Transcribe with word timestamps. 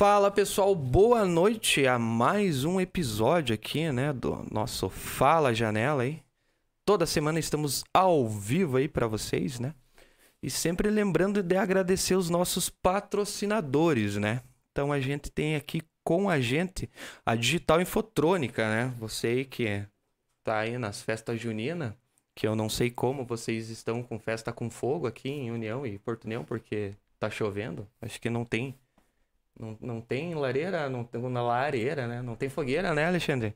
Fala 0.00 0.30
pessoal, 0.30 0.74
boa 0.74 1.26
noite 1.26 1.86
a 1.86 1.98
mais 1.98 2.64
um 2.64 2.80
episódio 2.80 3.54
aqui, 3.54 3.92
né, 3.92 4.14
do 4.14 4.46
nosso 4.50 4.88
Fala 4.88 5.52
Janela 5.52 6.04
aí. 6.04 6.22
Toda 6.86 7.04
semana 7.04 7.38
estamos 7.38 7.84
ao 7.92 8.26
vivo 8.26 8.78
aí 8.78 8.88
para 8.88 9.06
vocês, 9.06 9.60
né? 9.60 9.74
E 10.42 10.48
sempre 10.48 10.88
lembrando 10.88 11.42
de 11.42 11.54
agradecer 11.54 12.14
os 12.14 12.30
nossos 12.30 12.70
patrocinadores, 12.70 14.16
né? 14.16 14.40
Então 14.72 14.90
a 14.90 14.98
gente 14.98 15.30
tem 15.30 15.54
aqui 15.54 15.82
com 16.02 16.30
a 16.30 16.40
gente 16.40 16.88
a 17.26 17.34
Digital 17.34 17.82
Infotrônica, 17.82 18.66
né? 18.66 18.94
Você 18.98 19.26
aí 19.26 19.44
que 19.44 19.84
tá 20.42 20.60
aí 20.60 20.78
nas 20.78 21.02
festas 21.02 21.38
juninas, 21.38 21.92
que 22.34 22.48
eu 22.48 22.56
não 22.56 22.70
sei 22.70 22.90
como 22.90 23.26
vocês 23.26 23.68
estão 23.68 24.02
com 24.02 24.18
festa 24.18 24.50
com 24.50 24.70
fogo 24.70 25.06
aqui 25.06 25.28
em 25.28 25.50
União 25.50 25.84
e 25.84 25.98
Porto 25.98 26.24
União, 26.24 26.42
porque 26.42 26.94
tá 27.18 27.28
chovendo. 27.28 27.86
Acho 28.00 28.18
que 28.18 28.30
não 28.30 28.46
tem 28.46 28.74
não, 29.58 29.76
não 29.80 30.00
tem 30.00 30.34
lareira, 30.34 30.88
não 30.88 31.04
tem 31.04 31.20
na 31.22 31.42
lareira, 31.42 32.06
né? 32.06 32.22
Não 32.22 32.36
tem 32.36 32.48
fogueira, 32.48 32.94
né, 32.94 33.06
Alexandre? 33.06 33.54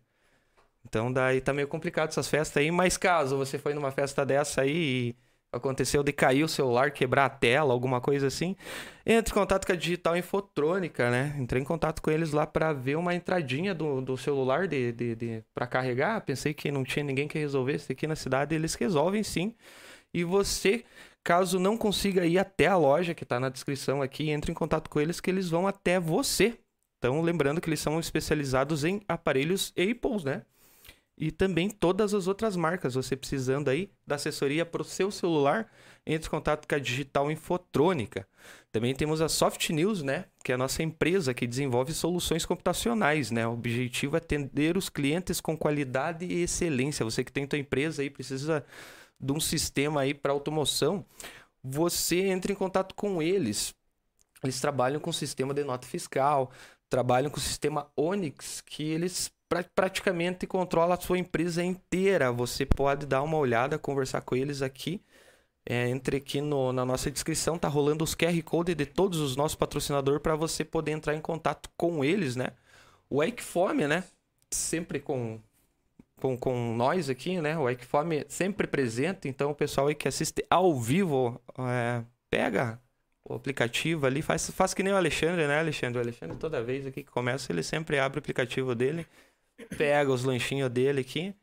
Então 0.84 1.12
daí 1.12 1.40
tá 1.40 1.52
meio 1.52 1.68
complicado 1.68 2.10
essas 2.10 2.28
festas 2.28 2.58
aí, 2.62 2.70
mas 2.70 2.96
caso 2.96 3.36
você 3.36 3.58
foi 3.58 3.74
numa 3.74 3.90
festa 3.90 4.24
dessa 4.24 4.62
aí 4.62 5.10
e 5.10 5.16
aconteceu 5.52 6.02
de 6.02 6.12
cair 6.12 6.42
o 6.42 6.48
celular, 6.48 6.90
quebrar 6.90 7.26
a 7.26 7.30
tela, 7.30 7.72
alguma 7.72 8.00
coisa 8.00 8.26
assim, 8.26 8.56
entre 9.06 9.32
em 9.32 9.34
contato 9.34 9.66
com 9.66 9.72
a 9.72 9.76
Digital 9.76 10.16
Infotrônica, 10.16 11.10
né? 11.10 11.36
Entrei 11.38 11.62
em 11.62 11.64
contato 11.64 12.02
com 12.02 12.10
eles 12.10 12.32
lá 12.32 12.46
para 12.46 12.72
ver 12.72 12.96
uma 12.96 13.14
entradinha 13.14 13.74
do, 13.74 14.00
do 14.00 14.16
celular 14.16 14.66
de, 14.66 14.92
de, 14.92 15.14
de 15.14 15.44
para 15.54 15.66
carregar. 15.66 16.20
Pensei 16.22 16.52
que 16.54 16.70
não 16.70 16.84
tinha 16.84 17.04
ninguém 17.04 17.28
que 17.28 17.38
resolvesse 17.38 17.92
aqui 17.92 18.06
na 18.06 18.16
cidade, 18.16 18.54
eles 18.54 18.74
resolvem 18.74 19.22
sim. 19.22 19.54
E 20.12 20.24
você 20.24 20.84
Caso 21.24 21.58
não 21.58 21.78
consiga 21.78 22.26
ir 22.26 22.38
até 22.38 22.66
a 22.66 22.76
loja, 22.76 23.14
que 23.14 23.24
está 23.24 23.40
na 23.40 23.48
descrição 23.48 24.02
aqui, 24.02 24.28
entre 24.28 24.52
em 24.52 24.54
contato 24.54 24.90
com 24.90 25.00
eles 25.00 25.20
que 25.20 25.30
eles 25.30 25.48
vão 25.48 25.66
até 25.66 25.98
você. 25.98 26.58
Então, 26.98 27.22
lembrando 27.22 27.62
que 27.62 27.68
eles 27.68 27.80
são 27.80 27.98
especializados 27.98 28.84
em 28.84 29.00
aparelhos 29.08 29.72
Apple, 29.72 30.22
né? 30.22 30.42
E 31.16 31.30
também 31.30 31.70
todas 31.70 32.12
as 32.12 32.26
outras 32.26 32.56
marcas. 32.56 32.94
Você 32.94 33.16
precisando 33.16 33.68
aí 33.68 33.88
da 34.06 34.16
assessoria 34.16 34.66
para 34.66 34.82
o 34.82 34.84
seu 34.84 35.10
celular, 35.10 35.70
entre 36.04 36.26
em 36.26 36.30
contato 36.30 36.68
com 36.68 36.74
a 36.74 36.78
Digital 36.78 37.30
Infotrônica. 37.30 38.28
Também 38.70 38.94
temos 38.94 39.22
a 39.22 39.28
Soft 39.28 39.70
News, 39.70 40.02
né? 40.02 40.26
Que 40.42 40.52
é 40.52 40.56
a 40.56 40.58
nossa 40.58 40.82
empresa 40.82 41.32
que 41.32 41.46
desenvolve 41.46 41.94
soluções 41.94 42.44
computacionais, 42.44 43.30
né? 43.30 43.46
O 43.46 43.52
objetivo 43.52 44.16
é 44.16 44.18
atender 44.18 44.76
os 44.76 44.90
clientes 44.90 45.40
com 45.40 45.56
qualidade 45.56 46.26
e 46.26 46.42
excelência. 46.42 47.04
Você 47.04 47.24
que 47.24 47.32
tem 47.32 47.46
sua 47.48 47.58
empresa 47.58 48.02
aí 48.02 48.10
precisa 48.10 48.64
de 49.20 49.32
um 49.32 49.40
sistema 49.40 50.02
aí 50.02 50.14
para 50.14 50.32
automoção, 50.32 51.04
você 51.62 52.26
entra 52.26 52.52
em 52.52 52.54
contato 52.54 52.94
com 52.94 53.22
eles. 53.22 53.74
Eles 54.42 54.60
trabalham 54.60 55.00
com 55.00 55.10
o 55.10 55.14
sistema 55.14 55.54
de 55.54 55.64
nota 55.64 55.86
fiscal, 55.86 56.50
trabalham 56.88 57.30
com 57.30 57.38
o 57.38 57.42
sistema 57.42 57.90
Onix, 57.96 58.60
que 58.60 58.82
eles 58.82 59.32
pra, 59.48 59.64
praticamente 59.74 60.46
controlam 60.46 60.92
a 60.92 61.00
sua 61.00 61.18
empresa 61.18 61.62
inteira. 61.64 62.30
Você 62.32 62.66
pode 62.66 63.06
dar 63.06 63.22
uma 63.22 63.38
olhada, 63.38 63.78
conversar 63.78 64.20
com 64.20 64.36
eles 64.36 64.62
aqui. 64.62 65.02
É, 65.66 65.88
entre 65.88 66.18
aqui 66.18 66.42
no, 66.42 66.72
na 66.74 66.84
nossa 66.84 67.10
descrição, 67.10 67.58
tá 67.58 67.68
rolando 67.68 68.04
os 68.04 68.14
QR 68.14 68.42
Code 68.42 68.74
de 68.74 68.84
todos 68.84 69.18
os 69.18 69.34
nossos 69.34 69.56
patrocinadores 69.56 70.20
para 70.20 70.36
você 70.36 70.62
poder 70.62 70.92
entrar 70.92 71.14
em 71.14 71.20
contato 71.22 71.70
com 71.76 72.04
eles, 72.04 72.36
né? 72.36 72.48
O 73.08 73.22
Equifome, 73.22 73.86
né? 73.88 74.04
Sempre 74.50 75.00
com 75.00 75.40
com, 76.24 76.38
com 76.38 76.74
nós 76.74 77.10
aqui, 77.10 77.38
né? 77.38 77.58
O 77.58 77.68
Equifome 77.68 78.24
sempre 78.28 78.66
presente, 78.66 79.28
então 79.28 79.50
o 79.50 79.54
pessoal 79.54 79.88
aí 79.88 79.94
que 79.94 80.08
assiste 80.08 80.42
ao 80.48 80.74
vivo, 80.80 81.38
é, 81.58 82.02
pega 82.30 82.80
o 83.22 83.34
aplicativo 83.34 84.06
ali, 84.06 84.22
faz, 84.22 84.48
faz 84.48 84.72
que 84.72 84.82
nem 84.82 84.94
o 84.94 84.96
Alexandre, 84.96 85.46
né, 85.46 85.58
Alexandre? 85.58 85.98
O 85.98 86.00
Alexandre, 86.00 86.38
toda 86.38 86.62
vez 86.62 86.86
aqui 86.86 87.02
que 87.02 87.10
começa, 87.10 87.52
ele 87.52 87.62
sempre 87.62 87.98
abre 87.98 88.16
o 88.16 88.20
aplicativo 88.20 88.74
dele, 88.74 89.06
pega 89.76 90.10
os 90.10 90.24
lanchinhos 90.24 90.70
dele 90.70 91.02
aqui, 91.02 91.34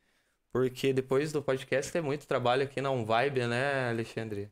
porque 0.52 0.92
depois 0.92 1.30
do 1.30 1.40
podcast 1.40 1.92
tem 1.92 2.02
muito 2.02 2.26
trabalho 2.26 2.64
aqui 2.64 2.80
na 2.80 2.90
Vibe, 2.90 3.46
né, 3.46 3.88
Alexandre? 3.88 4.50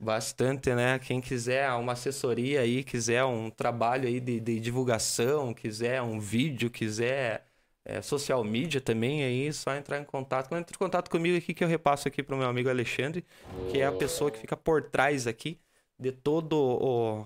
Bastante, 0.00 0.74
né? 0.74 0.98
Quem 0.98 1.20
quiser 1.20 1.70
uma 1.72 1.92
assessoria 1.92 2.62
aí, 2.62 2.82
quiser 2.82 3.22
um 3.24 3.50
trabalho 3.50 4.08
aí 4.08 4.18
de, 4.18 4.40
de 4.40 4.58
divulgação, 4.58 5.52
quiser 5.52 6.00
um 6.00 6.18
vídeo, 6.18 6.70
quiser 6.70 7.46
é, 7.86 8.02
social 8.02 8.42
media 8.42 8.80
também, 8.80 9.22
aí 9.22 9.52
só 9.52 9.74
entrar 9.74 10.00
em 10.00 10.04
contato. 10.04 10.54
Entra 10.54 10.74
em 10.74 10.78
contato 10.78 11.08
comigo 11.08 11.38
aqui, 11.38 11.54
que 11.54 11.62
eu 11.62 11.68
repasso 11.68 12.08
aqui 12.08 12.20
para 12.20 12.34
o 12.34 12.38
meu 12.38 12.48
amigo 12.48 12.68
Alexandre, 12.68 13.24
que 13.70 13.80
é 13.80 13.86
a 13.86 13.92
pessoa 13.92 14.28
que 14.30 14.38
fica 14.40 14.56
por 14.56 14.82
trás 14.82 15.26
aqui 15.26 15.60
de 15.98 16.10
todo 16.10 16.56
o, 16.56 17.20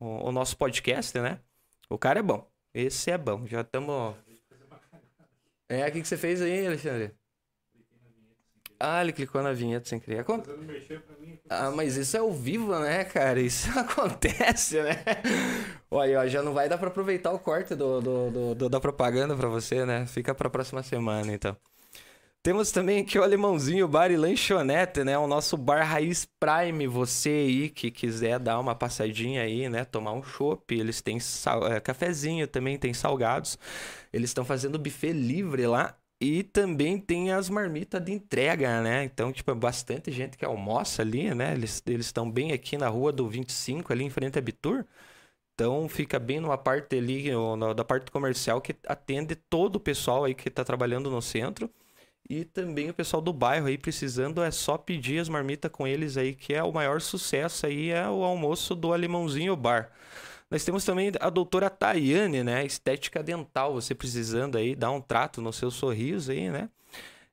o, 0.00 0.28
o 0.28 0.32
nosso 0.32 0.56
podcast, 0.56 1.18
né? 1.20 1.38
O 1.90 1.98
cara 1.98 2.20
é 2.20 2.22
bom. 2.22 2.50
Esse 2.72 3.10
é 3.10 3.18
bom. 3.18 3.46
Já 3.46 3.60
estamos. 3.60 4.14
É, 5.68 5.86
o 5.86 5.92
que, 5.92 6.00
que 6.00 6.08
você 6.08 6.16
fez 6.16 6.40
aí, 6.40 6.66
Alexandre? 6.66 7.12
Ah, 8.80 9.02
ele 9.02 9.12
clicou 9.12 9.42
na 9.42 9.52
vinheta 9.52 9.88
sem 9.88 9.98
querer. 9.98 10.24
Ah, 11.50 11.70
mas 11.70 11.96
isso 11.96 12.16
é 12.16 12.20
ao 12.20 12.32
vivo, 12.32 12.78
né, 12.78 13.04
cara? 13.04 13.40
Isso 13.40 13.68
acontece, 13.78 14.80
né? 14.80 15.02
Olha, 15.90 16.20
ó, 16.20 16.26
já 16.26 16.42
não 16.42 16.52
vai 16.52 16.68
dar 16.68 16.78
pra 16.78 16.88
aproveitar 16.88 17.32
o 17.32 17.38
corte 17.38 17.74
do, 17.74 18.00
do, 18.00 18.30
do, 18.30 18.54
do 18.54 18.68
da 18.68 18.78
propaganda 18.80 19.34
pra 19.36 19.48
você, 19.48 19.84
né? 19.84 20.06
Fica 20.06 20.34
pra 20.34 20.48
próxima 20.48 20.82
semana, 20.82 21.32
então. 21.32 21.56
Temos 22.42 22.70
também 22.70 23.00
aqui 23.00 23.18
o 23.18 23.22
Alemãozinho 23.22 23.88
Bar 23.88 24.10
e 24.10 24.16
Lanchonete, 24.16 25.02
né? 25.04 25.18
O 25.18 25.26
nosso 25.26 25.56
bar 25.56 25.82
Raiz 25.84 26.26
Prime. 26.38 26.86
Você 26.86 27.28
aí 27.28 27.68
que 27.68 27.90
quiser 27.90 28.38
dar 28.38 28.58
uma 28.60 28.74
passadinha 28.74 29.42
aí, 29.42 29.68
né? 29.68 29.84
Tomar 29.84 30.12
um 30.12 30.22
chopp. 30.22 30.74
Eles 30.74 31.02
têm 31.02 31.18
sal... 31.18 31.66
é, 31.66 31.80
cafezinho 31.80 32.46
também, 32.46 32.78
tem 32.78 32.94
salgados. 32.94 33.58
Eles 34.12 34.30
estão 34.30 34.44
fazendo 34.44 34.78
buffet 34.78 35.12
livre 35.12 35.66
lá. 35.66 35.96
E 36.20 36.42
também 36.42 36.98
tem 36.98 37.30
as 37.30 37.48
marmitas 37.48 38.04
de 38.04 38.12
entrega, 38.12 38.82
né? 38.82 39.04
Então, 39.04 39.32
tipo, 39.32 39.50
é 39.52 39.54
bastante 39.54 40.10
gente 40.10 40.36
que 40.36 40.44
almoça 40.44 41.02
ali, 41.02 41.32
né? 41.32 41.54
Eles 41.54 41.82
estão 41.86 42.28
bem 42.28 42.52
aqui 42.52 42.76
na 42.76 42.88
rua 42.88 43.12
do 43.12 43.28
25, 43.28 43.92
ali 43.92 44.04
em 44.04 44.10
frente 44.10 44.36
a 44.36 44.42
Bitur. 44.42 44.84
Então, 45.54 45.88
fica 45.88 46.18
bem 46.18 46.40
numa 46.40 46.58
parte 46.58 46.96
ali, 46.96 47.30
da 47.76 47.84
parte 47.84 48.10
comercial, 48.10 48.60
que 48.60 48.74
atende 48.86 49.36
todo 49.36 49.76
o 49.76 49.80
pessoal 49.80 50.24
aí 50.24 50.34
que 50.34 50.48
está 50.48 50.64
trabalhando 50.64 51.10
no 51.10 51.22
centro. 51.22 51.70
E 52.28 52.44
também 52.44 52.90
o 52.90 52.94
pessoal 52.94 53.22
do 53.22 53.32
bairro 53.32 53.68
aí 53.68 53.78
precisando, 53.78 54.42
é 54.42 54.50
só 54.50 54.76
pedir 54.76 55.20
as 55.20 55.28
marmitas 55.28 55.70
com 55.70 55.86
eles 55.86 56.16
aí, 56.16 56.34
que 56.34 56.52
é 56.52 56.62
o 56.62 56.72
maior 56.72 57.00
sucesso 57.00 57.64
aí, 57.66 57.90
é 57.90 58.08
o 58.08 58.22
almoço 58.24 58.74
do 58.74 58.92
Alemãozinho 58.92 59.56
Bar. 59.56 59.90
Nós 60.50 60.64
temos 60.64 60.84
também 60.84 61.12
a 61.20 61.28
doutora 61.28 61.68
Tayane, 61.68 62.42
né? 62.42 62.64
Estética 62.64 63.22
dental, 63.22 63.74
você 63.74 63.94
precisando 63.94 64.56
aí 64.56 64.74
dar 64.74 64.90
um 64.90 65.00
trato 65.00 65.42
no 65.42 65.52
seu 65.52 65.70
sorriso 65.70 66.32
aí, 66.32 66.50
né? 66.50 66.70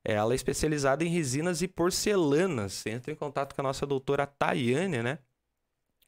Ela 0.04 0.34
é 0.34 0.36
especializada 0.36 1.04
em 1.04 1.08
resinas 1.08 1.62
e 1.62 1.68
porcelanas. 1.68 2.86
Entra 2.86 3.12
em 3.12 3.16
contato 3.16 3.56
com 3.56 3.62
a 3.62 3.64
nossa 3.64 3.86
doutora 3.86 4.28
Tayane, 4.28 5.02
né? 5.02 5.20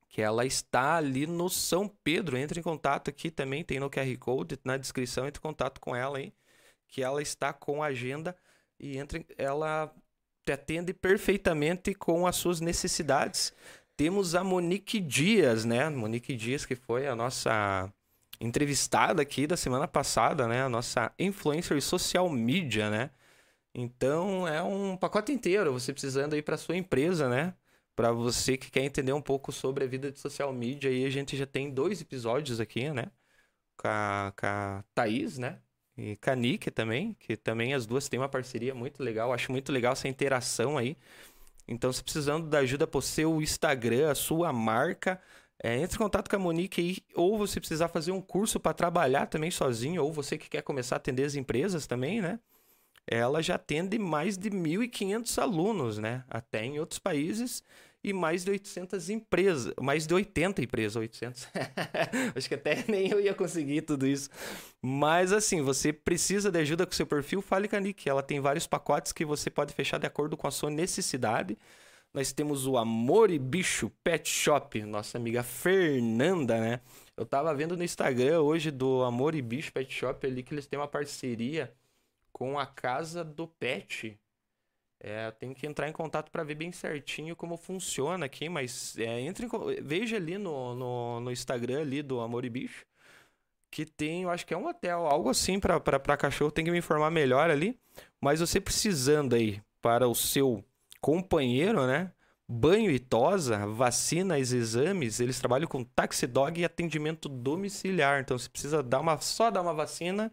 Que 0.09 0.21
ela 0.21 0.45
está 0.45 0.97
ali 0.97 1.25
no 1.25 1.49
São 1.49 1.87
Pedro. 2.03 2.37
Entre 2.37 2.59
em 2.59 2.63
contato 2.63 3.09
aqui 3.09 3.31
também, 3.31 3.63
tem 3.63 3.79
no 3.79 3.89
QR 3.89 4.17
Code 4.19 4.59
na 4.63 4.77
descrição. 4.77 5.25
Entre 5.25 5.39
em 5.39 5.41
contato 5.41 5.79
com 5.79 5.95
ela 5.95 6.17
aí, 6.17 6.33
que 6.87 7.01
ela 7.01 7.21
está 7.21 7.53
com 7.53 7.81
a 7.81 7.87
agenda 7.87 8.35
e 8.79 8.97
entre, 8.97 9.25
ela 9.37 9.93
te 10.45 10.51
atende 10.51 10.93
perfeitamente 10.93 11.93
com 11.93 12.27
as 12.27 12.35
suas 12.35 12.61
necessidades 12.61 13.53
temos 13.97 14.35
a 14.35 14.43
Monique 14.43 14.99
Dias, 14.99 15.65
né? 15.65 15.89
Monique 15.89 16.35
Dias, 16.35 16.65
que 16.65 16.75
foi 16.75 17.07
a 17.07 17.15
nossa 17.15 17.91
entrevistada 18.39 19.21
aqui 19.21 19.47
da 19.47 19.57
semana 19.57 19.87
passada, 19.87 20.47
né? 20.47 20.63
A 20.63 20.69
nossa 20.69 21.11
influencer 21.19 21.81
social 21.81 22.29
media, 22.29 22.89
né? 22.91 23.09
Então 23.73 24.47
é 24.47 24.61
um 24.63 24.97
pacote 24.97 25.31
inteiro, 25.31 25.73
você 25.73 25.93
precisando 25.93 26.33
aí 26.33 26.41
para 26.41 26.57
sua 26.57 26.77
empresa, 26.77 27.29
né? 27.29 27.55
Para 27.95 28.11
você 28.11 28.57
que 28.57 28.71
quer 28.71 28.83
entender 28.83 29.13
um 29.13 29.21
pouco 29.21 29.51
sobre 29.51 29.83
a 29.85 29.87
vida 29.87 30.11
de 30.11 30.19
social 30.19 30.53
media, 30.53 30.89
aí 30.91 31.05
a 31.05 31.09
gente 31.09 31.35
já 31.37 31.47
tem 31.47 31.71
dois 31.71 32.01
episódios 32.01 32.59
aqui, 32.59 32.91
né? 32.91 33.11
Com 33.77 33.87
a, 33.87 34.33
com 34.39 34.45
a 34.47 34.83
Thaís, 34.95 35.37
né? 35.39 35.59
E 35.97 36.15
com 36.17 36.29
a 36.31 36.35
Nick 36.35 36.71
também, 36.71 37.15
que 37.19 37.35
também 37.35 37.73
as 37.73 37.87
duas 37.87 38.07
têm 38.09 38.19
uma 38.19 38.29
parceria 38.29 38.75
muito 38.75 39.01
legal. 39.03 39.33
Acho 39.33 39.51
muito 39.51 39.71
legal 39.71 39.93
essa 39.93 40.07
interação 40.07 40.77
aí. 40.77 40.97
Então, 41.67 41.91
se 41.91 42.03
precisando 42.03 42.47
da 42.47 42.59
ajuda 42.59 42.87
para 42.87 42.97
o 42.97 43.01
seu 43.01 43.41
Instagram, 43.41 44.09
a 44.09 44.15
sua 44.15 44.53
marca, 44.53 45.21
é, 45.61 45.77
entre 45.77 45.95
em 45.95 45.97
contato 45.97 46.29
com 46.29 46.35
a 46.35 46.39
Monique 46.39 46.81
aí, 46.81 46.97
ou 47.15 47.37
você 47.37 47.59
precisar 47.59 47.87
fazer 47.87 48.11
um 48.11 48.21
curso 48.21 48.59
para 48.59 48.73
trabalhar 48.73 49.25
também 49.25 49.51
sozinho, 49.51 50.03
ou 50.03 50.13
você 50.13 50.37
que 50.37 50.49
quer 50.49 50.61
começar 50.61 50.95
a 50.95 50.97
atender 50.97 51.23
as 51.23 51.35
empresas 51.35 51.87
também, 51.87 52.21
né? 52.21 52.39
Ela 53.05 53.41
já 53.41 53.55
atende 53.55 53.97
mais 53.97 54.37
de 54.37 54.49
1.500 54.49 55.41
alunos, 55.41 55.97
né? 55.97 56.23
Até 56.29 56.65
em 56.65 56.79
outros 56.79 56.99
países 56.99 57.63
e 58.09 58.13
mais 58.13 58.43
de 58.43 58.51
800 58.51 59.09
empresas, 59.09 59.73
mais 59.81 60.07
de 60.07 60.13
80 60.13 60.61
empresas, 60.61 60.95
800. 60.95 61.47
Acho 62.35 62.47
que 62.47 62.55
até 62.55 62.83
nem 62.87 63.09
eu 63.09 63.19
ia 63.19 63.33
conseguir 63.33 63.81
tudo 63.81 64.07
isso. 64.07 64.29
Mas 64.81 65.33
assim, 65.33 65.61
você 65.61 65.91
precisa 65.91 66.51
de 66.51 66.59
ajuda 66.59 66.85
com 66.85 66.93
seu 66.93 67.05
perfil, 67.05 67.41
fale 67.41 67.67
com 67.67 67.75
a 67.75 67.79
Nick. 67.79 68.07
Ela 68.07 68.23
tem 68.23 68.39
vários 68.39 68.65
pacotes 68.65 69.11
que 69.11 69.25
você 69.25 69.49
pode 69.49 69.73
fechar 69.73 69.97
de 69.97 70.07
acordo 70.07 70.37
com 70.37 70.47
a 70.47 70.51
sua 70.51 70.69
necessidade. 70.69 71.57
Nós 72.13 72.31
temos 72.31 72.65
o 72.65 72.77
Amor 72.77 73.29
e 73.29 73.37
Bicho 73.37 73.91
Pet 74.03 74.27
Shop, 74.27 74.81
nossa 74.83 75.17
amiga 75.17 75.43
Fernanda, 75.43 76.59
né? 76.59 76.81
Eu 77.15 77.25
tava 77.25 77.53
vendo 77.53 77.75
no 77.75 77.83
Instagram 77.83 78.41
hoje 78.41 78.71
do 78.71 79.03
Amor 79.03 79.35
e 79.35 79.41
Bicho 79.41 79.73
Pet 79.73 79.93
Shop 79.93 80.25
ali 80.25 80.41
que 80.41 80.53
eles 80.53 80.65
têm 80.65 80.79
uma 80.79 80.87
parceria 80.87 81.73
com 82.31 82.57
a 82.57 82.65
Casa 82.65 83.23
do 83.23 83.47
Pet. 83.47 84.17
É, 84.99 85.29
tem 85.31 85.53
que 85.53 85.67
entrar 85.67 85.87
em 85.87 85.91
contato 85.91 86.31
para 86.31 86.43
ver 86.43 86.55
bem 86.55 86.71
certinho 86.71 87.35
como 87.35 87.55
funciona 87.55 88.25
aqui, 88.25 88.49
mas 88.49 88.97
é, 88.97 89.21
entre 89.21 89.45
em, 89.45 89.49
veja 89.81 90.15
ali 90.15 90.37
no, 90.39 90.73
no, 90.73 91.19
no, 91.19 91.31
Instagram 91.31 91.81
ali 91.81 92.01
do 92.01 92.19
Amor 92.19 92.45
e 92.45 92.49
Bicho 92.49 92.83
que 93.69 93.85
tem, 93.85 94.23
eu 94.23 94.29
acho 94.29 94.45
que 94.45 94.53
é 94.53 94.57
um 94.57 94.67
hotel, 94.67 95.05
algo 95.05 95.29
assim 95.29 95.59
para 95.59 96.17
cachorro, 96.17 96.51
tem 96.51 96.65
que 96.65 96.71
me 96.71 96.77
informar 96.79 97.11
melhor 97.11 97.49
ali. 97.49 97.79
Mas 98.19 98.39
você 98.39 98.59
precisando 98.59 99.35
aí 99.35 99.61
para 99.81 100.07
o 100.07 100.15
seu 100.15 100.63
companheiro, 101.01 101.85
né? 101.85 102.11
Banho 102.49 102.89
e 102.89 102.97
tosa, 102.97 103.67
vacinas, 103.67 104.53
exames, 104.53 105.19
eles 105.19 105.39
trabalham 105.39 105.67
com 105.67 105.83
taxi 105.83 106.25
dog 106.25 106.59
e 106.59 106.65
atendimento 106.65 107.27
domiciliar. 107.27 108.21
Então, 108.21 108.37
se 108.37 108.49
precisa 108.49 108.81
dar 108.81 109.01
uma, 109.01 109.19
só 109.19 109.51
dar 109.51 109.61
uma 109.61 109.73
vacina, 109.73 110.31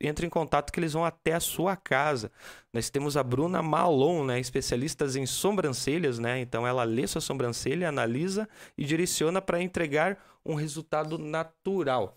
entre 0.00 0.26
em 0.26 0.30
contato 0.30 0.72
que 0.72 0.78
eles 0.78 0.92
vão 0.92 1.04
até 1.04 1.34
a 1.34 1.40
sua 1.40 1.76
casa. 1.76 2.30
Nós 2.72 2.90
temos 2.90 3.16
a 3.16 3.22
Bruna 3.22 3.62
Malon, 3.62 4.24
né, 4.24 4.38
especialistas 4.38 5.16
em 5.16 5.26
sobrancelhas, 5.26 6.18
né? 6.18 6.40
Então 6.40 6.66
ela 6.66 6.84
lê 6.84 7.06
sua 7.06 7.20
sobrancelha, 7.20 7.88
analisa 7.88 8.48
e 8.76 8.84
direciona 8.84 9.42
para 9.42 9.60
entregar 9.60 10.18
um 10.44 10.54
resultado 10.54 11.18
natural. 11.18 12.16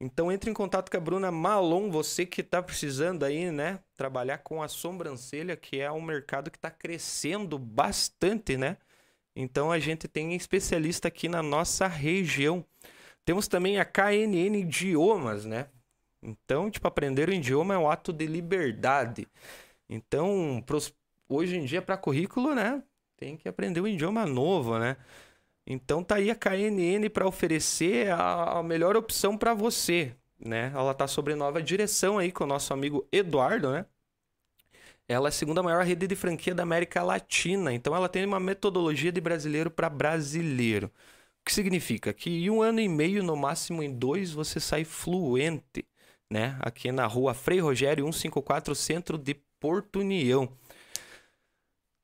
Então 0.00 0.30
entre 0.30 0.50
em 0.50 0.54
contato 0.54 0.90
com 0.90 0.96
a 0.96 1.00
Bruna 1.00 1.30
Malon, 1.30 1.90
você 1.90 2.26
que 2.26 2.40
está 2.40 2.62
precisando 2.62 3.24
aí, 3.24 3.50
né, 3.50 3.78
trabalhar 3.96 4.38
com 4.38 4.62
a 4.62 4.68
sobrancelha, 4.68 5.56
que 5.56 5.80
é 5.80 5.90
um 5.90 6.02
mercado 6.02 6.50
que 6.50 6.58
está 6.58 6.70
crescendo 6.70 7.58
bastante, 7.58 8.56
né? 8.56 8.76
Então 9.34 9.72
a 9.72 9.78
gente 9.78 10.06
tem 10.06 10.34
especialista 10.34 11.08
aqui 11.08 11.28
na 11.28 11.42
nossa 11.42 11.86
região. 11.86 12.64
Temos 13.24 13.48
também 13.48 13.78
a 13.78 13.84
KNN 13.84 14.58
Idiomas, 14.58 15.44
né? 15.44 15.68
Então, 16.22 16.70
tipo, 16.70 16.86
aprender 16.86 17.28
o 17.28 17.32
idioma 17.32 17.74
é 17.74 17.78
um 17.78 17.90
ato 17.90 18.12
de 18.12 18.26
liberdade. 18.26 19.26
Então, 19.88 20.62
pros... 20.66 20.94
hoje 21.28 21.56
em 21.56 21.64
dia, 21.64 21.82
para 21.82 21.96
currículo, 21.96 22.54
né? 22.54 22.82
Tem 23.16 23.36
que 23.36 23.48
aprender 23.48 23.80
um 23.80 23.86
idioma 23.86 24.26
novo, 24.26 24.78
né? 24.78 24.96
Então 25.66 26.02
tá 26.02 26.16
aí 26.16 26.30
a 26.30 26.34
KNN 26.34 27.08
para 27.10 27.26
oferecer 27.26 28.10
a, 28.10 28.58
a, 28.58 28.62
melhor 28.62 28.96
opção 28.96 29.38
para 29.38 29.54
você, 29.54 30.14
né? 30.38 30.72
Ela 30.74 30.94
tá 30.94 31.06
sobre 31.06 31.34
nova 31.34 31.62
direção 31.62 32.18
aí 32.18 32.32
com 32.32 32.44
o 32.44 32.46
nosso 32.46 32.72
amigo 32.72 33.06
Eduardo, 33.12 33.70
né? 33.72 33.86
Ela 35.08 35.28
é 35.28 35.30
a 35.30 35.32
segunda 35.32 35.62
maior 35.62 35.84
rede 35.84 36.06
de 36.06 36.16
franquia 36.16 36.54
da 36.54 36.62
América 36.62 37.02
Latina, 37.02 37.72
então 37.72 37.94
ela 37.94 38.08
tem 38.08 38.24
uma 38.24 38.40
metodologia 38.40 39.12
de 39.12 39.20
brasileiro 39.20 39.70
para 39.70 39.88
brasileiro. 39.90 40.86
O 41.40 41.44
que 41.44 41.52
significa? 41.52 42.12
Que 42.12 42.30
em 42.30 42.50
um 42.50 42.62
ano 42.62 42.80
e 42.80 42.88
meio, 42.88 43.22
no 43.22 43.36
máximo 43.36 43.82
em 43.82 43.92
dois, 43.92 44.32
você 44.32 44.60
sai 44.60 44.84
fluente, 44.84 45.84
né? 46.32 46.56
Aqui 46.60 46.90
na 46.90 47.06
rua 47.06 47.34
Frei 47.34 47.60
Rogério 47.60 48.04
154, 48.04 48.74
centro 48.74 49.16
de 49.16 49.34
Porto 49.60 50.00
União 50.00 50.48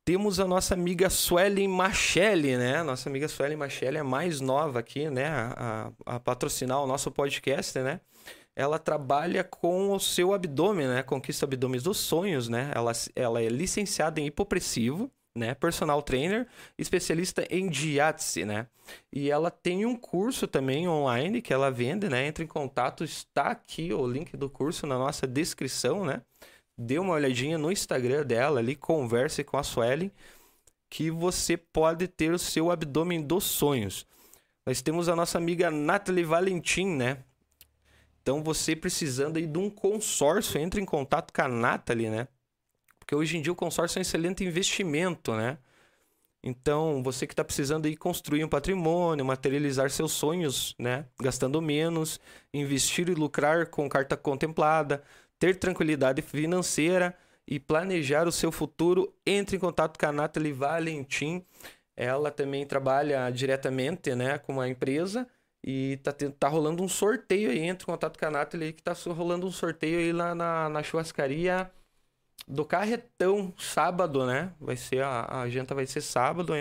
temos 0.08 0.40
a 0.40 0.46
nossa 0.46 0.72
amiga 0.72 1.10
Suelen 1.10 1.69
Machelli, 1.69 2.56
né? 2.56 2.82
Nossa 2.82 3.10
amiga 3.10 3.28
Suelen 3.28 3.58
Machelli 3.58 3.98
é 3.98 4.02
mais 4.02 4.40
nova 4.40 4.78
aqui, 4.78 5.10
né? 5.10 5.26
A, 5.28 5.92
a, 6.06 6.19
patrocinar 6.19 6.82
o 6.82 6.86
nosso 6.86 7.10
podcast, 7.10 7.78
né? 7.78 8.00
Ela 8.56 8.78
trabalha 8.78 9.44
com 9.44 9.92
o 9.92 10.00
seu 10.00 10.32
abdômen, 10.32 10.86
né? 10.86 11.02
Conquista 11.02 11.44
abdômenes 11.44 11.82
dos 11.82 11.98
sonhos, 11.98 12.48
né? 12.48 12.72
Ela, 12.75 12.92
ela 13.14 13.42
é 13.42 13.50
licenciada 13.50 14.19
em 14.19 14.25
hipopressivo, 14.25 15.12
né? 15.38 15.55
Personal 15.55 16.02
trainer, 16.02 16.46
especialista 16.76 17.46
em 17.50 17.69
diátese, 17.69 18.44
né? 18.44 18.67
E 19.12 19.31
ela 19.31 19.50
tem 19.50 19.87
um 19.87 19.96
curso 19.96 20.46
também 20.46 20.88
online 20.88 21.40
que 21.40 21.52
ela 21.52 21.70
vende, 21.70 22.08
né? 22.08 22.26
Entre 22.26 22.44
em 22.44 22.46
contato, 22.49 23.05
está 23.05 23.44
aqui 23.44 23.93
o 23.93 24.06
link 24.06 24.37
do 24.37 24.50
curso 24.50 24.87
na 24.87 24.99
nossa 24.99 25.26
descrição, 25.26 26.05
né? 26.05 26.23
dê 26.79 26.99
uma 26.99 27.14
olhadinha 27.14 27.58
no 27.58 27.73
Instagram 27.73 28.25
dela 28.25 28.61
ali, 28.61 28.76
converse 28.76 29.43
com 29.43 29.56
a 29.56 29.64
Suelen, 29.64 30.12
que 30.88 31.11
você 31.11 31.56
pode 31.56 32.06
ter 32.06 32.32
o 32.32 32.38
seu 32.38 32.70
abdômen 32.70 33.20
dos 33.20 33.44
sonhos. 33.44 34.06
Nós 34.64 34.81
temos 34.81 35.08
a 35.08 35.17
nossa 35.17 35.37
amiga 35.37 35.70
Nathalie 35.70 36.25
Valentim, 36.25 36.87
né? 36.87 37.25
Então 38.23 38.43
você 38.43 38.76
precisando 38.76 39.38
aí 39.38 39.46
de 39.46 39.58
um 39.58 39.69
consórcio, 39.69 40.61
entre 40.61 40.81
em 40.81 40.85
contato 40.85 41.32
com 41.32 41.43
a 41.43 41.49
Nathalie, 41.49 42.11
né? 42.11 42.29
Porque 43.08 43.14
hoje 43.14 43.38
em 43.38 43.40
dia 43.40 43.50
o 43.50 43.56
consórcio 43.56 43.99
é 43.99 44.00
um 44.00 44.02
excelente 44.02 44.44
investimento, 44.44 45.34
né? 45.34 45.56
Então, 46.44 47.02
você 47.02 47.26
que 47.26 47.32
está 47.32 47.43
precisando 47.43 47.87
aí 47.87 47.96
construir 47.96 48.44
um 48.44 48.49
patrimônio, 48.49 49.25
materializar 49.25 49.88
seus 49.88 50.12
sonhos, 50.12 50.75
né? 50.78 51.06
Gastando 51.19 51.62
menos, 51.62 52.20
investir 52.52 53.08
e 53.08 53.14
lucrar 53.14 53.69
com 53.69 53.88
carta 53.88 54.14
contemplada, 54.14 55.02
ter 55.38 55.56
tranquilidade 55.56 56.20
financeira 56.20 57.16
e 57.46 57.58
planejar 57.58 58.28
o 58.28 58.32
seu 58.32 58.52
futuro, 58.52 59.11
entre 59.25 59.56
em 59.56 59.58
contato 59.58 59.99
com 59.99 60.04
a 60.04 60.12
Nathalie 60.12 60.52
Valentim. 60.52 61.43
Ela 61.96 62.31
também 62.31 62.66
trabalha 62.66 63.31
diretamente 63.31 64.14
né, 64.14 64.37
com 64.37 64.61
a 64.61 64.69
empresa 64.69 65.26
e 65.64 65.96
tá, 66.02 66.12
tá 66.12 66.49
rolando 66.49 66.82
um 66.82 66.88
sorteio 66.88 67.50
aí. 67.50 67.61
Entre 67.61 67.84
em 67.84 67.87
contato 67.87 68.19
com 68.19 68.26
a 68.26 68.31
Nathalie 68.31 68.75
que 68.75 68.82
tá 68.82 68.93
rolando 69.06 69.46
um 69.46 69.50
sorteio 69.50 69.99
aí 69.99 70.12
lá 70.12 70.34
na, 70.34 70.69
na 70.69 70.82
churrascaria 70.82 71.72
do 72.49 72.65
Carretão, 72.65 73.53
sábado, 73.59 74.27
né? 74.27 74.53
Vai 74.59 74.77
ser 74.77 75.03
a, 75.03 75.43
a 75.43 75.49
janta 75.50 75.75
vai 75.75 75.87
ser 75.87 76.00
sábado. 76.00 76.55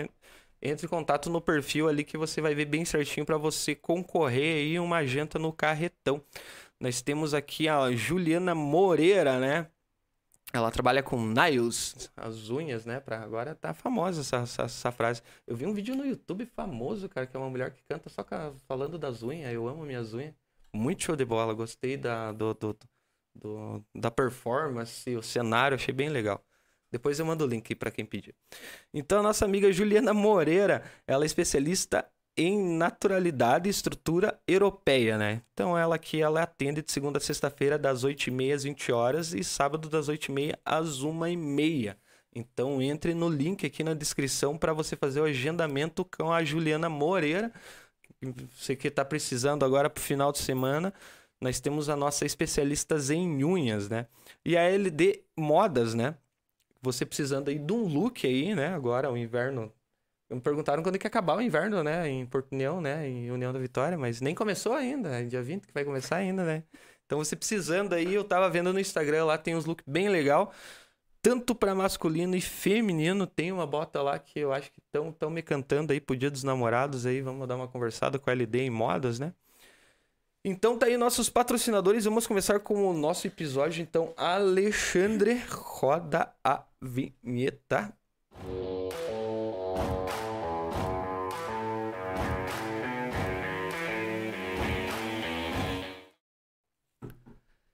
Entre 0.60 0.86
em 0.86 0.88
contato 0.88 1.30
no 1.30 1.40
perfil 1.40 1.88
ali 1.88 2.04
que 2.04 2.18
você 2.18 2.40
vai 2.40 2.54
ver 2.54 2.66
bem 2.66 2.84
certinho 2.84 3.24
para 3.24 3.38
você 3.38 3.74
concorrer 3.74 4.56
aí 4.56 4.78
uma 4.78 5.04
janta 5.06 5.38
no 5.38 5.52
Carretão. 5.52 6.22
Nós 6.80 7.00
temos 7.00 7.32
aqui 7.34 7.68
a 7.68 7.90
Juliana 7.92 8.54
Moreira, 8.54 9.38
né? 9.38 9.68
Ela 10.52 10.70
trabalha 10.70 11.02
com 11.02 11.20
nails, 11.20 12.10
as 12.16 12.48
unhas, 12.50 12.86
né? 12.86 13.00
Pra 13.00 13.22
agora 13.22 13.54
tá 13.54 13.74
famosa 13.74 14.20
essa, 14.22 14.38
essa, 14.38 14.62
essa, 14.62 14.92
frase. 14.92 15.22
Eu 15.46 15.54
vi 15.56 15.66
um 15.66 15.74
vídeo 15.74 15.94
no 15.94 16.06
YouTube 16.06 16.46
famoso, 16.46 17.08
cara, 17.08 17.26
que 17.26 17.36
é 17.36 17.40
uma 17.40 17.50
mulher 17.50 17.70
que 17.70 17.82
canta 17.88 18.08
só 18.08 18.24
falando 18.66 18.98
das 18.98 19.22
unhas. 19.22 19.52
Eu 19.52 19.68
amo 19.68 19.84
minhas 19.84 20.14
unhas. 20.14 20.34
Muito 20.72 21.04
show 21.04 21.16
de 21.16 21.24
bola. 21.24 21.52
Gostei 21.52 21.96
da, 21.96 22.32
do, 22.32 22.54
do, 22.54 22.78
do 23.38 23.84
da 23.94 24.10
performance, 24.10 25.14
o 25.16 25.22
cenário, 25.22 25.74
achei 25.76 25.94
bem 25.94 26.08
legal. 26.08 26.44
Depois 26.90 27.18
eu 27.18 27.26
mando 27.26 27.44
o 27.44 27.46
link 27.46 27.74
para 27.74 27.90
quem 27.90 28.04
pedir. 28.04 28.34
Então, 28.94 29.20
a 29.20 29.22
nossa 29.22 29.44
amiga 29.44 29.70
Juliana 29.72 30.14
Moreira, 30.14 30.82
ela 31.06 31.24
é 31.24 31.26
especialista 31.26 32.04
em 32.38 32.56
naturalidade 32.56 33.68
e 33.68 33.70
estrutura 33.70 34.40
europeia, 34.46 35.18
né? 35.18 35.42
Então 35.52 35.76
ela 35.76 35.96
aqui 35.96 36.22
ela 36.22 36.42
atende 36.42 36.80
de 36.82 36.92
segunda 36.92 37.18
a 37.18 37.20
sexta-feira 37.20 37.76
das 37.76 38.04
8h30 38.04 38.54
às 38.54 38.62
20 38.62 38.92
horas 38.92 39.34
e 39.34 39.42
sábado 39.42 39.88
das 39.88 40.08
8h30 40.08 40.56
às 40.64 41.02
1h30. 41.02 41.96
Então 42.32 42.80
entre 42.80 43.12
no 43.12 43.28
link 43.28 43.66
aqui 43.66 43.82
na 43.82 43.92
descrição 43.92 44.56
para 44.56 44.72
você 44.72 44.94
fazer 44.94 45.20
o 45.20 45.24
agendamento 45.24 46.04
com 46.04 46.32
a 46.32 46.44
Juliana 46.44 46.88
Moreira. 46.88 47.52
Você 48.54 48.76
que 48.76 48.86
está 48.86 49.04
precisando 49.04 49.64
agora 49.64 49.90
para 49.90 50.00
o 50.00 50.04
final 50.04 50.30
de 50.30 50.38
semana, 50.38 50.94
nós 51.40 51.60
temos 51.60 51.88
a 51.88 51.96
nossa 51.96 52.26
especialistas 52.26 53.10
em 53.10 53.44
unhas, 53.44 53.88
né? 53.88 54.06
E 54.44 54.56
a 54.56 54.62
LD 54.62 55.22
Modas, 55.36 55.94
né? 55.94 56.16
Você 56.82 57.04
precisando 57.04 57.48
aí 57.48 57.58
de 57.58 57.72
um 57.72 57.86
look 57.86 58.26
aí, 58.26 58.54
né? 58.54 58.68
Agora 58.68 59.10
o 59.10 59.16
inverno 59.16 59.72
me 60.30 60.40
perguntaram 60.40 60.82
quando 60.82 60.96
é 60.96 60.98
que 60.98 61.06
acabar 61.06 61.36
o 61.36 61.40
inverno, 61.40 61.82
né? 61.82 62.08
Em 62.08 62.26
Porto 62.26 62.52
União, 62.52 62.80
né? 62.80 63.08
Em 63.08 63.30
União 63.30 63.52
da 63.52 63.58
Vitória, 63.58 63.96
mas 63.96 64.20
nem 64.20 64.34
começou 64.34 64.74
ainda. 64.74 65.08
É 65.20 65.24
dia 65.24 65.42
20 65.42 65.66
que 65.66 65.72
vai 65.72 65.84
começar 65.84 66.16
ainda, 66.16 66.44
né? 66.44 66.64
Então 67.06 67.18
você 67.18 67.34
precisando 67.34 67.94
aí, 67.94 68.14
eu 68.14 68.22
tava 68.22 68.50
vendo 68.50 68.72
no 68.72 68.78
Instagram 68.78 69.24
lá, 69.24 69.38
tem 69.38 69.56
uns 69.56 69.64
looks 69.64 69.84
bem 69.86 70.08
legal. 70.08 70.52
Tanto 71.22 71.54
para 71.54 71.74
masculino 71.74 72.36
e 72.36 72.40
feminino, 72.40 73.26
tem 73.26 73.50
uma 73.50 73.66
bota 73.66 74.02
lá 74.02 74.18
que 74.18 74.38
eu 74.38 74.52
acho 74.52 74.70
que 74.70 74.80
estão 74.80 75.10
tão 75.12 75.30
me 75.30 75.42
cantando 75.42 75.92
aí 75.92 76.00
pro 76.00 76.16
Dia 76.16 76.30
dos 76.30 76.44
Namorados 76.44 77.06
aí. 77.06 77.22
Vamos 77.22 77.48
dar 77.48 77.56
uma 77.56 77.66
conversada 77.66 78.18
com 78.18 78.30
a 78.30 78.32
LD 78.32 78.60
em 78.60 78.70
modas, 78.70 79.18
né? 79.18 79.32
Então 80.44 80.78
tá 80.78 80.86
aí 80.86 80.96
nossos 80.96 81.28
patrocinadores. 81.28 82.04
Vamos 82.04 82.26
começar 82.26 82.60
com 82.60 82.88
o 82.88 82.92
nosso 82.92 83.26
episódio. 83.26 83.82
Então, 83.82 84.14
Alexandre, 84.16 85.42
roda 85.50 86.32
a 86.44 86.64
vinheta. 86.80 87.92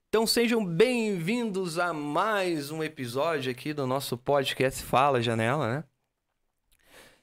Então 0.09 0.28
sejam 0.28 0.64
bem-vindos 0.64 1.76
a 1.76 1.92
mais 1.92 2.71
um 2.71 2.85
episódio 2.85 3.50
aqui 3.50 3.75
do 3.75 3.85
nosso 3.85 4.16
podcast 4.16 4.80
Fala 4.85 5.21
Janela, 5.21 5.68
né? 5.68 5.85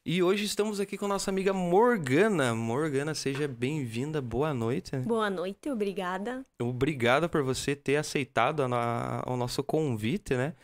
E 0.04 0.24
hoje 0.24 0.46
estamos 0.46 0.80
aqui 0.80 0.98
com 0.98 1.08
nossa 1.08 1.30
amiga 1.30 1.54
Morgana. 1.54 2.56
Morgana, 2.56 3.14
seja 3.14 3.48
bem-vinda, 3.48 4.20
boa 4.20 4.52
noite. 4.52 4.98
Boa 4.98 5.30
noite, 5.30 5.70
obrigada. 5.70 6.44
Obrigado 6.60 7.30
por 7.30 7.44
você 7.44 7.76
ter 7.76 7.98
aceitado 7.98 8.64
a, 8.64 9.24
o 9.28 9.38
nosso 9.38 9.64
convite, 9.64 10.36
né? 10.36 10.56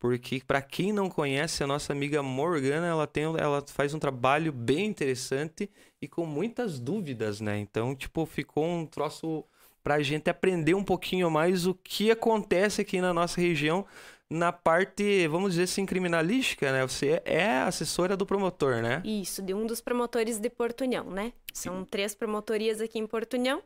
porque 0.00 0.42
para 0.44 0.60
quem 0.60 0.92
não 0.92 1.08
conhece 1.08 1.62
a 1.62 1.66
nossa 1.68 1.92
amiga 1.92 2.24
Morgana, 2.24 2.88
ela 2.88 3.06
tem 3.06 3.22
ela 3.22 3.62
faz 3.68 3.94
um 3.94 4.00
trabalho 4.00 4.50
bem 4.50 4.86
interessante 4.86 5.70
e 6.00 6.08
com 6.08 6.26
muitas 6.26 6.80
dúvidas, 6.80 7.40
né? 7.40 7.56
Então, 7.60 7.94
tipo, 7.94 8.26
ficou 8.26 8.66
um 8.66 8.84
troço 8.84 9.44
pra 9.80 10.02
gente 10.02 10.28
aprender 10.28 10.74
um 10.74 10.82
pouquinho 10.82 11.30
mais 11.30 11.68
o 11.68 11.74
que 11.74 12.10
acontece 12.10 12.80
aqui 12.80 13.00
na 13.00 13.14
nossa 13.14 13.40
região 13.40 13.86
na 14.32 14.50
parte, 14.50 15.28
vamos 15.28 15.52
dizer 15.52 15.64
assim, 15.64 15.84
criminalística, 15.84 16.72
né? 16.72 16.82
Você 16.86 17.22
é 17.24 17.58
assessora 17.58 18.16
do 18.16 18.26
promotor, 18.26 18.82
né? 18.82 19.02
Isso, 19.04 19.42
de 19.42 19.52
um 19.52 19.66
dos 19.66 19.80
promotores 19.80 20.38
de 20.38 20.48
Portunhão, 20.48 21.04
né? 21.10 21.32
São 21.52 21.84
três 21.84 22.14
promotorias 22.14 22.80
aqui 22.80 22.98
em 22.98 23.06
Portunhão. 23.06 23.62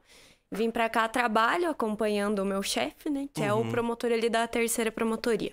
Vim 0.50 0.70
para 0.70 0.88
cá 0.88 1.08
trabalho 1.08 1.70
acompanhando 1.70 2.40
o 2.40 2.44
meu 2.44 2.62
chefe, 2.62 3.08
né? 3.08 3.28
Que 3.32 3.40
uhum. 3.40 3.46
é 3.46 3.54
o 3.54 3.56
uhum. 3.58 3.70
promotor 3.70 4.12
ali 4.12 4.28
da 4.28 4.46
terceira 4.46 4.92
promotoria. 4.92 5.52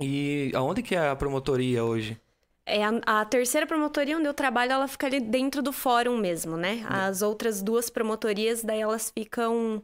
E 0.00 0.50
aonde 0.54 0.82
que 0.82 0.94
é 0.94 1.08
a 1.08 1.16
promotoria 1.16 1.84
hoje? 1.84 2.20
É 2.66 2.82
a, 2.82 3.00
a, 3.06 3.24
terceira 3.24 3.66
promotoria 3.66 4.16
onde 4.16 4.26
eu 4.26 4.34
trabalho, 4.34 4.72
ela 4.72 4.88
fica 4.88 5.06
ali 5.06 5.20
dentro 5.20 5.62
do 5.62 5.72
fórum 5.72 6.16
mesmo, 6.16 6.56
né? 6.56 6.76
Uhum. 6.76 6.86
As 6.88 7.22
outras 7.22 7.62
duas 7.62 7.90
promotorias, 7.90 8.64
daí 8.64 8.80
elas 8.80 9.10
ficam 9.10 9.82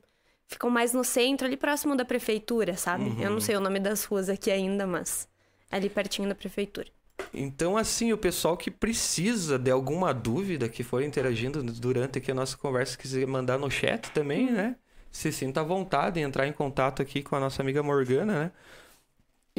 ficam 0.50 0.68
mais 0.68 0.92
no 0.92 1.04
centro, 1.04 1.46
ali 1.46 1.56
próximo 1.56 1.96
da 1.96 2.04
prefeitura, 2.04 2.76
sabe? 2.76 3.04
Uhum. 3.04 3.22
Eu 3.22 3.30
não 3.30 3.40
sei 3.40 3.56
o 3.56 3.60
nome 3.60 3.78
das 3.78 4.04
ruas 4.04 4.28
aqui 4.28 4.50
ainda, 4.50 4.84
mas 4.86 5.28
ali 5.70 5.88
pertinho 5.88 6.28
da 6.28 6.34
prefeitura. 6.34 6.88
Então, 7.32 7.76
assim, 7.76 8.12
o 8.12 8.18
pessoal 8.18 8.56
que 8.56 8.70
precisa 8.70 9.58
de 9.58 9.70
alguma 9.70 10.12
dúvida, 10.12 10.68
que 10.68 10.82
for 10.82 11.02
interagindo 11.02 11.62
durante 11.62 12.18
aqui 12.18 12.32
a 12.32 12.34
nossa 12.34 12.56
conversa, 12.56 12.98
quiser 12.98 13.26
mandar 13.26 13.58
no 13.58 13.70
chat 13.70 14.10
também, 14.10 14.48
uhum. 14.48 14.54
né? 14.54 14.76
Se 15.12 15.30
sinta 15.30 15.60
à 15.60 15.64
vontade 15.64 16.18
em 16.18 16.22
entrar 16.24 16.46
em 16.46 16.52
contato 16.52 17.00
aqui 17.00 17.22
com 17.22 17.36
a 17.36 17.40
nossa 17.40 17.62
amiga 17.62 17.82
Morgana, 17.82 18.44
né? 18.44 18.52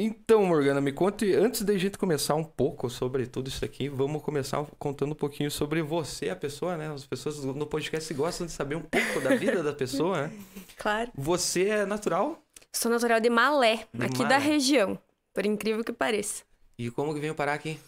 Então, 0.04 0.44
Morgana, 0.44 0.80
me 0.80 0.90
conte, 0.90 1.32
antes 1.32 1.62
da 1.62 1.78
gente 1.78 1.96
começar 1.96 2.34
um 2.34 2.42
pouco 2.42 2.90
sobre 2.90 3.24
tudo 3.24 3.46
isso 3.46 3.64
aqui, 3.64 3.88
vamos 3.88 4.20
começar 4.20 4.60
contando 4.76 5.12
um 5.12 5.14
pouquinho 5.14 5.48
sobre 5.48 5.80
você, 5.80 6.28
a 6.28 6.34
pessoa, 6.34 6.76
né? 6.76 6.92
As 6.92 7.06
pessoas 7.06 7.44
no 7.44 7.64
podcast 7.64 8.12
gostam 8.12 8.44
de 8.44 8.52
saber 8.52 8.74
um 8.74 8.80
pouco 8.82 9.20
da 9.20 9.36
vida 9.36 9.62
da 9.62 9.72
pessoa, 9.72 10.26
né? 10.26 10.32
Claro. 10.76 11.12
Você 11.14 11.68
é 11.68 11.86
natural? 11.86 12.42
Sou 12.72 12.90
natural 12.90 13.20
de 13.20 13.30
Malé, 13.30 13.86
de 13.94 14.04
aqui 14.04 14.24
Malé. 14.24 14.28
da 14.30 14.38
região, 14.38 14.98
por 15.32 15.46
incrível 15.46 15.84
que 15.84 15.92
pareça. 15.92 16.42
E 16.76 16.90
como 16.90 17.14
que 17.14 17.20
veio 17.20 17.36
parar 17.36 17.52
aqui? 17.52 17.78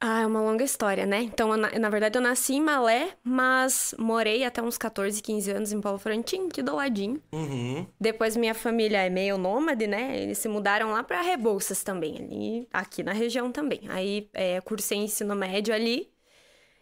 Ah, 0.00 0.20
é 0.22 0.26
uma 0.26 0.40
longa 0.40 0.62
história, 0.62 1.04
né? 1.04 1.22
Então, 1.22 1.56
na, 1.56 1.76
na, 1.76 1.88
verdade, 1.90 2.16
eu 2.16 2.22
nasci 2.22 2.54
em 2.54 2.60
Malé, 2.60 3.16
mas 3.24 3.94
morei 3.98 4.44
até 4.44 4.62
uns 4.62 4.78
14, 4.78 5.20
15 5.20 5.50
anos 5.50 5.72
em 5.72 5.80
Paulo 5.80 5.98
Frontin, 5.98 6.46
aqui 6.46 6.62
do 6.62 6.76
ladinho. 6.76 7.20
Uhum. 7.32 7.84
Depois, 8.00 8.36
minha 8.36 8.54
família 8.54 8.98
é 8.98 9.10
meio 9.10 9.36
nômade, 9.36 9.88
né? 9.88 10.16
Eles 10.22 10.38
se 10.38 10.48
mudaram 10.48 10.92
lá 10.92 11.02
para 11.02 11.20
Rebouças 11.20 11.82
também, 11.82 12.16
ali, 12.16 12.68
aqui 12.72 13.02
na 13.02 13.12
região 13.12 13.50
também. 13.50 13.80
Aí, 13.88 14.30
é, 14.32 14.60
cursei 14.60 14.98
ensino 14.98 15.34
médio 15.34 15.74
ali. 15.74 16.08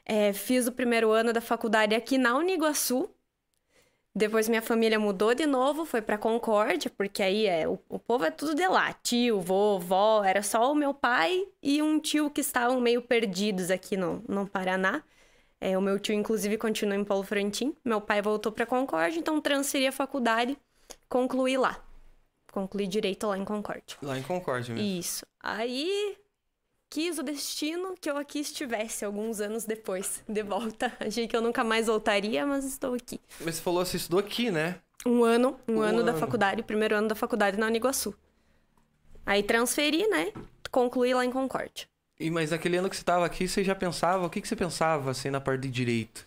É, 0.05 0.35
fiz 0.35 0.67
o 0.67 0.73
primeiro 0.73 1.11
ano 1.11 1.33
da 1.33 1.41
faculdade 1.41 1.95
aqui 1.95 2.19
na 2.19 2.37
Uniguaçu, 2.37 3.11
depois 4.17 4.49
minha 4.49 4.63
família 4.63 4.99
mudou 4.99 5.35
de 5.35 5.45
novo, 5.45 5.85
foi 5.85 6.01
para 6.01 6.17
Concórdia, 6.17 6.91
porque 6.97 7.23
aí 7.23 7.47
é 7.47 7.69
o, 7.69 7.79
o 7.87 7.99
povo 7.99 8.25
é 8.25 8.31
tudo 8.31 8.55
de 8.55 8.67
lá, 8.67 8.91
tio, 8.95 9.39
vovó, 9.43 10.25
era 10.25 10.43
só 10.43 10.73
o 10.73 10.75
meu 10.75 10.95
pai 10.95 11.47
e 11.63 11.83
um 11.83 12.01
tio 12.01 12.31
que 12.31 12.41
estavam 12.41 12.81
meio 12.81 13.03
perdidos 13.03 13.71
aqui 13.71 13.95
no, 13.95 14.25
no 14.27 14.47
Paraná. 14.47 15.03
É, 15.61 15.77
o 15.77 15.83
meu 15.83 15.99
tio, 15.99 16.15
inclusive, 16.15 16.57
continua 16.57 16.97
em 16.97 17.05
Paulo 17.05 17.25
Frontin. 17.25 17.75
Meu 17.85 18.01
pai 18.01 18.23
voltou 18.23 18.51
para 18.51 18.65
Concórdia, 18.65 19.19
então 19.19 19.39
transferi 19.39 19.87
a 19.87 19.93
faculdade, 19.93 20.57
concluí 21.11 21.59
lá. 21.59 21.79
Concluí 22.51 22.87
direito 22.87 23.27
lá 23.27 23.37
em 23.37 23.45
Concórdia. 23.45 23.99
Lá 24.01 24.19
em 24.19 24.23
Concórdia 24.23 24.75
mesmo. 24.75 24.99
Isso. 24.99 25.27
Aí 25.43 26.17
quis 26.89 27.19
o 27.19 27.23
destino 27.23 27.95
que 28.01 28.11
eu 28.11 28.17
aqui 28.17 28.41
estivesse 28.41 29.05
alguns 29.05 29.41
anos 29.41 29.65
depois, 29.65 30.23
de 30.29 30.43
volta. 30.43 30.93
Achei 31.01 31.27
que 31.27 31.37
eu 31.37 31.41
nunca 31.43 31.65
mais 31.65 31.87
voltaria, 31.87 32.47
mas 32.47 32.65
estou 32.65 32.95
aqui. 32.95 33.21
Mas 33.41 33.57
você 33.57 33.63
falou, 33.63 33.85
você 33.85 33.97
estudou 33.97 34.21
aqui, 34.21 34.51
né? 34.51 34.77
Um 35.05 35.23
ano, 35.25 35.59
um, 35.69 35.77
um 35.77 35.81
ano, 35.83 36.01
ano, 36.01 36.05
da 36.05 36.15
faculdade, 36.15 36.63
primeiro 36.63 36.97
ano 36.97 37.09
da 37.09 37.15
faculdade 37.15 37.57
na 37.57 37.67
Uniguaçu. 37.67 38.15
Aí 39.25 39.43
transferi, 39.43 40.07
né? 40.09 40.33
Concluí 40.71 41.13
lá 41.15 41.25
em 41.25 41.31
Concórdia. 41.31 41.87
E 42.19 42.31
mas 42.31 42.51
naquele 42.51 42.79
ano 42.79 42.89
que 42.89 42.97
você 42.97 43.03
estava 43.03 43.27
aqui, 43.27 43.47
você 43.47 43.63
já 43.63 43.75
pensava, 43.75 44.27
o 44.27 44.31
que, 44.31 44.41
que 44.41 44.49
você 44.49 44.57
pensava 44.57 45.11
assim 45.11 45.31
na 45.31 45.41
parte 45.41 45.63
de 45.63 45.71
direito? 45.71 46.27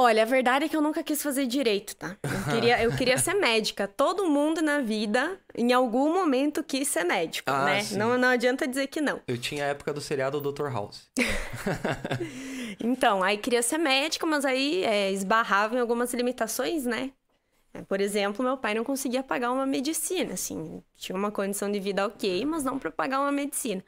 Olha, 0.00 0.22
a 0.22 0.26
verdade 0.26 0.64
é 0.64 0.68
que 0.68 0.76
eu 0.76 0.80
nunca 0.80 1.02
quis 1.02 1.20
fazer 1.20 1.44
direito, 1.46 1.96
tá? 1.96 2.16
Eu 2.22 2.54
queria, 2.54 2.82
eu 2.84 2.96
queria 2.96 3.18
ser 3.18 3.34
médica. 3.40 3.88
Todo 3.88 4.26
mundo 4.26 4.62
na 4.62 4.80
vida, 4.80 5.40
em 5.56 5.72
algum 5.72 6.14
momento, 6.14 6.62
quis 6.62 6.86
ser 6.86 7.02
médico, 7.02 7.50
ah, 7.50 7.64
né? 7.64 7.80
Não, 7.92 8.16
não 8.16 8.28
adianta 8.28 8.64
dizer 8.68 8.86
que 8.86 9.00
não. 9.00 9.20
Eu 9.26 9.36
tinha 9.36 9.64
a 9.64 9.66
época 9.66 9.92
do 9.92 10.00
seriado 10.00 10.40
Dr. 10.40 10.68
House. 10.72 11.10
então, 12.78 13.24
aí 13.24 13.36
queria 13.38 13.60
ser 13.60 13.78
médica, 13.78 14.24
mas 14.24 14.44
aí 14.44 14.84
é, 14.84 15.10
esbarrava 15.10 15.74
em 15.74 15.80
algumas 15.80 16.14
limitações, 16.14 16.84
né? 16.84 17.10
É, 17.74 17.82
por 17.82 18.00
exemplo, 18.00 18.44
meu 18.44 18.56
pai 18.56 18.74
não 18.74 18.84
conseguia 18.84 19.24
pagar 19.24 19.50
uma 19.50 19.66
medicina, 19.66 20.34
assim, 20.34 20.80
tinha 20.94 21.18
uma 21.18 21.32
condição 21.32 21.70
de 21.70 21.80
vida 21.80 22.06
ok, 22.06 22.44
mas 22.44 22.62
não 22.62 22.78
para 22.78 22.92
pagar 22.92 23.20
uma 23.20 23.32
medicina. 23.32 23.84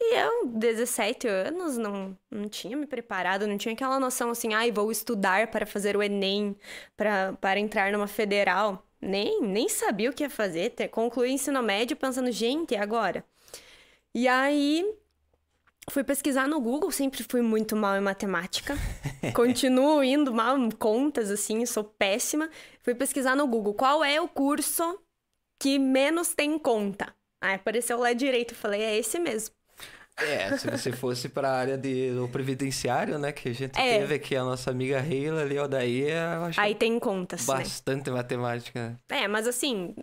E 0.00 0.14
eu, 0.14 0.46
17 0.48 1.26
anos, 1.26 1.78
não, 1.78 2.16
não 2.30 2.48
tinha 2.48 2.76
me 2.76 2.86
preparado, 2.86 3.46
não 3.46 3.56
tinha 3.56 3.72
aquela 3.72 3.98
noção 3.98 4.30
assim, 4.30 4.52
ai, 4.52 4.68
ah, 4.68 4.72
vou 4.72 4.90
estudar 4.92 5.48
para 5.50 5.64
fazer 5.64 5.96
o 5.96 6.02
Enem, 6.02 6.54
pra, 6.96 7.32
para 7.40 7.58
entrar 7.58 7.90
numa 7.92 8.06
federal. 8.06 8.86
Nem, 9.00 9.40
nem 9.42 9.68
sabia 9.68 10.10
o 10.10 10.12
que 10.12 10.22
ia 10.22 10.30
fazer. 10.30 10.72
Concluí 10.90 11.30
o 11.30 11.32
ensino 11.32 11.62
médio 11.62 11.96
pensando, 11.96 12.30
gente, 12.30 12.74
e 12.74 12.76
agora? 12.76 13.24
E 14.14 14.28
aí 14.28 14.84
fui 15.90 16.04
pesquisar 16.04 16.48
no 16.48 16.60
Google, 16.60 16.90
sempre 16.90 17.24
fui 17.28 17.40
muito 17.42 17.76
mal 17.76 17.96
em 17.96 18.00
matemática. 18.00 18.74
Continuo 19.34 20.02
indo 20.02 20.32
mal 20.32 20.58
em 20.58 20.70
contas, 20.70 21.30
assim, 21.30 21.64
sou 21.66 21.84
péssima. 21.84 22.50
Fui 22.82 22.94
pesquisar 22.94 23.34
no 23.34 23.46
Google 23.46 23.74
qual 23.74 24.04
é 24.04 24.20
o 24.20 24.28
curso 24.28 24.98
que 25.58 25.78
menos 25.78 26.34
tem 26.34 26.58
conta. 26.58 27.14
Aí 27.40 27.54
apareceu 27.54 27.98
lá 27.98 28.12
direito, 28.12 28.54
falei, 28.54 28.82
é 28.82 28.96
esse 28.96 29.18
mesmo. 29.18 29.55
É, 30.18 30.56
se 30.56 30.70
você 30.70 30.92
fosse 30.92 31.28
para 31.28 31.50
a 31.50 31.58
área 31.58 31.76
de, 31.76 32.10
do 32.12 32.26
previdenciário, 32.28 33.18
né? 33.18 33.32
Que 33.32 33.50
a 33.50 33.54
gente 33.54 33.78
é. 33.78 33.98
teve 33.98 34.14
aqui 34.14 34.34
a 34.34 34.42
nossa 34.42 34.70
amiga 34.70 34.98
Reila 34.98 35.42
ali, 35.42 35.58
ó, 35.58 35.66
daí 35.66 36.10
eu 36.10 36.44
acho 36.44 36.60
Aí 36.60 36.74
tem 36.74 36.98
contas, 36.98 37.46
né? 37.46 37.54
Bastante 37.54 38.08
né? 38.08 38.16
matemática. 38.16 38.98
É, 39.10 39.28
mas 39.28 39.46
assim, 39.46 39.94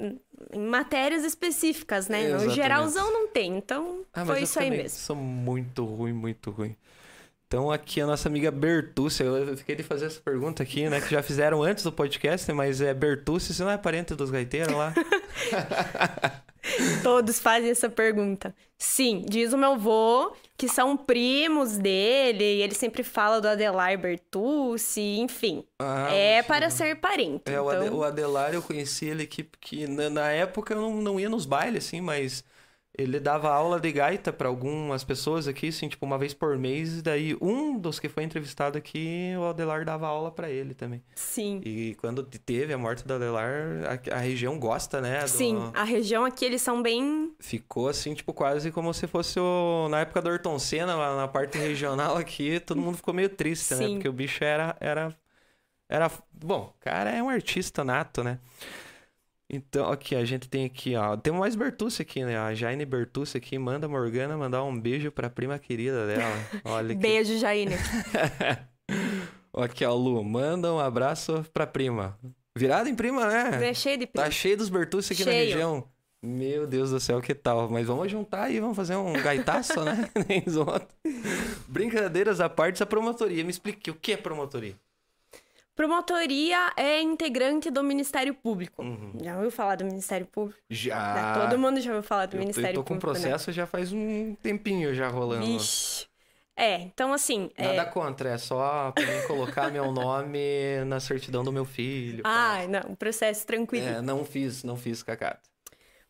em 0.52 0.68
matérias 0.68 1.24
específicas, 1.24 2.08
né? 2.08 2.26
Exatamente. 2.26 2.48
No 2.48 2.54
geralzão 2.54 3.12
não 3.12 3.28
tem, 3.28 3.58
então 3.58 4.02
ah, 4.14 4.24
foi 4.24 4.44
isso 4.44 4.60
aí 4.60 4.70
mesmo. 4.70 5.00
Sou 5.00 5.16
muito 5.16 5.84
ruim, 5.84 6.14
muito 6.14 6.52
ruim. 6.52 6.76
Então 7.48 7.72
aqui 7.72 8.00
a 8.00 8.06
nossa 8.06 8.30
amiga 8.30 8.52
Bertucci, 8.52 9.24
eu 9.24 9.58
fiquei 9.58 9.76
de 9.76 9.84
fazer 9.84 10.06
essa 10.06 10.20
pergunta 10.20 10.62
aqui, 10.62 10.88
né? 10.90 11.02
Que 11.02 11.10
já 11.10 11.24
fizeram 11.24 11.64
antes 11.64 11.84
do 11.84 11.92
podcast, 11.92 12.52
mas 12.54 12.82
é 12.82 12.94
Bertucci, 12.94 13.54
você 13.54 13.64
não 13.64 13.72
é 13.72 13.78
parente 13.78 14.14
dos 14.14 14.30
gaiteiros 14.30 14.76
lá? 14.76 14.94
Todos 17.04 17.40
fazem 17.40 17.70
essa 17.70 17.90
pergunta. 17.90 18.56
Sim, 18.78 19.24
diz 19.28 19.54
o 19.54 19.58
meu 19.58 19.74
avô 19.74 20.34
que 20.58 20.70
são 20.70 20.96
primos 20.96 21.78
dele, 21.78 22.44
e 22.44 22.62
ele 22.62 22.76
sempre 22.76 23.04
fala 23.04 23.42
do 23.42 23.48
Adelar 23.48 23.98
Bertucci, 23.98 25.20
enfim. 25.20 25.66
Ah, 25.80 26.14
é 26.14 26.42
sim. 26.42 26.48
para 26.48 26.70
ser 26.70 26.96
parente. 26.96 27.44
É, 27.48 27.54
então... 27.54 27.98
o 27.98 28.04
Adelar 28.04 28.54
eu 28.54 28.62
conheci 28.62 29.06
ele 29.06 29.26
que, 29.26 29.44
que 29.60 29.88
na, 29.88 30.10
na 30.10 30.30
época 30.30 30.74
eu 30.74 30.82
não, 30.82 31.02
não 31.02 31.20
ia 31.20 31.30
nos 31.30 31.46
bailes, 31.46 31.88
assim, 31.88 32.00
mas 32.00 32.44
ele 32.96 33.20
dava 33.20 33.50
aula 33.52 33.80
de 33.80 33.92
gaita 33.92 34.32
para 34.32 34.48
algumas 34.48 35.04
pessoas 35.04 35.48
aqui, 35.48 35.70
assim, 35.70 35.90
tipo, 35.90 36.06
uma 36.06 36.16
vez 36.18 36.32
por 36.32 36.58
mês. 36.60 37.00
E 37.00 37.02
daí, 37.02 37.36
um 37.42 37.80
dos 37.80 38.00
que 38.00 38.08
foi 38.08 38.24
entrevistado 38.24 38.78
aqui, 38.78 39.34
o 39.36 39.46
Adelar 39.46 39.84
dava 39.84 40.08
aula 40.08 40.30
para 40.30 40.50
ele 40.50 40.76
também. 40.76 41.04
Sim. 41.16 41.60
E 41.66 41.96
quando 41.96 42.24
teve 42.24 42.72
a 42.72 42.78
morte 42.78 43.04
do 43.04 43.16
Adelar, 43.16 44.00
a, 44.12 44.16
a 44.16 44.20
região 44.20 44.60
gosta, 44.60 45.02
né? 45.02 45.24
Do... 45.24 45.28
Sim, 45.28 45.72
a 45.74 45.84
região 45.84 46.24
aqui, 46.24 46.46
eles 46.46 46.62
são 46.62 46.84
bem... 46.84 47.34
Ficou, 47.40 47.88
assim, 47.88 48.14
tipo, 48.14 48.32
quase 48.32 48.72
como 48.72 48.94
se 48.94 49.08
fosse 49.08 49.40
o... 49.40 49.88
Na 49.90 50.02
época 50.02 50.22
do 50.22 50.30
Ayrton 50.30 50.60
Senna, 50.60 50.96
lá 50.96 51.18
na 51.18 51.28
parte 51.28 51.58
regional 51.58 52.16
aqui, 52.16 52.60
todo 52.60 52.80
mundo 52.80 52.98
ficou 52.98 53.14
meio 53.14 53.30
triste, 53.30 53.74
né? 53.74 53.78
Sim. 53.78 53.88
né? 53.88 53.94
Porque 53.96 54.10
o 54.10 54.14
bicho 54.14 54.44
era... 54.44 54.78
era... 54.80 55.16
Era... 55.90 56.12
Bom, 56.32 56.72
cara 56.80 57.10
é 57.10 57.24
um 57.24 57.30
artista 57.30 57.84
nato, 57.84 58.24
né? 58.24 58.38
Então, 59.54 59.92
aqui, 59.92 60.16
a 60.16 60.26
gente 60.26 60.50
tem 60.50 60.66
aqui, 60.66 60.96
ó. 60.96 61.16
Tem 61.16 61.32
mais 61.32 61.54
Bertucci 61.54 62.02
aqui, 62.02 62.26
né? 62.26 62.36
A 62.40 62.56
Jaine 62.56 62.86
Bertucci 62.88 63.38
aqui 63.38 63.56
manda 63.60 63.86
a 63.86 63.90
Morgana 63.90 64.36
mandar 64.36 64.64
um 64.64 64.80
beijo 64.80 65.12
pra 65.12 65.30
prima 65.30 65.60
querida 65.60 66.08
dela. 66.08 66.34
Olha 66.66 66.96
Beijo, 66.96 67.38
Jaine. 67.38 67.76
aqui, 69.56 69.86
ó, 69.86 69.94
Lu, 69.94 70.24
manda 70.24 70.74
um 70.74 70.80
abraço 70.80 71.46
pra 71.54 71.68
prima. 71.68 72.18
Virada 72.58 72.90
em 72.90 72.96
prima, 72.96 73.28
né? 73.28 73.70
É 73.70 73.74
cheio 73.76 74.00
de 74.00 74.08
prima. 74.08 74.26
Tá 74.26 74.32
cheio 74.32 74.58
dos 74.58 74.70
Bertucci 74.70 75.14
aqui 75.14 75.24
cheio. 75.24 75.36
na 75.36 75.44
região. 75.44 75.88
Meu 76.20 76.66
Deus 76.66 76.90
do 76.90 77.00
céu, 77.00 77.22
que 77.22 77.36
tal? 77.36 77.70
Mas 77.70 77.86
vamos 77.86 78.10
juntar 78.10 78.46
aí, 78.46 78.60
vamos 78.60 78.76
fazer 78.76 78.96
um 78.96 79.14
gaitaço, 79.14 79.84
né? 79.84 80.10
Nem 80.28 80.44
Brincadeiras 81.68 82.40
à 82.40 82.50
parte, 82.50 82.78
essa 82.78 82.88
promotoria. 82.88 83.44
Me 83.44 83.52
explique, 83.52 83.92
o 83.92 83.96
que 83.96 84.14
é 84.14 84.18
promotoria? 84.18 84.74
Promotoria 85.76 86.72
é 86.78 87.02
integrante 87.02 87.72
do 87.72 87.84
Ministério 87.84 88.34
Público. 88.34 88.84
Uhum. 88.84 89.14
Já 89.22 89.36
ouviu 89.36 89.52
falar 89.52 89.76
do 89.76 89.86
Ministério 89.86 90.28
Público? 90.28 90.60
Já. 90.70 91.34
Todo 91.34 91.58
mundo 91.58 91.82
já 91.82 91.92
ouviu 91.92 92.08
falar 92.08 92.28
do 92.28 92.36
eu, 92.36 92.40
Ministério 92.42 92.70
eu 92.70 92.74
tô 92.76 92.84
com 92.84 93.00
Público. 93.00 93.14
né? 93.14 93.30
processo 93.30 93.52
já 93.52 93.66
faz 93.66 93.92
um 93.92 94.36
tempinho 94.36 94.94
já 94.94 95.08
rolando. 95.08 95.46
Vixe. 95.46 96.08
É, 96.56 96.76
então 96.82 97.12
assim. 97.12 97.50
Nada 97.58 97.82
é... 97.82 97.86
contra, 97.86 98.30
é 98.30 98.38
só 98.38 98.92
pra 98.92 99.04
mim 99.04 99.26
colocar 99.26 99.72
meu 99.72 99.92
nome 99.92 100.40
na 100.86 101.00
certidão 101.00 101.44
do 101.44 101.52
meu 101.52 101.66
filho. 101.66 102.22
Ah, 102.24 102.60
não, 102.68 102.96
processo 102.96 103.46
tranquilo. 103.46 103.88
É, 103.88 104.02
não 104.02 104.24
fiz, 104.24 104.64
não 104.64 104.78
fiz, 104.78 105.02
Cacata. 105.02 105.42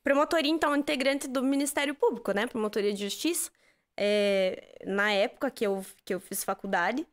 Promotoria, 0.04 0.52
então, 0.52 0.76
integrante 0.76 1.30
do 1.30 1.42
Ministério 1.42 1.96
Público, 1.96 2.34
né? 2.34 2.46
Promotoria 2.46 2.94
de 2.94 3.06
Justiça. 3.06 3.50
É, 3.98 4.82
na 4.86 5.14
época 5.14 5.50
que 5.50 5.66
eu, 5.66 5.86
que 6.04 6.14
eu 6.14 6.20
fiz 6.20 6.44
faculdade, 6.44 7.08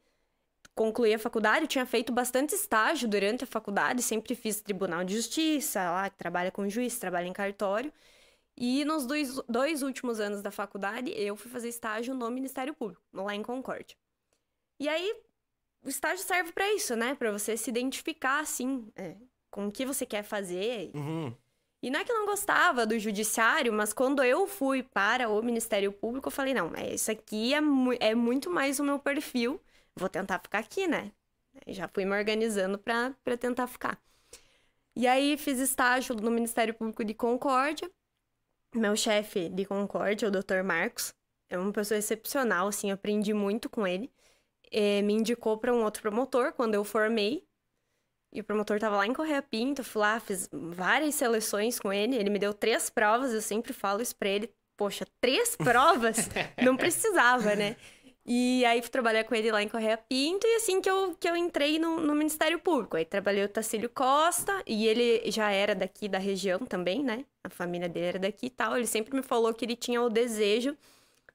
concluí 0.81 1.13
a 1.13 1.19
faculdade, 1.19 1.67
tinha 1.67 1.85
feito 1.85 2.11
bastante 2.11 2.55
estágio 2.55 3.07
durante 3.07 3.45
a 3.45 3.47
faculdade, 3.47 4.01
sempre 4.01 4.35
fiz 4.35 4.63
Tribunal 4.63 5.05
de 5.05 5.15
Justiça, 5.15 5.79
lá 5.91 6.09
que 6.09 6.17
trabalha 6.17 6.51
com 6.51 6.67
juiz, 6.71 6.99
trabalha 6.99 7.27
em 7.27 7.35
cartório. 7.35 7.93
E 8.57 8.83
nos 8.87 9.05
dois, 9.05 9.37
dois 9.47 9.83
últimos 9.83 10.21
anos 10.21 10.41
da 10.41 10.51
faculdade, 10.51 11.13
eu 11.15 11.37
fui 11.37 11.51
fazer 11.51 11.69
estágio 11.69 12.15
no 12.15 12.31
Ministério 12.31 12.73
Público, 12.73 13.03
lá 13.13 13.35
em 13.35 13.43
Concórdia. 13.43 13.95
E 14.79 14.89
aí, 14.89 15.15
o 15.85 15.89
estágio 15.91 16.25
serve 16.25 16.51
para 16.51 16.73
isso, 16.73 16.97
né? 16.97 17.15
Para 17.15 17.31
você 17.31 17.59
se 17.59 17.69
identificar, 17.69 18.41
assim, 18.41 18.91
é, 18.97 19.17
com 19.51 19.67
o 19.67 19.71
que 19.71 19.85
você 19.85 20.07
quer 20.07 20.23
fazer. 20.23 20.93
Uhum. 20.95 21.31
E 21.83 21.91
não 21.91 22.01
é 22.01 22.05
que 22.05 22.11
eu 22.11 22.19
não 22.19 22.25
gostava 22.25 22.87
do 22.87 22.99
judiciário, 22.99 23.71
mas 23.71 23.93
quando 23.93 24.25
eu 24.25 24.47
fui 24.47 24.83
para 24.83 25.29
o 25.29 25.43
Ministério 25.43 25.93
Público, 25.93 26.29
eu 26.29 26.33
falei, 26.33 26.55
não, 26.55 26.75
é, 26.75 26.95
isso 26.95 27.11
aqui 27.11 27.53
é, 27.53 27.61
mu 27.61 27.93
é 28.01 28.15
muito 28.15 28.49
mais 28.49 28.81
o 28.81 28.85
meu 28.85 28.99
perfil, 28.99 29.61
vou 29.97 30.09
tentar 30.09 30.39
ficar 30.39 30.59
aqui, 30.59 30.87
né? 30.87 31.13
E 31.67 31.73
já 31.73 31.89
fui 31.89 32.05
me 32.05 32.17
organizando 32.17 32.79
para 32.79 33.37
tentar 33.39 33.67
ficar. 33.67 34.01
E 34.97 35.07
aí 35.07 35.37
fiz 35.37 35.59
estágio 35.59 36.15
no 36.15 36.31
Ministério 36.31 36.75
Público 36.75 37.05
de 37.05 37.15
Concórdia. 37.15 37.91
Meu 38.75 38.97
chefe 38.97 39.49
de 39.49 39.65
Concórdia, 39.65 40.29
o 40.29 40.31
Dr. 40.31 40.63
Marcos, 40.65 41.13
é 41.49 41.59
uma 41.59 41.73
pessoa 41.73 41.99
excepcional, 41.99 42.69
assim, 42.69 42.91
aprendi 42.91 43.35
muito 43.35 43.69
com 43.69 43.87
ele. 43.87 44.11
É, 44.71 45.03
me 45.03 45.15
indicou 45.15 45.59
para 45.59 45.75
um 45.75 45.83
outro 45.83 46.03
promotor 46.03 46.53
quando 46.53 46.75
eu 46.75 46.85
formei. 46.85 47.45
E 48.33 48.41
o 48.41 48.45
promotor 48.45 48.79
tava 48.79 48.97
lá 48.97 49.07
em 49.07 49.13
Correia 49.13 49.43
Pinto, 49.43 49.83
fui 49.83 50.03
lá, 50.03 50.21
fiz 50.21 50.49
várias 50.53 51.17
seleções 51.17 51.81
com 51.81 51.93
ele. 51.93 52.15
Ele 52.15 52.31
me 52.31 52.39
deu 52.39 52.55
três 52.55 52.89
provas, 52.89 53.33
eu 53.33 53.43
sempre 53.43 53.73
falo 53.73 54.01
isso 54.01 54.15
pra 54.15 54.29
ele. 54.29 54.53
Poxa, 54.77 55.05
três 55.21 55.57
provas? 55.57 56.29
Não 56.63 56.77
precisava, 56.77 57.57
né? 57.57 57.77
E 58.33 58.65
aí 58.65 58.81
fui 58.81 58.91
trabalhar 58.91 59.25
com 59.25 59.35
ele 59.35 59.51
lá 59.51 59.61
em 59.61 59.67
Correia 59.69 59.99
Pinto 59.99 60.47
e 60.47 60.55
assim 60.55 60.81
que 60.81 60.89
eu, 60.89 61.17
que 61.19 61.29
eu 61.29 61.35
entrei 61.35 61.81
no, 61.81 61.99
no 61.99 62.15
Ministério 62.15 62.61
Público. 62.61 62.97
Aí 62.97 63.05
trabalhei 63.05 63.43
o 63.45 63.49
Tacílio 63.49 63.91
Costa 63.91 64.63
e 64.65 64.87
ele 64.87 65.29
já 65.33 65.51
era 65.51 65.75
daqui 65.75 66.07
da 66.07 66.19
região 66.19 66.61
também, 66.61 67.03
né? 67.03 67.25
A 67.43 67.51
família 67.51 67.89
dele 67.89 68.07
era 68.07 68.19
daqui 68.21 68.47
e 68.47 68.51
tal. 68.51 68.77
Ele 68.77 68.87
sempre 68.87 69.17
me 69.17 69.23
falou 69.25 69.53
que 69.53 69.65
ele 69.65 69.75
tinha 69.75 70.01
o 70.01 70.09
desejo 70.09 70.77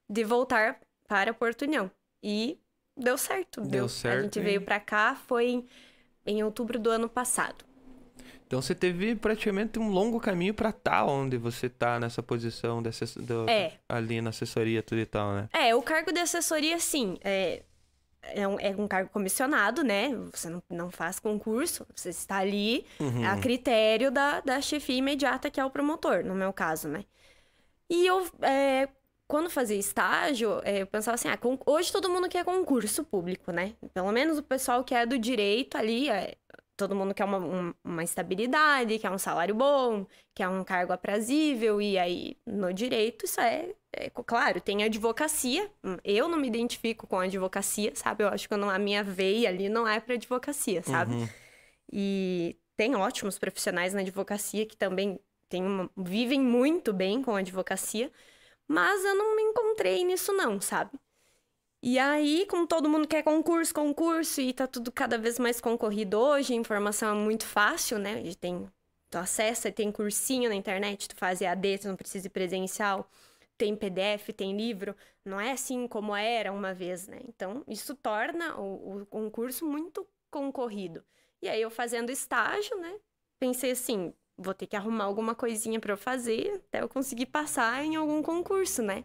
de 0.08 0.24
voltar 0.24 0.80
para 1.06 1.34
Porto 1.34 1.66
União. 1.66 1.90
E 2.22 2.58
deu 2.96 3.18
certo. 3.18 3.60
Deu 3.60 3.90
certo, 3.90 4.18
A 4.18 4.22
gente 4.22 4.38
hein? 4.38 4.44
veio 4.46 4.62
pra 4.62 4.80
cá, 4.80 5.16
foi 5.16 5.48
em, 5.48 5.66
em 6.24 6.42
outubro 6.42 6.78
do 6.78 6.88
ano 6.88 7.10
passado. 7.10 7.62
Então 8.46 8.62
você 8.62 8.74
teve 8.74 9.14
praticamente 9.16 9.78
um 9.78 9.88
longo 9.90 10.20
caminho 10.20 10.54
pra 10.54 10.70
estar 10.70 11.04
onde 11.04 11.36
você 11.36 11.68
tá 11.68 11.98
nessa 11.98 12.22
posição 12.22 12.80
de 12.80 12.88
assess- 12.90 13.16
do- 13.16 13.48
É. 13.50 13.72
ali 13.88 14.20
na 14.20 14.30
assessoria 14.30 14.82
tudo 14.82 15.00
e 15.00 15.06
tal, 15.06 15.34
né? 15.34 15.48
É, 15.52 15.74
o 15.74 15.82
cargo 15.82 16.12
de 16.12 16.20
assessoria, 16.20 16.78
sim, 16.78 17.18
é, 17.24 17.62
é, 18.22 18.46
um, 18.46 18.58
é 18.60 18.70
um 18.76 18.86
cargo 18.86 19.10
comissionado, 19.10 19.82
né? 19.82 20.10
Você 20.32 20.48
não, 20.48 20.62
não 20.70 20.90
faz 20.92 21.18
concurso, 21.18 21.84
você 21.94 22.10
está 22.10 22.36
ali 22.38 22.86
Uhum. 23.00 23.26
a 23.26 23.36
critério 23.38 24.12
da, 24.12 24.40
da 24.40 24.60
chefia 24.60 24.96
imediata, 24.96 25.50
que 25.50 25.58
é 25.60 25.64
o 25.64 25.70
promotor, 25.70 26.24
no 26.24 26.34
meu 26.34 26.52
caso, 26.52 26.88
né? 26.88 27.04
E 27.90 28.06
eu, 28.06 28.26
é, 28.42 28.88
quando 29.28 29.50
fazia 29.50 29.76
estágio, 29.76 30.60
é, 30.64 30.82
eu 30.82 30.86
pensava 30.86 31.14
assim, 31.16 31.28
ah, 31.28 31.38
hoje 31.66 31.92
todo 31.92 32.08
mundo 32.08 32.28
quer 32.28 32.44
concurso 32.44 33.04
público, 33.04 33.50
né? 33.52 33.74
Pelo 33.94 34.10
menos 34.12 34.38
o 34.38 34.42
pessoal 34.42 34.84
que 34.84 34.94
é 34.94 35.04
do 35.06 35.18
direito 35.18 35.76
ali, 35.76 36.08
é, 36.08 36.36
todo 36.76 36.94
mundo 36.94 37.14
quer 37.14 37.24
uma, 37.24 37.38
um- 37.38 37.74
uma 37.84 38.04
estabilidade, 38.04 38.98
quer 38.98 39.10
um 39.10 39.18
salário 39.18 39.54
bom, 39.54 40.06
quer 40.34 40.48
um 40.48 40.62
cargo 40.64 40.92
aprazível, 40.92 41.80
e 41.80 41.98
aí 41.98 42.36
no 42.46 42.72
direito 42.72 43.24
isso 43.24 43.40
é, 43.40 43.74
é 43.92 44.10
claro, 44.10 44.60
tem 44.60 44.84
advocacia, 44.84 45.70
hum, 45.82 45.96
eu 46.04 46.28
não 46.28 46.38
me 46.38 46.48
identifico 46.48 47.06
com 47.06 47.18
a 47.18 47.24
advocacia, 47.24 47.92
sabe? 47.94 48.24
Eu 48.24 48.28
acho 48.28 48.46
que 48.48 48.54
eu 48.54 48.58
não- 48.58 48.70
a 48.70 48.78
minha 48.78 49.02
veia 49.02 49.48
ali 49.48 49.68
não 49.68 49.86
é 49.88 49.98
para 50.00 50.14
advocacia, 50.14 50.82
sabe? 50.82 51.14
Uhum. 51.14 51.28
E 51.92 52.56
tem 52.76 52.94
ótimos 52.94 53.38
profissionais 53.38 53.94
na 53.94 54.00
advocacia 54.00 54.66
que 54.66 54.76
também 54.76 55.18
tem 55.48 55.62
uma- 55.62 55.90
vivem 55.96 56.40
muito 56.40 56.92
bem 56.92 57.22
com 57.22 57.34
a 57.36 57.38
advocacia, 57.38 58.10
mas 58.68 59.04
eu 59.04 59.14
não 59.14 59.36
me 59.36 59.42
encontrei 59.42 60.04
nisso 60.04 60.32
não, 60.32 60.60
sabe? 60.60 60.98
E 61.82 61.98
aí, 61.98 62.46
como 62.46 62.66
todo 62.66 62.88
mundo 62.88 63.06
quer 63.06 63.22
concurso, 63.22 63.72
concurso, 63.72 64.40
e 64.40 64.52
tá 64.52 64.66
tudo 64.66 64.90
cada 64.90 65.16
vez 65.18 65.38
mais 65.38 65.60
concorrido 65.60 66.18
hoje, 66.18 66.52
a 66.52 66.56
informação 66.56 67.10
é 67.10 67.14
muito 67.14 67.46
fácil, 67.46 67.98
né? 67.98 68.14
A 68.14 68.22
gente 68.22 68.36
tem, 68.38 68.68
tu 69.10 69.18
acessa, 69.18 69.70
tem 69.70 69.92
cursinho 69.92 70.48
na 70.48 70.54
internet, 70.56 71.08
tu 71.08 71.16
faz 71.16 71.40
EAD, 71.40 71.78
tu 71.78 71.88
não 71.88 71.96
precisa 71.96 72.26
ir 72.26 72.30
presencial, 72.30 73.08
tem 73.56 73.76
PDF, 73.76 74.32
tem 74.32 74.56
livro, 74.56 74.96
não 75.24 75.40
é 75.40 75.52
assim 75.52 75.86
como 75.86 76.14
era 76.16 76.52
uma 76.52 76.74
vez, 76.74 77.06
né? 77.06 77.20
Então, 77.28 77.62
isso 77.68 77.94
torna 77.94 78.56
o, 78.58 79.02
o 79.02 79.06
concurso 79.06 79.64
muito 79.64 80.06
concorrido. 80.30 81.04
E 81.40 81.48
aí, 81.48 81.60
eu 81.62 81.70
fazendo 81.70 82.10
estágio, 82.10 82.76
né? 82.78 82.98
Pensei 83.38 83.70
assim, 83.72 84.12
vou 84.36 84.54
ter 84.54 84.66
que 84.66 84.76
arrumar 84.76 85.04
alguma 85.04 85.34
coisinha 85.34 85.78
pra 85.78 85.92
eu 85.92 85.96
fazer 85.96 86.62
até 86.68 86.82
eu 86.82 86.88
conseguir 86.88 87.26
passar 87.26 87.84
em 87.84 87.96
algum 87.96 88.22
concurso, 88.22 88.82
né? 88.82 89.04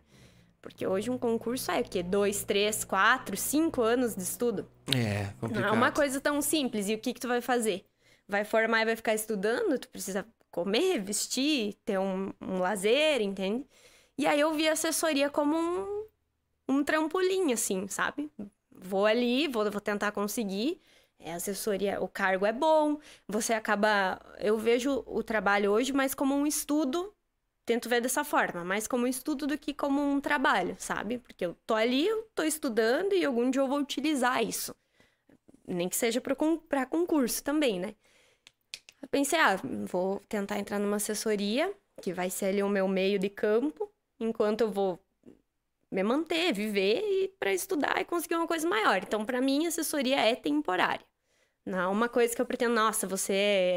Porque 0.61 0.85
hoje 0.85 1.09
um 1.09 1.17
concurso 1.17 1.71
é 1.71 1.81
o 1.81 1.83
quê? 1.83 2.03
Dois, 2.03 2.43
três, 2.43 2.83
quatro, 2.83 3.35
cinco 3.35 3.81
anos 3.81 4.15
de 4.15 4.21
estudo. 4.21 4.67
É, 4.95 5.23
Não 5.23 5.33
complicado. 5.49 5.67
é 5.67 5.71
uma 5.71 5.91
coisa 5.91 6.21
tão 6.21 6.41
simples. 6.41 6.87
E 6.87 6.93
o 6.93 6.99
que, 6.99 7.13
que 7.13 7.19
tu 7.19 7.27
vai 7.27 7.41
fazer? 7.41 7.83
Vai 8.27 8.45
formar 8.45 8.81
e 8.81 8.85
vai 8.85 8.95
ficar 8.95 9.15
estudando? 9.15 9.79
Tu 9.79 9.89
precisa 9.89 10.25
comer, 10.51 10.99
vestir, 11.01 11.73
ter 11.83 11.97
um, 11.97 12.31
um 12.39 12.59
lazer, 12.59 13.21
entende? 13.21 13.65
E 14.17 14.27
aí 14.27 14.39
eu 14.39 14.53
vi 14.53 14.67
a 14.69 14.73
assessoria 14.73 15.29
como 15.29 15.57
um, 15.57 16.05
um 16.69 16.83
trampolim, 16.83 17.51
assim, 17.53 17.87
sabe? 17.87 18.29
Vou 18.71 19.05
ali, 19.05 19.47
vou, 19.47 19.69
vou 19.71 19.81
tentar 19.81 20.11
conseguir. 20.11 20.79
É, 21.19 21.33
assessoria, 21.33 22.01
o 22.01 22.07
cargo 22.07 22.45
é 22.45 22.53
bom. 22.53 22.99
Você 23.27 23.53
acaba. 23.53 24.19
Eu 24.39 24.57
vejo 24.57 25.03
o 25.07 25.23
trabalho 25.23 25.71
hoje 25.71 25.91
mais 25.93 26.13
como 26.13 26.35
um 26.35 26.45
estudo. 26.45 27.13
Tento 27.71 27.87
ver 27.87 28.01
dessa 28.01 28.25
forma, 28.25 28.65
mais 28.65 28.85
como 28.85 29.05
um 29.05 29.07
estudo 29.07 29.47
do 29.47 29.57
que 29.57 29.73
como 29.73 30.01
um 30.01 30.19
trabalho, 30.19 30.75
sabe? 30.77 31.19
Porque 31.19 31.45
eu 31.45 31.55
tô 31.65 31.73
ali, 31.73 32.05
eu 32.05 32.27
tô 32.35 32.43
estudando 32.43 33.13
e 33.13 33.23
algum 33.23 33.49
dia 33.49 33.61
eu 33.61 33.67
vou 33.69 33.79
utilizar 33.79 34.43
isso. 34.43 34.75
Nem 35.65 35.87
que 35.87 35.95
seja 35.95 36.19
para 36.19 36.85
concurso 36.85 37.41
também, 37.41 37.79
né? 37.79 37.95
Eu 39.01 39.07
pensei, 39.07 39.39
ah, 39.39 39.57
vou 39.85 40.19
tentar 40.27 40.59
entrar 40.59 40.79
numa 40.79 40.97
assessoria, 40.97 41.73
que 42.01 42.11
vai 42.11 42.29
ser 42.29 42.47
ali 42.47 42.61
o 42.61 42.67
meu 42.67 42.89
meio 42.89 43.17
de 43.17 43.29
campo, 43.29 43.89
enquanto 44.19 44.59
eu 44.59 44.69
vou 44.69 44.99
me 45.89 46.03
manter, 46.03 46.51
viver 46.51 47.01
e 47.01 47.29
para 47.39 47.53
estudar 47.53 48.01
e 48.01 48.03
conseguir 48.03 48.35
uma 48.35 48.47
coisa 48.47 48.67
maior. 48.67 48.97
Então, 48.97 49.25
para 49.25 49.39
mim, 49.39 49.65
assessoria 49.65 50.19
é 50.19 50.35
temporária. 50.35 51.05
Não 51.65 51.79
é 51.79 51.87
uma 51.87 52.09
coisa 52.09 52.35
que 52.35 52.41
eu 52.41 52.45
pretendo, 52.45 52.75
nossa, 52.75 53.07
você 53.07 53.31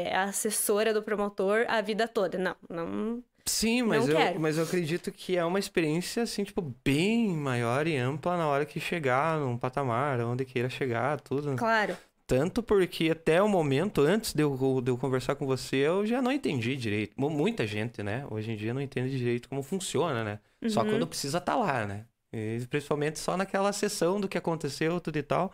é 0.05 0.17
assessora 0.17 0.93
do 0.93 1.01
promotor 1.01 1.65
a 1.69 1.79
vida 1.79 2.09
toda. 2.09 2.37
Não, 2.37 2.57
não. 2.69 3.23
Sim, 3.47 3.83
mas 3.83 4.07
Não 4.07 4.11
eu, 4.13 4.17
quero. 4.17 4.39
mas 4.39 4.57
eu 4.57 4.63
acredito 4.63 5.11
que 5.11 5.37
é 5.37 5.45
uma 5.45 5.59
experiência, 5.59 6.23
assim, 6.23 6.43
tipo, 6.43 6.61
bem 6.83 7.27
maior 7.29 7.85
e 7.87 7.95
ampla 7.95 8.35
na 8.37 8.47
hora 8.47 8.65
que 8.65 8.79
chegar 8.79 9.39
num 9.39 9.55
patamar, 9.57 10.19
onde 10.21 10.43
queira 10.45 10.67
chegar, 10.69 11.19
tudo. 11.21 11.55
Claro. 11.55 11.95
Tanto 12.25 12.63
porque 12.63 13.11
até 13.11 13.39
o 13.43 13.47
momento, 13.47 14.01
antes 14.01 14.33
de 14.33 14.41
eu, 14.41 14.81
de 14.81 14.89
eu 14.89 14.97
conversar 14.97 15.35
com 15.35 15.45
você, 15.45 15.75
eu 15.77 16.07
já 16.07 16.23
não 16.23 16.31
entendi 16.31 16.75
direito. 16.75 17.13
Mu- 17.15 17.29
Muita 17.29 17.67
gente, 17.67 18.01
né? 18.01 18.25
Hoje 18.31 18.51
em 18.51 18.55
dia 18.55 18.73
não 18.73 18.81
entende 18.81 19.15
direito 19.15 19.47
como 19.47 19.61
funciona, 19.61 20.23
né? 20.23 20.39
Só 20.67 20.81
Uhum. 20.81 20.89
quando 20.89 21.05
precisa 21.07 21.37
estar 21.37 21.55
lá, 21.55 21.85
né? 21.85 22.05
E 22.33 22.65
principalmente 22.67 23.19
só 23.19 23.37
naquela 23.37 23.71
sessão 23.71 24.19
do 24.19 24.27
que 24.27 24.39
aconteceu, 24.39 24.99
tudo 24.99 25.17
e 25.19 25.23
tal. 25.23 25.53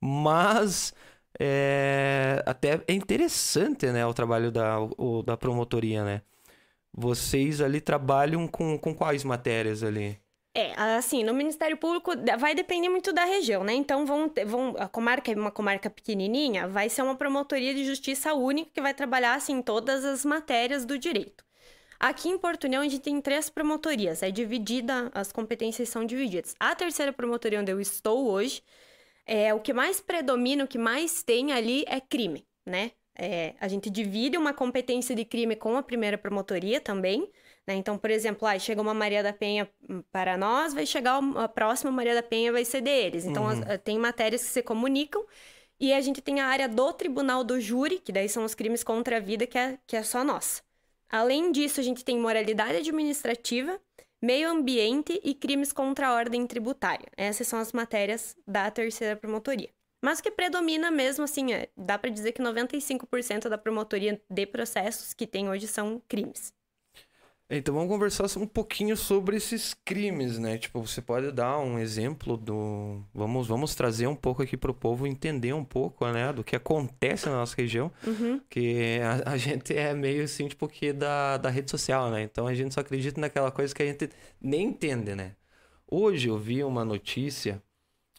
Mas 0.00 0.92
é, 1.38 2.42
até 2.46 2.80
é 2.88 2.92
interessante, 2.92 3.86
né? 3.86 4.04
O 4.06 4.12
trabalho 4.14 4.50
da, 4.50 4.80
o- 4.80 5.22
da 5.22 5.36
promotoria, 5.36 6.04
né? 6.04 6.22
Vocês 7.00 7.60
ali 7.60 7.80
trabalham 7.80 8.48
com, 8.48 8.76
com 8.76 8.92
quais 8.92 9.22
matérias 9.22 9.84
ali? 9.84 10.18
É, 10.52 10.72
assim, 10.96 11.22
no 11.22 11.32
Ministério 11.32 11.76
Público 11.76 12.10
vai 12.36 12.52
depender 12.52 12.88
muito 12.88 13.12
da 13.12 13.24
região, 13.24 13.62
né? 13.62 13.72
Então 13.72 14.04
vão, 14.04 14.32
vão 14.44 14.74
a 14.76 14.88
comarca 14.88 15.30
é 15.30 15.36
uma 15.36 15.52
comarca 15.52 15.88
pequenininha, 15.88 16.66
vai 16.66 16.88
ser 16.88 17.02
uma 17.02 17.14
promotoria 17.14 17.72
de 17.72 17.84
justiça 17.84 18.34
única 18.34 18.72
que 18.74 18.80
vai 18.80 18.92
trabalhar 18.92 19.34
assim 19.34 19.62
todas 19.62 20.04
as 20.04 20.24
matérias 20.24 20.84
do 20.84 20.98
direito. 20.98 21.44
Aqui 22.00 22.28
em 22.28 22.38
Porto 22.38 22.64
União 22.64 22.82
a 22.82 22.88
gente 22.88 23.00
tem 23.00 23.20
três 23.20 23.48
promotorias, 23.48 24.22
é 24.22 24.30
dividida, 24.32 25.10
as 25.14 25.30
competências 25.30 25.88
são 25.88 26.04
divididas. 26.04 26.56
A 26.58 26.74
terceira 26.74 27.12
promotoria 27.12 27.60
onde 27.60 27.70
eu 27.70 27.80
estou 27.80 28.28
hoje 28.28 28.62
é, 29.24 29.54
o 29.54 29.60
que 29.60 29.72
mais 29.72 30.00
predomina, 30.00 30.64
o 30.64 30.68
que 30.68 30.78
mais 30.78 31.22
tem 31.22 31.52
ali 31.52 31.84
é 31.86 32.00
crime, 32.00 32.44
né? 32.66 32.90
É, 33.18 33.54
a 33.60 33.66
gente 33.66 33.90
divide 33.90 34.38
uma 34.38 34.54
competência 34.54 35.14
de 35.14 35.24
crime 35.24 35.56
com 35.56 35.76
a 35.76 35.82
primeira 35.82 36.16
promotoria 36.16 36.80
também. 36.80 37.28
Né? 37.66 37.74
Então, 37.74 37.98
por 37.98 38.10
exemplo, 38.10 38.46
ah, 38.46 38.58
chega 38.58 38.80
uma 38.80 38.94
Maria 38.94 39.22
da 39.22 39.32
Penha 39.32 39.68
para 40.12 40.38
nós, 40.38 40.72
vai 40.72 40.86
chegar 40.86 41.20
a 41.36 41.48
próxima 41.48 41.90
Maria 41.90 42.14
da 42.14 42.22
Penha 42.22 42.52
vai 42.52 42.64
ser 42.64 42.80
deles. 42.80 43.26
Então, 43.26 43.42
uhum. 43.42 43.50
as, 43.50 43.80
tem 43.82 43.98
matérias 43.98 44.42
que 44.42 44.50
se 44.50 44.62
comunicam. 44.62 45.24
E 45.80 45.92
a 45.92 46.00
gente 46.00 46.20
tem 46.20 46.40
a 46.40 46.46
área 46.46 46.68
do 46.68 46.92
tribunal 46.92 47.44
do 47.44 47.60
júri, 47.60 48.00
que 48.00 48.10
daí 48.10 48.28
são 48.28 48.44
os 48.44 48.54
crimes 48.54 48.82
contra 48.82 49.18
a 49.18 49.20
vida, 49.20 49.46
que 49.46 49.58
é, 49.58 49.78
que 49.86 49.96
é 49.96 50.02
só 50.02 50.24
nossa. 50.24 50.62
Além 51.08 51.52
disso, 51.52 51.80
a 51.80 51.82
gente 51.82 52.04
tem 52.04 52.18
moralidade 52.18 52.78
administrativa, 52.78 53.80
meio 54.20 54.50
ambiente 54.50 55.20
e 55.22 55.34
crimes 55.34 55.72
contra 55.72 56.08
a 56.08 56.14
ordem 56.14 56.46
tributária. 56.46 57.06
Essas 57.16 57.46
são 57.46 57.58
as 57.58 57.72
matérias 57.72 58.36
da 58.46 58.70
terceira 58.70 59.16
promotoria. 59.16 59.70
Mas 60.00 60.20
o 60.20 60.22
que 60.22 60.30
predomina 60.30 60.90
mesmo, 60.90 61.24
assim, 61.24 61.52
é, 61.52 61.68
dá 61.76 61.98
para 61.98 62.10
dizer 62.10 62.32
que 62.32 62.42
95% 62.42 63.48
da 63.48 63.58
promotoria 63.58 64.20
de 64.30 64.46
processos 64.46 65.12
que 65.12 65.26
tem 65.26 65.48
hoje 65.48 65.66
são 65.66 66.00
crimes. 66.08 66.52
Então 67.50 67.74
vamos 67.74 67.88
conversar 67.88 68.26
um 68.38 68.46
pouquinho 68.46 68.94
sobre 68.94 69.38
esses 69.38 69.72
crimes, 69.72 70.38
né? 70.38 70.58
Tipo, 70.58 70.86
você 70.86 71.00
pode 71.00 71.32
dar 71.32 71.58
um 71.58 71.78
exemplo 71.78 72.36
do. 72.36 73.02
Vamos, 73.14 73.46
vamos 73.46 73.74
trazer 73.74 74.06
um 74.06 74.14
pouco 74.14 74.42
aqui 74.42 74.54
para 74.54 74.70
o 74.70 74.74
povo 74.74 75.06
entender 75.06 75.54
um 75.54 75.64
pouco, 75.64 76.06
né? 76.08 76.30
Do 76.30 76.44
que 76.44 76.54
acontece 76.54 77.26
na 77.26 77.36
nossa 77.36 77.56
região. 77.56 77.90
Uhum. 78.06 78.38
Que 78.50 79.00
a, 79.00 79.32
a, 79.32 79.36
gente 79.38 79.74
é 79.74 79.94
meio 79.94 80.24
assim, 80.24 80.46
tipo, 80.46 80.68
que 80.68 80.92
da, 80.92 81.38
da 81.38 81.48
rede 81.48 81.70
social, 81.70 82.10
né? 82.10 82.22
Então 82.22 82.46
a 82.46 82.54
gente 82.54 82.74
só 82.74 82.80
acredita 82.80 83.18
naquela 83.18 83.50
coisa 83.50 83.74
que 83.74 83.82
a 83.82 83.86
gente 83.86 84.10
nem 84.38 84.66
entende, 84.66 85.14
né? 85.14 85.34
Hoje 85.90 86.28
eu 86.28 86.36
vi 86.36 86.62
uma 86.62 86.84
notícia 86.84 87.62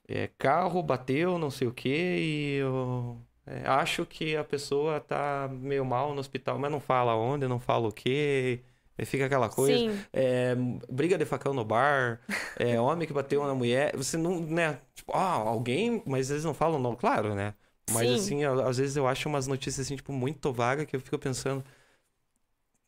é, 0.09 0.27
carro 0.37 0.81
bateu, 0.81 1.37
não 1.37 1.51
sei 1.51 1.67
o 1.67 1.71
que, 1.71 1.89
e 1.89 2.55
eu 2.55 3.17
é, 3.45 3.67
acho 3.67 4.05
que 4.05 4.35
a 4.35 4.43
pessoa 4.43 4.99
tá 4.99 5.47
meio 5.51 5.85
mal 5.85 6.13
no 6.13 6.19
hospital, 6.19 6.57
mas 6.57 6.71
não 6.71 6.79
fala 6.79 7.15
onde, 7.15 7.47
não 7.47 7.59
fala 7.59 7.87
o 7.87 7.91
que. 7.91 8.61
Fica 9.05 9.27
aquela 9.27 9.47
coisa. 9.47 9.95
É, 10.11 10.55
briga 10.89 11.17
de 11.17 11.25
facão 11.25 11.53
no 11.53 11.63
bar, 11.63 12.19
é, 12.57 12.79
homem 12.81 13.07
que 13.07 13.13
bateu 13.13 13.45
na 13.45 13.55
mulher. 13.55 13.95
Você 13.95 14.17
não, 14.17 14.41
né? 14.41 14.79
Tipo, 14.93 15.13
ah, 15.15 15.35
alguém, 15.35 16.03
mas 16.05 16.29
eles 16.29 16.43
não 16.43 16.53
falam 16.53 16.79
não, 16.79 16.95
claro, 16.95 17.33
né? 17.33 17.53
Mas 17.91 18.07
Sim. 18.07 18.15
assim, 18.15 18.43
às 18.43 18.77
vezes 18.77 18.97
eu 18.97 19.07
acho 19.07 19.29
umas 19.29 19.47
notícias 19.47 19.85
assim, 19.85 19.95
tipo, 19.95 20.11
muito 20.11 20.51
vagas 20.51 20.85
que 20.85 20.95
eu 20.95 20.99
fico 20.99 21.17
pensando. 21.17 21.63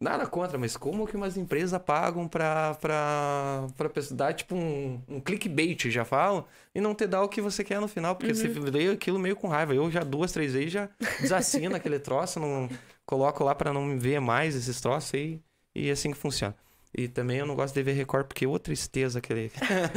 Nada 0.02 0.26
contra, 0.26 0.58
mas 0.58 0.76
como 0.76 1.06
que 1.06 1.16
umas 1.16 1.38
empresas 1.38 1.80
pagam 1.80 2.28
pra, 2.28 2.74
pra, 2.82 3.68
pra 3.78 3.88
pessoa 3.88 4.18
dar, 4.18 4.34
tipo, 4.34 4.56
um, 4.56 5.00
um 5.08 5.20
clickbait, 5.20 5.92
já 5.92 6.04
falam, 6.04 6.44
e 6.74 6.82
não 6.82 6.96
te 6.96 7.06
dá 7.06 7.22
o 7.22 7.30
que 7.30 7.40
você 7.40 7.64
quer 7.64 7.80
no 7.80 7.88
final, 7.88 8.16
porque 8.16 8.32
uhum. 8.32 8.54
você 8.54 8.72
lê 8.72 8.90
aquilo 8.90 9.20
meio 9.20 9.36
com 9.36 9.48
raiva. 9.48 9.76
Eu 9.76 9.92
já 9.92 10.04
duas, 10.04 10.32
três 10.32 10.54
vezes 10.54 10.72
já 10.72 10.90
desassino 11.20 11.76
aquele 11.76 12.00
troço, 12.00 12.40
não 12.40 12.68
coloco 13.06 13.44
lá 13.44 13.54
para 13.54 13.72
não 13.72 14.00
ver 14.00 14.20
mais 14.20 14.56
esses 14.56 14.82
troços 14.82 15.14
aí, 15.14 15.40
e 15.76 15.90
é 15.90 15.92
assim 15.92 16.10
que 16.10 16.18
funciona. 16.18 16.56
E 16.98 17.08
também 17.08 17.38
eu 17.38 17.46
não 17.46 17.56
gosto 17.56 17.76
de 17.76 17.84
ver 17.84 17.94
Record, 17.94 18.26
porque 18.26 18.48
ô 18.48 18.58
tristeza 18.58 19.20
aquele, 19.20 19.52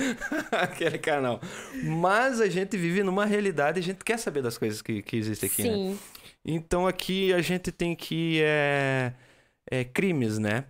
aquele 0.53 0.99
canal. 0.99 1.41
Mas 1.83 2.43
a 2.43 2.49
gente 2.51 2.77
vive 2.77 3.03
numa 3.03 3.25
realidade 3.25 3.79
e 3.79 3.81
a 3.81 3.83
gente 3.83 4.05
quer 4.05 4.19
saber 4.19 4.43
das 4.43 4.59
coisas 4.59 4.83
que, 4.83 5.01
que 5.01 5.17
existem 5.17 5.49
aqui, 5.49 5.63
né? 5.63 5.71
Sim. 5.71 5.91
né? 5.93 5.99
Então 6.45 6.87
aqui 6.87 7.33
a 7.33 7.41
gente 7.41 7.73
tem 7.73 7.97
que... 7.97 8.43
É 8.43 9.15
é, 9.71 9.85
crimes, 9.85 10.39
né? 10.39 10.67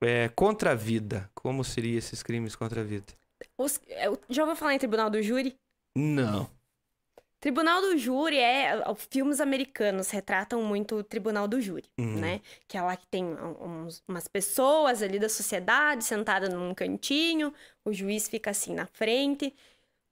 É, 0.00 0.28
contra 0.28 0.72
a 0.72 0.74
vida. 0.74 1.30
Como 1.34 1.64
seriam 1.64 1.98
esses 1.98 2.22
crimes 2.22 2.54
contra 2.54 2.80
a 2.80 2.84
vida? 2.84 3.12
Os, 3.56 3.80
é, 3.88 4.06
já 4.28 4.42
ouviu 4.42 4.56
falar 4.56 4.74
em 4.74 4.78
Tribunal 4.78 5.10
do 5.10 5.22
Júri? 5.22 5.56
Não. 5.96 6.50
Tribunal 7.44 7.82
do 7.82 7.98
Júri 7.98 8.38
é. 8.38 8.82
Filmes 9.10 9.38
americanos 9.38 10.10
retratam 10.10 10.62
muito 10.62 10.96
o 10.96 11.04
Tribunal 11.04 11.46
do 11.46 11.60
Júri, 11.60 11.84
uhum. 11.98 12.18
né? 12.18 12.40
Que 12.66 12.78
é 12.78 12.82
lá 12.82 12.96
que 12.96 13.06
tem 13.06 13.22
uns, 13.22 14.02
umas 14.08 14.26
pessoas 14.26 15.02
ali 15.02 15.18
da 15.18 15.28
sociedade 15.28 16.04
sentadas 16.04 16.48
num 16.48 16.74
cantinho, 16.74 17.52
o 17.84 17.92
juiz 17.92 18.28
fica 18.28 18.50
assim 18.50 18.74
na 18.74 18.86
frente. 18.86 19.54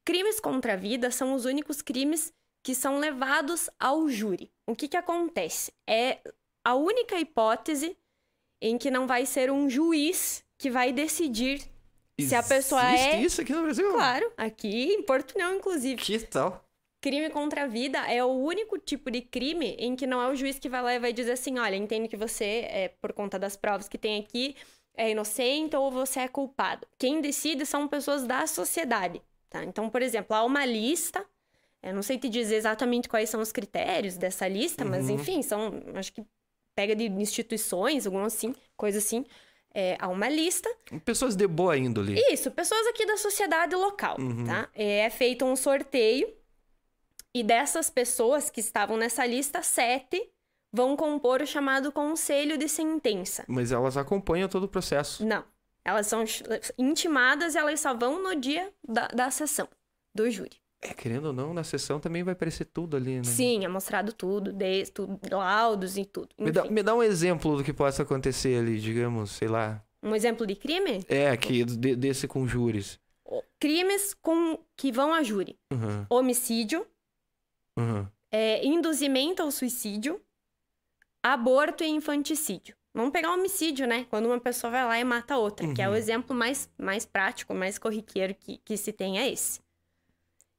Crimes 0.05 0.41
contra 0.41 0.75
a 0.75 0.77
vida 0.77 1.11
são 1.11 1.33
os 1.33 1.47
únicos 1.47 1.81
crimes 1.81 2.35
que 2.63 2.75
são 2.75 2.99
levados 2.99 3.71
ao 3.81 4.09
júri. 4.11 4.53
O 4.67 4.77
que, 4.77 4.87
que 4.87 4.97
acontece? 4.97 5.73
É 5.89 6.19
a 6.63 6.75
única 6.75 7.19
hipótese 7.19 7.97
em 8.63 8.79
que 8.79 8.91
não 8.91 9.09
vai 9.09 9.27
ser 9.27 9.51
um 9.51 9.69
juiz 9.69 10.45
que 10.57 10.71
vai 10.71 10.93
decidir 10.93 11.61
Existe 12.17 12.29
se 12.29 12.35
a 12.37 12.43
pessoa 12.43 12.95
é. 12.95 13.21
isso 13.21 13.41
aqui 13.41 13.53
no 13.53 13.63
Brasil? 13.63 13.91
Claro, 13.93 14.33
aqui 14.37 14.85
em 14.85 15.03
Portunhol, 15.03 15.57
inclusive. 15.57 16.01
Que 16.01 16.19
tal? 16.21 16.65
Crime 17.01 17.29
contra 17.31 17.65
a 17.65 17.67
vida 17.67 17.99
é 18.07 18.25
o 18.25 18.29
único 18.29 18.79
tipo 18.79 19.11
de 19.11 19.21
crime 19.21 19.75
em 19.79 19.97
que 19.97 20.07
não 20.07 20.23
é 20.23 20.29
o 20.29 20.37
juiz 20.37 20.61
que 20.61 20.69
vai 20.69 20.81
lá 20.81 20.95
e 20.95 21.01
vai 21.01 21.13
dizer 21.13 21.33
assim: 21.33 21.59
olha, 21.59 21.75
entendo 21.75 22.09
que 22.09 22.17
você, 22.17 22.65
é, 22.71 22.89
por 23.01 23.13
conta 23.13 23.41
das 23.41 23.57
provas 23.57 23.89
que 23.89 23.99
tem 23.99 24.21
aqui, 24.21 24.55
é 24.95 25.11
inocente 25.11 25.75
ou 25.75 25.91
você 25.91 26.21
é 26.21 26.29
culpado. 26.29 26.87
Quem 26.97 27.21
decide 27.21 27.67
são 27.67 27.89
pessoas 27.89 28.25
da 28.25 28.47
sociedade, 28.47 29.21
tá? 29.51 29.65
Então, 29.65 29.91
por 29.91 30.01
exemplo, 30.01 30.37
há 30.37 30.45
uma 30.45 30.65
lista. 30.65 31.27
Eu 31.83 31.93
não 31.93 32.03
sei 32.03 32.17
te 32.17 32.29
dizer 32.29 32.55
exatamente 32.55 33.09
quais 33.09 33.29
são 33.29 33.41
os 33.41 33.51
critérios 33.51 34.17
dessa 34.17 34.47
lista, 34.47 34.85
uhum. 34.85 34.91
mas 34.91 35.11
enfim, 35.11 35.43
são, 35.43 35.83
acho 35.97 36.13
que 36.13 36.25
pega 36.75 36.95
de 36.95 37.05
instituições, 37.07 38.07
alguma 38.07 38.27
assim, 38.27 38.55
coisa 38.77 38.99
assim. 38.99 39.25
É, 39.75 39.97
há 39.99 40.09
uma 40.09 40.29
lista. 40.29 40.69
Pessoas 41.05 41.35
de 41.35 41.47
boa 41.47 41.77
índole. 41.79 42.21
Isso, 42.31 42.51
pessoas 42.51 42.87
aqui 42.89 43.07
da 43.07 43.17
sociedade 43.17 43.75
local, 43.75 44.17
uhum. 44.21 44.45
tá? 44.45 44.69
É 44.75 45.09
feito 45.09 45.45
um 45.45 45.57
sorteio 45.57 46.33
e 47.35 47.43
dessas 47.43 47.89
pessoas 47.89 48.51
que 48.51 48.61
estavam 48.61 48.97
nessa 48.97 49.25
lista, 49.25 49.63
sete 49.63 50.31
vão 50.71 50.97
compor 50.97 51.41
o 51.43 51.47
chamado 51.47 51.91
conselho 51.91 52.59
de 52.59 52.69
sentença. 52.69 53.45
Mas 53.49 53.73
elas 53.73 53.97
acompanham 53.97 54.49
todo 54.49 54.65
o 54.65 54.69
processo? 54.69 55.25
Não. 55.25 55.45
Elas 55.85 56.07
são 56.07 56.25
intimadas 56.79 57.55
e 57.55 57.59
elas 57.59 57.81
só 57.81 57.93
vão 57.95 58.23
no 58.23 58.37
dia 58.37 58.73
da, 58.87 59.09
da 59.09 59.31
sessão 59.31 59.69
do 60.15 60.31
júri. 60.31 60.62
É, 60.85 60.93
querendo 60.93 61.27
ou 61.27 61.33
não, 61.33 61.55
na 61.55 61.63
sessão 61.63 62.01
também 62.01 62.25
vai 62.25 62.33
aparecer 62.33 62.65
tudo 62.65 62.97
ali, 62.97 63.19
né? 63.19 63.23
Sim, 63.23 63.65
é 63.65 63.69
mostrado 63.69 64.13
tudo, 64.13 64.53
de, 64.53 64.85
tudo 64.87 65.19
laudos 65.31 65.97
e 65.97 66.05
tudo. 66.05 66.31
Me 66.37 66.51
dá, 66.51 66.65
me 66.65 66.83
dá, 66.83 66.93
um 66.93 67.03
exemplo 67.03 67.57
do 67.57 67.63
que 67.63 67.73
possa 67.73 68.03
acontecer 68.03 68.59
ali, 68.59 68.81
digamos, 68.81 69.31
sei 69.31 69.47
lá. 69.47 69.81
Um 70.03 70.13
exemplo 70.13 70.45
de 70.45 70.57
crime? 70.57 71.05
É, 71.09 71.31
aqui, 71.31 71.65
de, 71.65 71.95
desse 71.95 72.27
com 72.27 72.49
júris. 72.49 72.99
Crimes 73.61 74.13
com, 74.13 74.59
que 74.77 74.91
vão 74.91 75.15
a 75.15 75.23
júri. 75.23 75.57
Uhum. 75.73 76.05
Homicídio, 76.11 76.85
uhum. 77.79 78.05
É, 78.33 78.67
induzimento 78.67 79.41
ao 79.41 79.53
suicídio, 79.53 80.21
aborto 81.23 81.85
e 81.85 81.89
infanticídio. 81.89 82.75
Vamos 82.93 83.13
pegar 83.13 83.33
homicídio, 83.33 83.87
né? 83.87 84.05
Quando 84.11 84.27
uma 84.27 84.41
pessoa 84.41 84.71
vai 84.71 84.85
lá 84.85 84.99
e 84.99 85.05
mata 85.05 85.39
outra, 85.39 85.65
uhum. 85.65 85.75
que 85.75 85.81
é 85.81 85.87
o 85.87 85.93
uhum. 85.93 85.97
exemplo 85.97 86.35
mais, 86.35 86.69
mais 86.77 87.07
prático, 87.07 87.55
mais 87.55 87.79
corriqueiro 87.79 88.35
que, 88.35 88.59
que 88.59 88.77
se 88.77 88.93
tem 88.93 89.19
é 89.21 89.31
esse. 89.31 89.62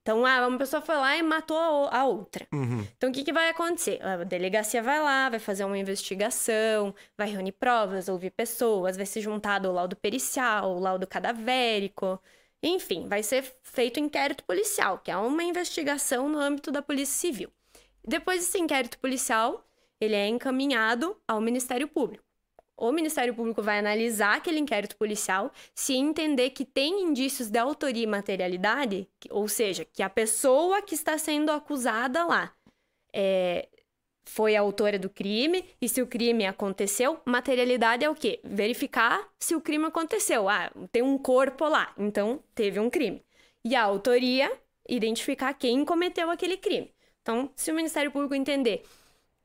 Então, 0.04 0.26
ah, 0.26 0.46
uma 0.46 0.58
pessoa 0.58 0.82
foi 0.82 0.96
lá 0.96 1.16
e 1.16 1.24
matou 1.24 1.58
a 1.58 2.06
outra. 2.06 2.46
Uhum. 2.54 2.86
Então, 2.98 3.10
o 3.10 3.13
que, 3.13 3.24
que 3.24 3.32
vai 3.32 3.50
acontecer? 3.50 4.04
A 4.06 4.26
delegacia 4.26 4.84
vai 4.84 5.02
lá, 5.02 5.30
vai 5.30 5.39
fazer 5.39 5.63
uma 5.63 5.78
investigação, 5.78 6.94
vai 7.18 7.30
reunir 7.30 7.54
provas, 7.54 8.10
ouvir 8.10 8.32
pessoas, 8.32 8.98
vai 8.98 9.06
ser 9.06 9.22
juntado 9.22 9.70
o 9.70 9.72
laudo 9.72 9.96
pericial, 9.96 10.76
o 10.76 10.80
laudo 10.80 11.08
cadavérico. 11.08 12.22
Enfim, 12.62 13.08
vai 13.08 13.24
ser 13.24 13.46
feito 13.63 13.98
inquérito 13.98 14.44
policial, 14.44 15.00
que 15.00 15.10
é 15.10 15.16
uma 15.16 15.44
investigação 15.44 16.28
no 16.28 16.38
âmbito 16.38 16.70
da 16.70 16.82
Polícia 16.82 17.16
Civil. 17.22 17.50
Depois 18.06 18.42
desse 18.42 18.60
inquérito 18.60 19.00
policial, 19.00 19.66
ele 20.02 20.16
é 20.16 20.28
encaminhado 20.28 21.16
ao 21.26 21.39
Ministério 21.39 21.88
Público 21.88 22.23
o 22.78 22.92
Ministério 22.92 23.34
Público 23.34 23.62
vai 23.62 23.80
analisar 23.80 24.38
aquele 24.38 24.60
inquérito 24.60 24.96
policial, 24.96 25.52
se 25.74 25.94
entender 25.94 26.50
que 26.50 26.66
tem 26.66 27.04
indícios 27.04 27.50
de 27.50 27.60
autoria 27.60 28.04
e 28.04 28.08
materialidade, 28.08 29.08
ou 29.30 29.48
seja, 29.48 29.86
que 29.86 30.02
a 30.02 30.10
pessoa 30.10 30.82
que 30.82 30.96
está 30.96 31.18
sendo 31.18 31.52
acusada 31.52 32.26
lá 32.26 32.54
é, 33.14 33.68
foi 34.26 34.56
a 34.56 34.62
autora 34.62 34.98
do 34.98 35.10
crime, 35.10 35.66
e 35.82 35.88
se 35.88 36.02
o 36.02 36.08
crime 36.08 36.46
aconteceu, 36.46 37.20
materialidade 37.26 38.04
é 38.04 38.10
o 38.10 38.16
quê? 38.16 38.40
Verificar 38.44 39.30
se 39.38 39.56
o 39.56 39.62
crime 39.62 39.86
aconteceu. 39.86 40.50
Ah, 40.50 40.72
tem 40.92 41.02
um 41.02 41.18
corpo 41.18 41.68
lá, 41.68 41.94
então 41.98 42.42
teve 42.56 42.80
um 42.80 42.90
crime. 42.90 43.22
E 43.64 43.76
a 43.76 43.84
autoria, 43.84 44.52
identificar 44.88 45.54
quem 45.54 45.86
cometeu 45.86 46.30
aquele 46.30 46.58
crime. 46.58 46.92
Então, 47.22 47.50
se 47.56 47.72
o 47.72 47.76
Ministério 47.76 48.12
Público 48.12 48.36
entender 48.36 48.84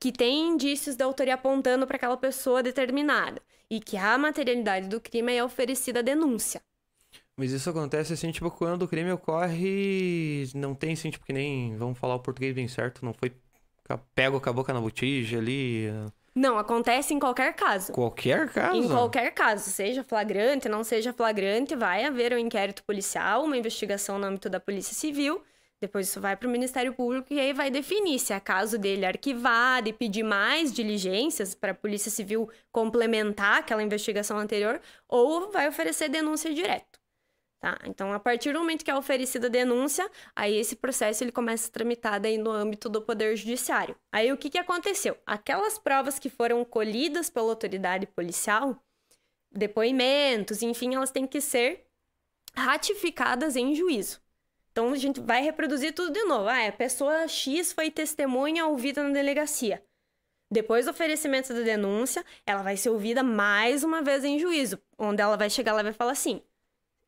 que 0.01 0.13
tem 0.13 0.49
indícios 0.49 0.97
da 0.97 1.05
autoria 1.05 1.35
apontando 1.35 1.87
para 1.87 1.97
aquela 1.97 2.17
pessoa 2.17 2.63
determinada 2.63 3.43
e 3.71 3.81
que 3.81 3.97
a 3.97 4.17
materialidade 4.17 4.89
do 4.89 5.01
crime 5.01 5.35
é 5.35 5.45
oferecida 5.45 5.99
a 6.01 6.03
denúncia. 6.03 6.61
Mas 7.37 7.53
isso 7.53 7.71
acontece 7.71 8.13
assim, 8.13 8.33
tipo, 8.33 8.51
quando 8.51 8.83
o 8.83 8.89
crime 8.89 9.13
ocorre, 9.13 10.51
não 10.55 10.75
tem 10.75 10.95
assim, 10.95 11.11
tipo, 11.11 11.25
que 11.25 11.33
nem, 11.33 11.77
vamos 11.77 11.99
falar 11.99 12.17
o 12.17 12.21
português 12.21 12.55
bem 12.55 12.67
certo, 12.67 13.05
não 13.05 13.13
foi 13.13 13.33
pego 14.15 14.41
com 14.41 14.51
a 14.51 14.53
boca 14.53 14.73
na 14.73 14.81
botija 14.81 15.39
ali. 15.39 15.87
Não, 16.35 16.59
acontece 16.59 17.15
em 17.15 17.19
qualquer 17.19 17.55
caso. 17.55 17.93
Qualquer 17.93 18.49
caso? 18.53 18.77
Em 18.77 18.89
qualquer 18.89 19.31
caso, 19.33 19.71
seja 19.71 20.05
flagrante, 20.05 20.69
não 20.69 20.85
seja 20.85 21.13
flagrante, 21.13 21.75
vai 21.75 22.05
haver 22.05 22.33
um 22.33 22.39
inquérito 22.39 22.83
policial, 22.85 23.45
uma 23.45 23.57
investigação 23.57 24.19
no 24.19 24.27
âmbito 24.27 24.51
da 24.51 24.61
Polícia 24.61 24.95
Civil, 24.95 25.43
Depois 25.81 26.09
isso 26.09 26.21
vai 26.21 26.37
para 26.37 26.49
o 26.49 26.51
Ministério 26.51 26.93
Público 26.93 27.33
e 27.33 27.39
aí 27.39 27.53
vai 27.53 27.71
definir 27.71 28.19
se 28.19 28.33
é 28.33 28.41
caso 28.41 28.77
dele 28.77 29.07
arquivado 29.07 29.89
e 29.89 29.93
pedir 29.93 30.25
mais 30.25 30.73
diligências 30.73 31.55
para 31.55 31.71
a 31.71 31.75
Polícia 31.75 32.11
Civil 32.11 32.51
complementar 32.73 33.59
aquela 33.59 33.83
investigação 33.83 34.39
anterior 34.39 34.81
ou 35.09 35.53
vai 35.53 35.69
oferecer 35.69 36.09
denúncia 36.09 36.53
direto. 36.53 36.99
Tá? 37.61 37.77
Então, 37.85 38.13
a 38.13 38.21
partir 38.21 38.53
do 38.53 38.61
momento 38.61 38.85
que 38.85 38.91
é 38.91 38.97
oferecida 38.97 39.49
a 39.49 39.51
denúncia, 39.51 40.09
aí 40.35 40.57
esse 40.57 40.77
processo 40.77 41.25
ele 41.25 41.33
começa 41.33 41.69
a 41.69 41.73
tramitar 41.73 42.21
daí 42.21 42.39
no 42.39 42.53
âmbito 42.53 42.89
do 42.89 43.03
Poder 43.03 43.37
Judiciário. 43.37 43.97
Aí 44.13 44.33
o 44.33 44.37
que, 44.37 44.49
que 44.49 44.59
aconteceu? 44.59 45.17
Aquelas 45.27 45.77
provas 45.77 46.21
que 46.21 46.31
foram 46.31 46.65
colhidas 46.65 47.29
pela 47.29 47.51
autoridade 47.51 48.07
policial, 48.07 48.81
depoimentos, 49.51 50.63
enfim, 50.63 50.95
elas 50.95 51.11
têm 51.11 51.27
que 51.27 51.41
ser 51.41 51.85
ratificadas 52.55 53.57
em 53.57 53.75
juízo. 53.75 54.21
Então 54.79 54.93
a 54.93 54.97
gente 54.97 55.21
vai 55.21 55.43
reproduzir 55.43 55.93
tudo 55.93 56.13
de 56.13 56.23
novo. 56.23 56.49
Ah, 56.49 56.69
a 56.69 56.71
pessoa 56.71 57.27
X 57.27 57.73
foi 57.73 57.91
testemunha 57.91 58.65
ouvida 58.65 59.03
na 59.03 59.11
delegacia. 59.11 59.83
Depois 60.49 60.85
do 60.85 60.93
oferecimento 60.93 61.53
da 61.53 61.63
denúncia, 61.63 62.25
ela 62.47 62.63
vai 62.63 62.77
ser 62.77 62.91
ouvida 62.91 63.25
mais 63.25 63.83
uma 63.83 64.03
vez 64.03 64.25
em 64.25 64.39
juízo, 64.39 64.79
onde 64.97 65.21
ela 65.21 65.37
vai 65.37 65.51
chegar 65.51 65.73
lá 65.73 65.81
e 65.81 65.83
vai 65.83 65.93
falar 65.93 66.13
assim: 66.13 66.41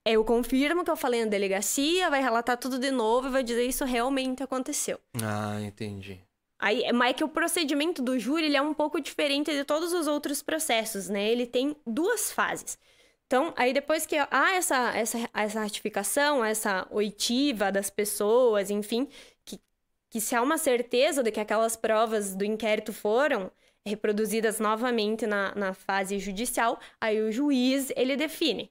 eu 0.04 0.24
confirmo 0.24 0.82
que 0.82 0.90
eu 0.90 0.96
falei 0.96 1.22
na 1.24 1.30
delegacia, 1.30 2.10
vai 2.10 2.20
relatar 2.20 2.58
tudo 2.58 2.76
de 2.76 2.90
novo 2.90 3.28
e 3.28 3.30
vai 3.30 3.44
dizer 3.44 3.64
isso 3.64 3.84
realmente 3.84 4.42
aconteceu. 4.42 4.98
Ah, 5.22 5.60
entendi. 5.60 6.18
Aí, 6.58 6.92
mas 6.92 7.10
é 7.10 7.12
que 7.12 7.22
o 7.22 7.28
procedimento 7.28 8.02
do 8.02 8.18
júri 8.18 8.46
ele 8.46 8.56
é 8.56 8.62
um 8.62 8.74
pouco 8.74 9.00
diferente 9.00 9.52
de 9.52 9.62
todos 9.62 9.92
os 9.92 10.08
outros 10.08 10.42
processos, 10.42 11.08
né? 11.08 11.30
Ele 11.30 11.46
tem 11.46 11.76
duas 11.86 12.32
fases. 12.32 12.76
Então, 13.30 13.54
aí 13.56 13.72
depois 13.72 14.06
que 14.06 14.16
há 14.16 14.54
essa, 14.56 14.90
essa, 14.90 15.30
essa 15.32 15.60
ratificação, 15.60 16.44
essa 16.44 16.84
oitiva 16.90 17.70
das 17.70 17.88
pessoas, 17.88 18.70
enfim, 18.70 19.06
que, 19.44 19.60
que 20.10 20.20
se 20.20 20.34
há 20.34 20.42
uma 20.42 20.58
certeza 20.58 21.22
de 21.22 21.30
que 21.30 21.38
aquelas 21.38 21.76
provas 21.76 22.34
do 22.34 22.44
inquérito 22.44 22.92
foram 22.92 23.48
reproduzidas 23.86 24.58
novamente 24.58 25.28
na, 25.28 25.54
na 25.54 25.72
fase 25.72 26.18
judicial, 26.18 26.80
aí 27.00 27.20
o 27.20 27.30
juiz, 27.30 27.92
ele 27.94 28.16
define. 28.16 28.68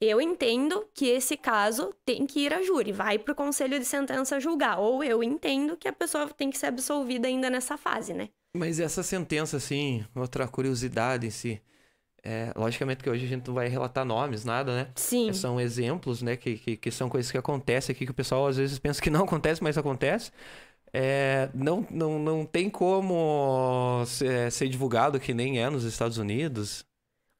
Eu 0.00 0.22
entendo 0.22 0.88
que 0.94 1.04
esse 1.08 1.36
caso 1.36 1.94
tem 2.02 2.26
que 2.26 2.40
ir 2.40 2.54
a 2.54 2.62
júri, 2.62 2.92
vai 2.92 3.18
para 3.18 3.32
o 3.32 3.36
conselho 3.36 3.78
de 3.78 3.84
sentença 3.84 4.40
julgar. 4.40 4.78
Ou 4.78 5.04
eu 5.04 5.22
entendo 5.22 5.76
que 5.76 5.86
a 5.86 5.92
pessoa 5.92 6.26
tem 6.28 6.48
que 6.48 6.56
ser 6.56 6.68
absolvida 6.68 7.28
ainda 7.28 7.50
nessa 7.50 7.76
fase, 7.76 8.14
né? 8.14 8.30
Mas 8.56 8.80
essa 8.80 9.02
sentença, 9.02 9.58
assim, 9.58 10.02
outra 10.16 10.48
curiosidade 10.48 11.26
em 11.26 11.30
si. 11.30 11.60
É, 12.30 12.52
logicamente 12.54 13.02
que 13.02 13.08
hoje 13.08 13.24
a 13.24 13.28
gente 13.28 13.48
não 13.48 13.54
vai 13.54 13.68
relatar 13.68 14.04
nomes, 14.04 14.44
nada, 14.44 14.76
né? 14.76 14.88
Sim. 14.96 15.32
São 15.32 15.58
exemplos, 15.58 16.20
né? 16.20 16.36
Que, 16.36 16.58
que, 16.58 16.76
que 16.76 16.90
são 16.90 17.08
coisas 17.08 17.32
que 17.32 17.38
acontecem 17.38 17.94
aqui, 17.94 18.04
que 18.04 18.10
o 18.10 18.14
pessoal 18.14 18.46
às 18.46 18.58
vezes 18.58 18.78
pensa 18.78 19.00
que 19.00 19.08
não 19.08 19.24
acontece, 19.24 19.62
mas 19.62 19.78
acontece. 19.78 20.30
É, 20.92 21.48
não, 21.54 21.86
não, 21.90 22.18
não 22.18 22.44
tem 22.44 22.68
como 22.68 24.04
ser, 24.04 24.52
ser, 24.52 24.68
divulgado 24.68 25.18
que 25.18 25.32
nem 25.32 25.58
é 25.58 25.70
nos 25.70 25.84
Estados 25.84 26.18
Unidos. 26.18 26.84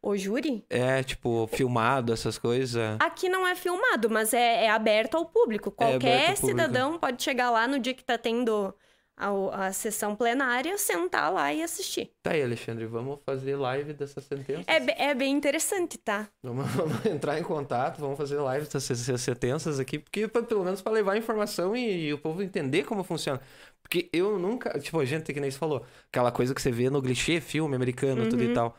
O 0.00 0.16
júri? 0.16 0.64
É, 0.70 1.02
tipo, 1.02 1.46
filmado, 1.52 2.10
essas 2.10 2.38
coisas. 2.38 2.96
Aqui 2.98 3.28
não 3.28 3.46
é 3.46 3.54
filmado, 3.54 4.08
mas 4.08 4.32
é, 4.32 4.64
é 4.64 4.70
aberto 4.70 5.18
ao 5.18 5.26
público. 5.26 5.68
É 5.68 5.72
Qualquer 5.72 6.30
ao 6.30 6.36
público. 6.36 6.46
cidadão 6.46 6.98
pode 6.98 7.22
chegar 7.22 7.50
lá 7.50 7.68
no 7.68 7.78
dia 7.78 7.92
que 7.92 8.04
tá 8.04 8.16
tendo 8.16 8.74
a, 9.18 9.66
a 9.66 9.72
sessão 9.72 10.14
plenária, 10.14 10.78
sentar 10.78 11.32
lá 11.32 11.52
e 11.52 11.62
assistir. 11.62 12.10
Tá 12.22 12.30
aí, 12.30 12.42
Alexandre, 12.42 12.86
vamos 12.86 13.18
fazer 13.26 13.56
live 13.56 13.92
dessa 13.92 14.20
sentença. 14.20 14.62
É, 14.66 15.10
é 15.10 15.14
bem 15.14 15.34
interessante, 15.34 15.98
tá? 15.98 16.28
Vamos, 16.42 16.66
vamos, 16.72 17.04
entrar 17.04 17.38
em 17.38 17.42
contato, 17.42 17.98
vamos 17.98 18.16
fazer 18.16 18.38
live 18.38 18.66
dessas 18.68 19.20
sentenças 19.20 19.80
aqui, 19.80 19.98
porque 19.98 20.28
pelo 20.28 20.64
menos 20.64 20.80
para 20.80 20.92
levar 20.92 21.16
informação 21.16 21.76
e, 21.76 22.06
e, 22.06 22.12
o 22.12 22.18
povo 22.18 22.42
entender 22.42 22.84
como 22.84 23.02
funciona. 23.02 23.40
Porque 23.82 24.08
eu 24.12 24.38
nunca, 24.38 24.78
tipo, 24.78 25.00
a 25.00 25.04
gente, 25.04 25.32
que 25.32 25.40
nem 25.40 25.50
você 25.50 25.58
falou, 25.58 25.84
aquela 26.12 26.30
coisa 26.30 26.54
que 26.54 26.62
você 26.62 26.70
vê 26.70 26.88
no 26.88 27.02
clichê, 27.02 27.40
filme 27.40 27.74
americano, 27.74 28.22
uhum. 28.22 28.28
tudo 28.28 28.42
e 28.42 28.48
uhum. 28.48 28.54
tal. 28.54 28.78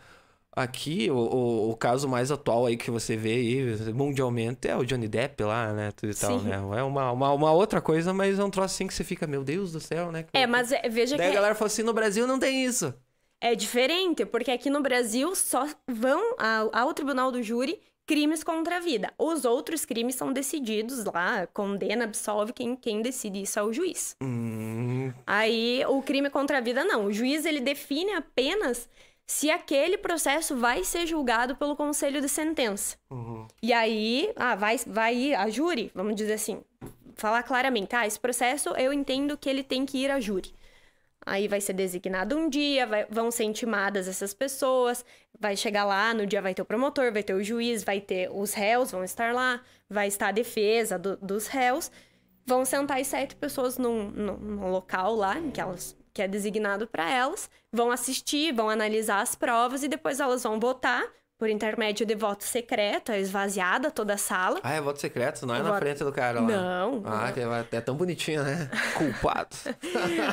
Aqui, 0.51 1.09
o, 1.11 1.69
o, 1.69 1.75
caso 1.75 2.07
mais 2.09 2.31
atual 2.31 2.65
aí 2.65 2.75
que 2.75 2.89
você 2.89 3.15
vê 3.15 3.33
aí, 3.33 3.93
mundialmente, 3.93 4.67
é 4.67 4.75
o 4.75 4.83
Johnny 4.83 5.07
Depp 5.07 5.43
lá, 5.43 5.71
né? 5.71 5.91
Tudo 5.91 6.09
e 6.09 6.13
Sim. 6.13 6.27
tal, 6.27 6.39
né? 6.39 6.55
É 6.55 6.83
uma, 6.83 7.11
uma, 7.11 7.31
uma, 7.31 7.51
outra 7.51 7.79
coisa, 7.79 8.13
mas 8.13 8.39
é 8.39 8.43
um 8.43 8.49
troço 8.49 8.73
assim 8.73 8.87
que 8.87 8.93
você 8.93 9.03
fica, 9.03 9.27
meu 9.27 9.43
Deus 9.43 9.71
do 9.71 9.79
céu, 9.79 10.11
né? 10.11 10.25
É, 10.33 10.47
mas 10.47 10.71
é, 10.71 10.89
veja 10.89 11.15
Daí 11.15 11.27
que... 11.27 11.31
a 11.31 11.35
galera 11.35 11.55
fala 11.55 11.67
assim, 11.67 11.83
no 11.83 11.93
Brasil 11.93 12.25
não 12.25 12.39
tem 12.39 12.65
isso. 12.65 12.93
É 13.39 13.55
diferente, 13.55 14.25
porque 14.25 14.51
aqui 14.51 14.69
no 14.69 14.81
Brasil 14.81 15.33
só 15.35 15.65
vão 15.87 16.35
ao, 16.37 16.75
ao 16.75 16.93
tribunal 16.93 17.31
do 17.31 17.41
júri 17.41 17.79
crimes 18.09 18.43
contra 18.43 18.77
a 18.77 18.79
vida. 18.79 19.13
Os 19.19 19.45
outros 19.45 19.85
crimes 19.85 20.15
são 20.15 20.33
decididos 20.33 21.05
lá, 21.05 21.45
condena, 21.45 22.05
absolve, 22.05 22.51
quem, 22.51 22.75
quem 22.75 23.03
decide 23.03 23.43
isso 23.43 23.59
é 23.59 23.61
o 23.61 23.71
juiz. 23.71 24.15
Hum. 24.19 25.13
Aí, 25.27 25.83
o 25.87 26.01
crime 26.01 26.27
contra 26.31 26.57
a 26.57 26.61
vida, 26.61 26.83
não. 26.83 27.05
O 27.05 27.13
juiz, 27.13 27.45
ele 27.45 27.61
define 27.61 28.13
apenas 28.13 28.89
se 29.29 29.51
aquele 29.51 29.95
processo 29.95 30.57
vai 30.57 30.83
ser 30.83 31.05
julgado 31.05 31.55
pelo 31.55 31.75
conselho 31.75 32.19
de 32.19 32.27
sentença. 32.27 32.97
Uhum. 33.11 33.47
E 33.61 33.71
aí, 33.71 34.33
ah, 34.35 34.55
vai, 34.55 34.77
vai 34.87 35.15
ir 35.15 35.35
a 35.35 35.47
júri, 35.51 35.91
vamos 35.93 36.15
dizer 36.15 36.33
assim, 36.33 36.63
falar 37.13 37.43
claramente, 37.43 37.95
ah, 37.95 38.07
esse 38.07 38.19
processo 38.19 38.69
eu 38.69 38.91
entendo 38.91 39.37
que 39.37 39.47
ele 39.47 39.61
tem 39.61 39.85
que 39.85 39.99
ir 39.99 40.09
a 40.09 40.19
júri. 40.19 40.51
Aí 41.23 41.47
vai 41.47 41.61
ser 41.61 41.73
designado 41.73 42.35
um 42.35 42.49
dia, 42.49 42.87
vai, 42.87 43.05
vão 43.07 43.29
ser 43.29 43.43
intimadas 43.43 44.07
essas 44.07 44.33
pessoas, 44.33 45.05
vai 45.39 45.55
chegar 45.55 45.85
lá, 45.85 46.11
no 46.11 46.25
dia 46.25 46.41
vai 46.41 46.55
ter 46.55 46.63
o 46.63 46.65
promotor, 46.65 47.13
vai 47.13 47.21
ter 47.21 47.35
o 47.35 47.43
juiz, 47.43 47.83
vai 47.83 48.01
ter 48.01 48.31
os 48.31 48.55
réus, 48.55 48.89
vão 48.89 49.03
estar 49.03 49.31
lá, 49.31 49.61
vai 49.87 50.07
estar 50.07 50.29
a 50.29 50.31
defesa 50.31 50.97
do, 50.97 51.15
dos 51.17 51.45
réus, 51.45 51.91
vão 52.47 52.65
sentar 52.65 52.99
as 52.99 53.05
sete 53.05 53.35
pessoas 53.35 53.77
num, 53.77 54.09
num, 54.09 54.37
num 54.37 54.71
local 54.71 55.13
lá, 55.13 55.37
em 55.37 55.51
que 55.51 55.61
elas 55.61 55.98
que 56.19 56.23
é 56.23 56.27
designado 56.27 56.85
para 56.85 57.09
elas, 57.09 57.49
vão 57.71 57.91
assistir, 57.91 58.53
vão 58.53 58.69
analisar 58.69 59.21
as 59.21 59.35
provas 59.35 59.83
e 59.83 59.87
depois 59.87 60.19
elas 60.19 60.43
vão 60.43 60.59
votar 60.59 61.01
por 61.37 61.49
intermédio 61.49 62.05
de 62.05 62.13
voto 62.13 62.43
secreto, 62.43 63.13
é 63.13 63.21
esvaziada 63.21 63.89
toda 63.89 64.15
a 64.15 64.17
sala. 64.17 64.59
Ah, 64.61 64.73
é 64.73 64.81
voto 64.81 64.99
secreto, 64.99 65.45
não 65.45 65.55
é 65.55 65.63
na 65.63 65.77
frente 65.77 66.03
do 66.03 66.11
cara 66.11 66.41
lá. 66.41 66.47
Não. 66.47 67.01
Ah. 67.05 67.31
É, 67.71 67.77
é 67.77 67.79
tão 67.79 67.95
bonitinho, 67.95 68.43
né? 68.43 68.69
Culpado. 68.97 69.55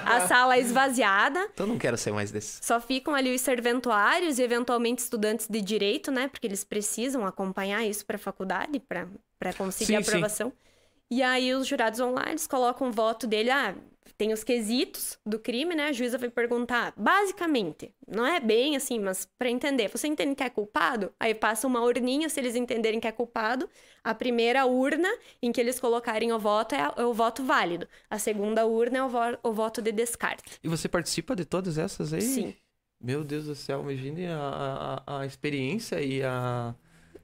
a 0.04 0.26
sala 0.26 0.56
é 0.56 0.58
esvaziada. 0.58 1.48
Então 1.54 1.68
não 1.68 1.78
quero 1.78 1.96
ser 1.96 2.10
mais 2.10 2.32
desse. 2.32 2.58
Só 2.64 2.80
ficam 2.80 3.14
ali 3.14 3.32
os 3.32 3.40
serventuários 3.40 4.40
e 4.40 4.42
eventualmente 4.42 5.02
estudantes 5.02 5.46
de 5.48 5.60
direito, 5.60 6.10
né? 6.10 6.26
Porque 6.26 6.48
eles 6.48 6.64
precisam 6.64 7.24
acompanhar 7.24 7.84
isso 7.84 8.04
para 8.04 8.16
a 8.16 8.18
faculdade, 8.18 8.80
para 8.80 9.52
conseguir 9.56 9.86
sim, 9.86 9.94
a 9.94 10.00
aprovação. 10.00 10.48
Sim. 10.48 10.66
E 11.10 11.22
aí 11.22 11.54
os 11.54 11.66
jurados 11.66 11.98
vão 11.98 12.12
lá, 12.12 12.24
eles 12.28 12.46
colocam 12.46 12.88
o 12.88 12.92
voto 12.92 13.26
dele, 13.26 13.50
ah, 13.50 13.74
tem 14.16 14.32
os 14.32 14.42
quesitos 14.42 15.18
do 15.24 15.38
crime, 15.38 15.74
né? 15.74 15.84
A 15.84 15.92
juíza 15.92 16.16
vai 16.16 16.30
perguntar, 16.30 16.92
basicamente, 16.96 17.94
não 18.08 18.24
é 18.24 18.40
bem 18.40 18.76
assim, 18.76 18.98
mas 18.98 19.28
para 19.38 19.50
entender, 19.50 19.88
você 19.88 20.08
entende 20.08 20.34
que 20.34 20.42
é 20.42 20.50
culpado? 20.50 21.12
Aí 21.20 21.34
passa 21.34 21.66
uma 21.66 21.82
urninha, 21.82 22.28
se 22.28 22.40
eles 22.40 22.56
entenderem 22.56 22.98
que 22.98 23.06
é 23.06 23.12
culpado. 23.12 23.68
A 24.02 24.14
primeira 24.14 24.64
urna 24.64 25.08
em 25.42 25.52
que 25.52 25.60
eles 25.60 25.78
colocarem 25.78 26.32
o 26.32 26.38
voto 26.38 26.74
é, 26.74 26.92
é 26.96 27.04
o 27.04 27.12
voto 27.12 27.44
válido. 27.44 27.86
A 28.08 28.18
segunda 28.18 28.64
urna 28.64 28.98
é 28.98 29.02
o, 29.02 29.08
vo 29.08 29.18
o 29.42 29.52
voto 29.52 29.82
de 29.82 29.92
descarte. 29.92 30.58
E 30.62 30.68
você 30.68 30.88
participa 30.88 31.36
de 31.36 31.44
todas 31.44 31.76
essas 31.76 32.12
aí? 32.12 32.22
Sim. 32.22 32.54
Meu 32.98 33.22
Deus 33.22 33.44
do 33.44 33.54
céu, 33.54 33.82
imagine 33.82 34.26
a, 34.26 35.02
a, 35.06 35.20
a 35.20 35.26
experiência 35.26 36.00
e 36.00 36.22
a 36.22 36.74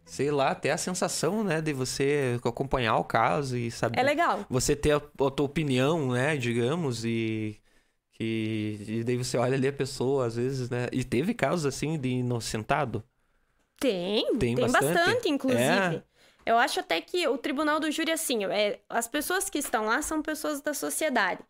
sei 0.05 0.31
lá, 0.31 0.51
até 0.51 0.71
a 0.71 0.77
sensação, 0.77 1.43
né, 1.45 1.61
de 1.61 1.73
você 1.73 2.39
acompanhar 2.45 2.97
o 2.97 3.05
caso 3.05 3.57
e 3.57 3.71
saber. 3.71 3.99
É 3.99 4.03
legal. 4.03 4.45
Você 4.49 4.77
ter 4.77 4.93
a, 4.93 4.97
a 4.97 5.31
tua 5.31 5.47
opinião, 5.47 6.13
né, 6.13 6.37
digamos, 6.37 7.05
e 7.05 7.61
que 8.13 8.79
e 8.87 9.05
daí 9.05 9.17
você 9.17 9.37
olha 9.37 9.55
ali 9.55 9.69
a 9.69 9.73
pessoa, 9.73 10.27
às 10.27 10.37
vezes, 10.37 10.69
né? 10.69 10.89
E 10.93 11.03
teve 11.03 11.35
casos 11.35 11.67
assim 11.67 11.99
de 11.99 12.09
inocentado? 12.09 13.03
Tem, 13.81 14.25
tem, 14.39 14.55
tem 14.55 14.71
bastante, 14.71 14.95
bastante 14.95 15.29
inclusive. 15.29 15.63
É. 15.63 16.03
Eu 16.45 16.59
acho 16.59 16.81
até 16.81 17.01
que 17.01 17.27
o 17.29 17.39
tribunal 17.39 17.79
do 17.79 17.91
júri, 17.91 18.11
assim, 18.11 18.45
é, 18.45 18.81
as 18.89 19.07
pessoas 19.07 19.49
que 19.49 19.59
estão 19.59 19.87
lá 19.87 20.03
são 20.03 20.21
pessoas 20.21 20.61
da 20.61 20.75
sociedade. 20.75 21.41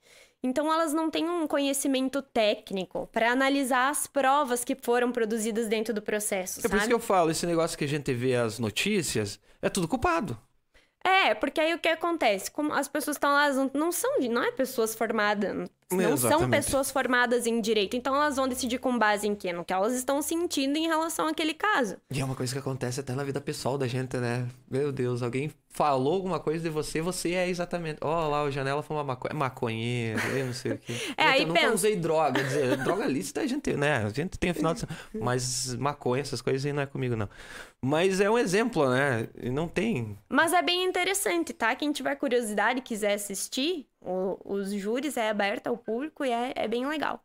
Então, 0.42 0.72
elas 0.72 0.92
não 0.92 1.08
têm 1.08 1.28
um 1.28 1.46
conhecimento 1.46 2.20
técnico 2.20 3.08
para 3.12 3.30
analisar 3.30 3.90
as 3.90 4.06
provas 4.06 4.64
que 4.64 4.74
foram 4.74 5.12
produzidas 5.12 5.68
dentro 5.68 5.94
do 5.94 6.02
processo. 6.02 6.58
É 6.58 6.62
sabe? 6.62 6.70
por 6.72 6.78
isso 6.78 6.88
que 6.88 6.94
eu 6.94 7.00
falo: 7.00 7.30
esse 7.30 7.46
negócio 7.46 7.78
que 7.78 7.84
a 7.84 7.88
gente 7.88 8.12
vê 8.12 8.34
as 8.34 8.58
notícias 8.58 9.38
é 9.60 9.68
tudo 9.68 9.86
culpado. 9.86 10.36
É, 11.04 11.34
porque 11.34 11.60
aí 11.60 11.74
o 11.74 11.78
que 11.78 11.88
acontece? 11.88 12.50
Como 12.50 12.72
as 12.72 12.86
pessoas 12.86 13.16
estão 13.16 13.32
lá, 13.32 13.48
não 13.74 13.90
são, 13.90 14.20
não 14.30 14.42
é 14.42 14.52
pessoas 14.52 14.94
formadas, 14.94 15.68
não 15.96 16.12
Exatamente. 16.12 16.40
são 16.40 16.50
pessoas 16.50 16.90
formadas 16.90 17.46
em 17.46 17.60
direito. 17.60 17.96
Então 17.96 18.14
elas 18.14 18.36
vão 18.36 18.48
decidir 18.48 18.78
com 18.78 18.98
base 18.98 19.26
em 19.26 19.34
quê? 19.34 19.52
No 19.52 19.64
que 19.64 19.72
elas 19.72 19.94
estão 19.94 20.20
sentindo 20.22 20.76
em 20.76 20.86
relação 20.86 21.26
àquele 21.26 21.54
caso. 21.54 21.96
E 22.10 22.20
é 22.20 22.24
uma 22.24 22.34
coisa 22.34 22.52
que 22.52 22.58
acontece 22.58 23.00
até 23.00 23.14
na 23.14 23.24
vida 23.24 23.40
pessoal 23.40 23.76
da 23.76 23.86
gente, 23.86 24.16
né? 24.16 24.46
Meu 24.70 24.92
Deus, 24.92 25.22
alguém 25.22 25.50
falou 25.72 26.14
alguma 26.14 26.38
coisa 26.38 26.62
de 26.62 26.68
você, 26.68 27.00
você 27.00 27.32
é 27.32 27.48
exatamente. 27.48 27.98
Ó, 28.02 28.28
lá, 28.28 28.44
o 28.44 28.50
Janela 28.50 28.82
foi 28.82 28.96
uma 28.96 29.04
maco... 29.04 29.26
é 29.28 29.34
maconheiro, 29.34 30.20
eu 30.36 30.46
não 30.46 30.52
sei 30.52 30.72
o 30.72 30.78
quê. 30.78 30.92
É, 31.16 31.24
aí 31.24 31.42
eu 31.42 31.48
nunca 31.48 31.60
pensa. 31.60 31.74
usei 31.74 31.96
droga. 31.96 32.40
quer 32.40 32.46
Dizer, 32.46 32.76
droga 32.84 33.06
lícita 33.06 33.40
a 33.40 33.46
gente, 33.46 33.72
né? 33.74 34.04
A 34.04 34.08
gente 34.08 34.38
tem 34.38 34.52
final 34.52 34.74
de. 34.74 34.86
Mas 35.18 35.74
maconha, 35.76 36.20
essas 36.20 36.42
coisas 36.42 36.64
aí 36.64 36.72
não 36.72 36.82
é 36.82 36.86
comigo, 36.86 37.16
não. 37.16 37.28
Mas 37.84 38.20
é 38.20 38.30
um 38.30 38.38
exemplo, 38.38 38.88
né? 38.88 39.28
E 39.40 39.50
Não 39.50 39.66
tem. 39.66 40.16
Mas 40.28 40.52
é 40.52 40.62
bem 40.62 40.84
interessante, 40.84 41.52
tá? 41.52 41.74
Quem 41.74 41.90
tiver 41.90 42.14
curiosidade 42.16 42.78
e 42.78 42.82
quiser 42.82 43.14
assistir, 43.14 43.86
o- 44.04 44.38
os 44.44 44.72
júris 44.72 45.16
é 45.16 45.28
aberto 45.30 45.66
ao 45.68 45.76
público 45.76 46.24
e 46.24 46.30
é, 46.30 46.52
é 46.56 46.68
bem 46.68 46.86
legal. 46.86 47.22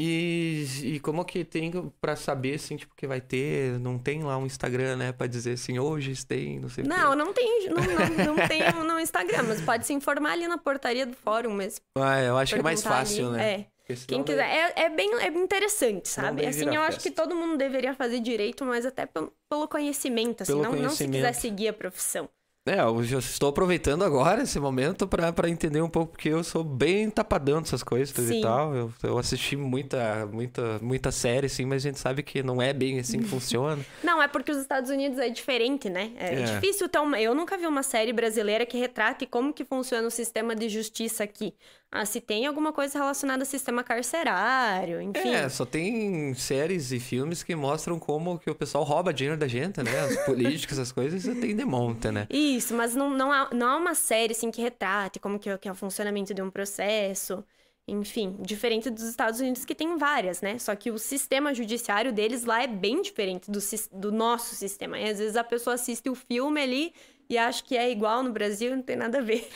E, 0.00 0.64
e 0.84 1.00
como 1.00 1.24
que 1.24 1.44
tem 1.44 1.72
pra 2.00 2.14
saber, 2.14 2.54
assim, 2.54 2.76
tipo, 2.76 2.94
que 2.94 3.04
vai 3.04 3.20
ter? 3.20 3.80
Não 3.80 3.98
tem 3.98 4.22
lá 4.22 4.38
um 4.38 4.46
Instagram, 4.46 4.94
né? 4.94 5.10
Pra 5.10 5.26
dizer 5.26 5.54
assim, 5.54 5.76
hoje 5.80 6.24
tem, 6.24 6.60
não 6.60 6.68
sei. 6.68 6.84
Não, 6.84 7.16
não 7.16 7.32
tem, 7.32 7.68
não, 7.68 7.82
não, 7.82 8.36
não 8.36 8.48
tem 8.48 8.60
no 8.84 9.00
Instagram, 9.00 9.42
mas 9.48 9.60
pode 9.60 9.84
se 9.84 9.92
informar 9.92 10.32
ali 10.34 10.46
na 10.46 10.56
portaria 10.56 11.04
do 11.04 11.16
fórum 11.16 11.52
mesmo. 11.52 11.80
Ah, 11.96 12.20
eu 12.22 12.38
acho 12.38 12.54
que 12.54 12.60
é 12.60 12.62
mais 12.62 12.80
fácil, 12.80 13.28
ali. 13.30 13.36
né? 13.38 13.50
É. 13.52 13.78
Quem 14.06 14.22
quiser. 14.22 14.46
É, 14.46 14.82
é 14.82 14.88
bem 14.90 15.14
é 15.14 15.28
interessante, 15.28 16.08
sabe? 16.08 16.46
Assim, 16.46 16.72
eu 16.72 16.82
acho 16.82 17.00
que 17.00 17.10
todo 17.10 17.34
mundo 17.34 17.56
deveria 17.56 17.94
fazer 17.94 18.20
direito, 18.20 18.64
mas 18.64 18.84
até 18.84 19.06
pelo, 19.06 19.32
pelo 19.50 19.66
conhecimento, 19.66 20.42
assim. 20.42 20.52
Pelo 20.52 20.62
não, 20.62 20.72
não 20.72 20.90
se 20.90 21.06
quiser 21.06 21.10
conhecimento. 21.22 21.40
seguir 21.40 21.68
a 21.68 21.72
profissão. 21.72 22.28
É, 22.68 22.80
eu 22.80 23.02
já 23.02 23.18
estou 23.18 23.48
aproveitando 23.48 24.04
agora 24.04 24.42
esse 24.42 24.58
momento 24.60 25.06
pra 25.08 25.48
entender 25.48 25.80
um 25.82 25.88
pouco, 25.88 26.12
porque 26.12 26.28
eu 26.28 26.44
sou 26.44 26.62
bem 26.62 27.08
tapadão 27.10 27.60
dessas 27.62 27.82
coisas 27.82 28.14
Sim. 28.14 28.38
e 28.38 28.42
tal. 28.42 28.74
Eu, 28.74 28.92
eu 29.02 29.18
assisti 29.18 29.56
muita, 29.56 30.26
muita, 30.26 30.78
muita 30.80 31.10
série, 31.10 31.48
sim, 31.48 31.64
mas 31.64 31.84
a 31.84 31.88
gente 31.88 31.98
sabe 31.98 32.22
que 32.22 32.42
não 32.42 32.60
é 32.60 32.72
bem 32.72 32.98
assim 32.98 33.18
que 33.20 33.26
funciona. 33.28 33.84
Não, 34.02 34.22
é 34.22 34.28
porque 34.28 34.52
os 34.52 34.58
Estados 34.58 34.90
Unidos 34.90 35.18
é 35.18 35.28
diferente, 35.28 35.88
né? 35.88 36.12
É, 36.16 36.34
É. 36.34 36.42
difícil 36.42 36.88
ter 36.88 36.98
uma. 36.98 37.20
Eu 37.20 37.34
nunca 37.34 37.56
vi 37.56 37.66
uma 37.66 37.82
série 37.82 38.12
brasileira 38.12 38.64
que 38.66 38.76
retrate 38.76 39.26
como 39.26 39.52
que 39.52 39.64
funciona 39.64 40.06
o 40.06 40.10
sistema 40.10 40.54
de 40.54 40.68
justiça 40.68 41.24
aqui. 41.24 41.54
Ah, 41.90 42.04
se 42.04 42.20
tem 42.20 42.46
alguma 42.46 42.70
coisa 42.70 42.98
relacionada 42.98 43.42
ao 43.42 43.46
sistema 43.46 43.82
carcerário, 43.82 45.00
enfim. 45.00 45.30
É, 45.32 45.48
só 45.48 45.64
tem 45.64 46.34
séries 46.34 46.92
e 46.92 47.00
filmes 47.00 47.42
que 47.42 47.54
mostram 47.54 47.98
como 47.98 48.38
que 48.38 48.50
o 48.50 48.54
pessoal 48.54 48.84
rouba 48.84 49.12
dinheiro 49.12 49.38
da 49.38 49.48
gente, 49.48 49.82
né? 49.82 50.06
Os 50.06 50.16
políticos, 50.26 50.78
essas 50.78 50.92
coisas, 50.92 51.22
você 51.22 51.34
tem 51.34 51.56
de 51.56 51.64
monta, 51.64 52.12
né? 52.12 52.26
Isso, 52.28 52.74
mas 52.74 52.94
não, 52.94 53.08
não, 53.08 53.32
há, 53.32 53.48
não 53.54 53.66
há 53.68 53.76
uma 53.76 53.94
série 53.94 54.32
assim 54.32 54.50
que 54.50 54.60
retrate 54.60 55.18
como 55.18 55.38
que, 55.38 55.48
é- 55.48 55.56
que 55.56 55.66
é 55.66 55.72
o 55.72 55.74
funcionamento 55.74 56.34
de 56.34 56.42
um 56.42 56.50
processo. 56.50 57.42
Enfim, 57.90 58.36
diferente 58.40 58.90
dos 58.90 59.04
Estados 59.04 59.40
Unidos, 59.40 59.64
que 59.64 59.74
tem 59.74 59.96
várias, 59.96 60.42
né? 60.42 60.58
Só 60.58 60.76
que 60.76 60.90
o 60.90 60.98
sistema 60.98 61.54
judiciário 61.54 62.12
deles 62.12 62.44
lá 62.44 62.62
é 62.62 62.66
bem 62.66 63.00
diferente 63.00 63.50
do, 63.50 63.58
do 63.92 64.12
nosso 64.12 64.54
sistema. 64.54 64.98
E 64.98 65.08
às 65.08 65.18
vezes 65.18 65.36
a 65.36 65.42
pessoa 65.44 65.72
assiste 65.72 66.10
o 66.10 66.14
filme 66.14 66.60
ali 66.60 66.92
e 67.28 67.36
acha 67.38 67.62
que 67.62 67.76
é 67.76 67.90
igual 67.90 68.22
no 68.22 68.32
Brasil, 68.32 68.74
não 68.74 68.82
tem 68.82 68.96
nada 68.96 69.18
a 69.18 69.22
ver. 69.22 69.48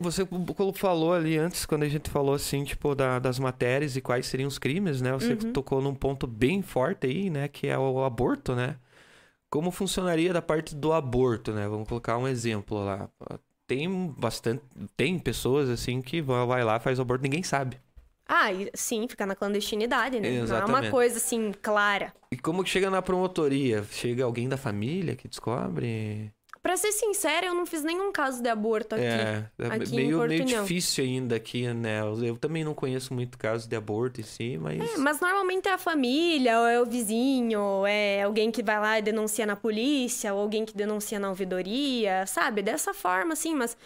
Você 0.00 0.26
falou 0.74 1.12
ali 1.12 1.36
antes, 1.38 1.64
quando 1.66 1.82
a 1.84 1.88
gente 1.88 2.08
falou 2.10 2.34
assim, 2.34 2.64
tipo, 2.64 2.94
da- 2.94 3.18
das 3.18 3.38
matérias 3.38 3.96
e 3.96 4.00
quais 4.00 4.26
seriam 4.26 4.48
os 4.48 4.58
crimes, 4.58 5.00
né? 5.00 5.12
Você 5.12 5.32
Uhum. 5.32 5.52
tocou 5.52 5.80
num 5.80 5.94
ponto 5.94 6.26
bem 6.26 6.62
forte 6.62 7.06
aí, 7.06 7.30
né? 7.30 7.48
Que 7.48 7.66
é 7.68 7.78
o 7.78 8.04
aborto, 8.04 8.54
né? 8.54 8.76
Como 9.50 9.70
funcionaria 9.70 10.32
da 10.32 10.40
parte 10.40 10.74
do 10.74 10.92
aborto, 10.92 11.52
né? 11.52 11.68
Vamos 11.68 11.88
colocar 11.88 12.16
um 12.16 12.26
exemplo 12.26 12.82
lá. 12.84 13.08
Tem 13.66 13.88
bastante. 14.18 14.62
Tem 14.96 15.18
pessoas 15.18 15.68
assim 15.68 16.00
que 16.00 16.20
vai 16.22 16.64
lá, 16.64 16.78
faz 16.80 16.98
o 16.98 17.02
aborto, 17.02 17.22
ninguém 17.22 17.42
sabe. 17.42 17.78
Ah, 18.26 18.46
sim, 18.72 19.06
fica 19.08 19.26
na 19.26 19.34
clandestinidade, 19.34 20.18
né? 20.20 20.28
Não 20.30 20.38
é 20.38 20.42
Exatamente. 20.42 20.84
uma 20.84 20.90
coisa 20.90 21.16
assim 21.18 21.52
clara. 21.60 22.14
E 22.30 22.36
como 22.36 22.64
que 22.64 22.70
chega 22.70 22.88
na 22.88 23.02
promotoria? 23.02 23.84
Chega 23.90 24.24
alguém 24.24 24.48
da 24.48 24.56
família 24.56 25.14
que 25.16 25.28
descobre? 25.28 26.32
Pra 26.62 26.76
ser 26.76 26.92
sincera, 26.92 27.46
eu 27.46 27.54
não 27.54 27.66
fiz 27.66 27.82
nenhum 27.82 28.12
caso 28.12 28.40
de 28.40 28.48
aborto 28.48 28.94
aqui. 28.94 29.04
É, 29.04 29.50
é 29.58 29.66
aqui 29.66 29.96
meio, 29.96 30.20
meio 30.20 30.44
difícil 30.44 31.02
ainda 31.02 31.34
aqui, 31.34 31.66
né? 31.74 32.02
Eu 32.22 32.36
também 32.36 32.62
não 32.62 32.72
conheço 32.72 33.12
muito 33.12 33.36
casos 33.36 33.66
de 33.66 33.74
aborto 33.74 34.20
em 34.20 34.24
si, 34.24 34.56
mas. 34.58 34.80
É, 34.80 34.96
mas 34.96 35.18
normalmente 35.18 35.68
é 35.68 35.72
a 35.72 35.78
família, 35.78 36.60
ou 36.60 36.66
é 36.68 36.80
o 36.80 36.86
vizinho, 36.86 37.60
ou 37.60 37.84
é 37.84 38.22
alguém 38.22 38.52
que 38.52 38.62
vai 38.62 38.78
lá 38.78 38.96
e 38.96 39.02
denuncia 39.02 39.44
na 39.44 39.56
polícia, 39.56 40.32
ou 40.32 40.40
alguém 40.40 40.64
que 40.64 40.76
denuncia 40.76 41.18
na 41.18 41.30
ouvidoria, 41.30 42.24
sabe? 42.28 42.62
Dessa 42.62 42.94
forma, 42.94 43.32
assim, 43.32 43.56
mas. 43.56 43.76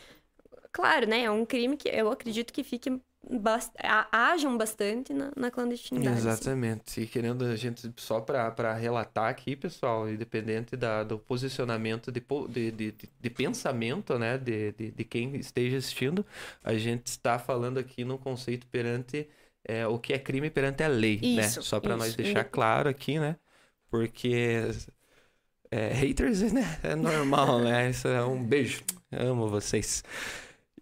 Claro, 0.71 1.09
né? 1.09 1.23
É 1.23 1.31
um 1.31 1.47
crime 1.47 1.79
que 1.79 1.89
eu 1.89 2.11
acredito 2.11 2.53
que 2.53 2.63
fique. 2.63 3.01
Bas- 3.31 3.73
a- 3.79 4.09
Hajam 4.13 4.57
bastante 4.57 5.13
na, 5.13 5.31
na 5.37 5.51
clandestinidade. 5.51 6.29
assim. 6.29 6.49
Exatamente. 6.49 7.01
E 7.01 7.07
querendo 7.07 7.45
a 7.45 7.57
gente, 7.57 7.93
só 7.97 8.21
para 8.21 8.75
relatar 8.75 9.29
aqui, 9.29 9.57
pessoal, 9.57 10.09
independente 10.09 10.77
da, 10.77 11.03
do 11.03 11.19
posicionamento 11.19 12.13
de, 12.13 12.21
de, 12.49 12.71
de, 12.73 12.93
de- 13.21 13.31
pensamento, 13.31 14.19
né, 14.19 14.39
de, 14.39 14.73
de, 14.73 14.91
de 14.93 15.05
quem 15.05 15.37
esteja 15.37 15.79
assistindo, 15.79 16.25
a 16.63 16.75
gente 16.77 17.07
está 17.07 17.39
falando 17.39 17.79
aqui 17.79 18.05
no 18.05 18.19
conceito 18.19 18.67
perante 18.69 19.29
é, 19.65 19.87
o 19.87 19.99
que 19.99 20.13
é 20.13 20.19
crime 20.19 20.49
perante 20.51 20.83
a 20.83 20.89
lei, 20.89 21.27
né? 21.33 21.43
Isso, 21.47 21.63
Só 21.63 21.81
para 21.81 21.97
nós 21.97 22.15
deixar 22.15 22.45
claro 22.45 22.89
aqui, 22.89 23.19
né? 23.19 23.37
Porque 23.91 24.63
é, 25.71 25.89
haters, 25.93 26.53
né? 26.53 26.79
É 26.83 26.95
normal, 26.95 27.61
né? 27.61 27.91
Isso 27.91 28.09
é 28.09 28.25
um 28.25 28.43
beijo. 28.43 28.83
Amo 29.13 29.49
vocês. 29.49 30.03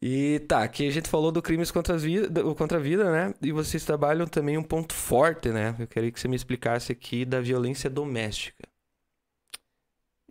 E 0.07 0.41
tá, 0.41 0.63
aqui 0.63 0.87
a 0.87 0.91
gente 0.91 1.09
falou 1.09 1.33
do 1.33 1.41
crimes 1.41 1.71
contra 1.71 1.95
a 1.95 1.97
vida, 1.97 2.55
contra 2.55 2.77
a 2.77 2.81
vida, 2.81 3.11
né? 3.11 3.33
E 3.41 3.51
vocês 3.51 3.87
trabalham 3.87 4.27
também 4.27 4.59
um 4.59 4.63
ponto 4.63 4.93
forte, 4.93 5.49
né? 5.49 5.75
Eu 5.79 5.87
queria 5.87 6.13
que 6.13 6.21
você 6.21 6.29
me 6.29 6.37
explicasse 6.37 6.93
aqui 6.93 7.25
da 7.25 7.41
violência 7.41 7.89
doméstica. 7.89 8.69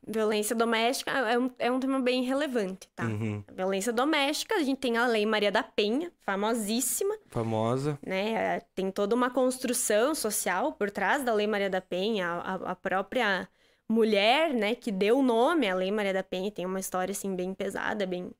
Violência 0.07 0.55
doméstica 0.55 1.09
é 1.11 1.39
um, 1.39 1.51
é 1.57 1.71
um 1.71 1.79
tema 1.79 1.99
bem 1.99 2.21
relevante, 2.21 2.87
tá? 2.95 3.05
Uhum. 3.05 3.43
A 3.47 3.51
violência 3.51 3.91
doméstica, 3.91 4.53
a 4.53 4.61
gente 4.61 4.77
tem 4.77 4.95
a 4.95 5.07
Lei 5.07 5.25
Maria 5.25 5.51
da 5.51 5.63
Penha, 5.63 6.11
famosíssima, 6.19 7.17
Famosa. 7.29 7.97
né? 8.05 8.57
É, 8.57 8.61
Tem 8.75 8.91
toda 8.91 9.15
uma 9.15 9.31
construção 9.31 10.13
social 10.13 10.73
por 10.73 10.91
trás 10.91 11.23
da 11.23 11.33
Lei 11.33 11.47
Maria 11.47 11.71
da 11.71 11.81
Penha, 11.81 12.27
a, 12.27 12.53
a 12.53 12.75
própria 12.75 13.49
mulher, 13.89 14.53
né, 14.53 14.75
que 14.75 14.91
deu 14.91 15.17
o 15.17 15.23
nome 15.23 15.67
à 15.67 15.73
Lei 15.73 15.91
Maria 15.91 16.13
da 16.13 16.23
Penha, 16.23 16.51
tem 16.51 16.65
uma 16.65 16.79
história, 16.79 17.11
assim, 17.11 17.35
bem 17.35 17.55
pesada, 17.55 18.05
bem, 18.05 18.31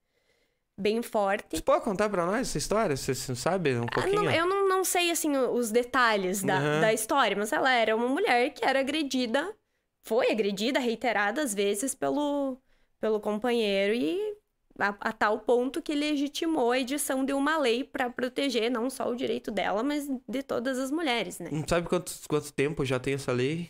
bem 0.78 1.02
forte. 1.02 1.58
Você 1.58 1.62
pode 1.64 1.84
contar 1.84 2.10
pra 2.10 2.26
nós 2.26 2.42
essa 2.50 2.58
história? 2.58 2.96
Você, 2.96 3.14
você 3.14 3.36
sabe 3.36 3.76
um 3.76 3.86
Ah, 3.86 4.02
pouquinho? 4.02 4.24
não, 4.24 4.32
eu 4.32 4.46
não, 4.48 4.68
não 4.68 4.84
sei, 4.84 5.12
assim, 5.12 5.36
os 5.38 5.72
detalhes 5.72 6.44
da, 6.44 6.60
Uhum. 6.60 6.82
da 6.82 6.94
história, 6.94 7.36
mas 7.38 7.52
ela 7.54 7.72
era 7.72 7.96
uma 7.96 8.08
mulher 8.08 8.50
que 8.54 8.66
era 8.66 8.80
agredida, 8.80 9.56
foi 10.04 10.32
agredida 10.32 10.80
reiteradas 10.80 11.54
vezes 11.54 11.94
pelo, 11.96 12.58
pelo 13.00 13.20
companheiro 13.20 13.94
e 13.94 14.36
a, 14.80 14.88
a 15.00 15.12
tal 15.12 15.40
ponto 15.40 15.82
que 15.82 15.94
legitimou 15.94 16.72
a 16.72 16.80
edição 16.80 17.24
de 17.24 17.32
uma 17.34 17.58
lei 17.58 17.84
para 17.84 18.10
proteger 18.10 18.72
não 18.72 18.90
só 18.90 19.08
o 19.10 19.16
direito 19.16 19.52
dela, 19.52 19.84
mas 19.84 20.10
de 20.28 20.42
todas 20.42 20.80
as 20.80 20.90
mulheres, 20.90 21.38
né? 21.40 21.50
Não 21.52 21.64
sabe 21.68 21.88
quanto, 21.88 22.12
quanto 22.28 22.52
tempo 22.52 22.84
já 22.84 23.00
tem 23.00 23.14
essa 23.14 23.32
lei? 23.32 23.70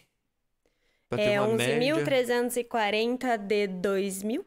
Pra 1.09 1.21
É 1.21 1.39
uma 1.41 1.47
média? 1.49 1.95
11.340 1.95 3.37
de 3.37 3.67
2000, 3.67 4.45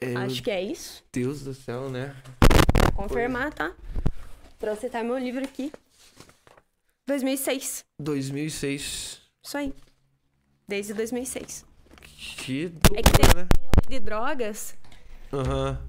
É, 0.00 0.14
acho 0.16 0.42
que 0.42 0.50
é 0.50 0.62
isso. 0.62 1.02
Deus 1.12 1.42
do 1.42 1.54
céu, 1.54 1.90
né? 1.90 2.14
Confirmar, 2.94 3.52
tá? 3.52 3.74
Trouxe 4.58 4.86
até 4.86 5.02
meu 5.02 5.18
livro 5.18 5.44
aqui. 5.44 5.72
2006, 7.06 7.84
2006. 8.00 9.20
isso 9.44 9.56
aí. 9.56 9.72
Desde 10.66 10.92
2006. 10.92 11.64
Que 12.02 12.64
É 12.94 13.02
que 13.02 13.12
né? 13.36 13.48
Tem 13.52 13.62
lei 13.88 14.00
de 14.00 14.00
drogas, 14.00 14.76
Aham. 15.32 15.80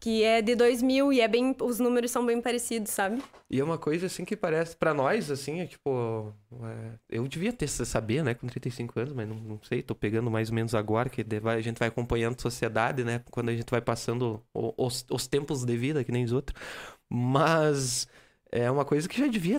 Que 0.00 0.24
é 0.24 0.40
de 0.40 0.56
2000 0.56 1.12
e 1.12 1.20
é 1.20 1.28
bem, 1.28 1.54
os 1.60 1.78
números 1.78 2.10
são 2.10 2.24
bem 2.24 2.40
parecidos, 2.40 2.90
sabe? 2.90 3.22
E 3.50 3.60
é 3.60 3.64
uma 3.64 3.76
coisa 3.76 4.06
assim 4.06 4.24
que 4.24 4.34
parece, 4.34 4.74
pra 4.74 4.94
nós, 4.94 5.30
assim, 5.30 5.60
é 5.60 5.66
tipo. 5.66 6.32
é, 6.64 6.98
eu 7.10 7.28
devia 7.28 7.52
ter 7.52 7.68
saber, 7.68 8.24
né, 8.24 8.32
com 8.34 8.46
35 8.46 8.98
anos, 8.98 9.12
mas 9.12 9.28
não, 9.28 9.36
não 9.36 9.60
sei, 9.62 9.82
tô 9.82 9.94
pegando 9.94 10.30
mais 10.30 10.48
ou 10.48 10.54
menos 10.54 10.74
agora, 10.74 11.10
que 11.10 11.20
a 11.44 11.60
gente 11.60 11.78
vai 11.78 11.88
acompanhando 11.88 12.36
a 12.38 12.42
sociedade, 12.42 13.04
né, 13.04 13.22
quando 13.30 13.50
a 13.50 13.54
gente 13.54 13.70
vai 13.70 13.82
passando 13.82 14.42
os, 14.54 15.04
os 15.10 15.26
tempos 15.26 15.64
de 15.64 15.76
vida, 15.76 16.02
que 16.02 16.10
nem 16.12 16.24
os 16.24 16.32
outros. 16.32 16.58
Mas 17.08 18.08
é 18.50 18.70
uma 18.70 18.84
coisa 18.84 19.08
que 19.08 19.18
já 19.18 19.26
devia, 19.26 19.58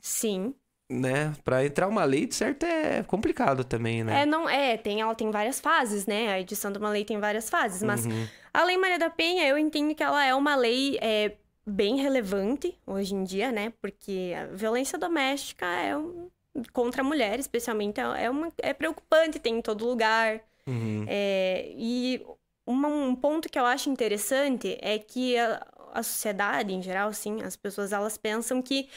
Sim. 0.00 0.54
Né, 0.90 1.34
pra 1.44 1.64
entrar 1.64 1.86
uma 1.86 2.04
lei, 2.04 2.26
de 2.26 2.34
certo, 2.34 2.64
é 2.64 3.02
complicado 3.02 3.62
também, 3.64 4.02
né? 4.02 4.22
É, 4.22 4.26
não, 4.26 4.48
é, 4.48 4.76
tem, 4.76 5.00
ela 5.00 5.14
tem 5.14 5.30
várias 5.30 5.60
fases, 5.60 6.06
né? 6.06 6.32
A 6.32 6.40
edição 6.40 6.72
de 6.72 6.78
uma 6.78 6.88
lei 6.90 7.04
tem 7.04 7.18
várias 7.20 7.50
fases, 7.50 7.82
mas 7.82 8.06
Uhum. 8.06 8.26
a 8.54 8.64
Lei 8.64 8.78
Maria 8.78 8.98
da 8.98 9.10
Penha, 9.10 9.46
eu 9.46 9.58
entendo 9.58 9.94
que 9.94 10.02
ela 10.02 10.24
é 10.24 10.34
uma 10.34 10.56
lei 10.56 10.98
é, 11.02 11.36
bem 11.66 11.96
relevante 11.96 12.74
hoje 12.86 13.14
em 13.14 13.22
dia, 13.22 13.52
né? 13.52 13.72
Porque 13.82 14.32
a 14.34 14.46
violência 14.46 14.98
doméstica 14.98 15.66
é 15.66 15.94
um, 15.96 16.30
contra 16.72 17.02
a 17.02 17.04
mulher, 17.04 17.38
especialmente, 17.38 18.00
é, 18.00 18.24
é 18.24 18.30
uma, 18.30 18.48
é 18.62 18.72
preocupante, 18.72 19.38
tem 19.38 19.58
em 19.58 19.62
todo 19.62 19.86
lugar. 19.86 20.40
Uhum. 20.66 21.04
É, 21.06 21.70
e 21.76 22.24
uma- 22.66 22.88
um 22.88 23.14
ponto 23.14 23.48
que 23.50 23.58
eu 23.58 23.66
acho 23.66 23.90
interessante 23.90 24.78
é 24.80 24.98
que 24.98 25.36
a, 25.38 25.66
a 25.92 26.02
sociedade, 26.02 26.72
em 26.72 26.82
geral, 26.82 27.08
assim, 27.10 27.42
as 27.42 27.56
pessoas, 27.56 27.92
elas 27.92 28.16
pensam 28.16 28.60
que 28.62 28.88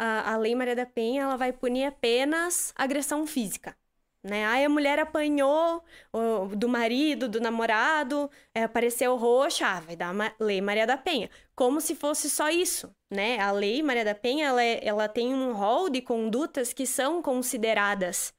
a, 0.00 0.32
a 0.34 0.36
Lei 0.38 0.54
Maria 0.54 0.76
da 0.76 0.86
Penha, 0.86 1.22
ela 1.24 1.36
vai 1.36 1.52
punir 1.52 1.84
apenas 1.84 2.72
agressão 2.76 3.26
física. 3.26 3.76
né? 4.22 4.46
Aí 4.46 4.64
a 4.64 4.68
mulher 4.68 4.98
apanhou 4.98 5.82
o, 6.12 6.48
do 6.56 6.68
marido, 6.68 7.28
do 7.28 7.40
namorado, 7.40 8.30
é, 8.54 8.64
apareceu 8.64 9.16
roxa, 9.16 9.66
ah, 9.66 9.80
vai 9.80 9.96
dar 9.96 10.12
uma 10.12 10.32
lei 10.40 10.60
Maria 10.60 10.86
da 10.86 10.96
Penha. 10.96 11.30
Como 11.54 11.80
se 11.80 11.94
fosse 11.94 12.28
só 12.30 12.48
isso, 12.50 12.94
né? 13.10 13.38
A 13.40 13.50
lei 13.52 13.82
Maria 13.82 14.04
da 14.04 14.14
Penha, 14.14 14.46
ela, 14.48 14.62
é, 14.62 14.80
ela 14.86 15.08
tem 15.08 15.34
um 15.34 15.52
rol 15.52 15.90
de 15.90 16.00
condutas 16.02 16.72
que 16.72 16.86
são 16.86 17.22
consideradas 17.22 18.32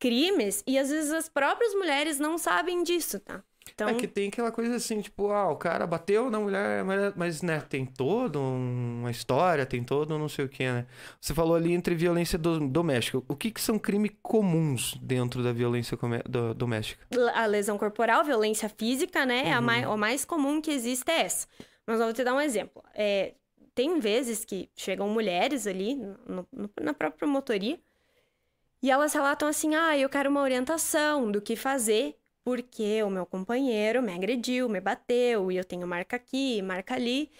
crimes 0.00 0.62
e 0.66 0.78
às 0.78 0.90
vezes 0.90 1.12
as 1.12 1.28
próprias 1.28 1.74
mulheres 1.74 2.18
não 2.18 2.38
sabem 2.38 2.82
disso, 2.82 3.20
tá? 3.20 3.42
Então... 3.74 3.88
É 3.88 3.94
que 3.94 4.06
tem 4.06 4.28
aquela 4.28 4.50
coisa 4.50 4.76
assim, 4.76 5.00
tipo, 5.00 5.30
ah, 5.30 5.50
o 5.50 5.56
cara 5.56 5.86
bateu 5.86 6.30
na 6.30 6.38
mulher, 6.38 6.84
mas, 7.16 7.42
né, 7.42 7.60
tem 7.60 7.84
toda 7.84 8.38
uma 8.38 9.10
história, 9.10 9.66
tem 9.66 9.82
todo 9.82 10.18
não 10.18 10.28
sei 10.28 10.44
o 10.44 10.48
que, 10.48 10.64
né? 10.64 10.86
Você 11.20 11.34
falou 11.34 11.54
ali 11.54 11.72
entre 11.72 11.94
violência 11.94 12.38
do, 12.38 12.60
doméstica. 12.68 13.22
O 13.28 13.36
que, 13.36 13.50
que 13.50 13.60
são 13.60 13.78
crimes 13.78 14.12
comuns 14.22 14.96
dentro 15.02 15.42
da 15.42 15.52
violência 15.52 15.98
do, 16.28 16.54
doméstica? 16.54 17.06
A 17.34 17.46
lesão 17.46 17.78
corporal, 17.78 18.24
violência 18.24 18.68
física, 18.68 19.24
né? 19.24 19.44
Uhum. 19.44 19.54
A 19.54 19.60
mais, 19.60 19.86
o 19.86 19.96
mais 19.96 20.24
comum 20.24 20.60
que 20.60 20.70
existe 20.70 21.10
é 21.10 21.22
essa. 21.22 21.46
Mas 21.86 21.98
eu 21.98 22.06
vou 22.06 22.14
te 22.14 22.22
dar 22.22 22.34
um 22.34 22.40
exemplo. 22.40 22.82
É, 22.94 23.34
tem 23.74 23.98
vezes 23.98 24.44
que 24.44 24.68
chegam 24.74 25.08
mulheres 25.08 25.66
ali 25.66 25.94
no, 25.94 26.46
no, 26.52 26.70
na 26.80 26.92
própria 26.92 27.18
promotoria 27.18 27.78
e 28.82 28.90
elas 28.90 29.12
relatam 29.12 29.48
assim: 29.48 29.74
ah, 29.74 29.96
eu 29.96 30.08
quero 30.08 30.30
uma 30.30 30.42
orientação 30.42 31.30
do 31.30 31.40
que 31.40 31.56
fazer 31.56 32.16
porque 32.48 33.02
o 33.02 33.10
meu 33.10 33.26
companheiro 33.26 34.02
me 34.02 34.10
agrediu, 34.14 34.70
me 34.70 34.80
bateu, 34.80 35.52
e 35.52 35.58
eu 35.58 35.64
tenho 35.64 35.86
marca 35.86 36.16
aqui, 36.16 36.62
marca 36.62 36.94
ali. 36.94 37.30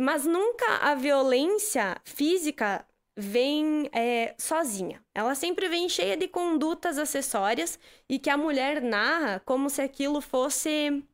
Mas 0.00 0.26
nunca 0.26 0.66
a 0.78 0.96
violência 0.96 1.96
física 2.04 2.84
vem 3.16 3.88
é, 3.92 4.34
sozinha. 4.36 5.00
Ela 5.14 5.36
sempre 5.36 5.68
vem 5.68 5.88
cheia 5.88 6.16
de 6.16 6.26
condutas 6.26 6.98
acessórias 6.98 7.78
e 8.08 8.18
que 8.18 8.28
a 8.28 8.36
mulher 8.36 8.82
narra 8.82 9.40
como 9.44 9.70
se 9.70 9.80
aquilo 9.80 10.20
fosse 10.20 11.04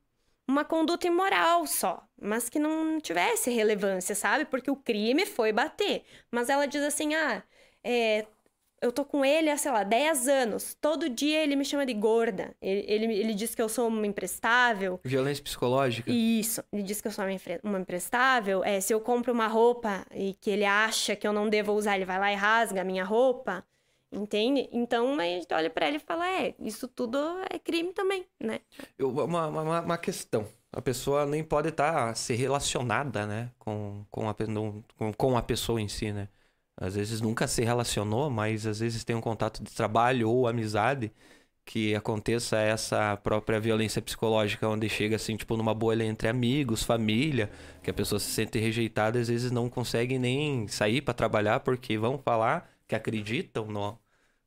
uma 0.48 0.64
conduta 0.64 1.06
imoral 1.06 1.66
só, 1.66 2.02
mas 2.18 2.48
que 2.48 2.58
não 2.58 2.98
tivesse 2.98 3.50
relevância, 3.50 4.14
sabe? 4.14 4.46
Porque 4.46 4.70
o 4.70 4.76
crime 4.76 5.26
foi 5.26 5.52
bater. 5.52 6.02
Mas 6.30 6.48
ela 6.48 6.66
diz 6.66 6.82
assim: 6.82 7.14
ah, 7.14 7.42
é, 7.82 8.26
eu 8.84 8.92
tô 8.92 9.02
com 9.02 9.24
ele 9.24 9.50
há, 9.50 9.56
sei 9.56 9.72
lá, 9.72 9.82
10 9.82 10.28
anos. 10.28 10.76
Todo 10.78 11.08
dia 11.08 11.42
ele 11.42 11.56
me 11.56 11.64
chama 11.64 11.86
de 11.86 11.94
gorda. 11.94 12.54
Ele, 12.60 12.84
ele, 12.86 13.14
ele 13.14 13.34
diz 13.34 13.54
que 13.54 13.62
eu 13.62 13.68
sou 13.68 13.88
uma 13.88 14.06
imprestável. 14.06 15.00
Violência 15.02 15.42
psicológica? 15.42 16.10
Isso. 16.10 16.62
Ele 16.70 16.82
diz 16.82 17.00
que 17.00 17.08
eu 17.08 17.12
sou 17.12 17.24
uma, 17.24 17.34
uma 17.62 17.80
imprestável. 17.80 18.62
É, 18.62 18.80
se 18.82 18.92
eu 18.92 19.00
compro 19.00 19.32
uma 19.32 19.46
roupa 19.46 20.04
e 20.14 20.34
que 20.34 20.50
ele 20.50 20.66
acha 20.66 21.16
que 21.16 21.26
eu 21.26 21.32
não 21.32 21.48
devo 21.48 21.72
usar, 21.72 21.96
ele 21.96 22.04
vai 22.04 22.18
lá 22.18 22.30
e 22.30 22.34
rasga 22.34 22.82
a 22.82 22.84
minha 22.84 23.04
roupa. 23.04 23.64
Entende? 24.12 24.68
Então 24.70 25.18
a 25.18 25.24
gente 25.24 25.52
olha 25.52 25.70
para 25.70 25.88
ele 25.88 25.96
e 25.96 26.00
fala: 26.00 26.28
é, 26.28 26.54
isso 26.60 26.86
tudo 26.86 27.18
é 27.50 27.58
crime 27.58 27.92
também, 27.92 28.26
né? 28.38 28.60
Eu, 28.98 29.08
uma, 29.08 29.48
uma, 29.48 29.80
uma 29.80 29.98
questão. 29.98 30.46
A 30.70 30.82
pessoa 30.82 31.24
nem 31.24 31.42
pode 31.42 31.70
estar 31.70 32.08
tá, 32.08 32.14
ser 32.14 32.34
relacionada, 32.34 33.26
né, 33.26 33.50
com, 33.58 34.04
com, 34.10 34.28
a, 34.28 34.34
com, 34.98 35.12
com 35.12 35.36
a 35.36 35.42
pessoa 35.42 35.80
em 35.80 35.88
si, 35.88 36.12
né? 36.12 36.28
Às 36.76 36.94
vezes 36.96 37.20
nunca 37.20 37.46
se 37.46 37.62
relacionou, 37.64 38.30
mas 38.30 38.66
às 38.66 38.80
vezes 38.80 39.04
tem 39.04 39.14
um 39.16 39.20
contato 39.20 39.62
de 39.62 39.70
trabalho 39.72 40.28
ou 40.30 40.48
amizade 40.48 41.12
que 41.64 41.94
aconteça 41.94 42.58
essa 42.58 43.16
própria 43.16 43.58
violência 43.60 44.02
psicológica, 44.02 44.68
onde 44.68 44.88
chega 44.88 45.16
assim, 45.16 45.36
tipo, 45.36 45.56
numa 45.56 45.74
bolha 45.74 46.04
entre 46.04 46.28
amigos, 46.28 46.82
família, 46.82 47.50
que 47.82 47.90
a 47.90 47.94
pessoa 47.94 48.18
se 48.18 48.30
sente 48.30 48.58
rejeitada, 48.58 49.18
às 49.18 49.28
vezes 49.28 49.50
não 49.50 49.68
consegue 49.70 50.18
nem 50.18 50.68
sair 50.68 51.00
para 51.00 51.14
trabalhar 51.14 51.60
porque 51.60 51.96
vão 51.98 52.18
falar 52.18 52.70
que 52.86 52.94
acreditam 52.94 53.66
no. 53.66 53.98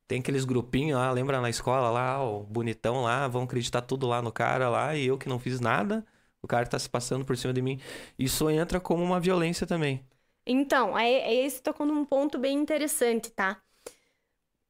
Tem 0.07 0.19
aqueles 0.21 0.45
grupinhos 0.45 0.99
lá, 0.99 1.11
lembra 1.11 1.41
na 1.41 1.49
escola 1.49 1.89
lá, 1.91 2.23
o 2.23 2.43
bonitão 2.43 3.03
lá, 3.03 3.27
vão 3.27 3.43
acreditar 3.43 3.81
tudo 3.81 4.07
lá 4.07 4.21
no 4.21 4.31
cara 4.31 4.69
lá, 4.69 4.95
e 4.95 5.07
eu 5.07 5.17
que 5.17 5.29
não 5.29 5.39
fiz 5.39 5.59
nada, 5.59 6.05
o 6.41 6.47
cara 6.47 6.65
tá 6.67 6.79
se 6.79 6.89
passando 6.89 7.25
por 7.25 7.37
cima 7.37 7.53
de 7.53 7.61
mim. 7.61 7.79
Isso 8.17 8.49
entra 8.49 8.79
como 8.79 9.03
uma 9.03 9.19
violência 9.19 9.67
também. 9.67 10.03
Então, 10.49 10.95
aí, 10.95 11.21
aí 11.21 11.49
você 11.49 11.61
tocou 11.61 11.85
num 11.85 12.05
ponto 12.05 12.39
bem 12.39 12.57
interessante, 12.57 13.29
tá? 13.31 13.61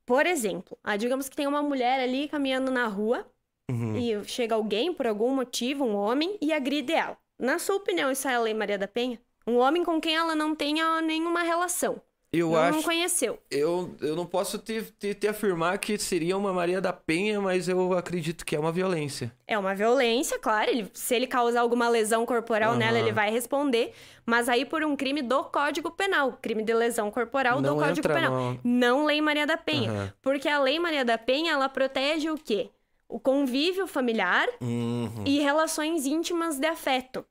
Por 0.06 0.26
exemplo, 0.26 0.78
ah, 0.84 0.98
digamos 0.98 1.30
que 1.30 1.36
tem 1.36 1.46
uma 1.46 1.62
mulher 1.62 2.00
ali 2.00 2.28
caminhando 2.28 2.72
na 2.72 2.88
rua 2.88 3.30
uhum. 3.70 3.96
e 3.96 4.26
chega 4.26 4.56
alguém, 4.56 4.94
por 4.94 5.06
algum 5.06 5.36
motivo, 5.36 5.84
um 5.86 5.96
homem, 5.96 6.38
e 6.42 6.52
agride 6.52 6.94
ela. 6.94 7.18
Na 7.38 7.60
sua 7.60 7.76
opinião, 7.76 8.10
isso 8.12 8.28
é 8.28 8.36
a 8.36 8.40
Lei 8.40 8.54
Maria 8.54 8.78
da 8.78 8.88
Penha? 8.88 9.22
Um 9.46 9.58
homem 9.58 9.84
com 9.84 10.02
quem 10.02 10.16
ela 10.16 10.34
não 10.34 10.56
tenha 10.56 11.00
nenhuma 11.02 11.44
relação. 11.44 12.02
Eu 12.32 12.52
não, 12.52 12.58
acho. 12.58 12.78
Não 12.78 12.84
conheceu. 12.84 13.40
Eu, 13.50 13.96
eu 14.02 14.16
não 14.16 14.26
posso 14.26 14.58
te, 14.58 14.82
te, 15.00 15.14
te, 15.14 15.28
afirmar 15.28 15.78
que 15.78 15.98
seria 15.98 16.36
uma 16.36 16.52
Maria 16.52 16.82
da 16.82 16.92
Penha, 16.92 17.40
mas 17.40 17.70
eu 17.70 17.94
acredito 17.94 18.46
que 18.46 18.56
é 18.56 18.60
uma 18.60 18.72
violência. 18.72 19.34
É 19.48 19.58
uma 19.58 19.74
violência, 19.74 20.38
claro. 20.38 20.70
Ele, 20.70 20.90
se 20.94 21.16
ele 21.16 21.26
causar 21.26 21.62
alguma 21.62 21.88
lesão 21.88 22.26
corporal 22.26 22.74
uhum. 22.74 22.78
nela, 22.78 23.00
ele 23.00 23.14
vai 23.14 23.32
responder. 23.32 23.94
Mas 24.26 24.50
aí 24.50 24.66
por 24.66 24.84
um 24.84 24.96
crime 24.96 25.22
do 25.22 25.46
Código 25.46 25.90
Penal. 25.90 26.38
Crime 26.42 26.64
de 26.64 26.74
lesão 26.74 27.10
corporal 27.10 27.62
não 27.62 27.76
do 27.76 27.82
Código 27.82 28.08
Penal. 28.08 28.32
No... 28.32 28.60
Não 28.64 29.06
Lei 29.06 29.22
Maria 29.22 29.48
da 29.48 29.58
Penha. 29.58 29.92
Uhum. 29.92 30.10
Porque 30.22 30.50
a 30.50 30.60
Lei 30.60 30.80
Maria 30.80 31.06
da 31.06 31.18
Penha, 31.18 31.54
ela 31.54 31.70
protege 31.70 32.30
o 32.30 32.38
quê? 32.38 32.70
O 33.08 33.22
convívio 33.22 33.88
familiar 33.88 34.50
uhum. 34.60 35.24
e 35.26 35.40
relações 35.40 36.06
íntimas 36.06 36.60
de 36.60 36.68
afeto. 36.68 37.26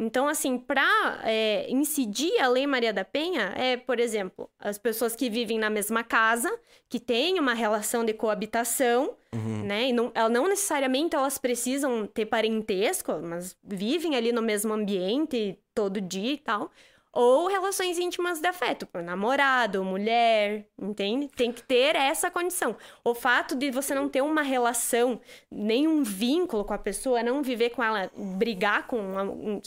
Então, 0.00 0.26
assim, 0.26 0.56
para 0.56 1.20
é, 1.24 1.70
incidir 1.70 2.40
a 2.40 2.48
Lei 2.48 2.66
Maria 2.66 2.90
da 2.90 3.04
Penha, 3.04 3.52
é, 3.54 3.76
por 3.76 4.00
exemplo, 4.00 4.48
as 4.58 4.78
pessoas 4.78 5.14
que 5.14 5.28
vivem 5.28 5.58
na 5.58 5.68
mesma 5.68 6.02
casa, 6.02 6.50
que 6.88 6.98
têm 6.98 7.38
uma 7.38 7.52
relação 7.52 8.02
de 8.02 8.14
coabitação, 8.14 9.14
uhum. 9.34 9.62
né? 9.66 9.90
E 9.90 9.92
não, 9.92 10.10
não 10.30 10.48
necessariamente 10.48 11.14
elas 11.14 11.36
precisam 11.36 12.06
ter 12.06 12.24
parentesco, 12.24 13.12
mas 13.22 13.54
vivem 13.62 14.16
ali 14.16 14.32
no 14.32 14.40
mesmo 14.40 14.72
ambiente 14.72 15.58
todo 15.74 16.00
dia 16.00 16.32
e 16.32 16.38
tal 16.38 16.70
ou 17.12 17.48
relações 17.48 17.98
íntimas 17.98 18.40
de 18.40 18.46
afeto, 18.46 18.86
por 18.86 19.02
namorado, 19.02 19.84
mulher, 19.84 20.66
entende? 20.80 21.28
Tem 21.28 21.52
que 21.52 21.62
ter 21.62 21.96
essa 21.96 22.30
condição. 22.30 22.76
O 23.04 23.14
fato 23.14 23.56
de 23.56 23.70
você 23.70 23.94
não 23.94 24.08
ter 24.08 24.22
uma 24.22 24.42
relação, 24.42 25.20
nenhum 25.50 26.02
vínculo 26.02 26.64
com 26.64 26.72
a 26.72 26.78
pessoa, 26.78 27.22
não 27.22 27.42
viver 27.42 27.70
com 27.70 27.82
ela, 27.82 28.10
brigar 28.16 28.86
com, 28.86 29.60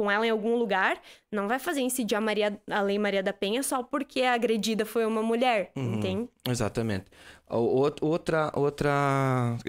com 0.00 0.10
ela 0.10 0.26
em 0.26 0.30
algum 0.30 0.56
lugar, 0.56 0.98
não 1.30 1.46
vai 1.46 1.58
fazer 1.58 1.82
incidir 1.82 2.14
a, 2.14 2.22
Maria, 2.22 2.58
a 2.70 2.80
Lei 2.80 2.98
Maria 2.98 3.22
da 3.22 3.34
Penha 3.34 3.62
só 3.62 3.82
porque 3.82 4.22
a 4.22 4.32
agredida 4.32 4.86
foi 4.86 5.04
uma 5.04 5.22
mulher, 5.22 5.72
uhum, 5.76 5.96
entende? 5.96 6.28
Exatamente. 6.48 7.04
Outra, 7.46 8.50
outra. 8.54 8.90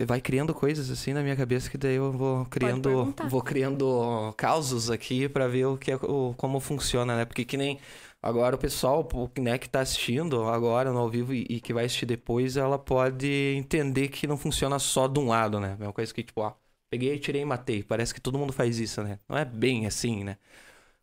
Vai 0.06 0.22
criando 0.22 0.54
coisas 0.54 0.90
assim 0.90 1.12
na 1.12 1.22
minha 1.22 1.36
cabeça 1.36 1.70
que 1.70 1.78
daí 1.78 1.96
eu 1.96 2.14
vou 2.14 2.46
criando. 2.46 3.14
Vou 3.28 3.42
criando 3.42 4.34
causos 4.38 4.90
aqui 4.90 5.28
para 5.28 5.50
ver 5.50 5.66
o 5.66 5.78
que 5.78 5.92
é, 5.92 5.96
o, 5.96 6.34
como 6.38 6.62
funciona, 6.62 7.18
né? 7.18 7.26
Porque 7.26 7.44
que 7.44 7.58
nem. 7.58 7.78
Agora 8.24 8.56
o 8.56 8.60
pessoal 8.60 9.06
né, 9.38 9.58
que 9.58 9.68
tá 9.68 9.82
assistindo 9.82 10.44
agora 10.44 10.94
no 10.94 11.00
ao 11.00 11.10
vivo 11.10 11.34
e, 11.34 11.46
e, 11.50 11.60
que 11.60 11.74
vai 11.74 11.86
assistir 11.86 12.06
depois, 12.06 12.56
ela 12.56 12.78
pode 12.80 13.56
entender 13.58 14.10
que 14.10 14.28
não 14.28 14.38
funciona 14.38 14.78
só 14.80 15.08
de 15.08 15.20
um 15.20 15.28
lado, 15.28 15.60
né? 15.60 15.76
É 15.78 15.84
uma 15.84 15.92
coisa 15.92 16.14
que, 16.14 16.24
tipo, 16.24 16.40
ó, 16.40 16.54
peguei, 16.92 17.18
tirei 17.18 17.42
e 17.42 17.46
matei. 17.46 17.82
Parece 17.82 18.14
que 18.14 18.22
todo 18.22 18.38
mundo 18.38 18.54
faz 18.54 18.78
isso, 18.80 19.02
né? 19.02 19.18
Não 19.28 19.36
é 19.36 19.44
bem 19.44 19.88
assim, 19.88 20.24
né? 20.24 20.38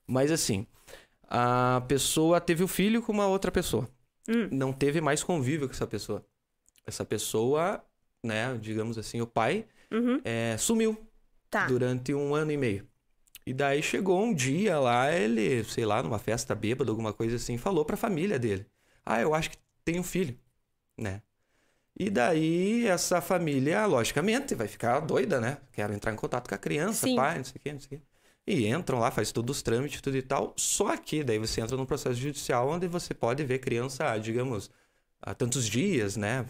Mas 0.07 0.30
assim, 0.30 0.64
a 1.28 1.82
pessoa 1.89 2.41
teve 2.41 2.62
o 2.62 2.66
um 2.66 2.68
filho 2.68 3.03
com 3.03 3.11
uma 3.11 3.26
outra 3.26 3.51
pessoa. 3.51 3.89
Hum. 4.28 4.49
Não 4.53 4.72
teve 4.72 5.01
mais 5.01 5.24
convívio 5.24 5.66
com 5.66 5.74
essa 5.74 5.86
pessoa 5.86 6.24
essa 6.89 7.05
pessoa, 7.05 7.84
né, 8.24 8.57
digamos 8.61 8.97
assim, 8.97 9.20
o 9.20 9.26
pai, 9.26 9.66
uhum. 9.93 10.20
é, 10.24 10.57
sumiu 10.57 10.99
tá. 11.51 11.66
durante 11.66 12.14
um 12.14 12.34
ano 12.34 12.51
e 12.51 12.57
meio. 12.57 12.89
E 13.47 13.53
daí 13.53 13.82
chegou 13.82 14.22
um 14.22 14.34
dia 14.34 14.78
lá, 14.78 15.12
ele, 15.12 15.62
sei 15.64 15.84
lá, 15.84 16.03
numa 16.03 16.18
festa 16.18 16.55
bêbada, 16.55 16.91
alguma 16.91 17.12
coisa 17.12 17.36
assim, 17.36 17.57
falou 17.57 17.84
pra 17.84 17.97
família 17.97 18.39
dele: 18.39 18.66
Ah, 19.05 19.20
eu 19.20 19.34
acho 19.34 19.51
que 19.51 19.57
tem 19.84 19.99
um 19.99 20.03
filho, 20.03 20.39
né? 20.99 21.22
E 21.99 22.11
daí 22.11 22.86
essa 22.86 23.20
família, 23.20 23.84
logicamente, 23.86 24.55
vai 24.55 24.68
ficar 24.68 25.01
doida, 25.01 25.40
né? 25.40 25.59
Quero 25.72 25.92
entrar 25.92 26.12
em 26.12 26.16
contato 26.16 26.49
com 26.49 26.55
a 26.55 26.59
criança, 26.59 27.07
Sim. 27.07 27.16
pai, 27.16 27.38
não 27.38 27.44
sei 27.44 27.57
o 27.57 27.61
quê, 27.61 27.72
não 27.72 27.80
sei 27.80 27.99
o 27.99 28.01
quê. 28.01 28.07
E 28.46 28.66
entram 28.68 28.99
lá, 29.01 29.11
faz 29.11 29.32
todos 29.32 29.57
os 29.57 29.62
trâmites, 29.62 30.01
tudo 30.01 30.16
e 30.16 30.22
tal. 30.22 30.55
Só 30.57 30.96
que 30.96 31.24
daí 31.24 31.38
você 31.38 31.61
entra 31.61 31.76
num 31.76 31.84
processo 31.84 32.14
judicial 32.16 32.68
onde 32.70 32.86
você 32.88 33.12
pode 33.14 33.44
ver 33.44 33.59
criança, 33.59 34.16
digamos, 34.18 34.70
há 35.20 35.34
tantos 35.34 35.66
dias, 35.66 36.16
né? 36.16 36.46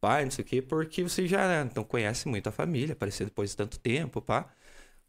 pai, 0.00 0.24
não 0.24 0.30
sei 0.30 0.44
o 0.44 0.46
quê, 0.46 0.62
porque 0.62 1.02
você 1.02 1.26
já 1.26 1.64
não 1.74 1.84
conhece 1.84 2.28
muito 2.28 2.48
a 2.48 2.52
família, 2.52 2.92
apareceu 2.92 3.26
depois 3.26 3.50
de 3.50 3.56
tanto 3.56 3.78
tempo, 3.78 4.20
pá. 4.22 4.48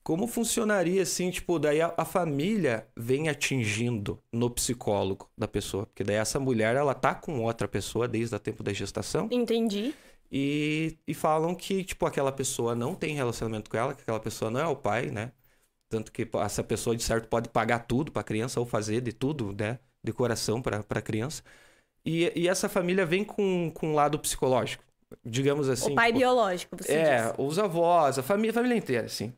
Como 0.07 0.25
funcionaria 0.25 1.01
assim, 1.01 1.29
tipo, 1.29 1.59
daí 1.59 1.81
a, 1.81 1.93
a, 1.97 2.05
família 2.05 2.87
vem 2.95 3.27
atingindo 3.27 4.23
no 4.31 4.49
psicólogo 4.49 5.29
da 5.37 5.49
pessoa? 5.49 5.85
Porque 5.85 6.01
daí 6.01 6.15
essa 6.15 6.39
mulher, 6.39 6.77
ela 6.77 6.93
tá 6.93 7.13
com 7.13 7.43
outra 7.43 7.67
pessoa 7.67 8.07
desde 8.07 8.33
o 8.33 8.39
tempo 8.39 8.63
da 8.63 8.71
gestação. 8.71 9.27
Entendi. 9.29 9.93
E, 10.31 10.97
e 11.05 11.13
falam 11.13 11.53
que, 11.53 11.83
tipo, 11.83 12.05
aquela 12.05 12.31
pessoa 12.31 12.73
não 12.73 12.95
tem 12.95 13.15
relacionamento 13.15 13.69
com 13.69 13.75
ela, 13.75 13.93
que 13.93 14.01
aquela 14.01 14.21
pessoa 14.21 14.49
não 14.49 14.61
é 14.61 14.65
o 14.65 14.77
pai, 14.77 15.07
né? 15.07 15.33
Tanto 15.89 16.09
que 16.09 16.25
essa 16.35 16.63
pessoa, 16.63 16.95
de 16.95 17.03
certo, 17.03 17.27
pode 17.27 17.49
pagar 17.49 17.79
tudo 17.79 18.09
pra 18.09 18.23
criança 18.23 18.61
ou 18.61 18.65
fazer 18.65 19.01
de 19.01 19.11
tudo, 19.11 19.53
né? 19.59 19.77
De 20.01 20.13
coração 20.13 20.61
pra, 20.61 20.81
pra 20.83 21.01
criança. 21.01 21.43
E, 22.05 22.31
e 22.33 22.47
essa 22.47 22.69
família 22.69 23.05
vem 23.05 23.25
com, 23.25 23.69
com 23.75 23.89
um 23.89 23.93
lado 23.93 24.17
psicológico 24.17 24.85
digamos 25.23 25.69
assim. 25.69 25.91
o 25.91 25.95
pai 25.95 26.07
tipo, 26.07 26.19
biológico, 26.19 26.77
você 26.77 26.91
É, 26.91 27.21
diz. 27.23 27.33
os 27.37 27.57
avós, 27.59 28.19
a 28.19 28.23
família, 28.23 28.51
a 28.51 28.53
família 28.53 28.77
inteira, 28.77 29.05
assim. 29.05 29.33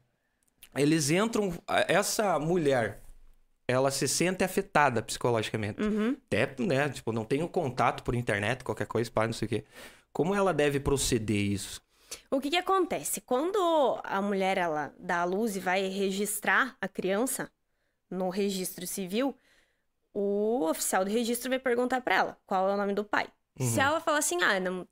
Eles 0.75 1.09
entram. 1.09 1.51
Essa 1.87 2.37
mulher, 2.39 2.99
ela 3.67 3.91
se 3.91 4.07
sente 4.07 4.43
afetada 4.43 5.01
psicologicamente. 5.01 5.81
Uhum. 5.81 6.15
Até, 6.27 6.55
né? 6.59 6.89
Tipo, 6.89 7.11
não 7.11 7.25
tem 7.25 7.41
o 7.43 7.49
contato 7.49 8.03
por 8.03 8.15
internet, 8.15 8.63
qualquer 8.63 8.87
coisa, 8.87 9.09
pá, 9.11 9.25
não 9.25 9.33
sei 9.33 9.45
o 9.45 9.49
quê. 9.49 9.65
Como 10.11 10.33
ela 10.35 10.53
deve 10.53 10.79
proceder 10.79 11.37
isso? 11.37 11.81
O 12.31 12.39
que 12.39 12.49
que 12.49 12.57
acontece? 12.57 13.21
Quando 13.21 13.57
a 14.03 14.21
mulher 14.21 14.57
ela 14.57 14.93
dá 14.97 15.21
à 15.21 15.23
luz 15.25 15.55
e 15.55 15.59
vai 15.59 15.87
registrar 15.87 16.75
a 16.81 16.87
criança 16.87 17.51
no 18.09 18.29
registro 18.29 18.87
civil, 18.87 19.35
o 20.13 20.67
oficial 20.67 21.05
do 21.05 21.11
registro 21.11 21.49
vai 21.49 21.59
perguntar 21.59 22.01
pra 22.01 22.15
ela 22.15 22.37
qual 22.47 22.67
é 22.69 22.73
o 22.73 22.77
nome 22.77 22.93
do 22.93 23.03
pai. 23.03 23.27
Se 23.59 23.77
Uhum. 23.77 23.85
ela 23.85 23.99
falar 23.99 24.17
assim, 24.19 24.41
ah, 24.41 24.59
não, 24.59 24.87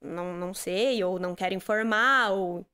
não, 0.00 0.36
não 0.36 0.54
sei, 0.54 1.02
ou 1.02 1.18
não 1.18 1.34
quero 1.34 1.54
informar, 1.54 2.30
ou... 2.30 2.64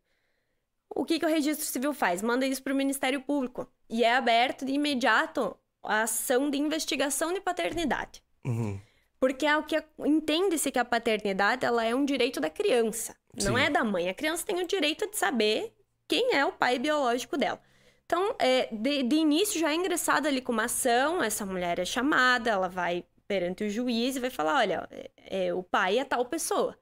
O 0.90 1.04
que 1.04 1.18
que 1.18 1.26
o 1.26 1.28
registro 1.28 1.66
civil 1.66 1.92
faz? 1.92 2.22
Manda 2.22 2.46
isso 2.46 2.62
pro 2.62 2.74
Ministério 2.74 3.20
Público. 3.20 3.70
E 3.88 4.04
é 4.04 4.14
aberto 4.14 4.64
de 4.64 4.72
imediato 4.72 5.56
a 5.82 6.02
ação 6.02 6.50
de 6.50 6.58
investigação 6.58 7.32
de 7.32 7.40
paternidade. 7.40 8.22
Uhum. 8.44 8.80
Porque 9.20 9.46
é 9.46 9.56
o 9.56 9.62
que 9.62 9.82
entende-se 10.04 10.70
que 10.70 10.78
a 10.78 10.84
paternidade 10.84 11.64
ela 11.64 11.84
é 11.84 11.94
um 11.94 12.04
direito 12.04 12.40
da 12.40 12.48
criança, 12.48 13.16
não 13.34 13.56
Sim. 13.56 13.62
é 13.62 13.70
da 13.70 13.82
mãe. 13.82 14.08
A 14.08 14.14
criança 14.14 14.46
tem 14.46 14.62
o 14.62 14.66
direito 14.66 15.10
de 15.10 15.16
saber 15.16 15.74
quem 16.06 16.34
é 16.34 16.44
o 16.44 16.52
pai 16.52 16.78
biológico 16.78 17.36
dela. 17.36 17.60
Então, 18.06 18.34
é, 18.38 18.68
de, 18.72 19.02
de 19.02 19.16
início 19.16 19.60
já 19.60 19.70
é 19.70 19.74
ingressado 19.74 20.28
ali 20.28 20.40
com 20.40 20.52
uma 20.52 20.64
ação, 20.64 21.22
essa 21.22 21.44
mulher 21.44 21.78
é 21.78 21.84
chamada, 21.84 22.50
ela 22.50 22.68
vai 22.68 23.04
perante 23.26 23.64
o 23.64 23.70
juiz 23.70 24.16
e 24.16 24.20
vai 24.20 24.30
falar, 24.30 24.56
olha, 24.56 24.88
é, 24.90 25.10
é, 25.48 25.54
o 25.54 25.62
pai 25.62 25.98
é 25.98 26.04
tal 26.04 26.24
pessoa. 26.24 26.78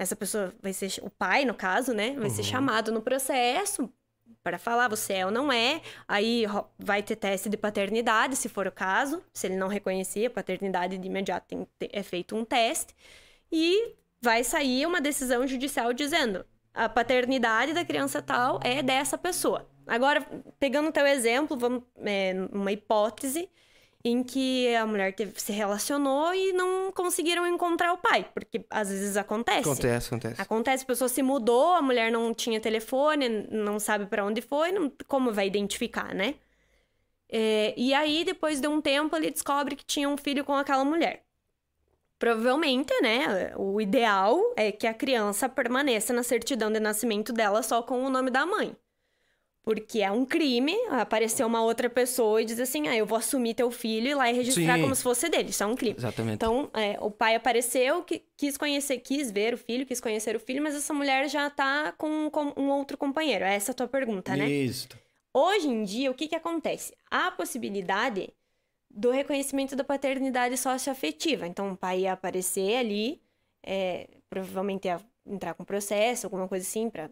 Essa 0.00 0.16
pessoa 0.16 0.54
vai 0.62 0.72
ser, 0.72 0.90
o 1.02 1.10
pai 1.10 1.44
no 1.44 1.54
caso, 1.54 1.92
né, 1.92 2.14
vai 2.18 2.30
ser 2.30 2.42
Uhum. 2.42 2.48
chamado 2.48 2.90
no 2.92 3.02
processo 3.02 3.92
para 4.42 4.58
falar 4.58 4.88
você 4.88 5.12
é 5.14 5.26
ou 5.26 5.30
não 5.30 5.52
é. 5.52 5.82
Aí 6.08 6.44
vai 6.78 7.02
ter 7.02 7.16
teste 7.16 7.48
de 7.50 7.56
paternidade, 7.58 8.36
se 8.36 8.48
for 8.48 8.66
o 8.66 8.72
caso. 8.72 9.22
Se 9.34 9.46
ele 9.46 9.56
não 9.56 9.68
reconhecer 9.68 10.26
a 10.26 10.30
paternidade 10.30 10.96
de 10.96 11.06
imediato, 11.06 11.46
tem, 11.48 11.66
é 11.92 12.02
feito 12.02 12.34
um 12.34 12.44
teste. 12.44 12.94
E 13.52 13.94
vai 14.22 14.42
sair 14.42 14.86
uma 14.86 15.00
decisão 15.00 15.46
judicial 15.46 15.92
dizendo 15.92 16.46
a 16.72 16.88
paternidade 16.88 17.72
da 17.74 17.84
criança 17.84 18.22
tal 18.22 18.60
é 18.62 18.82
dessa 18.82 19.18
pessoa. 19.18 19.68
Agora, 19.86 20.26
pegando 20.58 20.88
o 20.88 20.92
teu 20.92 21.06
exemplo, 21.06 21.56
vamos 21.58 21.82
é, 21.98 22.32
uma 22.52 22.72
hipótese 22.72 23.50
em 24.02 24.22
que 24.22 24.74
a 24.74 24.86
mulher 24.86 25.14
teve- 25.14 25.38
se 25.38 25.52
relacionou 25.52 26.32
e 26.34 26.52
não 26.52 26.90
conseguiram 26.90 27.46
encontrar 27.46 27.92
o 27.92 27.98
pai, 27.98 28.26
porque 28.32 28.64
às 28.70 28.88
vezes 28.88 29.16
acontece. 29.16 29.60
Acontece, 29.68 30.08
acontece. 30.08 30.40
Acontece, 30.42 30.84
a 30.84 30.86
pessoa 30.86 31.08
se 31.08 31.22
mudou, 31.22 31.74
a 31.74 31.82
mulher 31.82 32.10
não 32.10 32.32
tinha 32.32 32.58
telefone, 32.60 33.28
não 33.50 33.78
sabe 33.78 34.06
pra 34.06 34.24
onde 34.24 34.40
foi, 34.40 34.72
não- 34.72 34.90
como 35.06 35.32
vai 35.32 35.46
identificar, 35.46 36.14
né? 36.14 36.34
É, 37.28 37.74
e 37.76 37.92
aí, 37.94 38.24
depois 38.24 38.60
de 38.60 38.66
um 38.66 38.80
tempo, 38.80 39.14
ele 39.16 39.30
descobre 39.30 39.76
que 39.76 39.84
tinha 39.84 40.08
um 40.08 40.16
filho 40.16 40.44
com 40.44 40.54
aquela 40.54 40.84
mulher. 40.84 41.22
Provavelmente, 42.18 42.92
né? 43.00 43.52
O 43.56 43.80
ideal 43.80 44.38
é 44.56 44.70
que 44.72 44.86
a 44.86 44.92
criança 44.92 45.48
permaneça 45.48 46.12
na 46.12 46.22
certidão 46.22 46.70
de 46.70 46.78
nascimento 46.80 47.32
dela 47.32 47.62
só 47.62 47.82
com 47.82 48.04
o 48.04 48.10
nome 48.10 48.30
da 48.30 48.44
mãe. 48.44 48.76
Porque 49.62 50.00
é 50.00 50.10
um 50.10 50.24
crime 50.24 50.74
aparecer 50.88 51.44
uma 51.44 51.62
outra 51.62 51.90
pessoa 51.90 52.40
e 52.40 52.46
dizer 52.46 52.62
assim: 52.62 52.88
ah, 52.88 52.96
eu 52.96 53.04
vou 53.04 53.18
assumir 53.18 53.54
teu 53.54 53.70
filho 53.70 54.06
e 54.06 54.10
ir 54.10 54.14
lá 54.14 54.30
e 54.30 54.34
registrar 54.34 54.76
Sim. 54.76 54.82
como 54.82 54.94
se 54.94 55.02
fosse 55.02 55.28
dele. 55.28 55.50
Isso 55.50 55.62
é 55.62 55.66
um 55.66 55.76
crime. 55.76 55.96
Exatamente. 55.98 56.34
Então, 56.36 56.70
é, 56.72 56.96
o 57.00 57.10
pai 57.10 57.34
apareceu, 57.34 58.02
que, 58.02 58.22
quis 58.36 58.56
conhecer, 58.56 58.98
quis 58.98 59.30
ver 59.30 59.52
o 59.52 59.58
filho, 59.58 59.84
quis 59.84 60.00
conhecer 60.00 60.34
o 60.34 60.40
filho, 60.40 60.62
mas 60.62 60.74
essa 60.74 60.94
mulher 60.94 61.28
já 61.28 61.50
tá 61.50 61.92
com, 61.92 62.30
com 62.30 62.54
um 62.56 62.70
outro 62.70 62.96
companheiro. 62.96 63.44
Essa 63.44 63.70
é 63.70 63.72
a 63.72 63.76
tua 63.76 63.88
pergunta, 63.88 64.34
né? 64.34 64.48
Isso. 64.48 64.88
Hoje 65.32 65.68
em 65.68 65.84
dia, 65.84 66.10
o 66.10 66.14
que 66.14 66.26
que 66.26 66.34
acontece? 66.34 66.94
Há 67.10 67.26
a 67.26 67.30
possibilidade 67.30 68.32
do 68.90 69.10
reconhecimento 69.10 69.76
da 69.76 69.84
paternidade 69.84 70.56
socioafetiva. 70.56 71.46
Então, 71.46 71.72
o 71.72 71.76
pai 71.76 72.00
ia 72.00 72.14
aparecer 72.14 72.76
ali, 72.76 73.20
é, 73.62 74.08
provavelmente 74.28 74.86
ia 74.86 74.98
entrar 75.26 75.54
com 75.54 75.64
processo, 75.64 76.26
alguma 76.26 76.48
coisa 76.48 76.66
assim, 76.66 76.90
pra 76.90 77.04
re- 77.04 77.10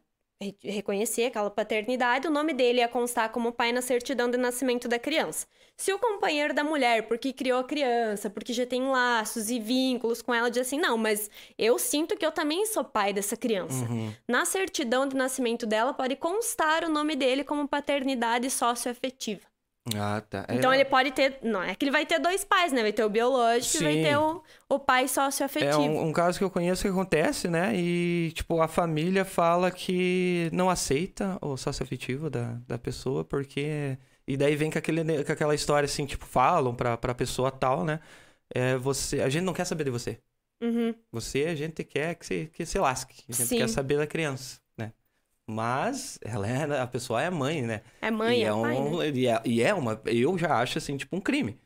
reconhecer 0.62 1.24
aquela 1.24 1.50
paternidade. 1.50 2.28
O 2.28 2.30
nome 2.30 2.52
dele 2.52 2.78
ia 2.78 2.88
constar 2.88 3.30
como 3.30 3.52
pai 3.52 3.72
na 3.72 3.82
certidão 3.82 4.30
de 4.30 4.36
nascimento 4.36 4.86
da 4.86 4.98
criança. 4.98 5.46
Se 5.76 5.92
o 5.92 5.98
companheiro 5.98 6.54
da 6.54 6.62
mulher, 6.62 7.08
porque 7.08 7.32
criou 7.32 7.60
a 7.60 7.64
criança, 7.64 8.30
porque 8.30 8.52
já 8.52 8.64
tem 8.64 8.88
laços 8.88 9.50
e 9.50 9.58
vínculos 9.58 10.22
com 10.22 10.32
ela, 10.32 10.50
diz 10.50 10.62
assim: 10.62 10.78
não, 10.78 10.96
mas 10.96 11.30
eu 11.56 11.78
sinto 11.78 12.16
que 12.16 12.24
eu 12.24 12.32
também 12.32 12.66
sou 12.66 12.84
pai 12.84 13.12
dessa 13.12 13.36
criança. 13.36 13.84
Uhum. 13.84 14.12
Na 14.28 14.44
certidão 14.44 15.06
de 15.08 15.16
nascimento 15.16 15.66
dela 15.66 15.92
pode 15.92 16.14
constar 16.16 16.84
o 16.84 16.88
nome 16.88 17.16
dele 17.16 17.42
como 17.42 17.66
paternidade 17.68 18.48
socioafetiva. 18.50 19.42
Ah, 19.96 20.20
tá. 20.20 20.44
É- 20.48 20.54
Então 20.56 20.72
ele 20.74 20.84
pode 20.84 21.10
ter. 21.12 21.38
Não 21.42 21.62
é 21.62 21.74
que 21.74 21.84
ele 21.84 21.92
vai 21.92 22.04
ter 22.04 22.18
dois 22.18 22.44
pais, 22.44 22.72
né? 22.72 22.82
Vai 22.82 22.92
ter 22.92 23.04
o 23.04 23.08
biológico 23.10 23.76
e 23.78 23.84
vai 23.84 23.94
Sim. 23.94 24.02
ter 24.02 24.16
o, 24.18 24.42
o 24.68 24.78
pai 24.78 25.04
É 25.04 25.08
socioafetivo. 25.08 25.80
um, 25.80 26.08
um 26.08 26.12
caso 26.12 26.38
que 26.38 26.44
eu 26.44 26.50
conheço 26.50 26.82
que 26.82 26.88
acontece, 26.88 27.48
né? 27.48 27.72
E, 27.74 28.32
tipo, 28.34 28.60
a 28.60 28.68
família 28.68 29.24
fala 29.24 29.70
que 29.70 30.50
não 30.52 30.68
aceita 30.68 31.38
o 31.40 31.56
sócio 31.56 31.82
afetivo 31.82 32.28
da, 32.28 32.58
da 32.66 32.78
pessoa, 32.78 33.24
porque. 33.24 33.96
E 34.26 34.36
daí 34.36 34.54
vem 34.56 34.70
com, 34.70 34.78
aquele, 34.78 35.24
com 35.24 35.32
aquela 35.32 35.54
história 35.54 35.86
assim, 35.86 36.04
tipo, 36.04 36.26
falam 36.26 36.74
pra, 36.74 36.96
pra 36.98 37.14
pessoa 37.14 37.50
tal, 37.50 37.82
né? 37.84 37.98
É, 38.54 38.76
você, 38.76 39.22
a 39.22 39.28
gente 39.28 39.44
não 39.44 39.54
quer 39.54 39.64
saber 39.64 39.84
de 39.84 39.90
você. 39.90 40.18
Uhum. 40.62 40.94
Você, 41.12 41.44
a 41.44 41.54
gente 41.54 41.82
quer 41.84 42.14
que 42.14 42.26
você, 42.26 42.46
que 42.52 42.66
você 42.66 42.78
lasque. 42.78 43.22
A 43.28 43.32
gente 43.32 43.46
Sim. 43.48 43.58
quer 43.58 43.68
saber 43.68 43.96
da 43.96 44.06
criança? 44.06 44.58
Mas 45.50 46.18
ela 46.20 46.46
é, 46.46 46.78
a 46.78 46.86
pessoa 46.86 47.22
é 47.22 47.30
mãe, 47.30 47.62
né? 47.62 47.80
É 48.02 48.10
mãe, 48.10 48.40
e 48.40 48.42
é, 48.42 48.48
é, 48.48 48.50
pai, 48.50 48.76
um, 48.76 48.98
né? 48.98 49.08
e, 49.08 49.26
é, 49.26 49.42
e 49.46 49.62
é 49.62 49.72
uma. 49.72 49.98
Eu 50.04 50.36
já 50.36 50.60
acho 50.60 50.76
assim, 50.76 50.98
tipo, 50.98 51.16
um 51.16 51.20
crime. 51.22 51.58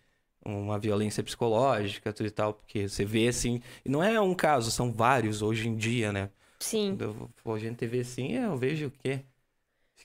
Uma 0.44 0.78
violência 0.78 1.22
psicológica, 1.22 2.12
tudo 2.12 2.26
e 2.28 2.30
tal, 2.30 2.54
porque 2.54 2.88
você 2.88 3.04
vê 3.04 3.26
assim. 3.26 3.60
E 3.84 3.88
não 3.88 4.00
é 4.00 4.20
um 4.20 4.34
caso, 4.34 4.70
são 4.70 4.92
vários 4.92 5.42
hoje 5.42 5.68
em 5.68 5.74
dia, 5.74 6.12
né? 6.12 6.30
Sim. 6.60 6.96
Eu, 6.98 7.28
a 7.52 7.58
gente 7.58 7.84
vê 7.88 8.00
assim, 8.00 8.34
eu 8.34 8.56
vejo 8.56 8.86
o 8.86 8.90
quê? 8.90 9.24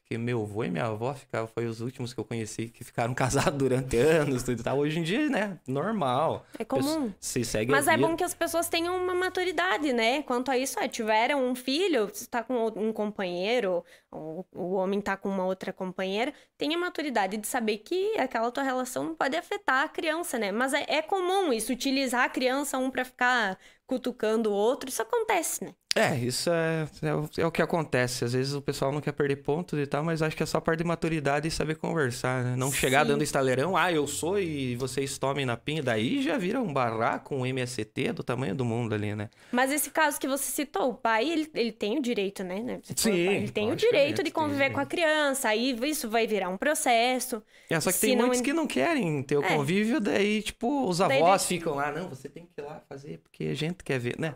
Acho 0.08 0.12
que 0.12 0.18
meu 0.18 0.41
avô 0.41 0.64
e 0.64 0.72
minha 0.72 0.86
avó 0.86 1.14
ficavam, 1.14 1.47
foi 1.47 1.66
os 1.66 1.82
últimos 1.82 2.14
que 2.14 2.20
eu 2.20 2.24
conheci 2.24 2.70
que 2.70 2.82
ficaram 2.82 3.14
casados 3.14 3.58
durante 3.60 3.97
anos, 3.97 4.41
tudo 4.41 4.62
e 4.62 4.64
tal. 4.64 4.78
Hoje 4.78 4.99
em 4.99 5.03
dia, 5.03 5.30
né? 5.30 5.60
Normal. 5.68 6.45
É 6.58 6.64
comum. 6.64 7.12
Se 7.20 7.43
segue 7.43 7.70
Mas 7.70 7.89
a 7.89 7.93
é 7.93 7.97
bom 7.97 8.16
que 8.16 8.24
as 8.24 8.34
pessoas 8.34 8.70
tenham 8.70 8.95
uma 8.95 9.14
maturidade, 9.14 9.91
né? 9.91 10.24
Quanto 10.24 10.49
a 10.49 10.58
isso, 10.58 10.80
é, 10.80 10.88
tiveram 10.88 11.43
um 11.43 11.53
filho, 11.53 12.08
você 12.08 12.26
tá 12.26 12.41
com 12.41 12.68
um 12.68 12.93
companheiro, 12.93 13.84
ou 14.10 14.45
o 14.55 14.76
homem 14.76 15.01
tá 15.01 15.18
com 15.18 15.28
uma 15.28 15.45
outra 15.45 15.74
companheira, 15.74 16.34
tenha 16.58 16.78
maturidade 16.78 17.36
de 17.36 17.45
saber 17.45 17.80
que 17.80 18.18
aquela 18.18 18.49
tua 18.49 18.64
relação 18.64 19.14
pode 19.14 19.36
afetar 19.36 19.84
a 19.84 19.89
criança, 19.89 20.39
né? 20.39 20.53
Mas 20.53 20.74
é, 20.74 20.86
é 20.88 21.01
comum 21.01 21.51
isso, 21.51 21.74
utilizar 21.74 22.24
a 22.24 22.30
criança 22.30 22.78
um 22.78 22.89
pra 22.89 23.03
ficar 23.03 23.60
cutucando 23.86 24.51
o 24.51 24.53
outro, 24.53 24.89
isso 24.89 25.01
acontece, 25.01 25.66
né? 25.66 25.74
É, 25.98 26.16
isso 26.18 26.50
é, 26.52 26.88
é, 27.02 27.16
o- 27.16 27.30
é 27.39 27.45
o 27.48 27.52
que 27.52 27.62
acontece. 27.62 28.24
Às 28.24 28.34
vezes 28.34 28.54
o 28.54 28.62
pessoal 28.62 28.91
não 28.91 29.02
quer 29.02 29.14
perder 29.14 29.38
pontos 29.38 29.80
e 29.80 29.86
tal, 29.88 30.04
mas 30.04 30.22
acho 30.22 30.36
que 30.38 30.43
é 30.43 30.45
só 30.45 30.60
parte 30.60 30.80
de 30.80 30.84
maturidade 30.84 31.48
e 31.48 31.52
saber 31.52 31.76
conversar, 31.76 32.43
né? 32.43 32.56
Não 32.56 32.72
chegar 32.72 33.02
Sim. 33.02 33.14
dando 33.14 33.24
estaleirão, 33.24 33.76
ah, 33.76 33.91
eu 33.91 34.06
sou 34.06 34.39
e 34.39 34.76
vocês 34.76 35.18
tomem 35.18 35.45
na 35.45 35.58
pinha. 35.58 35.82
Daí 35.82 36.22
já 36.22 36.38
vira 36.38 36.62
um 36.62 36.72
barraco, 36.72 37.34
um 37.36 37.45
MST 37.45 38.12
do 38.14 38.24
tamanho 38.24 38.54
do 38.56 38.64
mundo 38.64 38.93
ali, 38.93 39.16
né? 39.16 39.30
Mas 39.52 39.72
esse 39.72 39.89
caso 39.89 40.20
que 40.20 40.28
você 40.28 40.52
citou, 40.52 40.89
o 40.89 40.93
pai, 40.93 41.30
ele, 41.30 41.50
ele 41.56 41.72
tem 41.72 41.98
o 41.98 42.02
direito, 42.02 42.43
né? 42.43 42.60
né? 42.62 42.80
Você 42.84 42.93
falou, 42.93 43.18
Sim, 43.18 43.26
pai, 43.26 43.36
Ele 43.38 43.50
tem 43.50 43.72
o 43.72 43.76
direito 43.76 44.22
de 44.24 44.30
conviver 44.30 44.70
com 44.72 44.80
a 44.80 44.86
criança, 44.86 45.50
aí 45.50 45.76
isso 45.84 46.10
vai 46.10 46.28
virar 46.28 46.50
um 46.50 46.58
processo. 46.58 47.41
É, 47.70 47.80
só 47.80 47.91
que 47.91 48.00
tem 48.00 48.16
muitos 48.16 48.41
que 48.41 48.54
não 48.54 48.68
querem 48.68 49.24
ter 49.24 49.38
o 49.38 49.43
É. 49.43 49.56
convívio, 49.56 50.00
daí, 50.00 50.41
tipo, 50.43 50.88
os 50.88 51.00
Daí 51.00 51.18
avós 51.18 51.41
deixa- 51.41 51.48
ficam 51.48 51.74
lá, 51.76 51.91
não, 51.91 52.08
você 52.08 52.30
tem 52.30 52.45
que 52.45 52.62
ir 52.62 52.64
lá 52.64 52.82
fazer, 52.88 53.18
porque 53.20 53.45
a 53.45 53.56
gente 53.56 53.84
quer 53.84 54.00
ver, 54.00 54.16
né? 54.20 54.36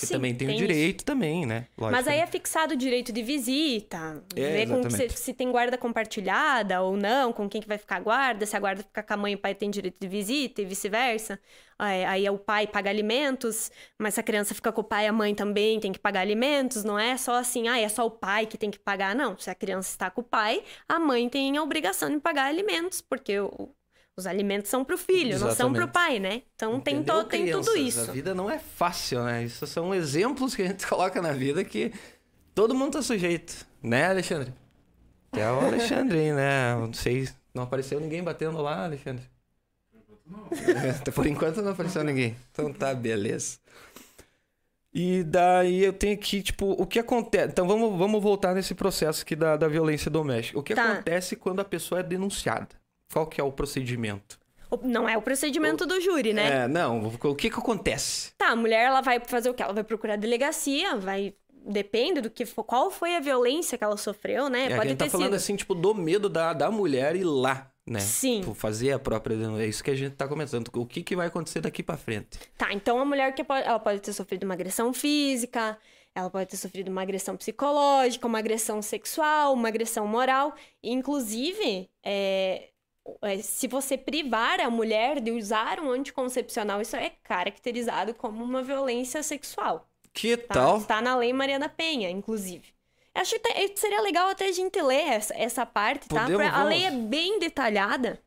Porque 0.00 0.06
Sim, 0.06 0.14
também 0.14 0.34
tem, 0.34 0.48
o 0.48 0.50
isso. 0.52 0.58
direito 0.60 1.04
também, 1.04 1.44
né? 1.44 1.66
Lógico, 1.76 1.92
Mas 1.92 2.08
aí 2.08 2.20
é 2.20 2.26
fixado 2.26 2.72
o 2.72 2.76
direito 2.76 3.12
de 3.12 3.22
visita, 3.22 4.24
É, 4.34 4.40
ver 4.40 4.66
com 4.68 4.88
se, 4.88 5.08
se 5.10 5.34
tem 5.34 5.50
guarda 5.50 5.76
compartilhada 5.76 6.80
ou 6.80 6.96
não, 6.96 7.32
com 7.34 7.48
quem 7.48 7.60
que 7.60 7.68
vai 7.68 7.76
ficar 7.76 7.96
a 7.96 8.00
guarda, 8.00 8.46
se 8.46 8.56
a 8.56 8.60
guarda 8.60 8.82
ficar 8.82 9.02
com 9.02 9.12
a 9.12 9.16
mãe, 9.16 9.34
o 9.34 9.38
pai 9.38 9.54
tem 9.54 9.70
direito 9.70 9.98
de 10.00 10.08
visita 10.08 10.62
e 10.62 10.64
vice-versa. 10.64 11.38
Aí, 11.78 12.04
aí 12.04 12.26
é 12.26 12.30
o 12.30 12.38
pai 12.38 12.66
paga 12.66 12.90
alimentos, 12.90 13.70
mas 13.98 14.14
se 14.14 14.20
a 14.20 14.22
criança 14.22 14.54
fica 14.54 14.70
com 14.72 14.80
o 14.80 14.84
pai, 14.84 15.06
a 15.06 15.12
mãe 15.12 15.34
também 15.34 15.78
tem 15.80 15.92
que 15.92 15.98
pagar 15.98 16.20
alimentos, 16.20 16.84
não 16.84 16.98
é 16.98 17.16
só 17.16 17.34
assim, 17.34 17.68
ah, 17.68 17.78
é 17.78 17.88
só 17.88 18.06
o 18.06 18.10
pai 18.10 18.46
que 18.46 18.56
tem 18.58 18.70
que 18.70 18.78
pagar, 18.78 19.14
não. 19.14 19.36
Se 19.38 19.50
a 19.50 19.54
criança 19.54 19.90
está 19.90 20.10
com 20.10 20.20
o 20.20 20.24
pai, 20.24 20.62
a 20.88 20.98
mãe 20.98 21.28
tem 21.28 21.56
a 21.56 21.62
obrigação 21.62 22.10
de 22.10 22.18
pagar 22.20 22.46
alimentos, 22.46 23.00
porque 23.00 23.38
o- 23.40 23.74
os 24.20 24.26
alimentos 24.26 24.70
são 24.70 24.84
pro 24.84 24.96
filho, 24.96 25.38
não 25.38 25.50
são 25.54 25.72
pro 25.72 25.82
Exatamente. 25.82 25.92
pai, 25.92 26.18
né? 26.18 26.42
Então 26.54 26.78
tem, 26.80 27.02
to, 27.02 27.24
tem 27.24 27.50
tudo 27.50 27.76
isso. 27.76 28.08
A 28.10 28.12
vida 28.12 28.34
não 28.34 28.50
é 28.50 28.58
fácil, 28.58 29.24
né? 29.24 29.44
Isso 29.44 29.66
são 29.66 29.94
exemplos 29.94 30.54
que 30.54 30.62
a 30.62 30.68
gente 30.68 30.86
coloca 30.88 31.20
na 31.20 31.32
vida 31.32 31.64
que 31.64 31.92
todo 32.54 32.74
mundo 32.74 32.92
tá 32.92 33.02
sujeito. 33.02 33.66
Né, 33.82 34.06
Alexandre? 34.06 34.52
Que 35.32 35.40
é 35.40 35.50
o 35.50 35.60
Alexandre 35.60 36.18
aí, 36.18 36.32
né? 36.32 36.74
Não 36.76 36.92
sei, 36.92 37.28
não 37.54 37.62
apareceu 37.64 37.98
ninguém 38.00 38.22
batendo 38.22 38.60
lá, 38.60 38.84
Alexandre? 38.84 39.24
Por 41.14 41.26
enquanto 41.26 41.62
não 41.62 41.72
apareceu 41.72 42.04
ninguém. 42.04 42.36
Então 42.52 42.72
tá, 42.72 42.94
beleza. 42.94 43.58
E 44.92 45.22
daí 45.22 45.84
eu 45.84 45.92
tenho 45.92 46.18
que, 46.18 46.42
tipo, 46.42 46.72
o 46.72 46.84
que 46.86 46.98
acontece. 46.98 47.48
Então 47.48 47.66
vamos, 47.66 47.96
vamos 47.96 48.20
voltar 48.22 48.54
nesse 48.54 48.74
processo 48.74 49.22
aqui 49.22 49.36
da, 49.36 49.56
da 49.56 49.68
violência 49.68 50.10
doméstica. 50.10 50.58
O 50.58 50.62
que 50.62 50.74
Tá. 50.74 50.92
acontece 50.92 51.36
quando 51.36 51.60
a 51.60 51.64
pessoa 51.64 52.00
é 52.00 52.02
denunciada? 52.02 52.68
Qual 53.12 53.26
que 53.26 53.40
é 53.40 53.44
o 53.44 53.52
procedimento? 53.52 54.38
Não 54.82 55.08
é 55.08 55.18
o 55.18 55.22
procedimento 55.22 55.84
do 55.84 56.00
júri, 56.00 56.32
né? 56.32 56.64
É, 56.64 56.68
não, 56.68 57.08
o 57.08 57.34
que 57.34 57.50
que 57.50 57.58
acontece? 57.58 58.32
Tá, 58.38 58.50
a 58.50 58.56
mulher 58.56 58.84
ela 58.84 59.00
vai 59.00 59.18
fazer 59.20 59.50
o 59.50 59.54
quê? 59.54 59.62
Ela 59.62 59.72
vai 59.72 59.82
procurar 59.84 60.14
a 60.14 60.16
delegacia, 60.16 60.96
vai. 60.96 61.34
Depende 61.66 62.20
do 62.20 62.30
que 62.30 62.46
for, 62.46 62.64
qual 62.64 62.90
foi 62.90 63.16
a 63.16 63.20
violência 63.20 63.76
que 63.76 63.84
ela 63.84 63.96
sofreu, 63.96 64.48
né? 64.48 64.70
É, 64.70 64.72
a 64.72 64.76
Pode 64.76 64.88
gente 64.90 64.98
ter 64.98 65.04
tá 65.06 65.10
falando 65.10 65.26
sido. 65.26 65.34
assim, 65.36 65.56
tipo, 65.56 65.74
do 65.74 65.94
medo 65.94 66.28
da, 66.28 66.52
da 66.52 66.70
mulher 66.70 67.16
ir 67.16 67.24
lá, 67.24 67.70
né? 67.86 67.98
Sim. 68.00 68.40
Tipo, 68.40 68.54
fazer 68.54 68.92
a 68.92 68.98
própria 68.98 69.36
denúncia. 69.36 69.64
É 69.64 69.66
isso 69.66 69.84
que 69.84 69.90
a 69.90 69.94
gente 69.94 70.14
tá 70.14 70.26
comentando. 70.26 70.70
O 70.74 70.86
que 70.86 71.02
que 71.02 71.14
vai 71.16 71.26
acontecer 71.26 71.60
daqui 71.60 71.82
pra 71.82 71.96
frente? 71.96 72.38
Tá, 72.56 72.72
então 72.72 72.98
a 72.98 73.04
mulher 73.04 73.34
que 73.34 73.44
pode, 73.44 73.66
ela 73.66 73.78
pode 73.78 74.00
ter 74.00 74.12
sofrido 74.12 74.44
uma 74.44 74.54
agressão 74.54 74.92
física, 74.94 75.76
ela 76.14 76.30
pode 76.30 76.48
ter 76.48 76.56
sofrido 76.56 76.88
uma 76.88 77.02
agressão 77.02 77.36
psicológica, 77.36 78.26
uma 78.26 78.38
agressão 78.38 78.80
sexual, 78.80 79.52
uma 79.52 79.68
agressão 79.68 80.06
moral. 80.06 80.54
Inclusive, 80.82 81.90
é, 82.02 82.70
se 83.42 83.66
você 83.68 83.96
privar 83.96 84.60
a 84.60 84.68
mulher 84.70 85.20
de 85.20 85.30
usar 85.30 85.80
um 85.80 85.90
anticoncepcional, 85.90 86.80
isso 86.80 86.96
é 86.96 87.12
caracterizado 87.22 88.14
como 88.14 88.42
uma 88.44 88.62
violência 88.62 89.22
sexual. 89.22 89.88
Que 90.12 90.36
Tá? 90.36 90.54
tal? 90.54 90.76
Está 90.78 91.00
na 91.00 91.16
Lei 91.16 91.32
Maria 91.32 91.58
da 91.58 91.68
Penha, 91.68 92.10
inclusive. 92.10 92.64
Acho 93.14 93.38
que 93.40 93.76
seria 93.76 94.00
legal 94.00 94.28
até 94.28 94.46
a 94.46 94.52
gente 94.52 94.80
ler 94.80 95.08
essa, 95.08 95.34
essa 95.36 95.66
parte, 95.66 96.08
tá? 96.08 96.22
Podemos, 96.22 96.46
Pra- 96.48 96.60
a 96.60 96.64
lei 96.64 96.84
é 96.84 96.90
bem 96.90 97.38
detalhada. 97.38 98.20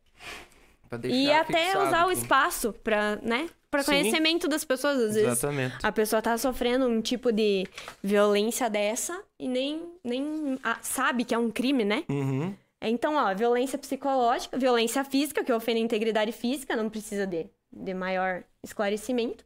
E 1.05 1.31
até 1.31 1.65
fixado 1.65 1.87
usar 1.87 2.05
o 2.07 2.11
espaço 2.11 2.73
para, 2.83 3.15
né? 3.23 3.49
Para 3.71 3.83
conhecimento 3.83 4.47
das 4.47 4.63
pessoas. 4.63 4.97
Às 4.97 5.15
vezes 5.15 5.23
Exatamente. 5.31 5.75
a 5.81 5.91
pessoa 5.91 6.21
tá 6.21 6.37
sofrendo 6.37 6.85
um 6.87 7.01
tipo 7.01 7.31
de 7.31 7.65
violência 8.03 8.69
dessa 8.69 9.19
e 9.39 9.47
nem, 9.47 9.81
nem 10.03 10.59
sabe 10.83 11.23
que 11.25 11.33
é 11.33 11.37
um 11.37 11.49
crime, 11.49 11.83
né? 11.83 12.03
Uhum. 12.07 12.55
Então, 12.89 13.15
ó, 13.15 13.33
violência 13.33 13.77
psicológica, 13.77 14.57
violência 14.57 15.03
física, 15.03 15.43
que 15.43 15.53
ofende 15.53 15.79
a 15.79 15.83
integridade 15.83 16.31
física, 16.31 16.75
não 16.75 16.89
precisa 16.89 17.25
de, 17.25 17.49
de 17.71 17.93
maior 17.93 18.43
esclarecimento. 18.61 19.45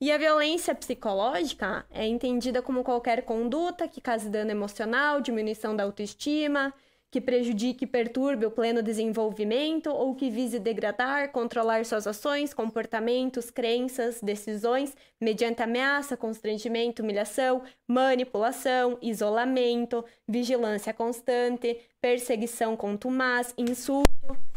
E 0.00 0.10
a 0.10 0.16
violência 0.16 0.74
psicológica 0.74 1.84
é 1.90 2.06
entendida 2.06 2.62
como 2.62 2.84
qualquer 2.84 3.22
conduta 3.22 3.86
que 3.86 4.00
cause 4.00 4.30
dano 4.30 4.50
emocional, 4.50 5.20
diminuição 5.20 5.76
da 5.76 5.82
autoestima, 5.82 6.72
que 7.10 7.20
prejudique 7.20 7.84
e 7.84 7.88
perturbe 7.88 8.46
o 8.46 8.50
pleno 8.50 8.82
desenvolvimento 8.82 9.90
ou 9.90 10.14
que 10.14 10.30
vise 10.30 10.60
degradar, 10.60 11.32
controlar 11.32 11.84
suas 11.84 12.06
ações, 12.06 12.54
comportamentos, 12.54 13.50
crenças, 13.50 14.20
decisões, 14.20 14.96
mediante 15.20 15.62
ameaça, 15.62 16.16
constrangimento, 16.16 17.02
humilhação, 17.02 17.62
manipulação, 17.86 18.96
isolamento, 19.02 20.04
vigilância 20.28 20.94
constante, 20.94 21.80
perseguição 22.00 22.76
contumaz, 22.76 23.52
insulto, 23.58 24.08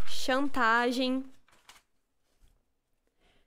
chantagem, 0.06 1.24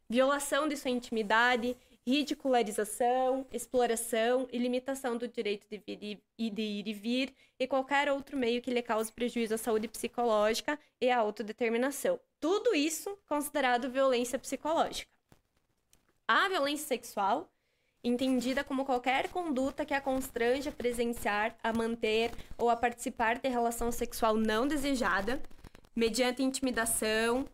violação 0.09 0.69
de 0.69 0.77
sua 0.77 0.91
intimidade, 0.91 1.77
ridicularização, 2.07 3.45
exploração 3.51 4.47
e 4.53 4.59
limitação 4.59 5.17
do 5.17 5.27
direito 5.27 5.67
de, 5.69 5.79
vir 5.79 6.23
e, 6.39 6.51
de 6.51 6.63
ir 6.63 6.87
e 6.87 6.95
vir 6.95 7.35
e 7.59 7.67
qualquer 7.67 8.11
outro 8.11 8.37
meio 8.37 8.63
que 8.63 8.71
lhe 8.71 8.81
cause 8.81 9.13
prejuízo 9.13 9.55
à 9.55 9.59
saúde 9.59 9.89
psicológica 9.89 10.79
e 11.01 11.11
à 11.11 11.19
autodeterminação. 11.19 12.21
Tudo 12.39 12.75
isso 12.77 13.19
considerado 13.27 13.91
violência 13.91 14.39
psicológica. 14.39 15.11
A 16.29 16.49
violência 16.49 16.87
sexual, 16.87 17.51
entendida 18.05 18.63
como 18.63 18.85
qualquer 18.85 19.29
conduta 19.29 19.85
que 19.85 19.95
a 19.95 20.01
constrange 20.01 20.69
a 20.69 20.73
presenciar, 20.73 21.57
a 21.61 21.73
manter 21.73 22.31
ou 22.57 22.71
a 22.71 22.77
participar 22.77 23.39
de 23.39 23.49
relação 23.49 23.91
sexual 23.91 24.37
não 24.37 24.67
desejada, 24.67 25.43
mediante 25.95 26.43
intimidação, 26.43 27.49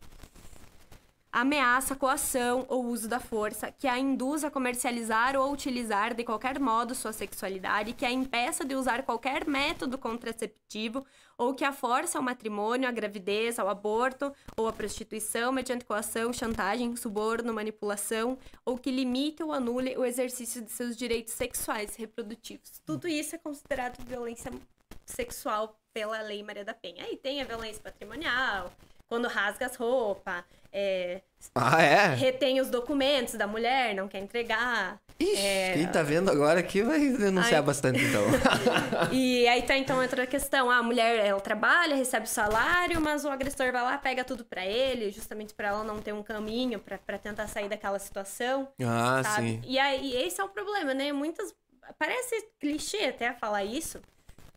ameaça, 1.32 1.96
coação 1.96 2.66
ou 2.68 2.84
uso 2.84 3.08
da 3.08 3.18
força, 3.18 3.72
que 3.72 3.88
a 3.88 3.98
induz 3.98 4.44
a 4.44 4.50
comercializar 4.50 5.34
ou 5.34 5.50
utilizar 5.50 6.12
de 6.14 6.22
qualquer 6.22 6.60
modo 6.60 6.94
sua 6.94 7.12
sexualidade, 7.12 7.94
que 7.94 8.04
a 8.04 8.10
impeça 8.10 8.66
de 8.66 8.74
usar 8.74 9.02
qualquer 9.02 9.46
método 9.46 9.96
contraceptivo 9.96 11.04
ou 11.38 11.54
que 11.54 11.64
a 11.64 11.72
force 11.72 12.16
ao 12.16 12.22
matrimônio, 12.22 12.86
à 12.86 12.92
gravidez, 12.92 13.58
ao 13.58 13.68
aborto 13.68 14.30
ou 14.56 14.68
à 14.68 14.72
prostituição 14.72 15.50
mediante 15.50 15.86
coação, 15.86 16.32
chantagem, 16.34 16.94
suborno, 16.96 17.54
manipulação 17.54 18.36
ou 18.62 18.76
que 18.76 18.90
limite 18.90 19.42
ou 19.42 19.52
anule 19.52 19.96
o 19.96 20.04
exercício 20.04 20.60
de 20.60 20.70
seus 20.70 20.94
direitos 20.94 21.32
sexuais 21.32 21.96
e 21.96 22.02
reprodutivos. 22.02 22.82
Tudo 22.84 23.08
isso 23.08 23.34
é 23.34 23.38
considerado 23.38 24.04
violência 24.04 24.52
sexual 25.06 25.78
pela 25.94 26.20
Lei 26.20 26.42
Maria 26.42 26.64
da 26.64 26.74
Penha. 26.74 27.04
Aí 27.04 27.16
tem 27.16 27.40
a 27.40 27.44
violência 27.44 27.82
patrimonial, 27.82 28.70
quando 29.08 29.28
rasga 29.28 29.66
as 29.66 29.76
roupas, 29.76 30.44
é, 30.72 31.20
Ah, 31.54 31.82
é? 31.82 32.14
retém 32.14 32.60
os 32.60 32.70
documentos 32.70 33.34
da 33.34 33.46
mulher, 33.46 33.94
não 33.94 34.08
quer 34.08 34.18
entregar. 34.20 35.00
Ixi, 35.20 35.36
É. 35.46 35.72
quem 35.74 35.86
tá 35.88 36.02
vendo 36.02 36.30
agora 36.30 36.58
aqui 36.60 36.82
vai 36.82 36.98
denunciar 37.10 37.60
Ai. 37.60 37.62
bastante, 37.62 38.02
então. 38.02 38.22
E 39.12 39.46
aí 39.46 39.62
tá 39.62 39.76
então 39.76 40.00
outra 40.00 40.26
questão, 40.26 40.70
ah, 40.70 40.78
a 40.78 40.82
mulher 40.82 41.18
ela 41.24 41.40
trabalha, 41.40 41.94
recebe 41.94 42.26
o 42.26 42.28
salário, 42.28 43.00
mas 43.00 43.24
o 43.24 43.28
agressor 43.28 43.70
vai 43.70 43.82
lá, 43.82 43.98
pega 43.98 44.24
tudo 44.24 44.44
pra 44.44 44.64
ele, 44.66 45.10
justamente 45.10 45.54
pra 45.54 45.68
ela 45.68 45.84
não 45.84 46.00
ter 46.00 46.12
um 46.12 46.22
caminho 46.22 46.78
pra 46.78 46.98
pra 46.98 47.18
tentar 47.18 47.46
sair 47.46 47.68
daquela 47.68 47.98
situação. 47.98 48.68
ah, 48.84 49.22
sabe? 49.24 49.46
sim. 49.50 49.60
E 49.64 49.78
aí, 49.78 50.14
esse 50.26 50.40
é 50.40 50.44
o 50.44 50.48
problema, 50.48 50.94
né? 50.94 51.12
Muitas. 51.12 51.54
Parece 51.98 52.48
clichê 52.60 53.04
até 53.06 53.32
falar 53.34 53.64
isso, 53.64 54.00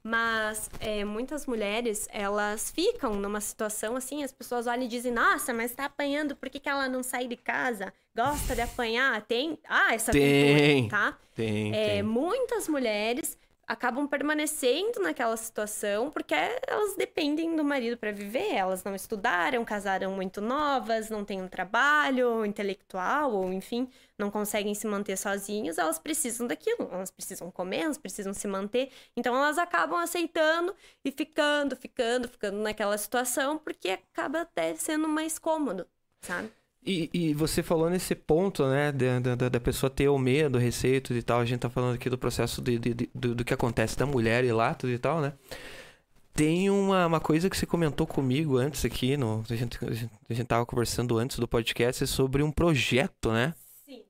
mas 0.08 0.70
é, 0.80 1.04
muitas 1.04 1.48
mulheres, 1.48 2.08
elas 2.12 2.70
ficam 2.70 3.16
numa 3.16 3.42
situação 3.42 3.96
assim, 3.96 4.24
as 4.24 4.32
pessoas 4.32 4.68
olham 4.68 4.84
e 4.84 4.88
dizem, 4.88 5.12
nossa, 5.12 5.52
mas 5.52 5.72
tá 5.74 5.86
apanhando, 5.86 6.36
por 6.36 6.48
que, 6.48 6.60
que 6.60 6.70
ela 6.70 6.88
não 6.88 7.02
sai 7.02 7.28
de 7.28 7.36
casa? 7.36 7.92
Gosta 8.16 8.54
de 8.54 8.62
apanhar? 8.62 9.20
Tem. 9.24 9.58
Ah, 9.68 9.96
essa 9.96 10.12
Tem. 10.12 10.84
cultura, 10.84 11.12
tá? 11.12 11.18
Tem, 11.34 11.74
É, 11.76 11.88
tem. 11.96 12.04
muitas 12.04 12.68
mulheres 12.68 13.36
acabam 13.68 14.08
permanecendo 14.08 15.02
naquela 15.02 15.36
situação 15.38 16.12
porque 16.12 16.34
elas 16.68 16.96
dependem 16.96 17.56
do 17.56 17.64
marido 17.64 17.98
para 17.98 18.12
viver. 18.12 18.54
Elas 18.54 18.84
não 18.84 18.96
estudaram, 18.96 19.64
casaram 19.66 20.12
muito 20.12 20.42
novas, 20.42 21.10
não 21.10 21.26
têm 21.26 21.42
um 21.42 21.48
trabalho 21.48 22.46
intelectual 22.46 23.34
ou 23.34 23.52
enfim, 23.52 23.90
não 24.18 24.30
conseguem 24.32 24.74
se 24.76 24.88
manter 24.88 25.18
sozinhas. 25.18 25.78
Elas 25.78 26.00
precisam 26.00 26.48
daquilo, 26.48 26.90
elas 26.92 27.12
precisam 27.12 27.52
comer, 27.52 27.82
elas 27.82 27.98
precisam 27.98 28.34
se 28.34 28.48
manter. 28.48 28.92
Então 29.16 29.36
elas 29.36 29.58
acabam 29.58 30.00
aceitando 30.00 30.76
e 31.04 31.12
ficando, 31.12 31.76
ficando, 31.76 32.28
ficando 32.28 32.58
naquela 32.58 32.98
situação 32.98 33.58
porque 33.58 33.90
acaba 33.90 34.42
até 34.42 34.76
sendo 34.76 35.08
mais 35.08 35.40
cômodo, 35.40 35.88
sabe? 36.22 36.52
E, 36.88 37.10
e 37.14 37.34
você 37.34 37.64
falou 37.64 37.90
nesse 37.90 38.14
ponto, 38.14 38.66
né, 38.68 38.92
da, 38.92 39.36
da, 39.36 39.50
da 39.50 39.60
pessoa 39.60 39.90
ter 39.90 40.08
o 40.08 40.20
medo, 40.20 40.60
receio 40.60 41.02
e 41.10 41.24
tal. 41.24 41.40
A 41.40 41.46
gente 41.46 41.62
tá 41.62 41.70
falando 41.70 41.96
aqui 41.96 42.10
do 42.10 42.18
processo 42.18 42.62
de, 42.62 42.78
de- 42.78 42.94
de- 42.94 43.10
do, 43.14 43.34
do 43.36 43.46
que 43.46 43.54
acontece 43.54 43.98
da 43.98 44.06
mulher 44.06 44.44
e 44.44 44.52
lá, 44.52 44.74
tudo 44.76 44.92
e 44.94 45.00
tal, 45.00 45.20
né? 45.20 45.34
Tem 46.34 46.70
uma, 46.70 47.08
uma 47.08 47.20
coisa 47.20 47.50
que 47.50 47.58
você 47.58 47.66
comentou 47.66 48.06
comigo 48.06 48.58
antes 48.58 48.84
aqui, 48.86 49.16
no, 49.18 49.44
a, 49.50 49.56
gente, 49.56 49.84
a, 49.84 49.92
gente, 49.94 50.12
a 50.30 50.34
gente 50.34 50.48
tava 50.48 50.66
conversando 50.66 51.18
antes 51.18 51.40
do 51.40 51.48
podcast 51.48 52.06
sobre 52.08 52.44
um 52.44 52.52
projeto, 52.52 53.32
né? 53.32 53.56
Sim. 53.86 54.04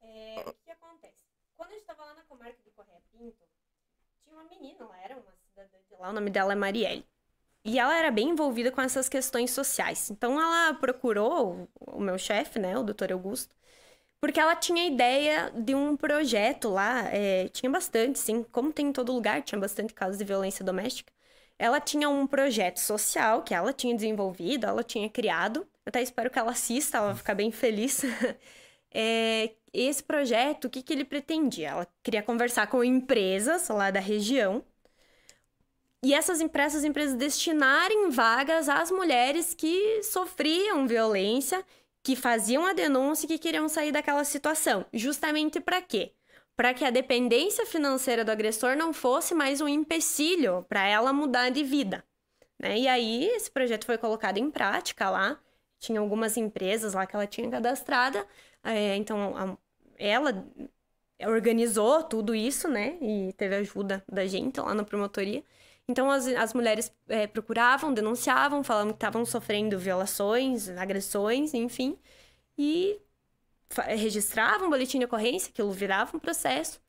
É, 0.00 0.44
o 0.48 0.52
que 0.64 0.70
acontece? 0.70 1.14
Quando 1.56 1.70
a 1.70 1.74
gente 1.74 1.84
tava 1.84 2.04
lá 2.04 2.14
na 2.14 2.22
comarca 2.22 2.56
de 2.64 2.70
Correia 2.70 3.00
Pinto, 3.12 3.36
tinha 4.24 4.36
uma 4.36 4.44
menina, 4.48 4.76
ela 4.84 4.96
era 5.02 5.14
uma 5.16 5.32
cidadã 5.48 5.76
de 5.90 5.96
lá, 6.00 6.10
o 6.10 6.12
nome 6.12 6.30
dela 6.30 6.52
é 6.52 6.56
Marielle. 6.56 7.04
E 7.64 7.78
ela 7.78 7.96
era 7.98 8.10
bem 8.10 8.30
envolvida 8.30 8.70
com 8.70 8.80
essas 8.82 9.08
questões 9.08 9.50
sociais. 9.50 10.10
Então 10.10 10.40
ela 10.40 10.74
procurou 10.74 11.68
o 11.80 12.00
meu 12.00 12.18
chefe, 12.18 12.58
né, 12.58 12.76
o 12.76 12.82
doutor 12.82 13.10
Augusto, 13.12 13.54
porque 14.20 14.40
ela 14.40 14.56
tinha 14.56 14.86
ideia 14.86 15.52
de 15.56 15.74
um 15.74 15.96
projeto 15.96 16.70
lá, 16.70 17.02
é, 17.12 17.48
tinha 17.48 17.70
bastante, 17.70 18.18
sim, 18.18 18.42
como 18.44 18.72
tem 18.72 18.88
em 18.88 18.92
todo 18.92 19.12
lugar, 19.12 19.42
tinha 19.42 19.60
bastante 19.60 19.94
casos 19.94 20.18
de 20.18 20.24
violência 20.24 20.64
doméstica. 20.64 21.12
Ela 21.58 21.80
tinha 21.80 22.08
um 22.08 22.26
projeto 22.26 22.78
social 22.78 23.42
que 23.44 23.54
ela 23.54 23.72
tinha 23.72 23.94
desenvolvido, 23.94 24.66
ela 24.66 24.82
tinha 24.84 25.08
criado. 25.10 25.60
Eu 25.60 25.90
até 25.90 26.02
espero 26.02 26.30
que 26.30 26.38
ela 26.38 26.52
assista, 26.52 26.98
ela 26.98 27.08
vai 27.08 27.16
ficar 27.16 27.34
bem 27.34 27.50
feliz. 27.52 28.02
É, 28.96 29.52
esse 29.72 30.02
projeto, 30.02 30.66
o 30.66 30.70
que, 30.70 30.80
que 30.82 30.92
ele 30.92 31.04
pretendia? 31.04 31.70
Ela 31.70 31.88
queria 32.02 32.22
conversar 32.22 32.68
com 32.68 32.84
empresas 32.84 33.68
lá 33.68 33.90
da 33.90 33.98
região 34.00 34.64
e 36.04 36.14
essas 36.14 36.40
empresas, 36.40 36.84
empresas 36.84 37.16
destinarem 37.16 38.10
vagas 38.10 38.68
às 38.68 38.90
mulheres 38.90 39.54
que 39.54 40.02
sofriam 40.02 40.86
violência, 40.86 41.64
que 42.02 42.14
faziam 42.14 42.66
a 42.66 42.74
denúncia 42.74 43.24
e 43.26 43.28
que 43.28 43.38
queriam 43.38 43.68
sair 43.68 43.90
daquela 43.92 44.24
situação. 44.24 44.84
Justamente 44.92 45.60
para 45.60 45.80
quê? 45.80 46.12
Para 46.56 46.74
que 46.74 46.84
a 46.84 46.90
dependência 46.90 47.66
financeira 47.66 48.24
do 48.24 48.30
agressor 48.30 48.76
não 48.76 48.92
fosse 48.92 49.34
mais 49.34 49.60
um 49.60 49.68
empecilho 49.68 50.64
para 50.68 50.86
ela 50.86 51.12
mudar 51.12 51.50
de 51.50 51.64
vida. 51.64 52.04
Né? 52.58 52.80
E 52.80 52.88
aí, 52.88 53.24
esse 53.26 53.50
projeto 53.50 53.86
foi 53.86 53.98
colocado 53.98 54.38
em 54.38 54.50
prática 54.50 55.10
lá. 55.10 55.40
Tinha 55.80 56.00
algumas 56.00 56.36
empresas 56.36 56.94
lá 56.94 57.06
que 57.06 57.16
ela 57.16 57.26
tinha 57.26 57.50
cadastrada. 57.50 58.26
É, 58.62 58.96
então, 58.96 59.36
a- 59.36 59.58
ela 59.98 60.46
organizou 61.26 62.02
tudo 62.04 62.34
isso, 62.34 62.68
né? 62.68 62.98
E 63.00 63.32
teve 63.34 63.54
ajuda 63.56 64.04
da 64.10 64.26
gente 64.26 64.60
lá 64.60 64.74
na 64.74 64.84
promotoria. 64.84 65.42
Então 65.88 66.10
as, 66.10 66.26
as 66.26 66.54
mulheres 66.54 66.92
é, 67.08 67.26
procuravam, 67.26 67.92
denunciavam, 67.92 68.64
falavam 68.64 68.92
que 68.92 68.96
estavam 68.96 69.24
sofrendo 69.24 69.78
violações, 69.78 70.68
agressões, 70.70 71.52
enfim. 71.52 71.98
E 72.56 72.98
registravam 73.88 74.68
um 74.68 74.70
boletim 74.70 74.98
de 74.98 75.04
ocorrência, 75.04 75.50
aquilo 75.50 75.72
virava 75.72 76.16
um 76.16 76.20
processo. 76.20 76.80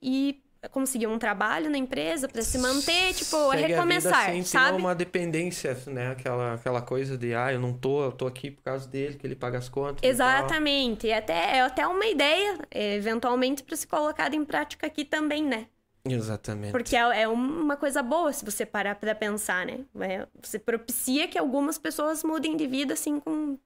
E 0.00 0.40
conseguiam 0.70 1.12
um 1.12 1.18
trabalho 1.18 1.70
na 1.70 1.78
empresa 1.78 2.28
para 2.28 2.42
se 2.42 2.58
manter, 2.58 3.14
tipo, 3.14 3.50
Segue 3.52 3.72
recomeçar, 3.72 4.12
a 4.12 4.20
vida 4.22 4.32
sem 4.32 4.42
sabe? 4.44 4.76
ter 4.76 4.82
uma 4.82 4.94
dependência, 4.94 5.76
né? 5.86 6.10
Aquela, 6.10 6.54
aquela 6.54 6.82
coisa 6.82 7.16
de, 7.16 7.34
ah, 7.34 7.52
eu 7.52 7.60
não 7.60 7.72
tô, 7.72 8.04
eu 8.04 8.12
tô 8.12 8.26
aqui 8.26 8.50
por 8.50 8.62
causa 8.62 8.88
dele, 8.88 9.16
que 9.16 9.26
ele 9.26 9.36
paga 9.36 9.58
as 9.58 9.68
contas. 9.68 10.00
e. 10.02 10.06
Exatamente. 10.06 11.06
E 11.06 11.12
até, 11.12 11.58
é 11.58 11.62
até 11.62 11.86
uma 11.86 12.06
ideia, 12.06 12.58
é, 12.70 12.94
eventualmente, 12.94 13.62
para 13.62 13.76
ser 13.76 13.86
colocada 13.86 14.34
em 14.34 14.44
prática 14.44 14.86
aqui 14.86 15.04
também, 15.04 15.44
né? 15.44 15.66
Exatamente. 16.04 16.72
Porque 16.72 16.96
é, 16.96 17.22
é 17.22 17.28
uma 17.28 17.76
coisa 17.76 18.02
boa 18.02 18.32
se 18.32 18.44
você 18.44 18.64
parar 18.66 18.94
pra 18.96 19.14
pensar, 19.14 19.66
né? 19.66 19.84
É, 20.00 20.26
você 20.42 20.58
propicia 20.58 21.28
que 21.28 21.38
algumas 21.38 21.78
pessoas 21.78 22.22
mudem 22.24 22.56
de 22.56 22.66
vida, 22.66 22.94
assim, 22.94 23.20
com... 23.20 23.58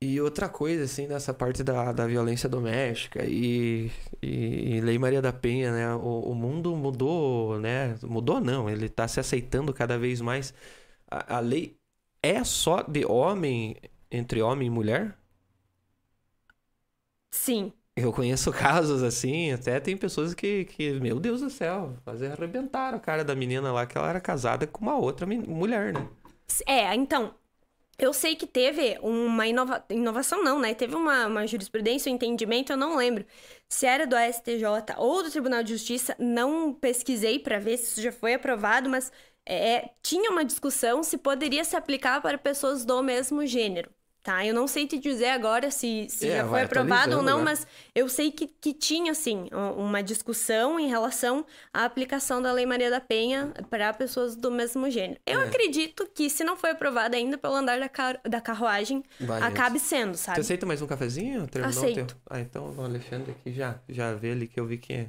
E 0.00 0.20
outra 0.20 0.48
coisa, 0.50 0.84
assim, 0.84 1.06
nessa 1.06 1.32
parte 1.32 1.62
da, 1.64 1.90
da 1.92 2.06
violência 2.06 2.48
doméstica 2.48 3.24
e, 3.24 3.90
e, 4.22 4.76
e 4.76 4.80
Lei 4.82 4.98
Maria 4.98 5.22
da 5.22 5.32
Penha, 5.32 5.72
né? 5.72 5.94
O, 5.94 6.30
o 6.30 6.34
mundo 6.34 6.76
mudou, 6.76 7.58
né? 7.58 7.96
Mudou 8.02 8.38
não, 8.40 8.68
ele 8.68 8.88
tá 8.88 9.08
se 9.08 9.18
aceitando 9.18 9.72
cada 9.72 9.98
vez 9.98 10.20
mais. 10.20 10.52
A, 11.10 11.36
a 11.36 11.40
lei 11.40 11.78
é 12.22 12.44
só 12.44 12.82
de 12.82 13.06
homem, 13.06 13.76
entre 14.10 14.42
homem 14.42 14.66
e 14.68 14.70
mulher? 14.70 15.16
Sim. 17.30 17.74
Eu 17.96 18.12
conheço 18.12 18.50
casos 18.52 19.02
assim, 19.02 19.52
até 19.52 19.78
tem 19.80 19.96
pessoas 19.96 20.34
que, 20.34 20.64
que 20.66 20.92
meu 21.00 21.20
Deus 21.20 21.40
do 21.40 21.50
céu, 21.50 21.96
quase 22.04 22.26
arrebentaram 22.26 22.98
a 22.98 23.00
cara 23.00 23.24
da 23.24 23.34
menina 23.34 23.72
lá, 23.72 23.86
que 23.86 23.96
ela 23.96 24.08
era 24.08 24.20
casada 24.20 24.66
com 24.66 24.82
uma 24.82 24.96
outra 24.96 25.26
mulher, 25.26 25.92
né? 25.92 26.08
É, 26.66 26.94
então, 26.94 27.34
eu 27.98 28.12
sei 28.12 28.36
que 28.36 28.46
teve 28.46 28.98
uma 29.02 29.46
inova... 29.46 29.84
inovação, 29.90 30.42
não, 30.42 30.58
né? 30.58 30.74
Teve 30.74 30.94
uma, 30.96 31.26
uma 31.26 31.46
jurisprudência, 31.46 32.10
um 32.10 32.14
entendimento, 32.14 32.72
eu 32.72 32.76
não 32.76 32.96
lembro 32.96 33.24
se 33.68 33.86
era 33.86 34.06
do 34.06 34.16
STJ 34.16 34.64
ou 34.98 35.22
do 35.22 35.30
Tribunal 35.30 35.62
de 35.62 35.72
Justiça, 35.72 36.16
não 36.18 36.72
pesquisei 36.74 37.38
pra 37.38 37.58
ver 37.58 37.76
se 37.78 37.84
isso 37.92 38.02
já 38.02 38.12
foi 38.12 38.34
aprovado, 38.34 38.88
mas 38.88 39.12
é, 39.46 39.90
tinha 40.02 40.30
uma 40.30 40.44
discussão 40.44 41.02
se 41.02 41.18
poderia 41.18 41.64
se 41.64 41.76
aplicar 41.76 42.20
para 42.22 42.38
pessoas 42.38 42.84
do 42.84 43.02
mesmo 43.02 43.46
gênero. 43.46 43.90
Tá, 44.24 44.44
eu 44.44 44.54
não 44.54 44.66
sei 44.66 44.86
te 44.86 44.98
dizer 44.98 45.28
agora 45.28 45.70
se, 45.70 46.06
se 46.08 46.26
É, 46.30 46.38
já 46.38 46.48
foi 46.48 46.62
aprovado 46.62 47.18
ou 47.18 47.22
não, 47.22 47.38
né? 47.40 47.44
mas 47.44 47.66
eu 47.94 48.08
sei 48.08 48.32
que, 48.32 48.46
que 48.46 48.72
tinha, 48.72 49.12
assim, 49.12 49.50
uma 49.76 50.02
discussão 50.02 50.80
em 50.80 50.88
relação 50.88 51.44
à 51.74 51.84
aplicação 51.84 52.40
da 52.40 52.50
Lei 52.50 52.64
Maria 52.64 52.88
da 52.90 53.02
Penha 53.02 53.52
para 53.68 53.92
pessoas 53.92 54.34
do 54.34 54.50
mesmo 54.50 54.88
gênero. 54.88 55.20
Eu 55.26 55.42
É. 55.42 55.44
acredito 55.44 56.08
que, 56.14 56.30
se 56.30 56.42
não 56.42 56.56
foi 56.56 56.70
aprovada 56.70 57.14
ainda 57.18 57.36
pelo 57.36 57.54
andar 57.54 57.78
da, 57.78 57.86
car- 57.86 58.18
da 58.26 58.40
carruagem, 58.40 59.02
Vai, 59.20 59.42
acabe 59.42 59.78
sendo, 59.78 60.16
Você 60.16 60.24
sabe? 60.24 60.40
aceita 60.40 60.64
mais 60.64 60.80
um 60.80 60.86
cafezinho? 60.86 61.46
Terminou 61.46 61.84
o 61.84 61.86
Aceito. 61.86 62.06
teu? 62.06 62.16
Ah, 62.30 62.40
então 62.40 62.74
o 62.74 62.82
Alexandre 62.82 63.32
aqui 63.32 63.52
já, 63.52 63.78
já 63.90 64.14
vê 64.14 64.30
ali 64.30 64.48
que 64.48 64.58
eu 64.58 64.64
vi 64.64 64.78
que 64.78 65.06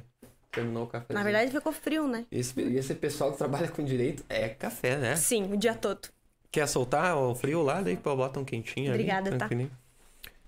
terminou 0.52 0.84
o 0.84 0.86
cafezinho. 0.86 1.18
Na 1.18 1.24
verdade, 1.24 1.50
ficou 1.50 1.72
frio, 1.72 2.06
né? 2.06 2.26
Esse, 2.30 2.60
esse 2.60 2.94
pessoal 2.94 3.32
que 3.32 3.38
trabalha 3.38 3.68
com 3.68 3.82
direito 3.82 4.22
é 4.28 4.50
café, 4.50 4.98
né? 4.98 5.16
Sim, 5.16 5.54
o 5.54 5.56
dia 5.56 5.74
todo. 5.74 6.14
Quer 6.56 6.66
soltar 6.66 7.14
o 7.18 7.34
frio 7.34 7.62
lá, 7.62 7.82
daí 7.82 7.96
bota 7.96 8.40
um 8.40 8.44
quentinho 8.44 8.90
Obrigada, 8.90 9.28
ali. 9.28 9.38
tá? 9.38 9.76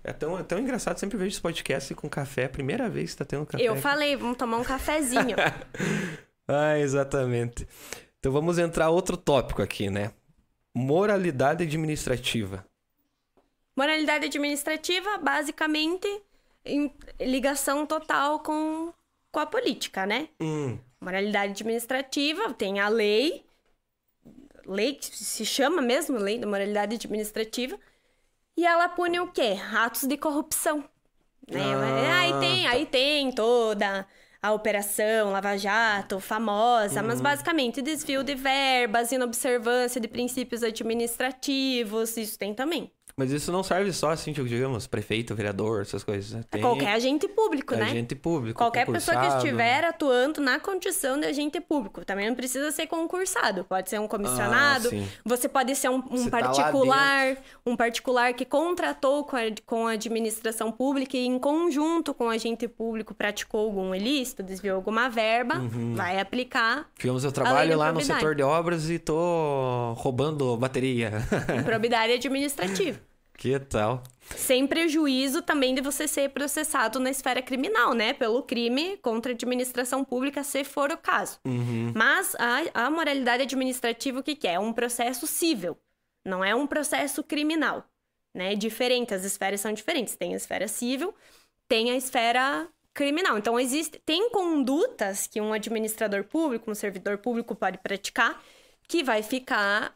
É 0.03 0.11
tão, 0.11 0.39
é 0.39 0.41
tão 0.41 0.57
engraçado, 0.57 0.97
sempre 0.97 1.19
vejo 1.19 1.33
esse 1.33 1.39
podcast 1.39 1.93
com 1.93 2.09
café. 2.09 2.47
Primeira 2.47 2.89
vez 2.89 3.11
que 3.11 3.17
tá 3.17 3.25
tendo 3.25 3.45
café. 3.45 3.63
Eu 3.63 3.73
aqui. 3.73 3.81
falei, 3.83 4.15
vamos 4.15 4.35
tomar 4.35 4.57
um 4.57 4.63
cafezinho. 4.63 5.35
Ah, 6.51 6.79
exatamente. 6.79 7.67
Então 8.17 8.31
vamos 8.31 8.57
entrar 8.57 8.89
outro 8.89 9.15
tópico 9.15 9.61
aqui, 9.61 9.87
né? 9.87 10.11
Moralidade 10.73 11.63
administrativa. 11.63 12.65
Moralidade 13.77 14.25
administrativa, 14.25 15.19
basicamente, 15.19 16.07
em 16.65 16.91
ligação 17.19 17.85
total 17.85 18.39
com, 18.39 18.91
com 19.31 19.39
a 19.39 19.45
política, 19.45 20.07
né? 20.07 20.27
Hum, 20.41 20.79
Moralidade 20.99 21.51
administrativa, 21.51 22.51
tem 22.51 22.79
a 22.79 22.89
lei, 22.89 23.45
lei 24.69 24.93
que 24.93 25.05
se 25.05 25.45
chama 25.45 25.81
mesmo 25.81 26.17
Lei 26.17 26.37
da 26.37 26.47
Moralidade 26.47 26.95
Administrativa, 26.95 27.77
e 28.55 28.65
ela 28.65 28.89
pune 28.89 29.19
o 29.19 29.27
quê? 29.27 29.57
Atos 29.73 30.03
de 30.03 30.17
corrupção. 30.17 30.83
Né? 31.49 31.61
Ah, 31.63 32.19
aí, 32.19 32.39
tem, 32.39 32.67
aí 32.67 32.85
tem 32.85 33.31
toda 33.31 34.05
a 34.41 34.51
operação 34.53 35.31
Lava 35.31 35.57
Jato, 35.57 36.19
famosa, 36.19 37.01
mas 37.03 37.19
basicamente 37.19 37.81
desvio 37.81 38.23
de 38.23 38.35
verbas, 38.35 39.11
inobservância 39.11 39.99
de 39.99 40.07
princípios 40.07 40.63
administrativos, 40.63 42.15
isso 42.17 42.37
tem 42.37 42.53
também. 42.53 42.91
Mas 43.19 43.31
isso 43.33 43.51
não 43.51 43.61
serve 43.61 43.91
só 43.91 44.11
assim, 44.11 44.31
tipo, 44.31 44.47
digamos, 44.47 44.87
prefeito, 44.87 45.35
vereador, 45.35 45.81
essas 45.81 46.05
coisas. 46.05 46.31
Né? 46.31 46.41
Tem 46.49 46.61
Qualquer 46.61 46.93
agente 46.93 47.27
público, 47.27 47.75
né? 47.75 47.83
agente 47.83 48.15
público. 48.15 48.57
Qualquer 48.57 48.85
pessoa 48.85 49.19
que 49.19 49.27
estiver 49.35 49.83
atuando 49.83 50.39
na 50.39 50.57
condição 50.57 51.19
de 51.19 51.25
agente 51.25 51.59
público. 51.59 52.05
Também 52.05 52.29
não 52.29 52.35
precisa 52.35 52.71
ser 52.71 52.87
concursado. 52.87 53.65
Pode 53.65 53.89
ser 53.89 53.99
um 53.99 54.07
comissionado. 54.07 54.87
Ah, 54.93 55.19
você 55.25 55.49
pode 55.49 55.75
ser 55.75 55.89
um, 55.89 56.01
um 56.09 56.29
tá 56.29 56.39
particular. 56.39 57.35
um 57.65 57.75
particular 57.75 58.33
que 58.33 58.45
contratou 58.45 59.25
com 59.25 59.35
a, 59.35 59.41
com 59.65 59.85
a 59.87 59.91
administração 59.91 60.71
pública 60.71 61.17
e, 61.17 61.25
em 61.25 61.37
conjunto 61.37 62.13
com 62.13 62.27
o 62.27 62.29
agente 62.29 62.69
público, 62.69 63.13
praticou 63.13 63.65
algum 63.65 63.93
ilícito, 63.93 64.41
desviou 64.41 64.77
alguma 64.77 65.09
verba, 65.09 65.59
Uhum. 65.59 65.93
vai 65.93 66.19
aplicar 66.21 66.87
Digamos, 66.97 67.25
eu 67.25 67.31
trabalho 67.33 67.77
lá 67.77 67.91
no 67.91 67.99
setor 68.01 68.33
de 68.33 68.43
obras 68.43 68.89
e 68.89 68.97
tô 68.97 69.93
roubando 69.97 70.55
bateria. 70.55 71.11
improbidade 71.59 72.13
administrativa. 72.15 73.08
Que 73.39 73.57
tal? 73.57 74.03
Sem 74.35 74.67
prejuízo 74.67 75.41
também 75.41 75.73
de 75.73 75.81
você 75.81 76.09
ser 76.09 76.29
processado 76.29 76.99
na 76.99 77.09
esfera 77.09 77.41
criminal, 77.41 77.93
né? 77.93 78.11
Pelo 78.11 78.43
crime 78.43 78.97
contra 78.97 79.31
a 79.31 79.33
administração 79.33 80.03
pública, 80.03 80.43
se 80.43 80.65
for 80.65 80.91
o 80.91 80.97
caso. 80.97 81.39
Uhum. 81.45 81.93
Mas 81.95 82.35
a, 82.35 82.85
a 82.85 82.91
moralidade 82.91 83.43
administrativa, 83.43 84.19
o 84.19 84.23
que, 84.23 84.35
que 84.35 84.45
é? 84.45 84.55
É 84.55 84.59
um 84.59 84.73
processo 84.73 85.25
cível, 85.25 85.77
não 86.23 86.43
é 86.43 86.53
um 86.53 86.67
processo 86.67 87.23
criminal. 87.23 87.85
Né? 88.35 88.51
É 88.51 88.55
diferente, 88.55 89.13
as 89.13 89.23
esferas 89.23 89.61
são 89.61 89.71
diferentes. 89.71 90.17
Tem 90.17 90.33
a 90.33 90.37
esfera 90.37 90.67
civil, 90.67 91.15
tem 91.65 91.91
a 91.91 91.95
esfera 91.95 92.67
criminal. 92.93 93.37
Então, 93.37 93.57
existe, 93.57 94.01
tem 94.05 94.29
condutas 94.31 95.27
que 95.27 95.39
um 95.39 95.53
administrador 95.53 96.25
público, 96.25 96.69
um 96.69 96.75
servidor 96.75 97.19
público 97.19 97.55
pode 97.55 97.77
praticar 97.77 98.43
que 98.85 99.01
vai 99.01 99.23
ficar 99.23 99.95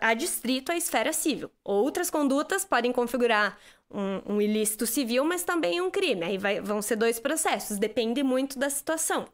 adstrito 0.00 0.72
à 0.72 0.76
esfera 0.76 1.12
civil. 1.12 1.50
Outras 1.64 2.10
condutas 2.10 2.64
podem 2.64 2.92
configurar 2.92 3.58
um, 3.90 4.34
um 4.34 4.40
ilícito 4.40 4.86
civil, 4.86 5.24
mas 5.24 5.44
também 5.44 5.80
um 5.80 5.90
crime. 5.90 6.24
Aí 6.24 6.38
vai- 6.38 6.60
vão 6.60 6.82
ser 6.82 6.96
dois 6.96 7.18
processos, 7.20 7.78
depende 7.78 8.22
muito 8.22 8.58
da 8.58 8.70
situação. 8.70 9.26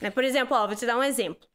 Né? 0.00 0.10
Por 0.10 0.24
exemplo, 0.24 0.56
ó, 0.56 0.66
vou 0.66 0.76
te 0.76 0.86
dar 0.86 0.98
um 0.98 1.02
exemplo. 1.02 1.48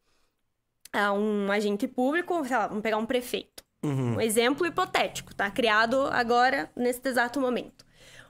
Ah, 0.92 1.14
um 1.14 1.52
agente 1.52 1.88
público, 1.88 2.44
sei 2.46 2.58
lá, 2.58 2.68
vamos 2.68 2.82
pegar 2.82 2.98
um 2.98 3.06
prefeito. 3.06 3.64
Uhum. 3.84 4.16
Um 4.16 4.22
exemplo 4.22 4.66
hipotético, 4.66 5.34
tá? 5.34 5.50
Criado 5.50 6.08
agora, 6.12 6.72
nesse 6.76 7.08
exato 7.08 7.40
momento. 7.40 7.86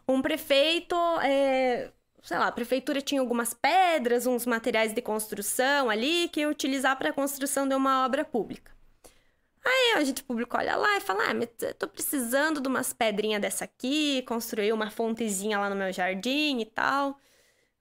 Um 0.08 0.22
prefeito, 0.22 0.96
é, 1.22 1.92
sei 2.22 2.38
lá, 2.38 2.48
a 2.48 2.52
prefeitura 2.52 3.02
tinha 3.02 3.22
algumas 3.22 3.54
pedras, 3.54 4.28
uns 4.28 4.46
materiais 4.46 4.94
de 4.94 5.02
construção 5.02 5.90
ali 5.90 6.30
que 6.30 6.42
ia 6.42 6.50
utilizar 6.50 6.98
para 6.98 7.10
a 7.10 7.14
construção 7.14 7.68
de 7.68 7.76
uma 7.76 8.06
obra 8.06 8.26
pública. 8.26 8.72
Aí 9.70 9.94
a 9.98 10.04
gente 10.04 10.24
público 10.24 10.58
olha 10.58 10.76
lá 10.76 10.98
e 10.98 11.02
fala: 11.02 11.30
Ah, 11.30 11.34
mas 11.34 11.50
eu 11.62 11.74
tô 11.76 11.88
precisando 11.88 12.60
de 12.62 12.68
umas 12.68 12.92
pedrinhas 12.94 13.42
dessa 13.42 13.66
aqui, 13.66 14.24
construir 14.24 14.74
uma 14.74 14.90
fontezinha 14.90 15.60
lá 15.60 15.70
no 15.70 15.76
meu 15.76 15.92
jardim 15.94 16.60
e 16.60 16.66
tal. 16.66 17.18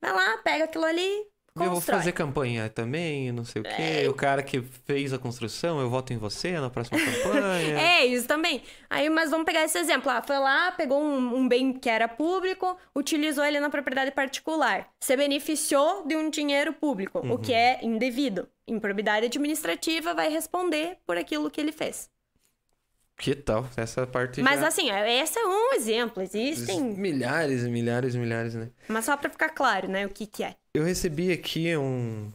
Vai 0.01 0.12
lá, 0.12 0.39
pega 0.39 0.64
aquilo 0.64 0.84
ali, 0.84 1.26
Eu 1.55 1.64
vou 1.64 1.74
constrói. 1.74 1.99
fazer 1.99 2.12
campanha 2.12 2.68
também, 2.68 3.32
não 3.32 3.44
sei 3.44 3.62
o 3.62 3.64
quê. 3.64 4.05
É. 4.05 4.09
O 4.09 4.14
cara 4.14 4.42
que 4.42 4.62
fez 4.62 5.12
a 5.12 5.18
construção, 5.18 5.80
eu 5.80 5.90
voto 5.90 6.12
em 6.12 6.16
você 6.16 6.53
na 6.59 6.70
próxima 6.70 6.99
campanha. 6.99 7.78
É, 7.99 8.07
isso 8.07 8.28
também. 8.28 8.62
Aí, 8.88 9.11
mas 9.11 9.30
vamos 9.30 9.44
pegar 9.44 9.64
esse 9.64 9.76
exemplo. 9.78 10.11
Ah, 10.11 10.22
foi 10.22 10.38
lá, 10.38 10.70
pegou 10.72 11.03
um, 11.03 11.36
um 11.36 11.49
bem 11.49 11.72
que 11.72 11.88
era 11.88 12.07
público, 12.07 12.76
utilizou 12.94 13.44
ele 13.44 13.59
na 13.59 13.70
propriedade 13.70 14.12
particular. 14.12 14.88
Se 15.01 15.16
beneficiou 15.16 16.07
de 16.07 16.16
um 16.16 16.30
dinheiro 16.30 16.72
público, 16.72 17.18
o 17.18 17.38
que 17.38 17.53
é 17.53 17.80
indevido. 17.82 18.49
Improbidade 18.66 19.26
administrativa 19.26 20.14
vai 20.14 20.28
responder 20.28 20.99
por 21.07 21.16
aquilo 21.16 21.51
que 21.51 21.61
ele 21.61 21.72
fez. 21.72 22.09
Que 23.18 23.34
tal? 23.34 23.68
Essa 23.76 24.06
parte 24.06 24.40
Mas 24.40 24.60
já... 24.60 24.68
assim, 24.68 24.88
esse 24.90 25.38
é 25.38 25.44
um 25.44 25.72
exemplo. 25.74 26.22
Existem. 26.22 26.80
Milhares 26.80 27.64
e 27.64 27.68
milhares 27.68 28.14
e 28.14 28.18
milhares, 28.18 28.54
né? 28.54 28.68
Mas 28.88 29.04
só 29.04 29.16
pra 29.16 29.28
ficar 29.28 29.48
claro, 29.50 29.88
né, 29.88 30.06
o 30.06 30.08
que 30.08 30.24
que 30.26 30.44
é. 30.44 30.54
Eu 30.72 30.84
recebi 30.84 31.32
aqui 31.32 31.76
um... 31.76 32.30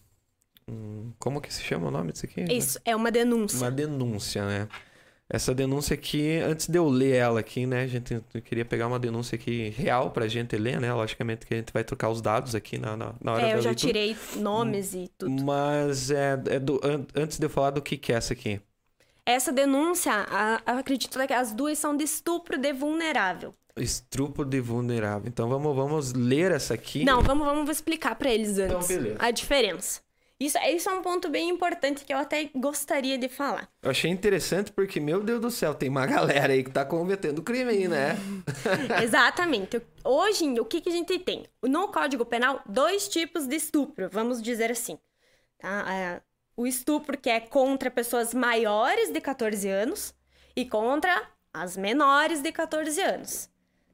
um- 0.67 1.11
Como 1.17 1.39
que 1.39 1.53
se 1.53 1.61
chama 1.63 1.87
o 1.87 1.91
nome 1.91 2.11
disso 2.11 2.25
aqui? 2.25 2.43
Isso, 2.51 2.79
é 2.83 2.93
uma 2.95 3.09
denúncia. 3.09 3.57
Uma 3.59 3.71
denúncia, 3.71 4.45
né? 4.45 4.67
Essa 5.29 5.55
denúncia 5.55 5.93
aqui, 5.93 6.37
antes 6.45 6.67
de 6.67 6.77
eu 6.77 6.87
ler 6.87 7.15
ela 7.15 7.39
aqui, 7.39 7.65
né? 7.65 7.83
A 7.83 7.87
gente 7.87 8.21
queria 8.43 8.65
pegar 8.65 8.85
uma 8.87 8.99
denúncia 8.99 9.35
aqui 9.37 9.69
real 9.69 10.11
pra 10.11 10.27
gente 10.27 10.55
ler, 10.57 10.81
né? 10.81 10.93
Logicamente 10.93 11.45
que 11.45 11.53
a 11.53 11.57
gente 11.57 11.71
vai 11.71 11.83
trocar 11.83 12.09
os 12.09 12.21
dados 12.21 12.53
aqui 12.53 12.77
na, 12.77 12.95
na, 12.97 13.15
na 13.21 13.31
hora 13.33 13.41
É, 13.47 13.51
da 13.51 13.57
eu 13.57 13.61
já 13.61 13.69
leitura. 13.69 13.93
tirei 13.93 14.17
nomes 14.35 14.93
e 14.93 15.09
tudo. 15.17 15.31
Mas 15.43 16.11
é, 16.11 16.33
é 16.49 16.59
do- 16.59 16.79
an- 16.83 17.05
antes 17.15 17.39
de 17.39 17.45
eu 17.45 17.49
falar 17.49 17.71
do 17.71 17.81
que, 17.81 17.97
que 17.97 18.11
é 18.11 18.15
essa 18.17 18.33
aqui. 18.33 18.59
Essa 19.25 19.51
denúncia, 19.51 20.11
a- 20.29 20.61
eu 20.67 20.77
acredito 20.79 21.17
que 21.25 21.33
as 21.33 21.53
duas 21.53 21.77
são 21.77 21.95
de 21.95 22.03
estupro 22.03 22.57
de 22.57 22.73
vulnerável. 22.73 23.53
Estupro 23.77 24.45
de 24.45 24.59
vulnerável. 24.59 25.27
Então 25.27 25.47
vamos, 25.49 25.75
vamos 25.75 26.13
ler 26.13 26.51
essa 26.51 26.73
aqui. 26.73 27.03
Não, 27.03 27.21
vamos, 27.21 27.45
vamos 27.45 27.69
explicar 27.69 28.15
pra 28.15 28.29
eles 28.31 28.57
Então, 28.57 28.77
antes 28.77 28.87
beleza. 28.87 29.15
a 29.19 29.31
diferença. 29.31 30.01
Isso, 30.39 30.57
isso 30.59 30.89
é 30.89 30.93
um 30.93 31.01
ponto 31.01 31.29
bem 31.29 31.49
importante 31.49 32.03
que 32.03 32.13
eu 32.13 32.17
até 32.17 32.49
gostaria 32.53 33.17
de 33.17 33.29
falar. 33.29 33.69
Eu 33.81 33.91
achei 33.91 34.11
interessante 34.11 34.71
porque, 34.73 34.99
meu 34.99 35.23
Deus 35.23 35.39
do 35.39 35.49
céu, 35.49 35.73
tem 35.73 35.87
uma 35.89 36.05
galera 36.05 36.51
aí 36.51 36.63
que 36.63 36.69
tá 36.71 36.83
cometendo 36.83 37.41
crime 37.41 37.69
aí, 37.71 37.87
né? 37.87 38.17
Exatamente. 39.01 39.81
Hoje, 40.03 40.59
o 40.59 40.65
que, 40.65 40.81
que 40.81 40.89
a 40.89 40.91
gente 40.91 41.17
tem? 41.19 41.45
No 41.63 41.87
Código 41.87 42.25
Penal, 42.25 42.61
dois 42.65 43.07
tipos 43.07 43.47
de 43.47 43.55
estupro, 43.55 44.09
vamos 44.11 44.41
dizer 44.41 44.69
assim. 44.69 44.99
Tá? 45.59 46.21
O 46.55 46.67
estupro 46.67 47.17
que 47.17 47.29
é 47.29 47.39
contra 47.39 47.89
pessoas 47.89 48.33
maiores 48.33 49.11
de 49.11 49.19
14 49.19 49.67
anos 49.69 50.13
e 50.55 50.65
contra 50.65 51.29
as 51.53 51.77
menores 51.77 52.41
de 52.41 52.51
14 52.51 53.01
anos. 53.01 53.49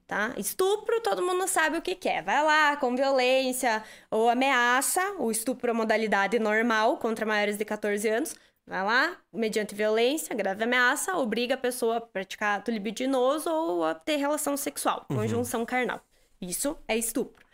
Tá? 0.08 0.34
Estupro, 0.38 1.02
todo 1.02 1.22
mundo 1.22 1.48
sabe 1.48 1.78
o 1.78 1.82
que, 1.82 1.94
que 1.94 2.10
é. 2.10 2.22
Vai 2.22 2.44
lá, 2.44 2.76
com 2.78 2.96
violência 2.96 3.84
ou 4.10 4.28
ameaça, 4.28 5.02
o 5.20 5.30
estupro 5.30 5.70
é 5.70 5.74
modalidade 5.74 6.40
normal 6.40 6.98
contra 6.98 7.26
maiores 7.26 7.58
de 7.58 7.64
14 7.64 8.10
anos. 8.10 8.36
Vai 8.66 8.84
lá, 8.84 9.18
mediante 9.32 9.76
violência, 9.76 10.36
grave 10.36 10.64
ameaça, 10.64 11.16
obriga 11.16 11.56
a 11.56 11.58
pessoa 11.58 11.98
a 11.98 12.02
praticar 12.02 12.60
ato 12.60 12.72
libidinoso 12.72 13.50
ou 13.52 13.84
a 13.84 13.94
ter 13.94 14.16
relação 14.16 14.58
sexual, 14.58 15.06
conjunção 15.08 15.66
carnal. 15.66 16.02
Isso 16.42 16.78
é 16.88 16.98
estupro. 16.98 17.46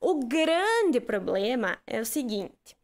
O 0.00 0.20
grande 0.24 1.00
problema 1.00 1.78
é 1.86 2.00
o 2.00 2.04
seguinte: 2.06 2.76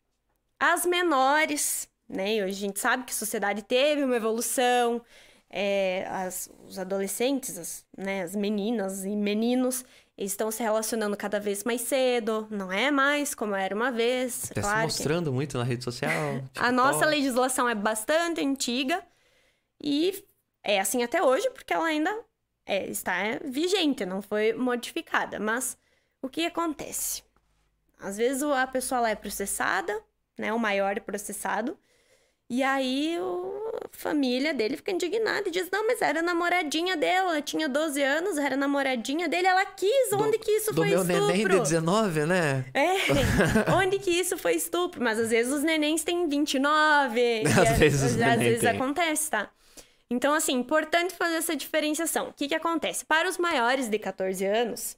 as 0.73 0.87
menores, 0.87 1.89
né? 2.09 2.37
e 2.37 2.43
Hoje 2.43 2.53
a 2.53 2.67
gente 2.67 2.81
sabe 2.81 3.05
que 3.05 3.13
a 3.13 3.17
sociedade 3.17 3.63
teve 3.63 4.03
uma 4.05 4.17
evolução, 4.17 5.03
é, 5.51 6.07
as- 6.09 6.49
os 6.67 6.79
adolescentes, 6.79 7.59
as, 7.59 7.85
né, 7.97 8.23
as 8.23 8.35
meninas 8.35 9.05
e 9.05 9.15
meninos 9.15 9.85
estão 10.17 10.51
se 10.51 10.63
relacionando 10.63 11.17
cada 11.17 11.41
vez 11.41 11.65
mais 11.65 11.81
cedo, 11.81 12.47
não 12.51 12.71
é 12.71 12.91
mais 12.91 13.35
como 13.35 13.55
era 13.55 13.75
uma 13.75 13.91
vez. 13.91 14.43
Tá 14.43 14.47
se 14.47 14.55
claro 14.55 14.77
que- 14.79 14.85
mostrando 14.85 15.33
muito 15.33 15.59
na 15.59 15.65
rede 15.65 15.83
social. 15.85 16.13
a 16.57 16.71
nossa 16.73 17.05
legislação 17.05 17.69
é 17.69 17.75
bastante 17.75 18.41
antiga 18.41 19.03
e 19.83 20.25
é 20.63 20.81
assim 20.81 21.03
até 21.03 21.23
hoje, 21.23 21.49
porque 21.51 21.73
ela 21.75 21.87
ainda 21.87 22.11
é, 22.67 22.87
está 22.87 23.15
vigente, 23.45 24.07
não 24.07 24.23
foi 24.23 24.53
modificada. 24.55 25.39
Mas 25.39 25.77
o 26.23 26.29
que 26.29 26.47
acontece? 26.47 27.23
Às 27.99 28.17
vezes 28.17 28.43
a 28.43 28.67
pessoa 28.67 29.01
lá 29.03 29.11
é 29.11 29.15
processada, 29.15 30.01
né? 30.39 30.53
O 30.53 30.59
maior 30.59 30.99
processado. 31.01 31.77
E 32.51 32.63
aí 32.63 33.17
o- 33.19 33.73
a 33.85 33.89
família 33.91 34.53
dele 34.53 34.77
fica 34.77 34.91
indignada 34.93 35.49
e 35.49 35.51
diz: 35.51 35.71
Não, 35.73 35.87
mas 35.87 36.03
era 36.03 36.21
namoradinha 36.21 36.95
dela, 36.97 37.33
ela 37.33 37.43
tinha 37.43 37.67
12 37.69 38.03
anos, 38.03 38.37
era 38.37 38.55
namoradinha 38.57 39.29
dele, 39.29 39.47
ela 39.47 39.65
quis. 39.65 40.13
Onde 40.13 40.39
que 40.39 40.51
isso 40.51 40.71
Do 40.73 40.83
foi 40.83 40.91
meu 40.91 41.01
estupro? 41.03 41.27
neném 41.27 41.49
de 41.49 41.59
19, 41.61 42.27
né? 42.27 42.65
É, 42.75 42.97
onde 43.75 43.99
que 43.99 44.11
isso 44.11 44.37
foi 44.37 44.55
estupro? 44.57 45.03
Mas 45.03 45.19
às 45.19 45.31
vezes 45.31 45.53
os 45.53 45.63
nenéns 45.63 46.05
têm 46.05 46.29
29. 46.29 47.19
e 47.43 47.47
Às 47.47 47.59
a- 47.59 47.73
vezes 47.75 48.03
às 48.05 48.17
neném 48.17 48.39
vezes 48.39 48.61
tem. 48.61 48.71
acontece, 48.71 49.31
tá? 49.31 49.51
Então, 50.11 50.35
assim, 50.35 50.53
importante 50.53 51.15
fazer 51.15 51.37
essa 51.37 51.57
diferenciação. 51.57 52.29
O 52.29 52.33
que 52.35 52.47
que 52.47 52.55
acontece? 52.55 53.07
Para 53.07 53.27
os 53.29 53.39
maiores 53.39 53.89
de 53.89 53.99
14 53.99 54.45
anos, 54.45 54.97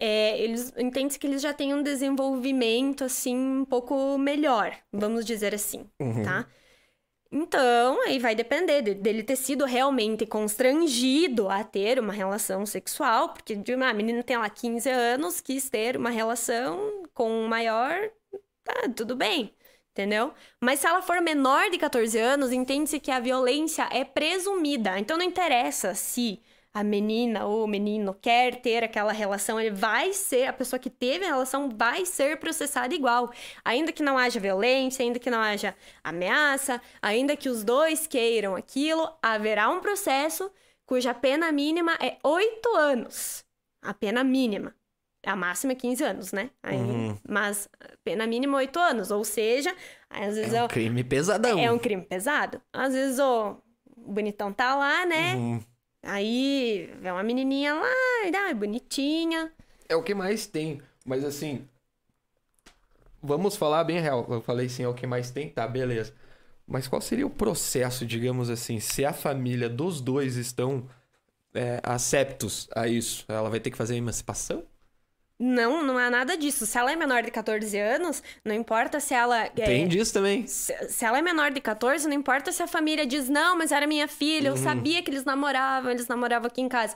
é, 0.00 0.40
eles 0.40 0.72
entende 0.78 1.18
que 1.18 1.26
eles 1.26 1.42
já 1.42 1.52
têm 1.54 1.74
um 1.74 1.82
desenvolvimento, 1.82 3.04
assim, 3.04 3.36
um 3.36 3.64
pouco 3.64 4.18
melhor, 4.18 4.76
vamos 4.92 5.24
dizer 5.26 5.54
assim, 5.54 5.88
Uhum. 6.00 6.22
tá? 6.24 6.48
Então, 7.32 8.02
aí 8.06 8.18
vai 8.18 8.34
depender 8.34 8.82
de- 8.82 8.94
dele 8.94 9.22
ter 9.22 9.36
sido 9.36 9.64
realmente 9.64 10.26
constrangido 10.26 11.48
a 11.48 11.62
ter 11.62 11.98
uma 12.00 12.12
relação 12.12 12.66
sexual, 12.66 13.28
porque 13.32 13.54
de 13.54 13.74
uma 13.74 13.92
menina 13.92 14.22
tem 14.24 14.36
lá 14.36 14.50
15 14.50 14.88
anos, 14.90 15.40
quis 15.40 15.70
ter 15.70 15.96
uma 15.96 16.10
relação 16.10 17.04
com 17.14 17.30
um 17.30 17.46
maior, 17.48 18.10
tá, 18.64 18.88
tudo 18.96 19.14
bem, 19.16 19.54
entendeu? 19.92 20.32
Mas 20.60 20.80
se 20.80 20.86
ela 20.88 21.02
for 21.02 21.20
menor 21.22 21.70
de 21.70 21.78
14 21.78 22.18
anos, 22.18 22.52
entende-se 22.52 22.98
que 23.00 23.10
a 23.12 23.20
violência 23.20 23.88
é 23.92 24.04
presumida. 24.04 24.98
Então 24.98 25.16
não 25.16 25.24
interessa 25.24 25.94
se 25.94 26.40
a 26.72 26.84
menina 26.84 27.46
ou 27.46 27.64
o 27.64 27.68
menino 27.68 28.14
quer 28.14 28.60
ter 28.60 28.84
aquela 28.84 29.12
relação, 29.12 29.60
ele 29.60 29.70
vai 29.74 30.12
ser, 30.12 30.46
a 30.46 30.52
pessoa 30.52 30.78
que 30.78 30.88
teve 30.88 31.24
a 31.24 31.28
relação 31.28 31.68
vai 31.68 32.06
ser 32.06 32.38
processada 32.38 32.94
igual. 32.94 33.32
Ainda 33.64 33.90
que 33.92 34.02
não 34.02 34.16
haja 34.16 34.38
violência, 34.38 35.04
ainda 35.04 35.18
que 35.18 35.30
não 35.30 35.40
haja 35.40 35.74
ameaça, 36.04 36.80
ainda 37.02 37.36
que 37.36 37.48
os 37.48 37.64
dois 37.64 38.06
queiram 38.06 38.54
aquilo, 38.54 39.08
haverá 39.20 39.68
um 39.68 39.80
processo 39.80 40.50
cuja 40.86 41.12
pena 41.14 41.50
mínima 41.52 41.94
é 42.00 42.18
oito 42.22 42.74
anos. 42.76 43.44
A 43.82 43.92
pena 43.94 44.22
mínima. 44.22 44.74
A 45.26 45.36
máxima 45.36 45.72
é 45.72 45.76
15 45.76 46.04
anos, 46.04 46.32
né? 46.32 46.50
Aí, 46.62 46.76
Uhum. 46.76 47.16
Mas 47.28 47.68
pena 48.02 48.26
mínima 48.26 48.56
é 48.58 48.60
8 48.64 48.78
anos. 48.78 49.10
Ou 49.10 49.22
seja, 49.24 49.74
às 50.08 50.34
vezes 50.36 50.54
É 50.54 50.62
um 50.62 50.64
é, 50.64 50.68
crime 50.68 51.04
pesadão. 51.04 51.58
é 51.58 51.70
um 51.70 51.78
crime 51.78 52.02
pesado. 52.02 52.60
Às 52.72 52.94
vezes 52.94 53.18
o 53.18 53.56
bonitão 53.96 54.52
tá 54.52 54.74
lá, 54.74 55.04
né? 55.04 55.34
Uhum. 55.34 55.60
Aí 56.02 56.92
vê 57.00 57.10
uma 57.10 57.22
menininha 57.22 57.74
lá, 57.74 57.88
ai, 58.46 58.54
bonitinha. 58.54 59.52
É 59.88 59.94
o 59.94 60.02
que 60.02 60.14
mais 60.14 60.46
tem. 60.46 60.80
Mas 61.04 61.24
assim. 61.24 61.68
Vamos 63.22 63.56
falar 63.56 63.84
bem 63.84 64.00
real. 64.00 64.26
Eu 64.28 64.40
falei 64.40 64.68
sim, 64.68 64.82
é 64.82 64.88
o 64.88 64.94
que 64.94 65.06
mais 65.06 65.30
tem, 65.30 65.50
tá, 65.50 65.66
beleza. 65.68 66.14
Mas 66.66 66.86
qual 66.88 67.02
seria 67.02 67.26
o 67.26 67.30
processo, 67.30 68.06
digamos 68.06 68.48
assim, 68.48 68.78
se 68.78 69.04
a 69.04 69.12
família 69.12 69.68
dos 69.68 70.00
dois 70.00 70.36
estão 70.36 70.88
é, 71.52 71.80
aceptos 71.82 72.68
a 72.74 72.86
isso? 72.86 73.24
Ela 73.28 73.50
vai 73.50 73.60
ter 73.60 73.70
que 73.70 73.76
fazer 73.76 73.94
a 73.94 73.98
emancipação? 73.98 74.64
Não, 75.42 75.82
não 75.82 75.96
há 75.96 76.10
nada 76.10 76.36
disso. 76.36 76.66
Se 76.66 76.76
ela 76.76 76.92
é 76.92 76.96
menor 76.96 77.22
de 77.22 77.30
14 77.30 77.78
anos, 77.78 78.22
não 78.44 78.54
importa 78.54 79.00
se 79.00 79.14
ela. 79.14 79.46
é, 79.46 79.48
Tem 79.48 79.88
disso 79.88 80.12
também. 80.12 80.46
Se, 80.46 80.74
se 80.90 81.02
ela 81.02 81.18
é 81.18 81.22
menor 81.22 81.50
de 81.50 81.62
14, 81.62 82.06
não 82.06 82.14
importa 82.14 82.52
se 82.52 82.62
a 82.62 82.66
família 82.66 83.06
diz, 83.06 83.26
não, 83.28 83.56
mas 83.56 83.72
era 83.72 83.86
minha 83.86 84.06
filha, 84.06 84.48
eu 84.48 84.56
sabia 84.58 85.02
que 85.02 85.10
eles 85.10 85.24
namoravam, 85.24 85.90
eles 85.90 86.06
namoravam 86.06 86.46
aqui 86.48 86.60
em 86.60 86.68
casa. 86.68 86.94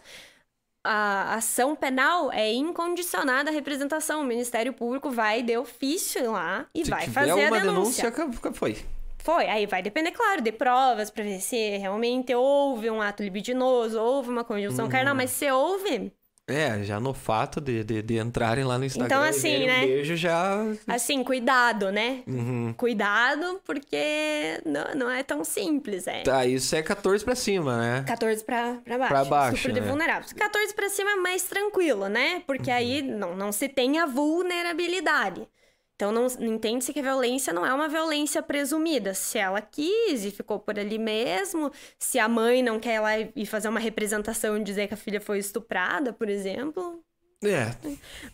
A 0.86 1.36
ação 1.36 1.74
penal 1.74 2.30
é 2.30 2.52
incondicionada 2.52 3.48
à 3.50 3.52
representação. 3.52 4.20
O 4.20 4.24
Ministério 4.24 4.74
Público 4.74 5.10
vai 5.10 5.42
de 5.42 5.56
ofício 5.56 6.30
lá 6.32 6.66
e 6.74 6.84
Se 6.84 6.90
vai 6.90 7.08
fazer 7.08 7.30
a 7.46 7.50
denúncia. 7.50 8.10
denúncia, 8.10 8.52
foi. 8.52 8.76
Foi, 9.22 9.46
aí 9.46 9.64
vai 9.64 9.82
depender, 9.82 10.10
claro, 10.10 10.42
de 10.42 10.52
provas 10.52 11.10
pra 11.10 11.24
ver 11.24 11.40
se 11.40 11.78
realmente 11.78 12.34
houve 12.34 12.90
um 12.90 13.00
ato 13.00 13.22
libidinoso, 13.22 13.98
houve 13.98 14.28
uma 14.28 14.44
conjunção 14.44 14.86
carnal, 14.86 15.14
mas 15.14 15.30
se 15.30 15.50
houve, 15.50 16.12
É, 16.46 16.82
já 16.84 17.00
no 17.00 17.14
fato 17.14 17.58
de, 17.58 17.82
de, 17.82 18.02
de 18.02 18.18
entrarem 18.18 18.64
lá 18.64 18.76
no 18.78 18.84
Instagram 18.84 19.06
Então, 19.06 19.24
e 19.24 19.28
assim, 19.30 19.50
verem 19.50 19.66
né? 19.66 19.78
um 19.78 19.86
beijo 19.86 20.14
já... 20.16 20.58
assim, 20.86 21.24
cuidado, 21.24 21.90
né? 21.90 22.22
Uhum. 22.26 22.74
Cuidado, 22.76 23.60
porque 23.64 24.60
não, 24.66 24.84
não 24.94 25.10
é 25.10 25.22
tão 25.22 25.42
simples, 25.42 26.06
é. 26.06 26.22
Tá, 26.22 26.44
isso 26.44 26.76
é 26.76 26.82
14 26.82 27.24
pra 27.24 27.34
cima, 27.34 27.78
né? 27.78 28.04
14 28.06 28.44
pra, 28.44 28.74
pra 28.84 28.98
baixo. 28.98 29.12
Pra 29.14 29.24
baixo, 29.24 29.72
de 29.72 29.80
né? 29.80 29.86
vulneráveis. 29.86 30.34
14 30.34 30.74
pra 30.74 30.88
cima 30.90 31.12
é 31.12 31.16
mais 31.16 31.44
tranquilo, 31.44 32.08
né? 32.08 32.42
Porque 32.46 32.70
Uhum. 32.70 32.76
aí 32.76 33.00
não, 33.02 33.34
não 33.34 33.50
se 33.50 33.66
tem 33.66 33.98
a 33.98 34.04
vulnerabilidade. 34.06 35.48
Então, 35.94 36.10
não, 36.10 36.26
entende-se 36.40 36.92
que 36.92 36.98
a 36.98 37.02
violência 37.02 37.52
não 37.52 37.64
é 37.64 37.72
uma 37.72 37.88
violência 37.88 38.42
presumida. 38.42 39.14
Se 39.14 39.38
ela 39.38 39.60
quis 39.62 40.24
e 40.24 40.30
ficou 40.30 40.58
por 40.58 40.78
ali 40.78 40.98
mesmo, 40.98 41.70
se 41.98 42.18
a 42.18 42.28
mãe 42.28 42.62
não 42.62 42.80
quer 42.80 42.96
ir 42.96 43.00
lá 43.00 43.12
e 43.36 43.46
fazer 43.46 43.68
uma 43.68 43.78
representação 43.80 44.56
e 44.56 44.64
dizer 44.64 44.88
que 44.88 44.94
a 44.94 44.96
filha 44.96 45.20
foi 45.20 45.38
estuprada, 45.38 46.12
por 46.12 46.28
exemplo, 46.28 47.04
É, 47.42 47.76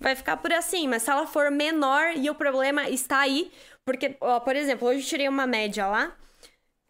vai 0.01 0.15
ficar 0.15 0.37
por 0.37 0.53
assim. 0.53 0.89
Mas 0.89 1.03
se 1.03 1.11
ela 1.11 1.27
for 1.27 1.51
menor 1.51 2.17
e 2.17 2.31
o 2.31 2.35
problema 2.35 2.89
está 2.89 3.21
aí, 3.21 3.51
porque, 3.85 4.17
ó, 4.21 4.41
por 4.41 4.57
exemplo, 4.57 4.89
hoje 4.89 5.01
eu 5.01 5.07
tirei 5.07 5.29
uma 5.29 5.47
média 5.47 5.87
lá 5.87 6.17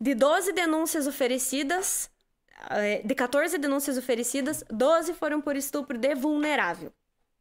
de 0.00 0.14
12 0.14 0.52
denúncias 0.52 1.06
oferecidas, 1.06 2.10
eh, 2.70 3.02
de 3.04 3.14
14 3.14 3.58
denúncias 3.58 3.98
oferecidas, 3.98 4.64
12 4.70 5.14
foram 5.14 5.40
por 5.40 5.56
estupro 5.56 5.98
de 5.98 6.14
vulnerável. 6.14 6.92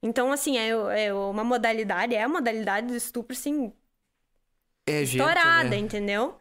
Então, 0.01 0.31
assim, 0.31 0.57
é, 0.57 0.69
é 1.07 1.13
uma 1.13 1.43
modalidade, 1.43 2.15
é 2.15 2.23
a 2.23 2.29
modalidade 2.29 2.87
do 2.87 2.95
estupro, 2.95 3.35
assim, 3.35 3.73
é 4.85 5.05
gente, 5.05 5.19
estourada, 5.21 5.69
né? 5.69 5.77
entendeu? 5.77 6.37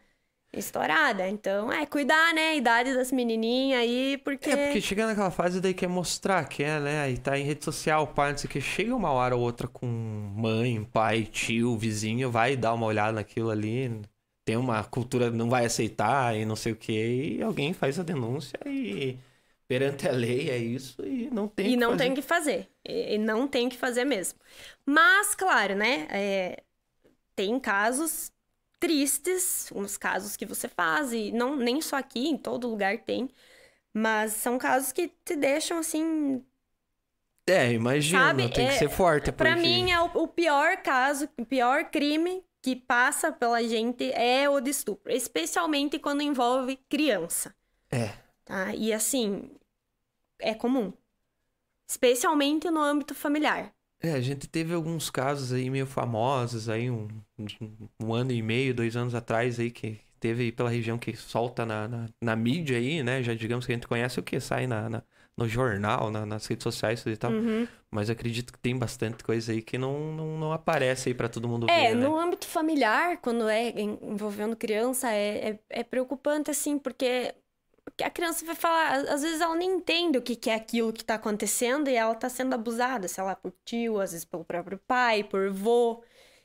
Estourada. 0.53 1.29
Então, 1.29 1.71
é 1.71 1.85
cuidar, 1.85 2.33
né? 2.35 2.51
A 2.51 2.55
idade 2.55 2.95
das 2.95 3.13
menininhas 3.13 3.81
aí, 3.83 4.17
porque. 4.25 4.49
É, 4.51 4.57
porque 4.67 4.81
chega 4.81 5.07
naquela 5.07 5.31
fase 5.31 5.61
daí 5.61 5.75
quer 5.75 5.89
mostrar, 5.89 6.45
quer, 6.49 6.81
né? 6.81 7.01
Aí 7.03 7.19
tá 7.19 7.39
em 7.39 7.45
rede 7.45 7.65
social, 7.65 8.07
pai, 8.07 8.31
não 8.33 8.39
sei 8.39 8.49
o 8.49 8.51
que. 8.51 8.61
Chega 8.61 8.95
uma 8.97 9.11
hora 9.11 9.37
ou 9.37 9.43
outra 9.43 9.69
com 9.69 9.87
mãe, 9.87 10.83
pai, 10.85 11.25
tio, 11.25 11.77
vizinho, 11.77 12.31
vai 12.31 12.57
dar 12.57 12.73
uma 12.75 12.87
olhada 12.87 13.13
naquilo 13.13 13.51
ali. 13.51 14.01
tem 14.45 14.57
uma 14.57 14.83
cultura 14.85 15.31
não 15.31 15.51
vai 15.51 15.67
aceitar 15.67 16.35
e 16.37 16.45
não 16.47 16.57
sei 16.57 16.73
o 16.73 16.77
que, 16.77 17.37
e 17.39 17.43
alguém 17.43 17.75
faz 17.75 17.99
a 17.99 18.03
denúncia 18.03 18.59
e 18.67 19.19
perante 19.69 20.09
a 20.09 20.13
lei 20.13 20.51
é 20.51 20.59
isso 20.59 21.05
e 21.07 21.31
não 21.31 21.49
tem 21.49 21.73
E 21.73 21.77
que 21.77 21.77
não 21.77 21.91
fazer. 21.91 21.99
tem 21.99 22.15
que 22.15 22.23
fazer. 22.23 22.71
E 22.85 23.19
não 23.19 23.49
tem 23.49 23.69
que 23.69 23.77
fazer 23.79 24.05
mesmo. 24.05 24.39
Mas, 24.87 25.35
claro, 25.35 25.75
né? 25.77 26.07
é, 26.11 26.65
tem 27.37 27.59
casos 27.61 28.33
tristes, 28.81 29.71
uns 29.75 29.97
casos 29.97 30.37
que 30.37 30.47
você 30.47 30.69
faz, 30.69 31.13
e 31.13 31.33
não, 31.33 31.57
nem 31.57 31.81
só 31.81 31.97
aqui, 31.97 32.29
em 32.29 32.39
todo 32.39 32.69
lugar 32.69 32.99
tem. 33.05 33.31
Mas 33.95 34.33
são 34.35 34.59
casos 34.59 34.93
que 34.93 35.09
te 35.25 35.37
deixam 35.37 35.79
assim. 35.79 36.45
É, 37.47 37.73
imagina, 37.73 38.29
Sabe, 38.29 38.43
tem 38.43 38.67
que 38.67 38.73
é- 38.75 38.79
ser 38.79 38.91
forte. 38.91 39.33
Pra 39.33 39.55
porque- 39.55 39.63
mim, 39.63 39.91
é 39.91 40.01
o, 40.01 40.07
o 40.25 40.29
pior 40.29 40.77
caso, 40.83 41.29
o 41.39 41.47
pior 41.47 41.85
crime 41.91 42.45
que 42.63 42.77
passa 42.77 43.33
pela 43.33 43.63
gente 43.63 44.11
é 44.13 44.49
o 44.51 44.61
de 44.61 44.71
estupro. 44.71 45.11
Especialmente 45.13 45.99
quando 45.99 46.23
envolve 46.23 46.77
criança. 46.89 47.55
É. 47.91 48.11
Tá? 48.45 48.75
E 48.75 48.93
assim, 48.93 49.51
é 50.41 50.55
comum. 50.55 50.93
Especialmente 51.89 52.71
no 52.71 52.81
âmbito 52.83 53.15
familiar. 53.15 53.73
É, 54.01 54.13
a 54.13 54.21
gente 54.21 54.47
teve 54.47 54.73
alguns 54.75 55.11
casos 55.11 55.53
aí 55.53 55.69
meio 55.71 55.87
famosos 55.87 56.69
aí, 56.69 56.89
um, 56.91 57.09
um 58.01 58.15
ano 58.15 58.31
e 58.31 58.41
meio, 58.43 58.75
dois 58.75 58.95
anos 58.97 59.15
atrás 59.15 59.59
aí, 59.59 59.71
que 59.71 59.99
teve 60.21 60.45
aí 60.45 60.53
pela 60.53 60.71
região 60.71 60.97
que 60.99 61.17
solta 61.17 61.67
na, 61.67 61.89
na, 61.89 62.07
na 62.23 62.37
mídia 62.37 62.77
aí, 62.77 63.03
né? 63.03 63.23
Já 63.23 63.35
digamos 63.35 63.67
que 63.67 63.73
a 63.73 63.75
gente 63.75 63.89
conhece 63.89 64.21
o 64.21 64.23
que 64.23 64.39
sai 64.39 64.67
na, 64.67 64.89
na- 64.89 65.03
no 65.37 65.49
jornal, 65.49 66.11
na- 66.11 66.27
nas 66.27 66.47
redes 66.47 66.63
sociais 66.65 67.05
e 67.07 67.17
tal. 67.17 67.33
Uhum. 67.33 67.67
Mas 67.91 68.11
acredito 68.11 68.53
que 68.53 68.59
tem 68.59 68.77
bastante 68.77 69.25
coisa 69.25 69.51
aí 69.53 69.63
que 69.63 69.79
não, 69.79 70.13
não, 70.15 70.39
não 70.39 70.53
aparece 70.53 71.09
aí 71.09 71.15
pra 71.15 71.29
todo 71.29 71.49
mundo 71.49 71.67
É, 71.69 71.89
ver, 71.89 71.97
né? 71.97 72.07
no 72.07 72.17
âmbito 72.19 72.47
familiar, 72.47 73.19
quando 73.19 73.49
é 73.49 73.71
en- 73.71 73.99
envolvendo 74.03 74.57
criança, 74.57 75.11
é, 75.13 75.51
é, 75.51 75.59
é 75.71 75.85
preocupante, 75.85 76.51
assim, 76.51 76.79
porque 76.79 77.35
a 78.03 78.11
criança 78.11 78.45
vai 78.45 78.55
falar, 78.55 78.93
às- 79.09 79.23
vezes 79.23 79.41
ela 79.41 79.55
nem 79.57 79.71
entende 79.77 80.19
o 80.19 80.23
que, 80.23 80.51
é 80.51 80.55
aquilo 80.55 80.93
que 80.93 81.05
tá 81.05 81.15
acontecendo 81.15 81.89
e 81.89 81.95
ela 81.95 82.15
tá 82.15 82.29
sendo 82.29 82.55
abusada, 82.55 83.09
sei 83.09 83.23
lá, 83.25 83.35
por 83.37 83.53
tio, 83.65 84.01
às 84.01 84.13
vezes 84.13 84.25
pelo 84.25 84.45
próprio 84.45 84.79
pai, 84.87 85.25
por 85.25 85.51
vô. 85.51 86.03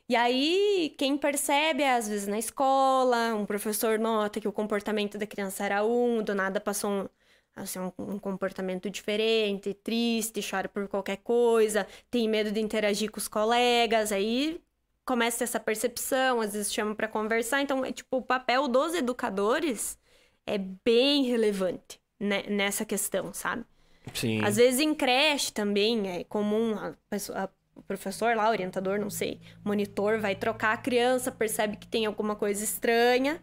E 0.07 0.15
aí, 0.15 0.93
quem 0.97 1.17
percebe, 1.17 1.83
é, 1.83 1.95
às 1.95 2.07
vezes 2.07 2.27
na 2.27 2.37
escola, 2.37 3.33
um 3.35 3.45
professor 3.45 3.97
nota 3.99 4.39
que 4.39 4.47
o 4.47 4.51
comportamento 4.51 5.17
da 5.17 5.25
criança 5.25 5.63
era 5.65 5.83
um, 5.85 6.21
do 6.23 6.35
nada 6.35 6.59
passou 6.59 6.91
um, 6.91 7.09
assim, 7.55 7.79
um, 7.79 7.91
um 7.97 8.19
comportamento 8.19 8.89
diferente, 8.89 9.73
triste, 9.73 10.41
chora 10.47 10.67
por 10.69 10.87
qualquer 10.87 11.17
coisa, 11.17 11.87
tem 12.11 12.27
medo 12.27 12.51
de 12.51 12.59
interagir 12.59 13.11
com 13.11 13.17
os 13.19 13.27
colegas, 13.27 14.11
aí 14.11 14.61
começa 15.05 15.43
essa 15.43 15.59
percepção, 15.59 16.41
às 16.41 16.53
vezes 16.53 16.73
chama 16.73 16.95
pra 16.95 17.07
conversar. 17.07 17.61
Então, 17.61 17.83
é 17.85 17.91
tipo, 17.91 18.17
o 18.17 18.21
papel 18.21 18.67
dos 18.67 18.93
educadores 18.93 19.97
é 20.45 20.57
bem 20.57 21.23
relevante 21.23 21.99
né, 22.19 22.43
nessa 22.49 22.85
questão, 22.85 23.33
sabe? 23.33 23.65
Sim. 24.13 24.43
Às 24.43 24.57
vezes 24.57 24.79
em 24.79 24.93
creche 24.93 25.51
também 25.53 26.09
é 26.09 26.23
comum 26.23 26.75
a 26.75 26.93
pessoa- 27.09 27.45
a- 27.45 27.49
o 27.75 27.81
professor 27.81 28.35
lá, 28.35 28.49
orientador, 28.49 28.99
não 28.99 29.09
sei, 29.09 29.39
monitor 29.63 30.19
vai 30.19 30.35
trocar 30.35 30.73
a 30.73 30.77
criança, 30.77 31.31
percebe 31.31 31.77
que 31.77 31.87
tem 31.87 32.05
alguma 32.05 32.35
coisa 32.35 32.63
estranha, 32.63 33.41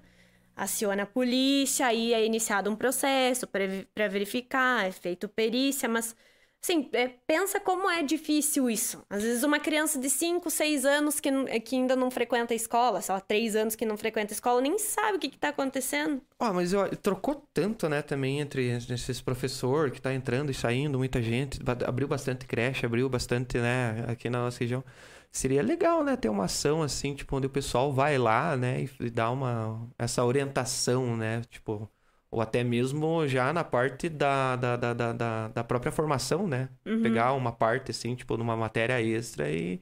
aciona 0.55 1.03
a 1.05 1.07
polícia, 1.07 1.86
aí 1.86 2.12
é 2.12 2.24
iniciado 2.24 2.70
um 2.70 2.76
processo 2.76 3.46
para 3.46 4.09
verificar, 4.09 4.86
é 4.86 4.92
feito 4.92 5.28
perícia, 5.28 5.88
mas 5.88 6.14
assim, 6.62 6.88
é, 6.92 7.08
pensa 7.26 7.58
como 7.58 7.88
é 7.90 8.02
difícil 8.02 8.68
isso. 8.68 9.02
Às 9.08 9.22
vezes 9.22 9.42
uma 9.42 9.58
criança 9.58 9.98
de 9.98 10.11
5, 10.11 10.50
6 10.50 10.84
anos 10.84 11.18
que, 11.18 11.30
que 11.61 11.76
ainda 11.76 11.96
não 11.96 12.11
frequenta 12.11 12.52
a 12.52 12.56
escola, 12.56 13.00
sei 13.00 13.14
lá, 13.14 13.20
3 13.20 13.56
anos 13.56 13.74
que 13.74 13.86
não 13.86 13.96
frequenta 13.96 14.32
a 14.32 14.36
escola, 14.36 14.61
nem 14.61 14.78
sabe 14.78 15.16
o 15.16 15.20
que, 15.20 15.28
que 15.28 15.38
tá 15.38 15.48
acontecendo. 15.48 16.20
Ah, 16.38 16.52
mas 16.52 16.72
eu, 16.72 16.88
trocou 16.96 17.46
tanto, 17.52 17.88
né, 17.88 18.02
também 18.02 18.40
entre 18.40 18.68
esses 18.68 19.20
professor 19.20 19.90
que 19.90 20.00
tá 20.00 20.12
entrando 20.12 20.50
e 20.50 20.54
saindo, 20.54 20.98
muita 20.98 21.22
gente, 21.22 21.61
abriu 21.86 22.06
bastante 22.06 22.46
creche, 22.46 22.84
abriu 22.84 23.08
bastante, 23.08 23.58
né, 23.58 24.04
aqui 24.08 24.28
na 24.28 24.40
nossa 24.40 24.58
região. 24.61 24.84
Seria 25.32 25.62
legal, 25.62 26.02
né, 26.02 26.16
ter 26.16 26.28
uma 26.28 26.44
ação 26.44 26.82
assim, 26.82 27.14
tipo, 27.14 27.36
onde 27.36 27.46
o 27.46 27.50
pessoal 27.50 27.92
vai 27.92 28.18
lá, 28.18 28.56
né, 28.56 28.84
e 29.00 29.11
dá 29.11 29.30
uma, 29.30 29.88
essa 29.98 30.24
orientação, 30.24 31.16
né, 31.16 31.42
tipo, 31.48 31.88
ou 32.31 32.41
até 32.41 32.62
mesmo 32.64 33.26
já 33.28 33.53
na 33.53 33.64
parte 33.64 34.09
da, 34.09 34.57
da, 34.57 34.76
da, 34.76 34.95
da, 35.12 35.49
da- 35.49 35.64
própria 35.64 35.93
formação, 35.93 36.47
né, 36.47 36.68
Uhum. 36.87 37.03
pegar 37.03 37.33
uma 37.35 37.53
parte, 37.53 37.91
assim, 37.91 38.14
tipo, 38.14 38.37
numa 38.37 38.57
matéria 38.57 39.01
extra 39.03 39.51
e, 39.51 39.81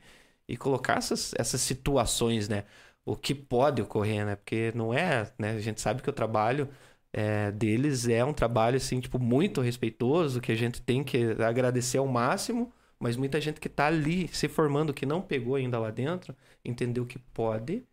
e 0.48 0.56
colocar 0.56 0.96
essas, 0.98 1.34
essas 1.38 1.60
situações, 1.60 2.48
né? 2.48 2.64
O 3.04 3.16
que 3.16 3.34
pode 3.34 3.80
ocorrer, 3.82 4.24
né? 4.26 4.36
Porque 4.36 4.72
não 4.74 4.92
é, 4.92 5.30
né? 5.38 5.52
A 5.52 5.60
gente 5.60 5.80
sabe 5.80 6.02
que 6.02 6.10
o 6.10 6.12
trabalho 6.12 6.68
é, 7.12 7.50
deles 7.52 8.06
é 8.08 8.24
um 8.24 8.32
trabalho, 8.34 8.76
assim, 8.76 9.00
tipo, 9.00 9.18
muito 9.18 9.60
respeitoso, 9.60 10.40
que 10.40 10.52
a 10.52 10.54
gente 10.54 10.82
tem 10.82 11.02
que 11.04 11.18
agradecer 11.42 11.98
ao 11.98 12.06
máximo, 12.06 12.72
mas 12.98 13.16
muita 13.16 13.40
gente 13.40 13.60
que 13.60 13.68
tá 13.68 13.86
ali 13.86 14.28
se 14.28 14.48
formando, 14.48 14.92
que 14.92 15.06
não 15.06 15.22
pegou 15.22 15.54
ainda 15.54 15.78
lá 15.78 15.90
dentro, 15.90 16.34
entendeu 16.64 17.06
que 17.06 17.18
pode 17.18 17.84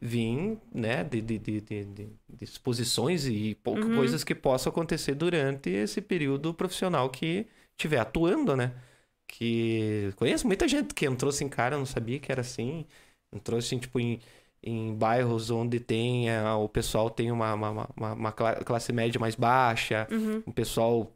vir, 0.00 0.58
né, 0.72 1.02
de, 1.04 1.20
de, 1.20 1.38
de, 1.38 1.60
de, 1.60 2.08
exposições 2.40 3.26
e 3.26 3.56
Uhum. 3.66 3.94
coisas 3.94 4.22
que 4.24 4.34
possam 4.34 4.70
acontecer 4.70 5.14
durante 5.14 5.70
esse 5.70 6.00
período 6.00 6.54
profissional 6.54 7.10
que 7.10 7.46
estiver 7.76 7.98
atuando, 7.98 8.56
né? 8.56 8.74
Que 9.26 10.12
conheço 10.16 10.46
muita 10.46 10.66
gente 10.68 10.94
que 10.94 11.04
entrou 11.06 11.28
assim, 11.30 11.48
cara, 11.48 11.76
não 11.76 11.84
sabia 11.86 12.18
que 12.18 12.30
era 12.32 12.40
assim. 12.40 12.86
Entrou 13.34 13.58
assim, 13.58 13.78
tipo, 13.78 14.00
em, 14.00 14.20
em 14.62 14.94
bairros 14.94 15.50
onde 15.50 15.78
tem, 15.80 16.30
eh, 16.30 16.42
o 16.52 16.68
pessoal 16.68 17.10
tem 17.10 17.30
uma, 17.30 17.52
uma, 17.54 17.70
uma, 17.96 18.12
uma 18.14 18.32
cla- 18.32 18.56
classe 18.64 18.92
média 18.92 19.20
mais 19.20 19.34
baixa, 19.34 20.08
Uhum. 20.10 20.42
um 20.46 20.52
pessoal 20.52 21.12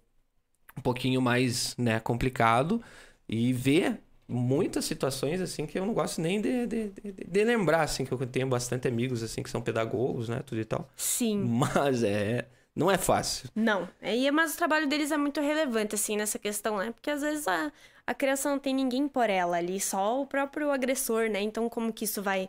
um 0.76 0.80
pouquinho 0.83 1.20
mais, 1.22 1.76
né, 1.76 2.01
complicado 2.01 2.83
e 3.28 3.53
vê 3.53 3.97
muitas 4.28 4.84
situações 4.84 5.40
assim 5.40 5.66
que 5.66 5.78
eu 5.78 5.84
não 5.86 5.92
gosto 5.94 6.20
nem 6.20 6.40
de, 6.40 6.66
de, 6.66 6.88
de, 6.88 7.12
de 7.12 7.44
lembrar, 7.44 7.82
assim, 7.82 8.04
que 8.04 8.12
eu 8.12 8.26
tenho 8.26 8.46
bastante 8.46 8.88
amigos 8.88 9.22
assim 9.22 9.42
que 9.42 9.50
são 9.50 9.60
pedagogos, 9.60 10.28
né, 10.28 10.42
tudo 10.44 10.60
e 10.60 10.64
tal. 10.64 10.88
Sim. 10.96 11.38
Mas 11.44 12.02
é, 12.02 12.46
não 12.74 12.90
é 12.90 12.96
fácil. 12.98 13.50
Não. 13.54 13.88
É, 14.00 14.16
e- 14.16 14.30
mas 14.30 14.54
o 14.54 14.56
trabalho 14.58 14.88
deles 14.88 15.10
é 15.10 15.16
muito 15.16 15.40
relevante, 15.40 15.94
assim, 15.94 16.16
nessa 16.16 16.38
questão, 16.38 16.78
né? 16.78 16.90
Porque 16.92 17.10
às 17.10 17.20
vezes 17.22 17.46
a, 17.46 17.72
a 18.06 18.14
criança 18.14 18.48
não 18.50 18.58
tem 18.58 18.74
ninguém 18.74 19.06
por 19.08 19.28
ela 19.28 19.56
ali, 19.58 19.80
só 19.80 20.20
o 20.22 20.26
próprio 20.26 20.70
agressor, 20.70 21.28
né? 21.28 21.40
Então, 21.42 21.68
como 21.68 21.92
que 21.92 22.04
isso 22.04 22.22
vai 22.22 22.48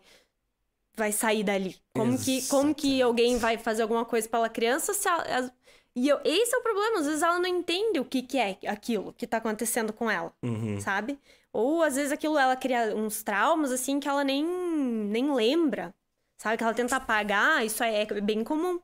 vai 0.95 1.11
sair 1.11 1.43
dali? 1.43 1.76
Como 1.93 2.17
que, 2.17 2.47
como 2.47 2.74
que 2.76 3.01
alguém 3.01 3.38
vai 3.38 3.57
fazer 3.57 3.82
alguma 3.82 4.05
coisa 4.05 4.30
pela 4.30 4.49
criança 4.49 4.93
se 4.93 5.07
ela- 5.07 5.51
E 5.95 6.07
eu, 6.07 6.19
esse 6.26 6.55
é 6.55 6.57
o 6.57 6.61
problema, 6.63 6.99
às 6.99 7.05
vezes 7.05 7.21
ela 7.21 7.39
não 7.39 7.45
entende 7.47 7.99
o 7.99 8.05
que, 8.05 8.24
que 8.24 8.38
é 8.38 8.57
aquilo 8.67 9.13
que 9.13 9.28
tá 9.28 9.38
acontecendo 9.38 9.93
com 9.93 10.09
ela, 10.09 10.34
Uhum. 10.43 10.80
sabe? 10.80 11.19
Ou 11.54 11.84
às 11.84 11.95
vezes 11.95 12.12
aquilo 12.12 12.38
ela 12.38 12.56
cria 12.58 12.95
uns 12.95 13.24
traumas, 13.24 13.72
assim, 13.72 13.99
que 13.99 14.08
ela 14.10 14.24
nem, 14.24 14.45
nem 14.45 15.34
lembra, 15.34 15.93
sabe? 16.38 16.58
Que 16.58 16.64
ela 16.64 16.74
tenta 16.74 16.97
apagar, 16.97 17.66
isso 17.66 17.84
é 17.84 18.06
bem 18.22 18.43
comum. 18.43 18.82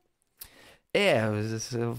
É, 0.91 1.19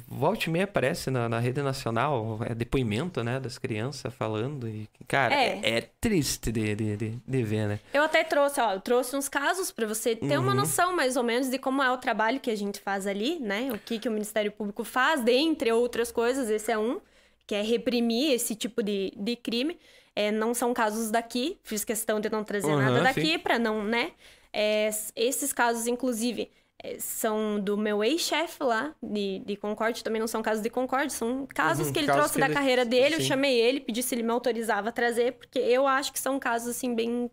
volta 0.08 0.46
e 0.46 0.50
meia 0.50 0.64
aparece 0.64 1.12
na, 1.12 1.28
na 1.28 1.38
rede 1.38 1.62
nacional, 1.62 2.40
é 2.44 2.52
depoimento, 2.56 3.22
né, 3.22 3.38
das 3.38 3.56
crianças 3.56 4.12
falando 4.12 4.66
e, 4.66 4.88
cara, 5.06 5.34
É. 5.34 5.60
é, 5.62 5.76
é 5.78 5.80
triste 6.00 6.50
de, 6.50 6.74
de, 6.74 6.96
de, 6.96 7.42
ver, 7.44 7.68
né? 7.68 7.78
Eu 7.92 8.02
até 8.02 8.24
trouxe, 8.24 8.60
ó, 8.60 8.72
eu 8.72 8.80
trouxe 8.80 9.14
uns 9.16 9.28
casos 9.28 9.70
pra 9.70 9.86
você 9.86 10.16
ter 10.16 10.36
uma 10.38 10.50
Uhum. 10.50 10.56
noção 10.56 10.94
mais 10.96 11.16
ou 11.16 11.22
menos 11.22 11.48
de 11.48 11.56
como 11.58 11.80
é 11.82 11.90
o 11.92 11.98
trabalho 11.98 12.40
que 12.40 12.50
a 12.50 12.56
gente 12.56 12.80
faz 12.80 13.06
ali, 13.06 13.38
né? 13.38 13.70
O 13.72 13.78
que, 13.78 13.98
que 14.00 14.08
o 14.08 14.12
Ministério 14.12 14.50
Público 14.50 14.82
faz, 14.82 15.22
dentre 15.22 15.70
outras 15.72 16.10
coisas, 16.10 16.50
esse 16.50 16.72
é 16.72 16.78
um, 16.78 17.00
que 17.46 17.54
é 17.54 17.62
reprimir 17.62 18.32
esse 18.32 18.56
tipo 18.56 18.82
de, 18.82 19.12
de 19.16 19.36
crime. 19.36 19.78
É, 20.14 20.30
não 20.30 20.52
são 20.54 20.74
casos 20.74 21.10
daqui, 21.10 21.58
fiz 21.62 21.84
questão 21.84 22.20
de 22.20 22.28
não 22.30 22.44
trazer 22.44 22.68
Uhum, 22.68 22.76
nada 22.76 23.00
daqui 23.00 23.38
pra 23.38 23.58
não, 23.58 23.82
né? 23.84 24.12
É, 24.52 24.90
esses 25.16 25.52
casos, 25.52 25.86
inclusive, 25.86 26.50
é, 26.82 26.98
são 26.98 27.60
do 27.60 27.76
meu 27.76 28.02
ex-chefe 28.02 28.62
lá, 28.64 28.94
de, 29.02 29.38
de 29.40 29.56
Concorde, 29.56 30.02
também 30.02 30.20
não 30.20 30.26
são 30.26 30.42
casos 30.42 30.62
de 30.62 30.70
Concorde, 30.70 31.12
são 31.12 31.46
casos 31.46 31.86
Uhum, 31.86 31.92
que 31.92 31.98
ele 32.00 32.08
casos 32.08 32.22
trouxe 32.26 32.34
que 32.34 32.40
da 32.40 32.46
ele- 32.46 32.54
carreira 32.54 32.84
dele, 32.84 33.14
eu 33.14 33.20
sim. 33.20 33.26
chamei 33.28 33.56
ele, 33.60 33.80
pedi 33.80 34.02
se 34.02 34.14
ele 34.14 34.22
me 34.22 34.30
autorizava 34.32 34.88
a 34.88 34.92
trazer, 34.92 35.32
porque 35.34 35.58
eu 35.58 35.86
acho 35.86 36.12
que 36.12 36.18
são 36.18 36.38
casos, 36.38 36.68
assim, 36.76 36.94
bem 36.94 37.30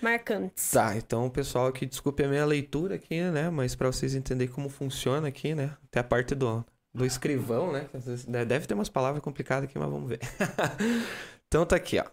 marcantes. 0.00 0.70
Tá, 0.70 0.94
então, 0.96 1.30
pessoal, 1.30 1.66
aqui, 1.66 1.86
desculpe 1.86 2.22
a 2.22 2.28
minha 2.28 2.44
leitura 2.44 2.96
aqui, 2.96 3.22
né, 3.30 3.48
mas 3.48 3.74
pra 3.74 3.86
vocês 3.90 4.14
entenderem 4.14 4.52
como 4.52 4.68
funciona 4.68 5.28
aqui, 5.28 5.54
né, 5.54 5.74
até 5.86 6.00
a 6.00 6.04
parte 6.04 6.34
do, 6.34 6.62
do 6.92 7.06
escrivão, 7.06 7.72
né, 7.72 7.88
de- 7.94 8.44
deve 8.44 8.66
ter 8.66 8.74
umas 8.74 8.90
palavras 8.90 9.22
complicadas 9.22 9.64
aqui, 9.68 9.78
mas 9.78 9.88
vamos 9.90 10.08
ver. 10.10 10.20
então 11.48 11.64
tá 11.66 11.76
aqui, 11.76 11.98
ó. 11.98 12.04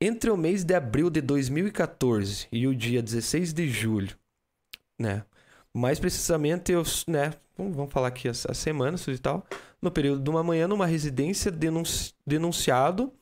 Entre 0.00 0.30
o 0.30 0.36
mês 0.36 0.64
de 0.64 0.74
abril 0.74 1.08
de 1.10 1.20
2014 1.20 2.48
e 2.50 2.66
o 2.66 2.74
dia 2.74 3.00
16 3.02 3.52
de 3.52 3.68
julho, 3.68 4.16
né, 4.98 5.24
mais 5.72 6.00
precisamente, 6.00 6.74
os, 6.74 7.06
né, 7.06 7.32
vamos 7.56 7.76
vamos 7.76 7.92
falar 7.92 8.08
aqui 8.08 8.28
as, 8.28 8.44
as 8.46 8.58
semanas 8.58 9.06
e 9.06 9.18
tal, 9.18 9.46
no 9.80 9.90
período 9.90 10.22
de 10.22 10.28
uma 10.30 10.42
manhã, 10.42 10.66
numa 10.66 10.86
residência 10.86 11.50
denunci- 11.52 12.14
denunciado 12.26 13.12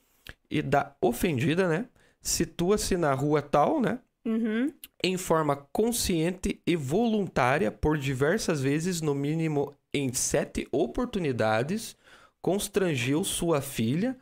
e 0.49 0.61
da 0.61 0.95
ofendida, 1.01 1.67
né, 1.67 1.85
situa-se 2.21 2.97
na 2.97 3.13
rua 3.13 3.41
tal, 3.41 3.79
né, 3.79 3.99
Uhum. 4.23 4.71
em 5.03 5.17
forma 5.17 5.55
consciente 5.71 6.61
e 6.65 6.75
voluntária 6.75 7.71
por 7.71 7.97
diversas 7.97 8.61
vezes, 8.61 9.01
no 9.01 9.15
mínimo 9.15 9.73
em 9.93 10.13
sete 10.13 10.67
oportunidades, 10.71 11.95
constrangiu 12.41 13.23
sua 13.23 13.61
filha, 13.61 14.15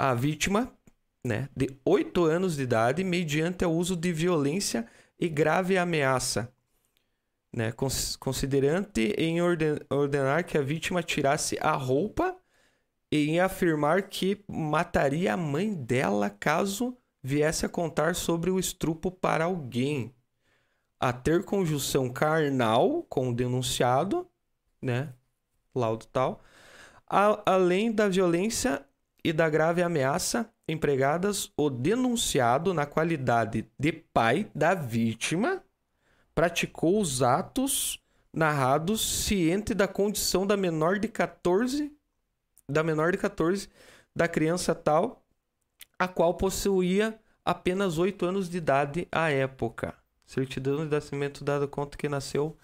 a 0.00 0.14
vítima, 0.14 0.72
né, 1.22 1.50
de 1.54 1.78
oito 1.84 2.24
anos 2.24 2.56
de 2.56 2.62
idade, 2.62 3.04
mediante 3.04 3.66
o 3.66 3.70
uso 3.70 3.94
de 3.94 4.10
violência 4.10 4.86
e 5.18 5.28
grave 5.28 5.76
ameaça, 5.76 6.50
né, 7.52 7.70
cons 7.70 8.16
considerante 8.16 9.14
em 9.18 9.42
orden 9.42 9.78
ordenar 9.90 10.46
que 10.46 10.56
a 10.56 10.62
vítima 10.62 11.02
tirasse 11.02 11.58
a 11.60 11.72
roupa 11.72 12.34
e 13.12 13.28
em 13.28 13.40
afirmar 13.40 14.08
que 14.08 14.42
mataria 14.48 15.34
a 15.34 15.36
mãe 15.36 15.74
dela 15.74 16.30
caso 16.30 16.96
viesse 17.22 17.66
a 17.66 17.68
contar 17.68 18.14
sobre 18.14 18.50
o 18.50 18.58
estrupo 18.58 19.10
para 19.10 19.44
alguém, 19.44 20.14
a 20.98 21.12
ter 21.12 21.44
conjunção 21.44 22.08
carnal 22.08 23.02
com 23.02 23.28
o 23.28 23.34
denunciado, 23.34 24.26
né, 24.80 25.12
laudo 25.74 26.06
tal, 26.06 26.42
a, 27.06 27.42
além 27.44 27.92
da 27.92 28.08
violência 28.08 28.82
e 29.24 29.32
da 29.32 29.48
grave 29.48 29.82
ameaça 29.82 30.50
empregadas, 30.68 31.52
o 31.56 31.68
denunciado, 31.68 32.72
na 32.72 32.86
qualidade 32.86 33.68
de 33.78 33.92
pai 33.92 34.50
da 34.54 34.74
vítima, 34.74 35.62
praticou 36.34 37.00
os 37.00 37.22
atos 37.22 38.00
narrados 38.32 39.24
ciente 39.24 39.74
da 39.74 39.88
condição 39.88 40.46
da 40.46 40.56
menor 40.56 40.98
de 40.98 41.08
14 41.08 41.92
da 42.68 42.84
menor 42.84 43.10
de 43.10 43.18
14 43.18 43.68
da 44.14 44.28
criança 44.28 44.74
tal 44.74 45.24
a 45.98 46.06
qual 46.06 46.34
possuía 46.34 47.18
apenas 47.44 47.98
8 47.98 48.24
anos 48.24 48.48
de 48.48 48.58
idade 48.58 49.08
à 49.10 49.30
época. 49.30 49.94
Certidão 50.24 50.84
de 50.84 50.90
nascimento 50.90 51.42
dado 51.42 51.66
conta 51.66 51.98
que 51.98 52.08
nasceu 52.08 52.56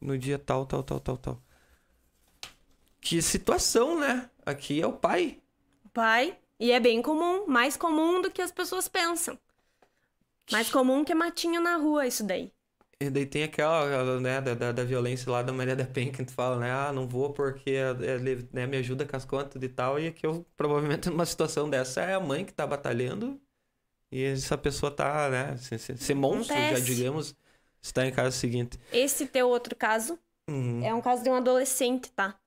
no 0.00 0.18
dia 0.18 0.38
tal, 0.38 0.66
tal, 0.66 0.82
tal, 0.82 1.00
tal, 1.00 1.16
tal. 1.16 1.42
Que 3.00 3.20
situação, 3.22 3.98
né? 3.98 4.30
Aqui 4.44 4.80
é 4.80 4.86
o 4.86 4.92
pai. 4.92 5.40
Pai. 5.94 6.36
E 6.60 6.70
é 6.70 6.78
bem 6.78 7.00
comum, 7.00 7.46
mais 7.46 7.76
comum 7.76 8.20
do 8.20 8.30
que 8.30 8.42
as 8.42 8.52
pessoas 8.52 8.86
pensam. 8.86 9.38
Mais 10.52 10.68
comum 10.70 11.04
que 11.04 11.14
matinho 11.14 11.60
na 11.60 11.76
rua, 11.76 12.06
isso 12.06 12.24
daí. 12.24 12.52
E 13.00 13.10
daí 13.10 13.26
tem 13.26 13.42
aquela, 13.44 14.20
né, 14.20 14.40
da, 14.40 14.72
da, 14.72 14.84
violência 14.84 15.30
lá 15.30 15.42
da 15.42 15.52
Maria 15.52 15.74
da 15.74 15.84
Penha, 15.84 16.12
que 16.12 16.24
tu 16.24 16.32
fala, 16.32 16.58
né, 16.58 16.70
ah, 16.70 16.92
não 16.92 17.08
vou 17.08 17.32
porque 17.32 17.70
ele 17.70 18.48
né, 18.52 18.66
me 18.66 18.76
ajuda 18.76 19.04
com 19.04 19.16
as 19.16 19.24
contas 19.24 19.60
e 19.62 19.68
tal, 19.68 19.98
e 19.98 20.12
que 20.12 20.24
eu, 20.26 20.46
provavelmente, 20.56 21.08
numa 21.10 21.26
situação 21.26 21.68
dessa, 21.68 22.02
é 22.02 22.14
a 22.14 22.20
mãe 22.20 22.44
que 22.44 22.52
tá 22.52 22.66
batalhando, 22.66 23.40
e 24.12 24.22
essa 24.22 24.56
pessoa 24.56 24.92
tá, 24.92 25.28
né, 25.28 25.56
se, 25.56 25.76
se, 25.78 25.96
se 25.96 26.14
monstro, 26.14 26.56
já 26.56 26.66
Acontece. 26.66 26.94
digamos, 26.94 27.36
está 27.82 28.06
em 28.06 28.12
casa 28.12 28.30
seguinte. 28.30 28.78
Esse 28.92 29.26
teu 29.26 29.48
outro 29.48 29.74
caso 29.74 30.18
Uhum. 30.48 30.84
é 30.84 30.92
um 30.94 31.00
caso 31.00 31.22
de 31.22 31.30
um 31.30 31.34
adolescente, 31.34 32.10
tá? 32.12 32.38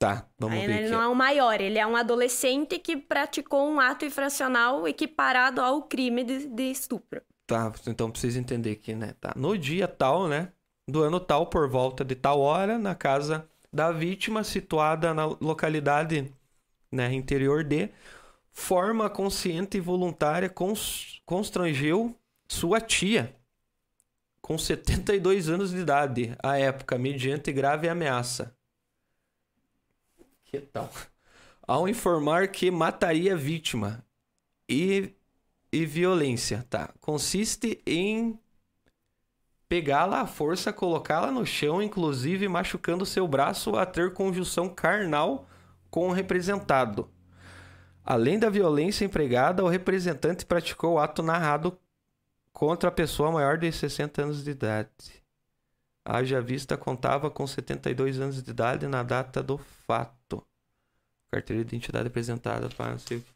Tá, 0.00 0.26
vamos 0.38 0.56
Aí, 0.60 0.66
ver 0.66 0.72
ele 0.78 0.86
aqui. 0.86 0.92
não 0.92 1.02
é 1.02 1.08
um 1.08 1.14
maior, 1.14 1.60
ele 1.60 1.78
é 1.78 1.86
um 1.86 1.94
adolescente 1.94 2.78
que 2.78 2.96
praticou 2.96 3.68
um 3.68 3.78
ato 3.78 4.06
infracional 4.06 4.88
equiparado 4.88 5.60
ao 5.60 5.82
crime 5.82 6.24
de, 6.24 6.46
de 6.46 6.70
estupro. 6.70 7.20
Tá, 7.46 7.70
então 7.86 8.10
precisa 8.10 8.38
entender 8.38 8.70
aqui, 8.72 8.94
né? 8.94 9.14
Tá. 9.20 9.34
No 9.36 9.58
dia 9.58 9.86
tal, 9.86 10.26
né? 10.26 10.52
Do 10.88 11.02
ano 11.02 11.20
tal, 11.20 11.48
por 11.48 11.68
volta 11.68 12.02
de 12.02 12.14
tal 12.14 12.40
hora, 12.40 12.78
na 12.78 12.94
casa 12.94 13.46
da 13.70 13.92
vítima, 13.92 14.42
situada 14.42 15.12
na 15.12 15.26
localidade 15.26 16.32
né, 16.90 17.12
interior 17.12 17.62
de, 17.62 17.90
forma 18.52 19.10
consciente 19.10 19.76
e 19.76 19.80
voluntária 19.80 20.48
cons- 20.48 21.20
constrangeu 21.26 22.16
sua 22.48 22.80
tia, 22.80 23.36
com 24.40 24.58
72 24.58 25.48
anos 25.48 25.70
de 25.70 25.78
idade, 25.78 26.34
à 26.42 26.58
época, 26.58 26.98
mediante 26.98 27.52
grave 27.52 27.88
ameaça. 27.88 28.56
Que 30.50 30.60
tal? 30.60 30.90
Ao 31.62 31.88
informar 31.88 32.48
que 32.48 32.70
mataria 32.70 33.36
vítima 33.36 34.04
e 34.68 35.14
e 35.72 35.86
violência, 35.86 36.66
tá? 36.68 36.92
Consiste 37.00 37.80
em 37.86 38.36
pegá-la 39.68 40.22
à 40.22 40.26
força, 40.26 40.72
colocá-la 40.72 41.30
no 41.30 41.46
chão, 41.46 41.80
inclusive 41.80 42.48
machucando 42.48 43.06
seu 43.06 43.28
braço 43.28 43.76
a 43.76 43.86
ter 43.86 44.12
conjunção 44.12 44.68
carnal 44.68 45.48
com 45.88 46.08
o 46.08 46.12
representado. 46.12 47.08
Além 48.04 48.36
da 48.36 48.50
violência 48.50 49.04
empregada, 49.04 49.62
o 49.62 49.68
representante 49.68 50.44
praticou 50.44 50.94
o 50.94 50.98
ato 50.98 51.22
narrado 51.22 51.78
contra 52.52 52.88
a 52.88 52.92
pessoa 52.92 53.30
maior 53.30 53.56
de 53.56 53.70
60 53.70 54.22
anos 54.22 54.42
de 54.42 54.50
idade. 54.50 55.19
Haja 56.12 56.40
vista 56.40 56.76
contava 56.76 57.30
com 57.30 57.46
72 57.46 58.18
anos 58.18 58.42
de 58.42 58.50
idade 58.50 58.88
na 58.88 59.00
data 59.04 59.40
do 59.40 59.56
fato. 59.86 60.44
Carteira 61.30 61.62
de 61.62 61.68
identidade 61.68 62.08
apresentada 62.08 62.68
para 62.68 62.90
não 62.90 62.98
sei 62.98 63.18
o 63.18 63.20
que. 63.20 63.28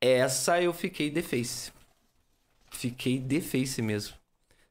Essa 0.00 0.62
eu 0.62 0.72
fiquei 0.72 1.10
de 1.10 1.20
face. 1.20 1.72
Fiquei 2.70 3.18
de 3.18 3.40
face 3.40 3.82
mesmo. 3.82 4.14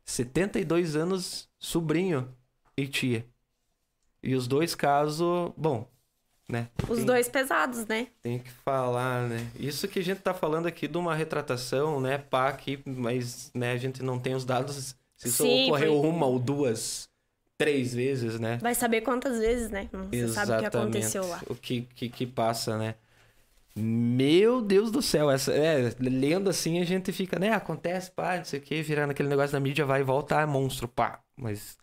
72 0.05 0.95
anos, 0.95 1.49
sobrinho 1.59 2.33
e 2.77 2.87
tia. 2.87 3.25
E 4.23 4.33
os 4.33 4.47
dois 4.47 4.73
casos, 4.73 5.51
bom, 5.57 5.85
né? 6.47 6.69
Os 6.87 6.99
Tem- 6.99 7.05
dois 7.05 7.27
pesados, 7.27 7.85
né? 7.85 8.07
Tem 8.21 8.39
que 8.39 8.49
falar, 8.49 9.27
né? 9.27 9.51
Isso 9.59 9.89
que 9.89 9.99
a 9.99 10.03
gente 10.03 10.21
tá 10.21 10.33
falando 10.33 10.67
aqui 10.67 10.87
de 10.87 10.97
uma 10.97 11.15
retratação, 11.15 11.99
né? 11.99 12.17
Pá, 12.17 12.47
aqui, 12.47 12.81
mas 12.85 13.51
né, 13.53 13.73
a 13.73 13.77
gente 13.77 14.01
não 14.01 14.17
tem 14.17 14.35
os 14.35 14.45
dados 14.45 14.95
se 15.21 15.27
isso 15.29 15.43
Sim, 15.43 15.67
ocorreu 15.67 16.01
foi- 16.01 16.09
uma 16.09 16.25
ou 16.25 16.39
duas, 16.39 17.07
três 17.57 17.93
vezes, 17.93 18.39
né? 18.39 18.57
Vai 18.57 18.73
saber 18.73 19.01
quantas 19.01 19.37
vezes, 19.37 19.69
né? 19.69 19.87
Não 19.93 20.11
se 20.11 20.27
sabe 20.29 20.53
o 20.53 20.59
que 20.59 20.65
aconteceu 20.65 21.27
lá. 21.27 21.41
O 21.47 21.55
que, 21.55 21.81
que, 21.95 22.09
que 22.09 22.25
passa, 22.25 22.75
né? 22.77 22.95
Meu 23.75 24.61
Deus 24.61 24.91
do 24.91 25.01
céu, 25.01 25.31
essa, 25.31 25.53
é, 25.53 25.95
lendo 25.99 26.49
assim 26.49 26.79
a 26.79 26.83
gente 26.83 27.11
fica, 27.13 27.39
né? 27.39 27.51
Acontece, 27.51 28.11
pá, 28.11 28.37
não 28.37 28.43
sei 28.45 28.59
o 28.59 28.61
que, 28.63 28.81
virando 28.81 29.11
aquele 29.11 29.29
negócio 29.29 29.51
da 29.53 29.59
mídia, 29.59 29.85
vai 29.85 30.01
e 30.01 30.03
volta, 30.03 30.41
é 30.41 30.45
monstro, 30.45 30.87
pá. 30.87 31.21
Mas 31.37 31.77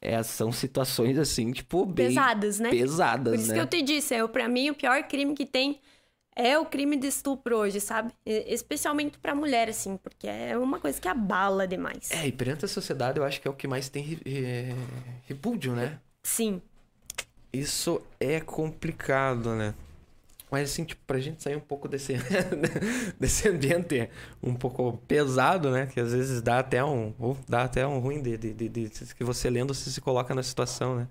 é, 0.00 0.22
são 0.22 0.52
situações 0.52 1.18
assim, 1.18 1.50
tipo, 1.52 1.86
bem 1.86 2.08
Pesadas, 2.08 2.60
né? 2.60 2.70
pesadas, 2.70 3.32
Por 3.32 3.40
isso 3.40 3.48
né? 3.48 3.54
que 3.54 3.60
eu 3.60 3.66
te 3.66 3.82
disse, 3.82 4.14
é, 4.14 4.28
pra 4.28 4.46
mim 4.48 4.70
o 4.70 4.74
pior 4.74 5.02
crime 5.04 5.34
que 5.34 5.46
tem 5.46 5.80
é 6.38 6.56
o 6.58 6.64
crime 6.64 6.96
de 6.96 7.08
estupro 7.08 7.56
hoje, 7.58 7.80
sabe? 7.80 8.12
Especialmente 8.24 9.18
pra 9.18 9.34
mulher, 9.34 9.68
assim, 9.68 9.96
porque 9.96 10.28
é 10.28 10.56
uma 10.56 10.78
coisa 10.78 11.00
que 11.00 11.08
abala 11.08 11.66
demais. 11.66 12.10
É, 12.12 12.26
e 12.28 12.32
perante 12.32 12.64
a 12.64 12.68
sociedade 12.68 13.18
eu 13.18 13.24
acho 13.24 13.40
que 13.40 13.48
é 13.48 13.50
o 13.50 13.54
que 13.54 13.66
mais 13.66 13.88
tem 13.88 14.02
re- 14.04 14.20
re- 14.24 14.74
repúdio, 15.26 15.74
né? 15.74 15.98
Sim. 16.22 16.62
Isso 17.52 18.00
é 18.20 18.40
complicado, 18.40 19.54
né? 19.54 19.74
Mas 20.50 20.70
assim, 20.70 20.84
tipo, 20.84 21.02
pra 21.06 21.18
gente 21.18 21.42
sair 21.42 21.56
um 21.56 21.60
pouco 21.60 21.88
desse, 21.88 22.14
desse 23.18 23.48
ambiente 23.48 24.08
um 24.42 24.54
pouco 24.54 24.96
pesado, 25.08 25.70
né? 25.70 25.86
Que 25.86 26.00
às 26.00 26.12
vezes 26.12 26.40
dá 26.40 26.60
até 26.60 26.82
um. 26.84 27.12
dá 27.48 27.64
até 27.64 27.86
um 27.86 27.98
ruim 27.98 28.22
de, 28.22 28.36
de, 28.38 28.54
de- 28.54 28.68
de- 28.68 29.14
que 29.14 29.24
você 29.24 29.50
lendo 29.50 29.74
você 29.74 29.90
se 29.90 30.00
coloca 30.00 30.34
na 30.34 30.42
situação, 30.42 30.96
né? 30.96 31.08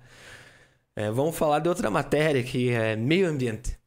É, 0.96 1.10
vamos 1.10 1.36
falar 1.36 1.60
de 1.60 1.68
outra 1.68 1.90
matéria 1.90 2.42
que 2.42 2.70
é 2.70 2.96
meio 2.96 3.28
ambiente. 3.28 3.78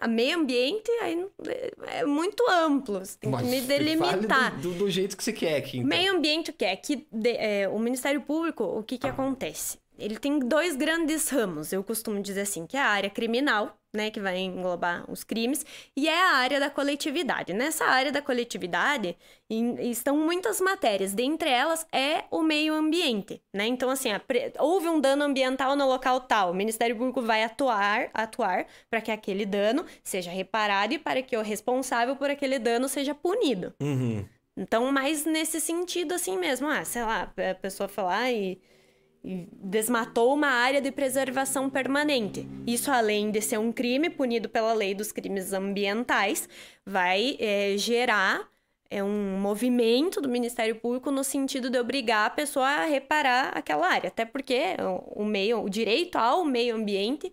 A 0.00 0.08
meio 0.08 0.38
ambiente 0.38 0.90
aí 1.02 1.26
é 1.46 1.72
é 2.00 2.04
muito 2.04 2.42
amplo, 2.50 2.98
você 3.04 3.16
tem 3.18 3.30
que 3.30 3.44
me 3.44 3.56
Mas 3.58 3.66
delimitar. 3.66 4.56
Do, 4.58 4.72
do, 4.72 4.78
do 4.80 4.90
jeito 4.90 5.16
que 5.16 5.22
você 5.22 5.32
quer 5.32 5.56
aqui. 5.56 5.78
Então. 5.78 5.88
Meio 5.88 6.14
ambiente 6.16 6.50
o 6.50 6.54
que 6.54 6.64
é? 6.64 6.74
Que 6.76 7.06
de- 7.12 7.36
é, 7.36 7.68
o 7.68 7.78
Ministério 7.78 8.20
Público, 8.22 8.64
o 8.64 8.82
que 8.82 8.96
que 8.98 9.06
acontece? 9.06 9.78
Ele 10.02 10.18
tem 10.18 10.38
dois 10.40 10.74
grandes 10.74 11.28
ramos, 11.28 11.72
eu 11.72 11.84
costumo 11.84 12.20
dizer 12.20 12.40
assim, 12.40 12.66
que 12.66 12.76
é 12.76 12.80
a 12.80 12.86
área 12.86 13.08
criminal, 13.08 13.78
né, 13.94 14.10
que 14.10 14.18
vai 14.18 14.38
englobar 14.38 15.08
os 15.08 15.22
crimes, 15.22 15.64
e 15.96 16.08
é 16.08 16.20
a 16.20 16.36
área 16.36 16.58
da 16.58 16.68
coletividade. 16.68 17.52
Nessa 17.52 17.84
área 17.84 18.10
da 18.10 18.20
coletividade 18.20 19.16
em- 19.48 19.90
estão 19.90 20.16
muitas 20.16 20.60
matérias, 20.60 21.12
dentre 21.12 21.48
elas 21.48 21.86
é 21.92 22.24
o 22.30 22.42
meio 22.42 22.74
ambiente, 22.74 23.40
né? 23.54 23.66
Então 23.66 23.90
assim, 23.90 24.10
a 24.10 24.20
houve 24.58 24.88
um 24.88 25.00
dano 25.00 25.22
ambiental 25.22 25.76
no 25.76 25.86
local 25.86 26.20
tal, 26.20 26.50
o 26.50 26.54
Ministério 26.54 26.96
Público 26.96 27.22
vai 27.22 27.44
atuar, 27.44 28.10
atuar 28.12 28.66
para 28.90 29.00
que 29.00 29.10
aquele 29.10 29.46
dano 29.46 29.84
seja 30.02 30.30
reparado 30.30 30.94
e 30.94 30.98
para 30.98 31.22
que 31.22 31.36
o 31.36 31.42
responsável 31.42 32.16
por 32.16 32.28
aquele 32.28 32.58
dano 32.58 32.88
seja 32.88 33.14
punido. 33.14 33.72
Uhum. 33.80 34.26
Então, 34.56 34.90
mais 34.92 35.24
nesse 35.24 35.60
sentido, 35.60 36.12
assim 36.12 36.36
mesmo. 36.38 36.68
Ah, 36.68 36.84
sei 36.84 37.02
lá, 37.02 37.32
a 37.50 37.54
pessoa 37.54 37.88
falar 37.88 38.30
e 38.30 38.60
desmatou 39.24 40.34
uma 40.34 40.48
área 40.48 40.80
de 40.80 40.90
preservação 40.90 41.70
permanente. 41.70 42.46
Isso, 42.66 42.90
além 42.90 43.30
de 43.30 43.40
ser 43.40 43.58
um 43.58 43.70
crime 43.70 44.10
punido 44.10 44.48
pela 44.48 44.72
lei 44.72 44.94
dos 44.94 45.12
crimes 45.12 45.52
ambientais, 45.52 46.48
vai 46.84 47.36
é, 47.38 47.74
gerar 47.76 48.48
é, 48.90 49.02
um 49.02 49.38
movimento 49.38 50.20
do 50.20 50.28
Ministério 50.28 50.74
Público 50.76 51.10
no 51.10 51.22
sentido 51.22 51.70
de 51.70 51.78
obrigar 51.78 52.26
a 52.26 52.30
pessoa 52.30 52.66
a 52.66 52.84
reparar 52.84 53.56
aquela 53.56 53.86
área. 53.86 54.08
Até 54.08 54.24
porque 54.24 54.76
o, 55.14 55.24
meio, 55.24 55.62
o 55.62 55.70
direito 55.70 56.16
ao 56.16 56.44
meio 56.44 56.74
ambiente 56.74 57.32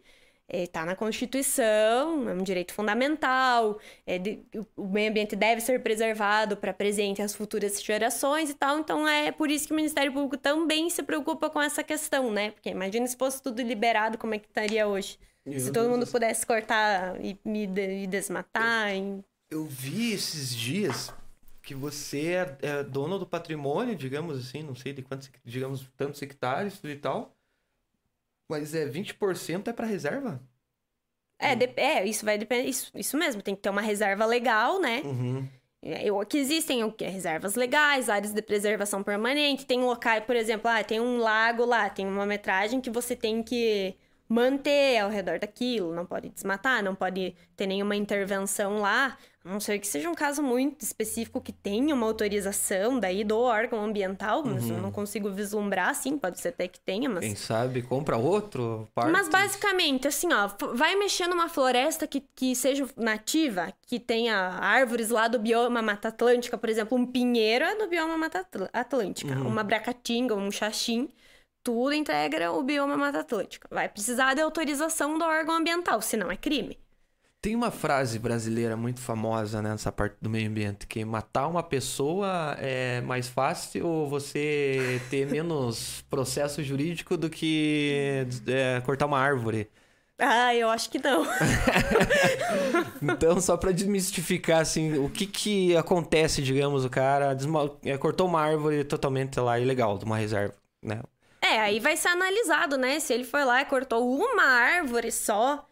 Está 0.51 0.83
na 0.85 0.95
Constituição, 0.95 2.27
é 2.27 2.33
um 2.33 2.43
direito 2.43 2.73
fundamental, 2.73 3.79
é 4.05 4.17
de, 4.17 4.39
o 4.75 4.87
meio 4.87 5.11
ambiente 5.11 5.35
deve 5.35 5.61
ser 5.61 5.81
preservado 5.83 6.57
para 6.57 6.73
presente 6.73 7.21
as 7.21 7.35
futuras 7.35 7.81
gerações 7.81 8.49
e 8.49 8.53
tal. 8.53 8.79
Então 8.79 9.07
é 9.07 9.31
por 9.31 9.51
isso 9.51 9.67
que 9.67 9.73
o 9.73 9.75
Ministério 9.75 10.11
Público 10.11 10.37
também 10.37 10.89
se 10.89 11.03
preocupa 11.03 11.49
com 11.49 11.61
essa 11.61 11.83
questão, 11.83 12.31
né? 12.31 12.51
Porque 12.51 12.69
imagina 12.69 13.05
se 13.05 13.15
fosse 13.15 13.41
tudo 13.41 13.61
liberado, 13.61 14.17
como 14.17 14.33
é 14.33 14.39
que 14.39 14.47
estaria 14.47 14.87
hoje? 14.87 15.19
Meu 15.45 15.59
se 15.59 15.67
todo 15.67 15.83
Deus 15.83 15.87
mundo 15.87 15.99
Deus. 15.99 16.11
pudesse 16.11 16.45
cortar 16.45 17.15
e, 17.23 17.37
e 17.45 18.07
desmatar. 18.07 18.95
Eu, 18.95 19.23
eu 19.51 19.65
vi 19.65 20.13
esses 20.13 20.55
dias 20.55 21.13
que 21.61 21.75
você 21.75 22.33
é, 22.33 22.57
é, 22.61 22.83
dono 22.83 23.19
do 23.19 23.25
patrimônio, 23.27 23.95
digamos 23.95 24.39
assim, 24.39 24.63
não 24.63 24.75
sei 24.75 24.93
de 24.93 25.03
quantos, 25.03 25.29
digamos, 25.45 25.87
tantos 25.95 26.21
hectares 26.21 26.79
e 26.83 26.95
tal. 26.95 27.35
Mas 28.49 28.73
é 28.73 28.85
20% 28.87 29.67
é 29.67 29.73
para 29.73 29.85
reserva? 29.85 30.41
É, 31.37 31.55
de, 31.55 31.69
é, 31.77 32.05
isso 32.05 32.25
vai 32.25 32.37
depender. 32.37 32.67
Isso, 32.67 32.91
isso 32.95 33.17
mesmo, 33.17 33.41
tem 33.41 33.55
que 33.55 33.61
ter 33.61 33.69
uma 33.69 33.81
reserva 33.81 34.25
legal, 34.25 34.79
né? 34.79 35.01
Uhum. 35.05 35.47
É, 35.81 36.03
eu, 36.03 36.19
que 36.25 36.37
existem 36.37 36.83
o 36.83 36.91
que? 36.91 37.05
Reservas 37.05 37.55
legais, 37.55 38.09
áreas 38.09 38.33
de 38.33 38.41
preservação 38.41 39.01
permanente. 39.01 39.65
Tem 39.65 39.79
locais, 39.79 40.23
por 40.25 40.35
exemplo, 40.35 40.69
ah, 40.69 40.83
tem 40.83 40.99
um 40.99 41.19
lago 41.19 41.63
lá, 41.63 41.89
tem 41.89 42.05
uma 42.05 42.25
metragem 42.25 42.81
que 42.81 42.89
você 42.89 43.15
tem 43.15 43.41
que 43.41 43.95
manter 44.27 44.99
ao 44.99 45.09
redor 45.09 45.39
daquilo, 45.39 45.93
não 45.95 46.05
pode 46.05 46.29
desmatar, 46.29 46.83
não 46.83 46.93
pode 46.93 47.35
ter 47.55 47.65
nenhuma 47.65 47.95
intervenção 47.95 48.79
lá, 48.79 49.17
não 49.49 49.59
ser 49.59 49.79
que 49.79 49.87
seja 49.87 50.09
um 50.09 50.13
caso 50.13 50.43
muito 50.43 50.81
específico 50.81 51.41
que 51.41 51.51
tenha 51.51 51.93
uma 51.93 52.05
autorização 52.05 52.99
daí 52.99 53.23
do 53.23 53.37
órgão 53.37 53.83
ambiental, 53.83 54.43
mas 54.45 54.65
uhum. 54.65 54.75
eu 54.75 54.81
não 54.81 54.91
consigo 54.91 55.29
vislumbrar, 55.31 55.93
sim, 55.95 56.17
pode 56.17 56.39
ser 56.39 56.49
até 56.49 56.67
que 56.67 56.79
tenha, 56.79 57.09
mas... 57.09 57.25
Quem 57.25 57.35
sabe 57.35 57.81
compra 57.81 58.17
outro 58.17 58.87
parte. 58.93 59.11
Mas 59.11 59.27
basicamente, 59.27 60.07
assim, 60.07 60.29
ó, 60.31 60.49
vai 60.73 60.95
mexer 60.95 61.27
numa 61.27 61.49
floresta 61.49 62.05
que, 62.07 62.23
que 62.35 62.55
seja 62.55 62.87
nativa, 62.95 63.73
que 63.87 63.99
tenha 63.99 64.35
árvores 64.35 65.09
lá 65.09 65.27
do 65.27 65.39
bioma 65.39 65.81
Mata 65.81 66.09
Atlântica, 66.09 66.57
por 66.57 66.69
exemplo, 66.69 66.97
um 66.97 67.05
pinheiro 67.05 67.65
é 67.65 67.75
do 67.75 67.87
bioma 67.87 68.17
Mata 68.17 68.45
Atlântica, 68.73 69.33
uhum. 69.33 69.47
uma 69.47 69.63
bracatinga, 69.63 70.35
um 70.35 70.51
xaxim 70.51 71.09
tudo 71.63 71.93
integra 71.93 72.51
o 72.51 72.63
bioma 72.63 72.97
Mata 72.97 73.19
Atlântica. 73.19 73.67
Vai 73.69 73.89
precisar 73.89 74.33
de 74.33 74.41
autorização 74.41 75.17
do 75.17 75.25
órgão 75.25 75.55
ambiental, 75.55 76.01
senão 76.01 76.31
é 76.31 76.37
crime. 76.37 76.79
Tem 77.41 77.55
uma 77.55 77.71
frase 77.71 78.19
brasileira 78.19 78.75
muito 78.75 78.99
famosa 78.99 79.61
né, 79.61 79.69
nessa 79.71 79.93
parte 79.93 80.17
do 80.21 80.29
meio 80.29 80.49
ambiente, 80.49 80.85
que 80.85 81.05
matar 81.05 81.47
uma 81.47 81.63
pessoa 81.63 82.57
é 82.59 82.99
mais 82.99 83.29
fácil 83.29 83.87
ou 83.87 84.09
você 84.09 85.01
ter 85.09 85.25
menos 85.31 86.01
processo 86.09 86.61
jurídico 86.61 87.15
do 87.15 87.29
que 87.29 88.27
é, 88.45 88.81
cortar 88.81 89.05
uma 89.05 89.19
árvore. 89.19 89.69
Ah, 90.17 90.53
eu 90.53 90.69
acho 90.69 90.89
que 90.89 90.99
não. 90.99 91.25
então, 93.01 93.39
só 93.39 93.55
para 93.55 93.71
desmistificar, 93.71 94.59
assim, 94.59 94.97
o 94.97 95.09
que 95.09 95.25
que 95.25 95.77
acontece, 95.77 96.41
digamos, 96.41 96.83
o 96.83 96.89
cara 96.89 97.37
é, 97.85 97.97
cortou 97.97 98.27
uma 98.27 98.41
árvore 98.41 98.83
totalmente 98.83 99.39
lá 99.39 99.57
ilegal, 99.57 99.97
de 99.97 100.03
uma 100.03 100.17
reserva, 100.17 100.55
né? 100.83 101.01
É, 101.41 101.57
aí 101.61 101.79
vai 101.79 101.95
ser 101.95 102.09
analisado, 102.09 102.77
né? 102.77 102.99
Se 102.99 103.13
ele 103.13 103.23
foi 103.23 103.45
lá 103.45 103.61
e 103.61 103.65
cortou 103.65 104.13
uma 104.13 104.43
árvore 104.43 105.09
só, 105.09 105.68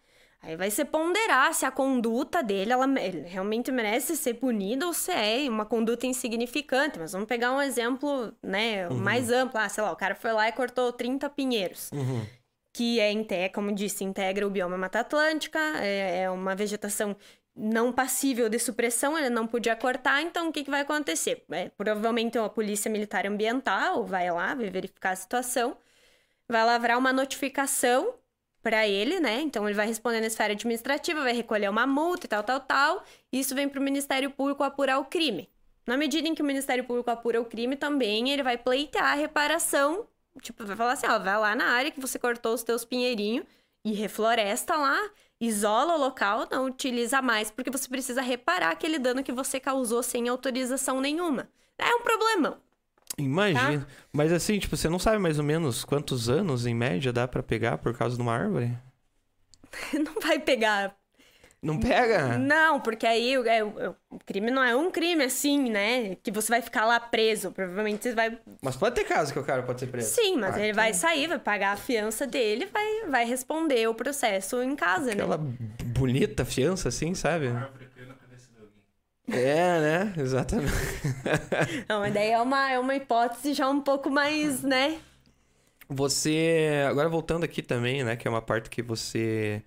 aí 0.47 0.55
vai 0.55 0.71
ser 0.71 0.85
ponderar 0.85 1.53
se 1.53 1.65
a 1.65 1.71
conduta 1.71 2.41
dele 2.41 2.71
ela, 2.71 2.87
realmente 3.25 3.69
merece 3.69 4.15
ser 4.15 4.35
punida 4.35 4.87
ou 4.87 4.93
se 4.93 5.11
é 5.11 5.49
uma 5.49 5.65
conduta 5.65 6.07
insignificante. 6.07 6.97
Mas 6.97 7.11
vamos 7.11 7.27
pegar 7.27 7.51
um 7.51 7.61
exemplo, 7.61 8.33
né, 8.41 8.87
uhum. 8.87 8.97
mais 8.97 9.29
amplo. 9.29 9.59
Ah, 9.59 9.67
sei 9.67 9.83
lá, 9.83 9.91
o 9.91 9.95
cara 9.95 10.15
foi 10.15 10.31
lá 10.31 10.47
e 10.47 10.53
cortou 10.53 10.93
30 10.93 11.29
pinheiros. 11.31 11.91
Uhum. 11.91 12.25
Que 12.73 12.99
é, 12.99 13.49
como 13.49 13.73
disse, 13.73 14.05
integra 14.05 14.47
o 14.47 14.49
bioma 14.49 14.77
Mata 14.77 14.99
Atlântica, 14.99 15.59
é, 15.79 16.21
é 16.21 16.29
uma 16.29 16.55
vegetação 16.55 17.15
não 17.53 17.91
passível 17.91 18.47
de 18.47 18.59
supressão, 18.59 19.17
ele 19.17 19.31
não 19.31 19.47
podia 19.47 19.75
cortar, 19.75 20.21
então 20.21 20.49
o 20.49 20.53
que, 20.53 20.63
que 20.63 20.69
vai 20.69 20.81
acontecer? 20.81 21.43
É, 21.49 21.69
provavelmente 21.69 22.37
a 22.37 22.47
polícia 22.47 22.89
militar 22.89 23.25
ambiental 23.25 24.05
vai 24.05 24.31
lá, 24.31 24.53
vai 24.53 24.69
verificar 24.69 25.09
a 25.09 25.15
situação, 25.15 25.75
vai 26.47 26.63
lavrar 26.63 26.99
uma 26.99 27.11
notificação 27.11 28.13
para 28.61 28.87
ele, 28.87 29.19
né? 29.19 29.41
Então 29.41 29.67
ele 29.67 29.75
vai 29.75 29.87
responder 29.87 30.19
na 30.19 30.27
esfera 30.27 30.53
administrativa, 30.53 31.23
vai 31.23 31.33
recolher 31.33 31.69
uma 31.69 31.87
multa 31.87 32.25
e 32.25 32.29
tal, 32.29 32.43
tal, 32.43 32.59
tal. 32.59 33.03
Isso 33.31 33.55
vem 33.55 33.69
para 33.69 33.79
o 33.79 33.83
Ministério 33.83 34.31
Público 34.31 34.63
apurar 34.63 34.99
o 34.99 35.05
crime. 35.05 35.49
Na 35.85 35.95
medida 35.95 36.27
em 36.27 36.35
que 36.35 36.41
o 36.41 36.45
Ministério 36.45 36.83
Público 36.83 37.09
apura 37.09 37.39
o 37.39 37.45
crime, 37.45 37.75
também 37.75 38.29
ele 38.29 38.43
vai 38.43 38.57
pleitear 38.57 39.13
a 39.13 39.15
reparação. 39.15 40.05
Tipo, 40.41 40.65
vai 40.65 40.75
falar 40.75 40.93
assim: 40.93 41.07
ó, 41.07 41.17
vai 41.17 41.37
lá 41.37 41.55
na 41.55 41.65
área 41.65 41.91
que 41.91 41.99
você 41.99 42.19
cortou 42.19 42.53
os 42.53 42.63
teus 42.63 42.83
pinheirinhos 42.83 43.45
e 43.85 43.93
refloresta 43.93 44.75
lá 44.75 45.09
isola 45.39 45.95
o 45.95 45.99
local, 45.99 46.47
não 46.51 46.65
utiliza 46.65 47.21
mais, 47.21 47.51
porque 47.51 47.69
você 47.69 47.87
precisa 47.87 48.21
reparar 48.21 48.71
aquele 48.71 48.97
dano 48.97 49.23
que 49.23 49.31
você 49.31 49.59
causou 49.59 50.01
sem 50.01 50.27
autorização 50.27 50.99
nenhuma. 50.99 51.49
É 51.77 51.95
um 51.95 52.01
problemão. 52.01 52.57
Imagina. 53.17 53.79
Tá? 53.79 53.87
Mas 54.13 54.31
assim, 54.31 54.59
tipo, 54.59 54.75
você 54.75 54.89
não 54.89 54.99
sabe 54.99 55.17
mais 55.17 55.37
ou 55.39 55.43
menos 55.43 55.83
quantos 55.83 56.29
anos 56.29 56.65
em 56.65 56.75
média 56.75 57.11
dá 57.11 57.27
para 57.27 57.41
pegar 57.41 57.77
por 57.77 57.97
causa 57.97 58.15
de 58.15 58.21
uma 58.21 58.33
árvore? 58.33 58.77
não 59.93 60.21
vai 60.21 60.39
pegar 60.39 60.95
não 61.61 61.79
pega? 61.79 62.37
Não, 62.37 62.79
porque 62.79 63.05
aí 63.05 63.33
é, 63.33 63.63
o 63.63 64.19
crime 64.25 64.51
não 64.51 64.63
é 64.63 64.75
um 64.75 64.91
crime 64.91 65.23
assim, 65.23 65.69
né? 65.69 66.15
Que 66.21 66.31
você 66.31 66.49
vai 66.49 66.61
ficar 66.61 66.85
lá 66.85 66.99
preso. 66.99 67.51
Provavelmente 67.51 68.03
você 68.03 68.13
vai. 68.13 68.37
Mas 68.61 68.75
pode 68.75 68.95
ter 68.95 69.03
caso 69.03 69.33
que 69.33 69.39
o 69.39 69.43
cara 69.43 69.63
pode 69.63 69.79
ser 69.79 69.87
preso. 69.87 70.13
Sim, 70.13 70.37
mas 70.37 70.55
ah, 70.55 70.59
ele 70.59 70.69
então... 70.69 70.83
vai 70.83 70.93
sair, 70.93 71.27
vai 71.27 71.39
pagar 71.39 71.73
a 71.73 71.75
fiança 71.75 72.27
dele 72.27 72.67
vai, 72.71 73.09
vai 73.09 73.25
responder 73.25 73.87
o 73.89 73.95
processo 73.95 74.61
em 74.61 74.75
casa, 74.75 75.11
Aquela 75.11 75.37
né? 75.37 75.43
Aquela 75.73 75.93
bonita 75.97 76.45
fiança, 76.45 76.89
assim, 76.89 77.15
sabe? 77.15 77.47
É, 79.29 79.79
né? 79.81 80.13
Exatamente. 80.17 80.71
Não, 81.89 81.99
mas 81.99 82.13
daí 82.13 82.29
é 82.31 82.41
uma, 82.41 82.71
é 82.71 82.79
uma 82.79 82.95
hipótese 82.95 83.53
já 83.53 83.69
um 83.69 83.81
pouco 83.81 84.09
mais, 84.09 84.61
né? 84.63 85.01
Você. 85.89 86.83
Agora 86.89 87.07
voltando 87.09 87.43
aqui 87.45 87.61
também, 87.61 88.03
né? 88.03 88.15
Que 88.17 88.27
é 88.27 88.31
uma 88.31 88.41
parte 88.41 88.69
que 88.69 88.81
você 88.81 89.63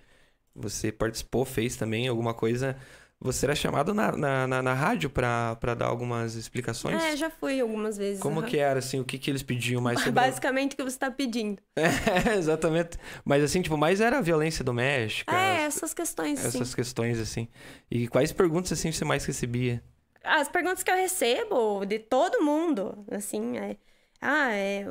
você 0.55 0.93
participou, 0.93 1.45
fez 1.47 1.77
também 1.77 2.09
alguma 2.09 2.35
coisa. 2.35 2.77
Você 3.22 3.44
era 3.44 3.55
chamado 3.55 3.92
na, 3.92 4.12
na, 4.12 4.47
na, 4.47 4.62
na 4.62 4.72
rádio 4.72 5.10
para 5.10 5.74
dar 5.76 5.86
algumas 5.86 6.36
explicações? 6.36 7.02
É, 7.02 7.14
já 7.18 7.28
fui 7.28 7.60
algumas 7.60 7.98
vezes. 7.98 8.18
Como 8.18 8.40
uhum. 8.40 8.47
que 8.47 8.56
era, 8.56 8.78
assim, 8.78 8.98
o 8.98 9.05
que, 9.05 9.18
que 9.18 9.30
eles 9.30 9.42
pediam 9.42 9.82
mais 9.82 9.98
sobre... 10.01 10.12
Basicamente 10.12 10.72
o 10.72 10.76
que 10.76 10.82
você 10.82 10.97
está 10.97 11.10
pedindo. 11.10 11.60
É, 11.76 12.34
exatamente. 12.36 12.98
Mas, 13.24 13.44
assim, 13.44 13.60
tipo, 13.60 13.76
mais 13.76 14.01
era 14.01 14.18
a 14.18 14.20
violência 14.22 14.64
doméstica. 14.64 15.36
É, 15.36 15.62
essas 15.64 15.92
questões, 15.92 16.42
Essas 16.42 16.68
sim. 16.68 16.74
questões, 16.74 17.18
assim. 17.18 17.47
E 17.90 18.09
quais 18.09 18.32
perguntas, 18.32 18.72
assim, 18.72 18.90
você 18.90 19.05
mais 19.05 19.24
recebia? 19.24 19.82
As 20.24 20.48
perguntas 20.48 20.82
que 20.82 20.90
eu 20.90 20.97
recebo 20.97 21.84
de 21.84 21.98
todo 21.98 22.42
mundo, 22.42 23.05
assim, 23.10 23.59
é... 23.59 23.76
Ah, 24.20 24.52
é, 24.52 24.84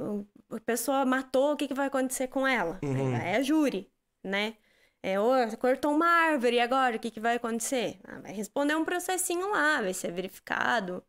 a 0.52 0.60
pessoa 0.60 1.06
matou, 1.06 1.54
o 1.54 1.56
que, 1.56 1.68
que 1.68 1.74
vai 1.74 1.88
acontecer 1.88 2.28
com 2.28 2.48
ela? 2.48 2.80
Uhum. 2.84 3.16
É, 3.16 3.34
é 3.34 3.38
a 3.38 3.42
júri, 3.42 3.90
né? 4.24 4.54
É, 5.02 5.20
oh, 5.20 5.58
cortou 5.58 5.94
uma 5.94 6.06
árvore, 6.06 6.58
e 6.58 6.60
agora 6.60 6.98
o 6.98 7.00
que, 7.00 7.10
que 7.10 7.20
vai 7.20 7.38
acontecer? 7.38 7.98
Ah, 8.04 8.20
vai 8.20 8.34
responder 8.34 8.76
um 8.76 8.84
processinho 8.84 9.50
lá, 9.52 9.82
vai 9.82 9.94
ser 9.94 10.12
verificado. 10.12 11.04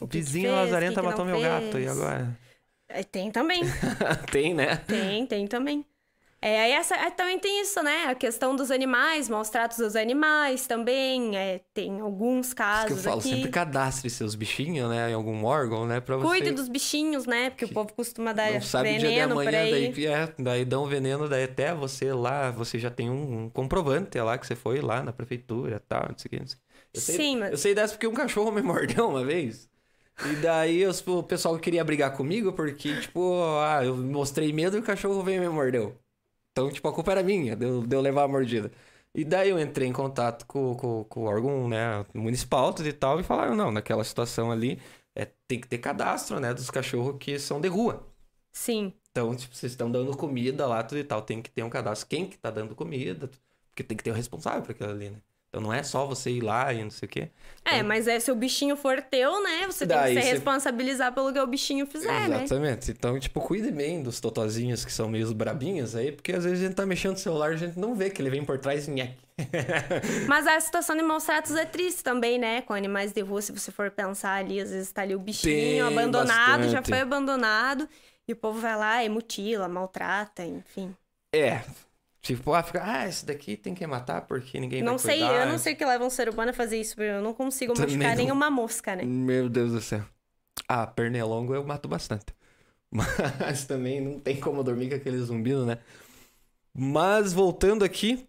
O, 0.00 0.06
vizinho 0.06 0.52
Lazarenta 0.52 1.02
matou 1.02 1.24
meu 1.24 1.40
gato, 1.40 1.78
e 1.78 1.88
agora? 1.88 2.38
É, 2.88 3.02
tem 3.02 3.30
também. 3.30 3.62
tem, 4.30 4.52
né? 4.52 4.76
Tem, 4.76 5.26
tem 5.26 5.46
também. 5.46 5.86
É, 6.42 6.58
aí 6.58 6.72
essa, 6.72 6.94
é, 6.94 7.10
também 7.10 7.38
tem 7.38 7.60
isso, 7.60 7.82
né? 7.82 8.06
A 8.06 8.14
questão 8.14 8.56
dos 8.56 8.70
animais, 8.70 9.28
maus 9.28 9.50
tratos 9.50 9.76
dos 9.76 9.94
animais 9.94 10.66
também. 10.66 11.36
É, 11.36 11.60
tem 11.74 12.00
alguns 12.00 12.54
casos. 12.54 12.92
Isso 12.92 12.94
que 12.94 13.00
eu 13.00 13.10
falo, 13.10 13.20
aqui. 13.20 13.28
sempre 13.28 13.50
cadastre 13.50 14.08
seus 14.08 14.34
bichinhos, 14.34 14.88
né? 14.88 15.10
Em 15.10 15.14
algum 15.14 15.44
órgão, 15.44 15.86
né? 15.86 16.00
Pra 16.00 16.16
você... 16.16 16.26
Cuide 16.26 16.52
dos 16.52 16.68
bichinhos, 16.68 17.26
né? 17.26 17.50
Porque 17.50 17.66
que 17.66 17.72
o 17.72 17.74
povo 17.74 17.92
costuma 17.92 18.32
dar 18.32 18.52
não 18.52 18.62
sabe 18.62 18.92
veneno 18.92 19.08
dia 19.08 19.16
de 19.26 19.32
amanhã, 19.32 19.50
daí, 19.50 20.06
é, 20.06 20.34
daí 20.38 20.64
dão 20.64 20.86
veneno, 20.86 21.28
daí 21.28 21.44
até 21.44 21.74
você 21.74 22.12
lá, 22.14 22.50
você 22.50 22.78
já 22.78 22.90
tem 22.90 23.10
um, 23.10 23.44
um 23.44 23.50
comprovante 23.50 24.18
lá 24.18 24.38
que 24.38 24.46
você 24.46 24.56
foi 24.56 24.80
lá 24.80 25.02
na 25.02 25.12
prefeitura 25.12 25.76
e 25.76 25.80
tal, 25.80 26.06
não 26.08 26.18
sei 26.18 26.26
o 26.26 26.30
que. 26.30 26.38
Não 26.38 26.46
sei. 26.46 26.58
Eu 26.92 27.00
sei, 27.00 27.16
Sim, 27.16 27.36
mas... 27.38 27.50
Eu 27.50 27.58
sei 27.58 27.74
dessa 27.74 27.92
porque 27.92 28.06
um 28.06 28.14
cachorro 28.14 28.50
me 28.50 28.62
mordeu 28.62 29.08
uma 29.08 29.24
vez. 29.24 29.68
E 30.24 30.36
daí 30.36 30.84
o 30.86 31.22
pessoal 31.22 31.58
queria 31.58 31.84
brigar 31.84 32.16
comigo 32.16 32.52
porque, 32.52 32.98
tipo, 33.00 33.42
ah, 33.62 33.84
eu 33.84 33.96
mostrei 33.96 34.52
medo 34.52 34.76
e 34.76 34.80
o 34.80 34.82
cachorro 34.82 35.22
veio 35.22 35.42
e 35.42 35.46
me 35.46 35.48
mordeu. 35.48 35.96
Então, 36.52 36.70
tipo, 36.70 36.86
a 36.88 36.92
culpa 36.92 37.12
era 37.12 37.22
minha 37.22 37.56
de 37.56 37.64
eu, 37.66 37.86
de 37.86 37.96
eu 37.96 38.00
levar 38.00 38.24
a 38.24 38.28
mordida. 38.28 38.70
E 39.14 39.24
daí 39.24 39.50
eu 39.50 39.58
entrei 39.58 39.88
em 39.88 39.92
contato 39.92 40.46
com, 40.46 40.74
com, 40.76 41.04
com 41.04 41.20
o 41.22 41.24
órgão 41.24 41.68
né, 41.68 42.04
municipal 42.14 42.74
e 42.80 42.92
tal, 42.92 43.18
e 43.20 43.22
falaram, 43.24 43.56
não, 43.56 43.72
naquela 43.72 44.04
situação 44.04 44.52
ali, 44.52 44.80
é, 45.14 45.26
tem 45.48 45.60
que 45.60 45.68
ter 45.68 45.78
cadastro, 45.78 46.38
né, 46.40 46.54
dos 46.54 46.70
cachorros 46.70 47.16
que 47.18 47.38
são 47.38 47.60
de 47.60 47.68
rua. 47.68 48.06
Sim. 48.52 48.92
Então, 49.10 49.34
tipo, 49.34 49.54
vocês 49.54 49.72
estão 49.72 49.90
dando 49.90 50.16
comida 50.16 50.66
lá, 50.66 50.82
tudo 50.82 50.98
e 50.98 51.04
tal, 51.04 51.22
tem 51.22 51.42
que 51.42 51.50
ter 51.50 51.62
um 51.62 51.70
cadastro. 51.70 52.08
Quem 52.08 52.28
que 52.28 52.38
tá 52.38 52.50
dando 52.50 52.74
comida, 52.74 53.28
porque 53.68 53.82
tem 53.82 53.96
que 53.96 54.04
ter 54.04 54.10
o 54.10 54.14
responsável 54.14 54.62
por 54.62 54.72
aquilo 54.72 54.90
ali, 54.90 55.10
né? 55.10 55.18
Então 55.50 55.60
não 55.60 55.72
é 55.74 55.82
só 55.82 56.06
você 56.06 56.30
ir 56.30 56.42
lá 56.42 56.72
e 56.72 56.82
não 56.84 56.90
sei 56.90 57.06
o 57.06 57.10
quê. 57.10 57.28
É, 57.64 57.82
mas 57.82 58.06
é, 58.06 58.20
se 58.20 58.30
o 58.30 58.36
bichinho 58.36 58.76
for 58.76 59.02
teu, 59.02 59.42
né? 59.42 59.66
Você 59.66 59.84
tem 59.84 59.96
Daí 59.96 60.14
que 60.14 60.20
se 60.22 60.26
você- 60.28 60.32
responsabilizar 60.34 61.12
pelo 61.12 61.32
que 61.32 61.40
o 61.40 61.46
bichinho 61.46 61.86
fizer, 61.86 62.28
né? 62.28 62.44
Exatamente. 62.44 62.92
Então, 62.92 63.18
tipo, 63.18 63.40
cuide 63.40 63.72
bem 63.72 64.00
dos 64.00 64.20
totozinhos 64.20 64.84
que 64.84 64.92
são 64.92 65.08
meio 65.08 65.34
brabinhos 65.34 65.96
aí, 65.96 66.12
porque 66.12 66.32
às 66.32 66.44
vezes 66.44 66.60
a 66.60 66.66
gente 66.68 66.76
tá 66.76 66.86
mexendo 66.86 67.12
no 67.12 67.18
celular 67.18 67.50
e 67.50 67.54
a 67.54 67.58
gente 67.58 67.76
não 67.80 67.96
vê 67.96 68.10
que 68.10 68.22
ele 68.22 68.30
vem 68.30 68.44
por 68.44 68.58
trás 68.58 68.86
e. 68.86 68.92
Mas 70.28 70.46
a 70.46 70.60
situação 70.60 70.94
de 70.96 71.02
maus 71.02 71.24
tratos 71.24 71.56
é 71.56 71.64
triste 71.64 72.04
também, 72.04 72.38
né? 72.38 72.62
Com 72.62 72.72
animais 72.72 73.12
de 73.12 73.20
rua, 73.20 73.42
se 73.42 73.50
você 73.50 73.72
for 73.72 73.90
pensar 73.90 74.34
ali, 74.34 74.60
às 74.60 74.70
vezes 74.70 74.92
tá 74.92 75.02
ali 75.02 75.16
o 75.16 75.18
bichinho 75.18 75.52
Tem 75.52 75.80
abandonado, 75.80 76.62
já 76.64 76.78
bastante. 76.80 76.88
foi 76.90 77.00
abandonado, 77.00 77.88
e 78.28 78.32
o 78.32 78.36
povo 78.36 78.60
vai 78.60 78.76
lá 78.76 79.02
e 79.04 79.08
mutila, 79.08 79.66
maltrata, 79.68 80.44
enfim. 80.44 80.94
É. 81.34 81.62
Tipo, 82.22 82.52
ah, 82.52 82.62
fica, 82.62 82.82
ah, 82.84 83.08
esse 83.08 83.24
daqui 83.24 83.56
tem 83.56 83.74
que 83.74 83.86
matar 83.86 84.22
porque 84.22 84.60
ninguém 84.60 84.82
não 84.82 84.98
vai 84.98 85.16
sei, 85.16 85.18
cuidar. 85.20 85.46
eu 85.46 85.48
não 85.50 85.58
sei 85.58 85.72
o 85.72 85.76
que 85.76 85.84
leva 85.84 86.04
um 86.04 86.10
ser 86.10 86.28
humano 86.28 86.50
a 86.50 86.52
fazer 86.52 86.78
isso, 86.78 86.94
porque 86.94 87.10
eu 87.10 87.22
não 87.22 87.32
consigo 87.32 87.72
Também 87.72 87.96
machucar 87.96 88.16
não. 88.16 88.24
nenhuma 88.24 88.50
mosca, 88.50 88.94
né? 88.94 89.04
Meu 89.04 89.48
Deus 89.48 89.72
do 89.72 89.80
céu. 89.80 90.04
Ah, 90.68 90.86
pernilongo 90.86 91.54
eu 91.54 91.64
mato 91.64 91.88
bastante. 91.88 92.26
Mas 92.92 93.64
também 93.64 94.00
não 94.00 94.20
tem 94.20 94.38
como 94.38 94.62
dormir 94.62 94.90
com 94.90 94.96
aquele 94.96 95.18
zumbido, 95.18 95.64
né? 95.64 95.78
Mas 96.74 97.32
voltando 97.32 97.84
aqui, 97.84 98.28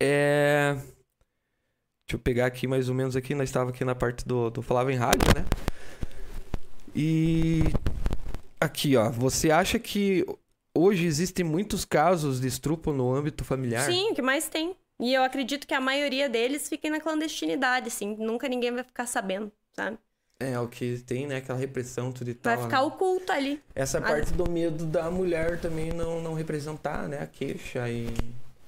é... 0.00 0.74
Deixa 0.74 2.14
eu 2.14 2.18
pegar 2.18 2.46
aqui 2.46 2.68
mais 2.68 2.88
ou 2.88 2.94
menos 2.94 3.16
aqui, 3.16 3.34
nós 3.34 3.48
estávamos 3.48 3.74
aqui 3.74 3.84
na 3.84 3.94
parte 3.94 4.24
do, 4.24 4.50
do 4.50 4.62
Falava 4.62 4.92
em 4.92 4.96
Rádio, 4.96 5.26
né? 5.34 5.44
E 6.94 7.62
aqui, 8.60 8.96
ó, 8.96 9.10
você 9.10 9.50
acha 9.50 9.78
que 9.78 10.24
hoje 10.76 11.06
existem 11.06 11.44
muitos 11.44 11.84
casos 11.84 12.40
de 12.40 12.48
estupro 12.48 12.92
no 12.92 13.14
âmbito 13.14 13.44
familiar? 13.44 13.84
Sim, 13.84 14.10
o 14.10 14.14
que 14.14 14.22
mais 14.22 14.48
tem. 14.48 14.76
E 14.98 15.12
eu 15.12 15.22
acredito 15.22 15.66
que 15.66 15.74
a 15.74 15.80
maioria 15.80 16.28
deles 16.28 16.68
fiquem 16.68 16.90
na 16.90 17.00
clandestinidade, 17.00 17.88
assim. 17.88 18.16
Nunca 18.18 18.48
ninguém 18.48 18.72
vai 18.72 18.84
ficar 18.84 19.06
sabendo, 19.06 19.52
sabe? 19.74 19.98
É, 20.38 20.58
o 20.58 20.68
que 20.68 20.98
tem, 20.98 21.26
né? 21.26 21.36
Aquela 21.36 21.58
repressão, 21.58 22.12
tudo 22.12 22.30
e 22.30 22.34
tal. 22.34 22.54
Vai 22.54 22.64
ficar 22.64 22.80
né? 22.80 22.86
oculto 22.86 23.32
ali. 23.32 23.62
Essa 23.74 24.00
parte 24.00 24.32
do 24.32 24.48
medo 24.50 24.84
da 24.84 25.10
mulher 25.10 25.58
também 25.60 25.92
não, 25.92 26.20
não 26.20 26.34
representar, 26.34 27.08
né? 27.08 27.22
A 27.22 27.26
queixa 27.26 27.88
e. 27.88 28.08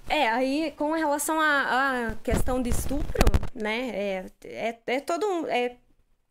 É, 0.09 0.29
aí 0.29 0.73
com 0.77 0.93
relação 0.93 1.39
à, 1.39 2.09
à 2.09 2.15
questão 2.23 2.63
de 2.63 2.71
estupro, 2.71 3.25
né? 3.55 3.91
É, 3.91 4.27
é, 4.45 4.79
é 4.87 5.01
todo 5.01 5.27
um. 5.27 5.47
É 5.47 5.77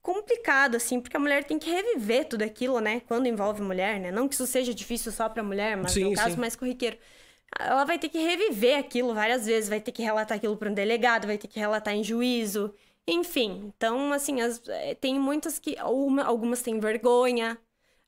complicado, 0.08 0.76
assim, 0.76 1.02
porque 1.02 1.18
a 1.18 1.20
mulher 1.20 1.44
tem 1.46 1.60
que 1.60 1.70
reviver 1.70 2.26
tudo 2.28 2.44
aquilo, 2.44 2.80
né? 2.80 3.02
Quando 3.02 3.28
envolve 3.28 3.62
mulher, 3.62 4.00
né? 4.00 4.12
Não 4.12 4.28
que 4.28 4.36
isso 4.36 4.48
seja 4.48 4.74
difícil 4.74 5.12
só 5.12 5.30
pra 5.30 5.44
mulher, 5.44 5.78
mas 5.78 5.94
Sim, 5.94 6.04
no 6.04 6.12
caso 6.14 6.40
sim. 6.40 6.40
mais 6.40 6.56
corriqueiro. 6.56 6.98
Ela 7.60 7.86
vai 7.86 8.00
ter 8.00 8.10
que 8.10 8.20
reviver 8.20 8.78
aquilo 8.80 9.14
várias 9.14 9.46
vezes, 9.46 9.70
vai 9.70 9.82
ter 9.82 9.92
que 9.92 10.04
relatar 10.04 10.38
aquilo 10.38 10.58
para 10.58 10.70
um 10.70 10.74
delegado, 10.74 11.28
vai 11.28 11.38
ter 11.38 11.48
que 11.48 11.60
relatar 11.60 11.94
em 11.96 12.04
juízo, 12.04 12.74
enfim. 13.08 13.72
Então, 13.78 14.14
assim, 14.14 14.42
as- 14.42 14.62
é, 14.70 14.96
tem 14.96 15.20
muitas 15.20 15.60
que. 15.60 15.76
uma- 15.84 16.24
algumas 16.24 16.62
têm 16.62 16.80
vergonha. 16.80 17.58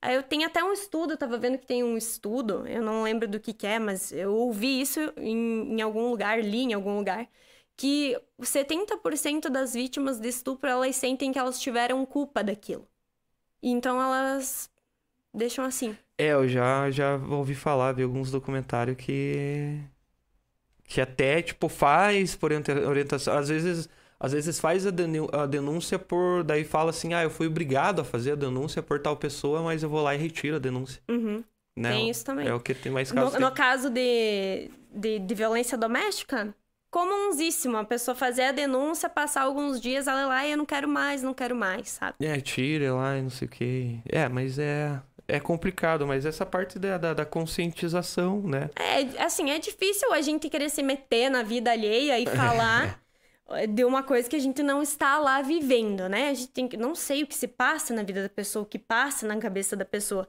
Eu 0.01 0.23
tenho 0.23 0.45
até 0.47 0.63
um 0.63 0.71
estudo, 0.73 1.13
eu 1.13 1.17
tava 1.17 1.38
vendo 1.38 1.57
que 1.57 1.65
tem 1.67 1.84
um 1.84 1.97
estudo, 1.97 2.65
eu 2.67 2.81
não 2.81 3.03
lembro 3.03 3.27
do 3.27 3.39
que, 3.39 3.53
que 3.53 3.67
é, 3.67 3.77
mas 3.80 4.11
eu 4.13 4.34
ouvi 4.34 4.80
isso 4.81 4.99
em, 5.17 5.73
em 5.77 5.81
algum 5.81 6.09
lugar, 6.09 6.41
li 6.41 6.59
em 6.59 6.73
algum 6.73 6.97
lugar, 6.97 7.27
que 7.80 8.19
70% 8.41 9.47
das 9.49 9.73
vítimas 9.73 10.19
de 10.19 10.27
estupro 10.27 10.69
elas 10.69 10.97
sentem 10.97 11.31
que 11.31 11.39
elas 11.39 11.61
tiveram 11.61 12.06
culpa 12.06 12.43
daquilo. 12.43 12.85
Então 13.64 14.01
elas 14.01 14.69
deixam 15.34 15.64
assim. 15.64 15.95
É, 16.18 16.34
eu 16.34 16.45
já, 16.45 16.91
já 16.91 17.15
ouvi 17.15 17.56
falar, 17.56 17.93
vi 17.93 18.03
alguns 18.03 18.31
documentários 18.31 18.97
que. 18.97 19.80
Que 20.84 20.99
até, 20.99 21.41
tipo, 21.41 21.69
faz 21.69 22.35
por 22.35 22.47
orienta- 22.51 22.85
orientação. 22.85 23.38
Às 23.38 23.47
vezes, 23.47 23.88
às 24.19 24.34
vezes 24.34 24.60
faz 24.60 24.85
a 24.85 24.91
denúncia 25.45 25.97
por. 25.97 26.43
Daí 26.43 26.65
fala 26.65 26.89
assim, 26.89 27.14
ah, 27.14 27.23
eu 27.23 27.30
fui 27.30 27.47
obrigado 27.47 28.01
a 28.01 28.03
fazer 28.03 28.34
a 28.34 28.35
denúncia 28.35 28.84
por 28.84 28.99
tal 28.99 29.15
pessoa, 29.15 29.61
mas 29.64 29.84
eu 29.84 29.89
vou 29.89 30.01
lá 30.01 30.14
e 30.14 30.18
retiro 30.18 30.57
a 30.57 30.60
denúncia. 30.60 31.01
Uhum. 31.10 31.45
Né? 31.77 31.91
Tem 31.91 32.10
isso 32.10 32.26
também. 32.26 32.45
É 32.45 32.53
o 32.53 32.60
que 32.60 32.73
tem 32.73 32.91
mais 32.91 33.10
casos. 33.10 33.35
No, 33.35 33.39
no 33.39 33.51
caso 33.53 33.89
de, 33.89 34.69
de, 34.93 35.19
de 35.19 35.34
violência 35.34 35.77
doméstica, 35.77 36.53
comunsíssimo. 36.89 37.77
A 37.77 37.83
pessoa 37.83 38.15
fazer 38.15 38.43
a 38.43 38.51
denúncia, 38.51 39.09
passar 39.09 39.43
alguns 39.43 39.79
dias, 39.79 40.07
ela 40.07 40.21
ir 40.21 40.25
lá 40.25 40.47
e 40.47 40.51
eu 40.51 40.57
não 40.57 40.65
quero 40.65 40.87
mais, 40.87 41.21
não 41.23 41.33
quero 41.33 41.55
mais, 41.55 41.89
sabe? 41.89 42.15
É, 42.21 42.39
tira 42.39 42.93
lá 42.93 43.17
e 43.17 43.21
não 43.21 43.29
sei 43.29 43.47
o 43.47 43.51
que. 43.51 43.99
É, 44.05 44.27
mas 44.27 44.59
é. 44.59 44.99
É 45.31 45.39
complicado, 45.39 46.07
mas 46.07 46.25
essa 46.25 46.43
parte 46.43 46.79
da, 46.79 46.97
da, 46.97 47.13
da 47.13 47.23
conscientização, 47.23 48.41
né? 48.41 48.67
É, 48.75 49.23
assim, 49.23 49.51
é 49.51 49.59
difícil 49.59 50.11
a 50.11 50.21
gente 50.21 50.49
querer 50.49 50.71
se 50.71 50.81
meter 50.81 51.29
na 51.29 51.43
vida 51.43 51.71
alheia 51.71 52.19
e 52.19 52.25
falar 52.25 52.99
de 53.69 53.85
uma 53.85 54.01
coisa 54.01 54.27
que 54.27 54.35
a 54.35 54.39
gente 54.39 54.63
não 54.63 54.81
está 54.81 55.19
lá 55.19 55.39
vivendo, 55.43 56.09
né? 56.09 56.29
A 56.29 56.33
gente 56.33 56.47
tem 56.49 56.67
que. 56.67 56.75
Não 56.75 56.95
sei 56.95 57.21
o 57.21 57.27
que 57.27 57.35
se 57.35 57.47
passa 57.47 57.93
na 57.93 58.01
vida 58.01 58.23
da 58.23 58.29
pessoa, 58.29 58.63
o 58.63 58.65
que 58.65 58.79
passa 58.79 59.27
na 59.27 59.37
cabeça 59.37 59.75
da 59.75 59.85
pessoa. 59.85 60.27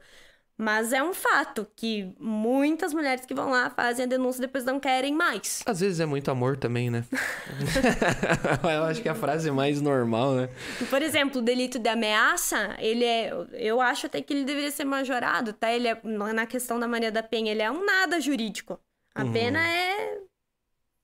Mas 0.63 0.93
é 0.93 1.01
um 1.01 1.11
fato 1.11 1.65
que 1.75 2.13
muitas 2.19 2.93
mulheres 2.93 3.25
que 3.25 3.33
vão 3.33 3.49
lá 3.49 3.71
fazem 3.71 4.05
a 4.05 4.07
denúncia 4.07 4.39
e 4.39 4.45
depois 4.45 4.63
não 4.63 4.79
querem 4.79 5.11
mais. 5.11 5.63
Às 5.65 5.79
vezes 5.79 5.99
é 5.99 6.05
muito 6.05 6.29
amor 6.29 6.55
também, 6.55 6.91
né? 6.91 7.03
eu 8.75 8.83
acho 8.83 9.01
que 9.01 9.07
é 9.07 9.11
a 9.11 9.15
frase 9.15 9.49
mais 9.49 9.81
normal, 9.81 10.35
né? 10.35 10.49
Por 10.89 11.01
exemplo, 11.01 11.39
o 11.39 11.43
delito 11.43 11.79
de 11.79 11.89
ameaça, 11.89 12.75
ele 12.77 13.03
é. 13.03 13.31
Eu 13.53 13.81
acho 13.81 14.05
até 14.05 14.21
que 14.21 14.31
ele 14.33 14.43
deveria 14.45 14.69
ser 14.69 14.85
majorado, 14.85 15.51
tá? 15.53 15.71
Ele 15.71 15.87
é. 15.87 15.99
Na 16.03 16.45
questão 16.45 16.79
da 16.79 16.87
Maria 16.87 17.11
da 17.11 17.23
Penha, 17.23 17.51
ele 17.51 17.61
é 17.63 17.71
um 17.71 17.83
nada 17.83 18.19
jurídico. 18.21 18.79
A 19.15 19.23
Uhum. 19.23 19.33
pena 19.33 19.67
é 19.67 20.19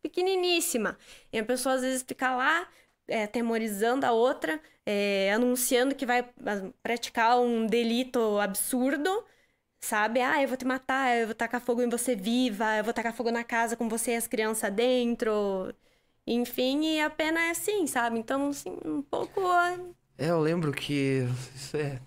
pequeniníssima. 0.02 0.98
E 1.32 1.40
a 1.40 1.44
pessoa 1.46 1.76
às 1.76 1.82
vezes 1.82 2.04
fica 2.08 2.36
lá. 2.36 2.68
é, 3.10 3.24
atemorizando 3.24 4.06
a 4.06 4.12
outra, 4.12 4.60
é, 4.86 5.32
anunciando 5.34 5.96
que 5.96 6.06
vai 6.06 6.20
ah, 6.46 6.70
praticar 6.84 7.40
um 7.40 7.66
delito 7.66 8.38
absurdo, 8.38 9.24
sabe? 9.80 10.22
Ah, 10.22 10.42
eu 10.42 10.48
vou 10.48 10.58
te 10.58 10.66
matar, 10.66 11.16
eu 11.18 11.28
vou 11.28 11.36
tacar 11.36 11.62
fogo 11.62 11.82
em 11.82 11.90
você 11.90 12.16
viva, 12.16 12.78
eu 12.78 12.84
vou 12.84 12.94
tacar 12.94 13.14
fogo 13.14 13.32
na 13.32 13.44
casa 13.44 13.76
com 13.78 13.90
você 13.90 14.12
e 14.14 14.16
as 14.16 14.28
crianças 14.28 14.72
dentro. 14.74 15.74
Enfim, 16.28 16.82
e 16.98 17.02
a 17.02 17.10
pena 17.10 17.40
é 17.42 17.52
assim, 17.52 17.88
sabe? 17.88 18.20
Então, 18.20 18.50
assim, 18.50 18.78
um 18.86 19.02
pouco. 19.02 19.42
É, 20.18 20.30
eu 20.30 20.40
lembro 20.40 20.72
que 20.74 21.22
isso 21.56 21.78
é 21.78 22.02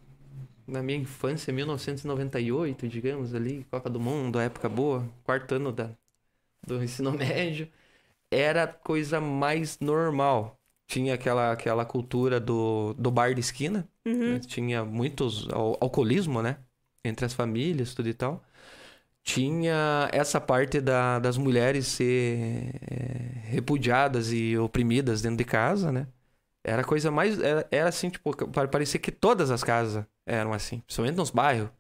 na 0.67 0.83
minha 0.83 0.99
infância, 0.99 1.53
1998, 1.53 2.89
digamos 2.89 3.35
ali, 3.35 3.65
Copa 3.67 3.91
do 3.91 4.01
Mundo, 4.01 4.41
época 4.41 4.69
boa, 4.69 5.09
quarto 5.25 5.55
ano 5.57 5.73
da, 5.73 5.91
do 6.67 6.83
ensino 6.85 7.13
médio, 7.17 7.71
era 8.31 8.65
a 8.65 8.69
coisa 8.69 9.21
mais 9.21 9.79
normal. 9.81 10.61
Tinha 10.89 11.15
aquela, 11.15 11.53
aquela 11.53 11.85
cultura 11.87 12.41
do, 12.41 12.95
do 12.95 13.11
bar 13.11 13.35
de 13.35 13.41
esquina, 13.41 13.89
Uhum. 14.07 14.39
né? 14.39 14.41
tinha 14.41 14.85
muitos 14.85 15.49
al- 15.51 15.79
alcoolismo, 15.81 16.43
né? 16.43 16.59
Entre 17.05 17.25
as 17.25 17.33
famílias, 17.33 17.95
tudo 17.95 18.09
e 18.09 18.15
tal. 18.15 18.43
Tinha 19.23 20.09
essa 20.13 20.41
parte 20.41 20.81
da, 20.81 21.19
das 21.19 21.37
mulheres 21.39 21.87
ser 21.87 22.73
é, 22.91 23.41
repudiadas 23.51 24.33
e 24.33 24.57
oprimidas 24.59 25.23
dentro 25.23 25.39
de 25.39 25.45
casa, 25.45 25.93
né? 25.93 26.07
Era 26.65 26.83
a 26.83 26.85
coisa 26.85 27.11
mais. 27.11 27.39
Era, 27.41 27.67
era 27.71 27.89
assim, 27.89 28.11
tipo, 28.11 28.35
pa- 28.49 28.69
parecia 28.69 29.01
que 29.01 29.13
todas 29.13 29.51
as 29.51 29.63
casas 29.65 30.05
eram 30.27 30.53
assim, 30.53 30.81
principalmente 30.81 31.17
nos 31.17 31.31
bairros. 31.31 31.71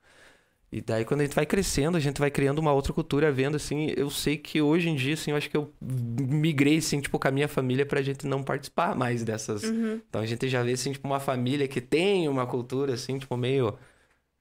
E 0.72 0.80
daí, 0.80 1.04
quando 1.04 1.20
a 1.22 1.24
gente 1.24 1.34
vai 1.34 1.44
crescendo, 1.46 1.96
a 1.96 2.00
gente 2.00 2.20
vai 2.20 2.30
criando 2.30 2.60
uma 2.60 2.72
outra 2.72 2.92
cultura, 2.92 3.32
vendo 3.32 3.56
assim. 3.56 3.92
Eu 3.96 4.08
sei 4.08 4.36
que 4.36 4.62
hoje 4.62 4.88
em 4.88 4.94
dia, 4.94 5.14
assim, 5.14 5.32
eu 5.32 5.36
acho 5.36 5.50
que 5.50 5.56
eu 5.56 5.74
migrei, 5.80 6.78
assim, 6.78 7.00
tipo, 7.00 7.18
com 7.18 7.26
a 7.28 7.30
minha 7.32 7.48
família 7.48 7.84
pra 7.84 8.00
gente 8.02 8.26
não 8.26 8.42
participar 8.42 8.94
mais 8.94 9.24
dessas. 9.24 9.64
Uhum. 9.64 10.00
Então 10.08 10.20
a 10.20 10.26
gente 10.26 10.48
já 10.48 10.62
vê, 10.62 10.72
assim, 10.72 10.92
tipo, 10.92 11.08
uma 11.08 11.18
família 11.18 11.66
que 11.66 11.80
tem 11.80 12.28
uma 12.28 12.46
cultura, 12.46 12.94
assim, 12.94 13.18
tipo, 13.18 13.36
meio. 13.36 13.76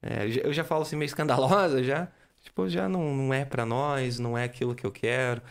É, 0.02 0.26
eu 0.44 0.54
já- 0.54 0.64
falo 0.64 0.82
assim, 0.84 0.96
meio 0.96 1.08
escandalosa 1.08 1.84
já. 1.84 2.08
Tipo, 2.42 2.70
já 2.70 2.88
não, 2.88 3.14
não 3.16 3.34
é 3.34 3.44
pra 3.46 3.66
nós, 3.66 4.18
não 4.20 4.38
é 4.38 4.44
aquilo 4.46 4.74
que 4.76 4.86
eu 4.86 4.92
quero. 4.92 5.42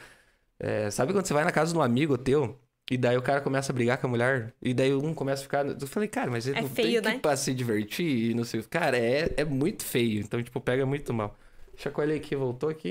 É, 0.59 0.91
sabe 0.91 1.13
quando 1.13 1.27
você 1.27 1.35
vai 1.35 1.45
na 1.45 1.53
casa 1.53 1.73
de 1.73 1.79
um 1.79 1.83
amigo 1.83 2.17
teu 2.19 2.59
e 2.91 2.97
daí 2.97 3.17
o 3.17 3.23
cara 3.23 3.41
começa 3.43 3.71
a 3.71 3.75
brigar 3.75 3.99
com 3.99 4.07
a 4.07 4.11
mulher 4.11 4.55
e 4.63 4.73
daí 4.75 4.93
um 4.95 5.13
começa 5.15 5.43
a 5.43 5.45
ficar. 5.45 5.67
Eu 5.67 5.87
falei, 5.87 6.09
cara, 6.09 6.31
mas 6.31 6.47
ele 6.47 6.59
É 6.59 6.63
não 6.63 6.69
feio, 6.69 7.03
tem 7.03 7.11
que 7.13 7.17
né? 7.17 7.19
pra 7.21 7.37
se 7.37 7.53
divertir 7.55 8.31
e 8.31 8.35
não 8.35 8.45
sei. 8.45 8.63
Cara, 8.63 8.97
é, 8.99 9.35
é 9.37 9.45
muito 9.45 9.85
feio. 9.85 10.21
Então, 10.21 10.43
tipo, 10.43 10.61
pega 10.61 10.87
muito 10.87 11.13
mal. 11.13 11.37
Chacoalhei 11.77 12.17
aqui, 12.17 12.35
voltou 12.35 12.69
aqui. 12.71 12.91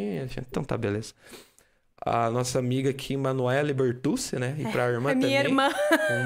Então 0.50 0.64
tá, 0.64 0.78
beleza. 0.78 1.14
A 2.06 2.30
nossa 2.30 2.60
amiga 2.60 2.92
aqui, 2.92 3.18
Manuela 3.18 3.74
Bertucci, 3.74 4.38
né? 4.38 4.56
E 4.60 4.72
pra 4.72 4.88
irmã 4.92 5.12
a 5.12 5.16
minha 5.16 5.44
também. 5.44 5.52
irmã. 5.52 5.70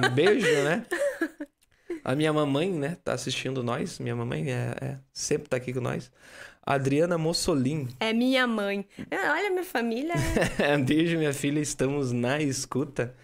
Um 0.05 0.09
beijo, 0.13 0.45
né? 0.63 0.85
A 2.03 2.15
minha 2.15 2.31
mamãe, 2.33 2.71
né, 2.71 2.97
tá 3.03 3.13
assistindo 3.13 3.63
nós. 3.63 3.99
Minha 3.99 4.15
mamãe 4.15 4.51
é, 4.51 4.75
é- 4.81 4.97
sempre 5.13 5.49
tá 5.49 5.57
aqui 5.57 5.73
com 5.73 5.81
nós. 5.81 6.11
Adriana 6.65 7.17
Mussolin. 7.17 7.87
É 7.99 8.13
minha 8.13 8.45
mãe. 8.47 8.85
Ah, 9.11 9.33
Olha, 9.33 9.49
minha 9.49 9.63
família. 9.63 10.13
é- 10.59 10.77
beijo, 10.83 11.17
minha 11.17 11.33
filha. 11.33 11.59
Estamos 11.59 12.11
na 12.11 12.39
escuta. 12.39 13.15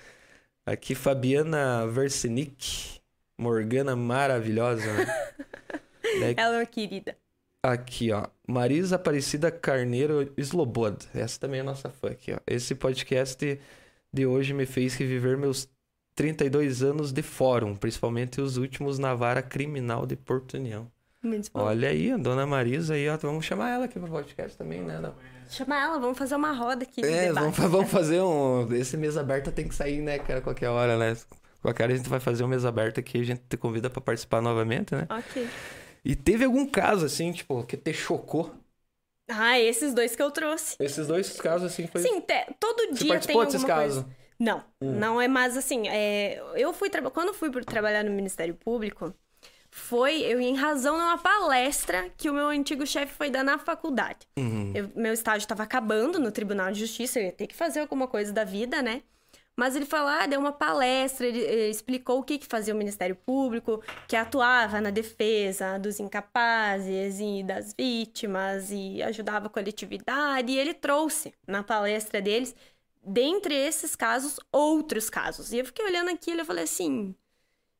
Aqui, 0.65 0.95
Fabiana 0.95 1.87
Versinic. 1.87 2.99
Morgana 3.39 3.95
maravilhosa. 3.95 4.91
né? 4.93 5.05
Daí, 6.19 6.33
Ela 6.37 6.55
é 6.55 6.59
uma 6.59 6.65
querida. 6.65 7.15
Aqui, 7.63 8.11
ó. 8.11 8.27
Marisa 8.47 8.95
Aparecida 8.95 9.51
Carneiro 9.51 10.33
Slobod. 10.37 11.05
Essa 11.13 11.39
também 11.39 11.59
é 11.59 11.63
nossa 11.63 11.89
fã 11.89 12.09
aqui, 12.09 12.31
ó. 12.33 12.37
Esse 12.47 12.73
podcast 12.75 13.59
de 14.13 14.25
hoje 14.25 14.53
me 14.53 14.65
fez 14.65 14.95
reviver 14.95 15.37
meus 15.37 15.69
32 16.17 16.81
anos 16.81 17.11
de 17.13 17.21
fórum, 17.21 17.75
principalmente 17.75 18.41
os 18.41 18.57
últimos 18.57 18.97
na 18.97 19.13
vara 19.13 19.39
criminal 19.43 20.07
de 20.07 20.15
Porto 20.15 20.55
União. 20.55 20.91
Muito 21.21 21.51
bom. 21.53 21.59
Olha 21.61 21.89
aí, 21.89 22.11
a 22.11 22.17
dona 22.17 22.43
Marisa 22.47 22.95
aí, 22.95 23.07
ó, 23.07 23.15
vamos 23.17 23.45
chamar 23.45 23.69
ela 23.69 23.85
aqui 23.85 23.99
pro 23.99 24.09
podcast 24.09 24.57
também, 24.57 24.81
né? 24.81 24.99
Não. 24.99 25.13
Chama 25.47 25.79
ela, 25.79 25.99
vamos 25.99 26.17
fazer 26.17 26.35
uma 26.35 26.51
roda 26.51 26.83
aqui 26.83 27.05
É, 27.05 27.31
vamos, 27.31 27.55
vamos 27.69 27.91
fazer 27.91 28.19
um. 28.21 28.67
Esse 28.73 28.97
mesa 28.97 29.21
aberta 29.21 29.51
tem 29.51 29.67
que 29.67 29.75
sair, 29.75 30.01
né, 30.01 30.17
cara, 30.17 30.41
qualquer 30.41 30.69
hora, 30.69 30.97
né? 30.97 31.15
Qualquer 31.61 31.83
hora 31.83 31.93
a 31.93 31.97
gente 31.97 32.09
vai 32.09 32.19
fazer 32.19 32.43
um 32.43 32.47
mesa 32.47 32.67
aberta 32.67 32.99
aqui, 32.99 33.19
a 33.19 33.23
gente 33.23 33.41
te 33.47 33.55
convida 33.55 33.87
pra 33.87 34.01
participar 34.01 34.41
novamente, 34.41 34.95
né? 34.95 35.05
Ok. 35.11 35.47
E 36.03 36.15
teve 36.15 36.45
algum 36.45 36.65
caso, 36.65 37.05
assim, 37.05 37.31
tipo, 37.31 37.63
que 37.63 37.77
te 37.77 37.93
chocou? 37.93 38.51
Ah, 39.29 39.59
esses 39.59 39.93
dois 39.93 40.15
que 40.15 40.21
eu 40.23 40.31
trouxe. 40.31 40.75
Esses 40.79 41.05
dois 41.05 41.39
casos, 41.39 41.71
assim, 41.71 41.85
foi. 41.85 42.01
Sim, 42.01 42.21
te- 42.21 42.55
todo 42.59 42.87
Você 42.87 42.93
dia 42.93 42.97
tem 42.99 43.07
participou 43.09 43.41
alguma 43.41 43.45
desses 43.45 43.63
coisa. 43.63 44.01
casos? 44.01 44.05
Não, 44.39 44.63
Hum. 44.81 44.91
não 44.93 45.21
é 45.21 45.27
mais 45.27 45.57
assim. 45.57 45.87
é, 45.87 46.41
eu 46.55 46.71
fui 46.73 46.89
quando 46.89 47.29
eu 47.29 47.33
fui 47.33 47.49
trabalhar 47.63 48.03
no 48.03 48.11
Ministério 48.11 48.53
Público, 48.53 49.13
foi 49.71 50.21
eu 50.21 50.39
em 50.39 50.55
razão 50.55 50.95
de 50.95 51.03
uma 51.03 51.17
palestra 51.17 52.09
que 52.17 52.29
o 52.29 52.33
meu 52.33 52.47
antigo 52.47 52.85
chefe 52.85 53.13
foi 53.13 53.29
dar 53.29 53.43
na 53.43 53.57
faculdade. 53.57 54.19
Uhum. 54.37 54.71
Eu- 54.75 54.91
meu 54.95 55.13
estágio 55.13 55.39
estava 55.45 55.63
acabando 55.63 56.19
no 56.19 56.31
Tribunal 56.31 56.71
de 56.71 56.79
Justiça, 56.79 57.19
eu 57.19 57.25
ia 57.25 57.31
ter 57.31 57.47
que 57.47 57.55
fazer 57.55 57.79
alguma 57.81 58.07
coisa 58.07 58.31
da 58.31 58.43
vida, 58.43 58.81
né? 58.81 59.01
Mas 59.59 59.75
ele 59.75 59.85
falou, 59.87 60.09
ah, 60.09 60.27
deu 60.27 60.39
uma 60.39 60.51
palestra, 60.51 61.25
ele, 61.25 61.43
eh, 61.43 61.69
explicou 61.69 62.19
o 62.19 62.23
que, 62.23 62.37
que 62.37 62.45
fazia 62.45 62.75
o 62.75 62.77
Ministério 62.77 63.15
Público, 63.15 63.81
que 64.07 64.15
atuava 64.15 64.79
na 64.79 64.91
defesa 64.91 65.79
dos 65.79 65.99
incapazes 65.99 67.19
e 67.19 67.41
das 67.43 67.73
vítimas 67.75 68.69
e 68.71 69.01
ajudava 69.01 69.47
a 69.47 69.49
coletividade. 69.49 70.51
E 70.51 70.59
ele 70.59 70.75
trouxe 70.75 71.33
na 71.47 71.63
palestra 71.63 72.21
deles, 72.21 72.55
dentre 73.07 73.55
esses 73.55 73.95
casos, 73.95 74.39
outros 74.51 75.09
casos. 75.09 75.53
E 75.53 75.59
eu 75.59 75.65
fiquei 75.65 75.85
olhando 75.85 76.09
aquilo 76.09 76.41
e 76.41 76.45
falei 76.45 76.65
assim, 76.65 77.15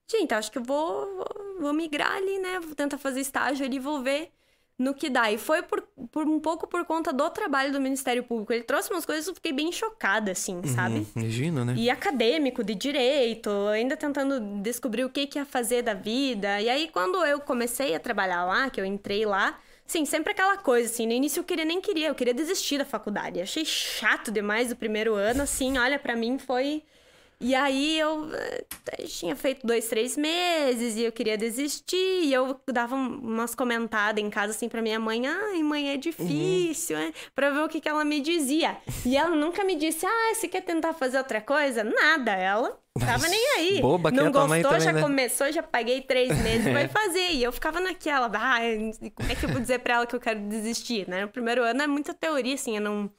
gente, 0.09 0.33
acho 0.33 0.51
que 0.51 0.57
eu 0.57 0.63
vou, 0.63 1.05
vou, 1.15 1.55
vou 1.59 1.73
migrar 1.73 2.15
ali, 2.15 2.39
né? 2.39 2.59
Vou 2.59 2.73
tentar 2.73 2.97
fazer 2.97 3.19
estágio 3.19 3.65
ali 3.65 3.75
e 3.75 3.79
vou 3.79 4.01
ver 4.01 4.31
no 4.77 4.93
que 4.93 5.09
dá. 5.09 5.31
E 5.31 5.37
foi 5.37 5.63
por, 5.63 5.81
por 6.11 6.27
um 6.27 6.39
pouco 6.39 6.67
por 6.67 6.85
conta 6.85 7.11
do 7.11 7.29
trabalho 7.29 7.71
do 7.71 7.81
Ministério 7.81 8.23
Público. 8.23 8.53
Ele 8.53 8.63
trouxe 8.63 8.91
umas 8.91 9.05
coisas 9.05 9.25
que 9.25 9.31
eu 9.31 9.35
fiquei 9.35 9.51
bem 9.51 9.71
chocada, 9.71 10.31
assim, 10.31 10.61
sabe? 10.63 10.99
Uhum, 10.99 11.23
Imagina, 11.23 11.65
né? 11.65 11.73
E 11.75 11.89
acadêmico, 11.89 12.63
de 12.63 12.75
direito, 12.75 13.49
ainda 13.67 13.97
tentando 13.97 14.39
descobrir 14.61 15.03
o 15.03 15.09
que, 15.09 15.25
que 15.27 15.39
ia 15.39 15.45
fazer 15.45 15.81
da 15.81 15.93
vida. 15.93 16.61
E 16.61 16.69
aí, 16.69 16.89
quando 16.89 17.23
eu 17.25 17.39
comecei 17.39 17.95
a 17.95 17.99
trabalhar 17.99 18.45
lá, 18.45 18.69
que 18.69 18.79
eu 18.79 18.85
entrei 18.85 19.25
lá, 19.25 19.59
sim, 19.87 20.05
sempre 20.05 20.31
aquela 20.33 20.57
coisa, 20.57 20.89
assim, 20.91 21.07
no 21.07 21.13
início 21.13 21.39
eu 21.39 21.43
queria 21.43 21.65
nem 21.65 21.81
queria, 21.81 22.09
eu 22.09 22.15
queria 22.15 22.33
desistir 22.33 22.77
da 22.77 22.85
faculdade. 22.85 23.41
Achei 23.41 23.65
chato 23.65 24.31
demais 24.31 24.71
o 24.71 24.75
primeiro 24.75 25.15
ano, 25.15 25.43
assim, 25.43 25.77
olha, 25.77 25.97
pra 25.97 26.15
mim 26.15 26.37
foi. 26.37 26.83
E 27.39 27.53
aí 27.53 27.99
eu, 27.99 28.33
eh, 28.33 28.65
tinha 29.05 29.35
feito 29.35 29.65
dois, 29.65 29.87
três 29.87 30.17
meses 30.17 30.95
e 30.95 31.03
eu 31.03 31.11
queria 31.11 31.37
desistir. 31.37 31.95
E 32.23 32.33
eu 32.33 32.59
dava 32.71 32.95
um- 32.95 33.19
umas 33.19 33.53
comentadas 33.53 34.23
em 34.23 34.29
casa 34.29 34.51
assim 34.53 34.67
pra 34.67 34.81
minha 34.81 34.99
mãe: 34.99 35.27
ai, 35.27 35.61
mãe, 35.61 35.89
é 35.91 35.97
difícil, 35.97 36.97
né? 36.97 37.13
Pra 37.35 37.51
ver 37.51 37.59
o 37.59 37.69
que, 37.69 37.79
que 37.79 37.87
ela 37.87 38.03
me 38.03 38.19
dizia. 38.21 38.77
E 39.05 39.15
ela 39.15 39.35
nunca 39.35 39.63
me 39.63 39.75
disse: 39.75 40.03
ah, 40.05 40.33
você 40.33 40.47
quer 40.47 40.61
tentar 40.61 40.93
fazer 40.93 41.19
outra 41.19 41.39
coisa? 41.39 41.83
Nada. 41.83 42.31
Ela 42.31 42.75
tava 42.99 43.27
nem 43.27 43.47
aí. 43.57 43.81
Boba 43.81 44.11
que 44.11 44.19
é 44.19 44.23
Não 44.23 44.31
mãe 44.47 44.61
gostou, 44.63 44.71
também, 44.71 44.85
já 44.85 44.93
né? 44.93 45.01
começou, 45.01 45.51
já 45.51 45.61
paguei 45.61 46.01
três 46.01 46.29
meses, 46.41 46.73
vai 46.73 46.87
fazer. 46.87 47.33
E 47.33 47.43
eu 47.43 47.51
ficava 47.51 47.79
naquela, 47.79 48.31
ah, 48.33 48.57
como 49.13 49.31
é 49.31 49.35
que 49.35 49.45
eu 49.45 49.49
vou 49.49 49.61
dizer 49.61 49.77
pra 49.79 49.93
ela 49.95 50.07
que 50.07 50.15
eu 50.15 50.19
quero 50.19 50.39
desistir, 50.39 51.07
né? 51.07 51.21
No 51.21 51.27
primeiro 51.29 51.61
ano 51.63 51.83
é 51.83 51.87
muita 51.87 52.15
teoria, 52.15 52.55
assim, 52.55 52.77
eu 52.77 52.81
não 52.81 53.11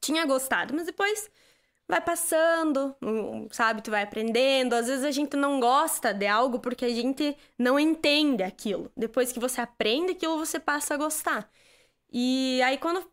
tinha 0.00 0.26
gostado, 0.26 0.74
mas 0.74 0.86
depois 0.86 1.30
vai 1.88 2.00
passando, 2.00 2.94
hum, 3.02 3.48
sabe? 3.50 3.82
Tu 3.82 3.90
vai 3.90 4.02
aprendendo. 4.02 4.74
Às 4.74 4.86
vezes 4.88 5.04
a 5.04 5.10
gente 5.10 5.36
não 5.36 5.60
gosta 5.60 6.12
de 6.12 6.26
algo 6.26 6.58
porque 6.60 6.84
a 6.84 6.88
gente 6.88 7.36
não 7.58 7.78
entende 7.78 8.42
aquilo. 8.42 8.90
Depois 8.96 9.32
que 9.32 9.40
você 9.40 9.60
aprende 9.60 10.12
aquilo, 10.12 10.38
você 10.38 10.58
passa 10.58 10.94
a 10.94 10.96
gostar. 10.96 11.50
E 12.12 12.60
aí, 12.62 12.78
quando 12.78 13.10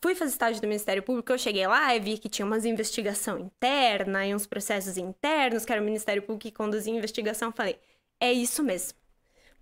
fui 0.00 0.14
fazer 0.14 0.30
estágio 0.32 0.60
do 0.62 0.68
Ministério 0.68 1.02
Público, 1.02 1.32
eu 1.32 1.38
cheguei 1.38 1.66
lá 1.66 1.94
e 1.94 2.00
vi 2.00 2.18
que 2.18 2.28
tinha 2.28 2.46
umas 2.46 2.64
investigação 2.64 3.38
interna 3.38 4.26
e 4.26 4.34
uns 4.34 4.46
processos 4.46 4.96
internos, 4.96 5.64
que 5.64 5.72
era 5.72 5.82
o 5.82 5.84
Ministério 5.84 6.22
Público 6.22 6.48
que 6.48 6.52
conduzia 6.52 6.92
a 6.92 6.96
investigação. 6.96 7.52
Falei, 7.52 7.78
é 8.20 8.32
isso 8.32 8.62
mesmo. 8.62 9.05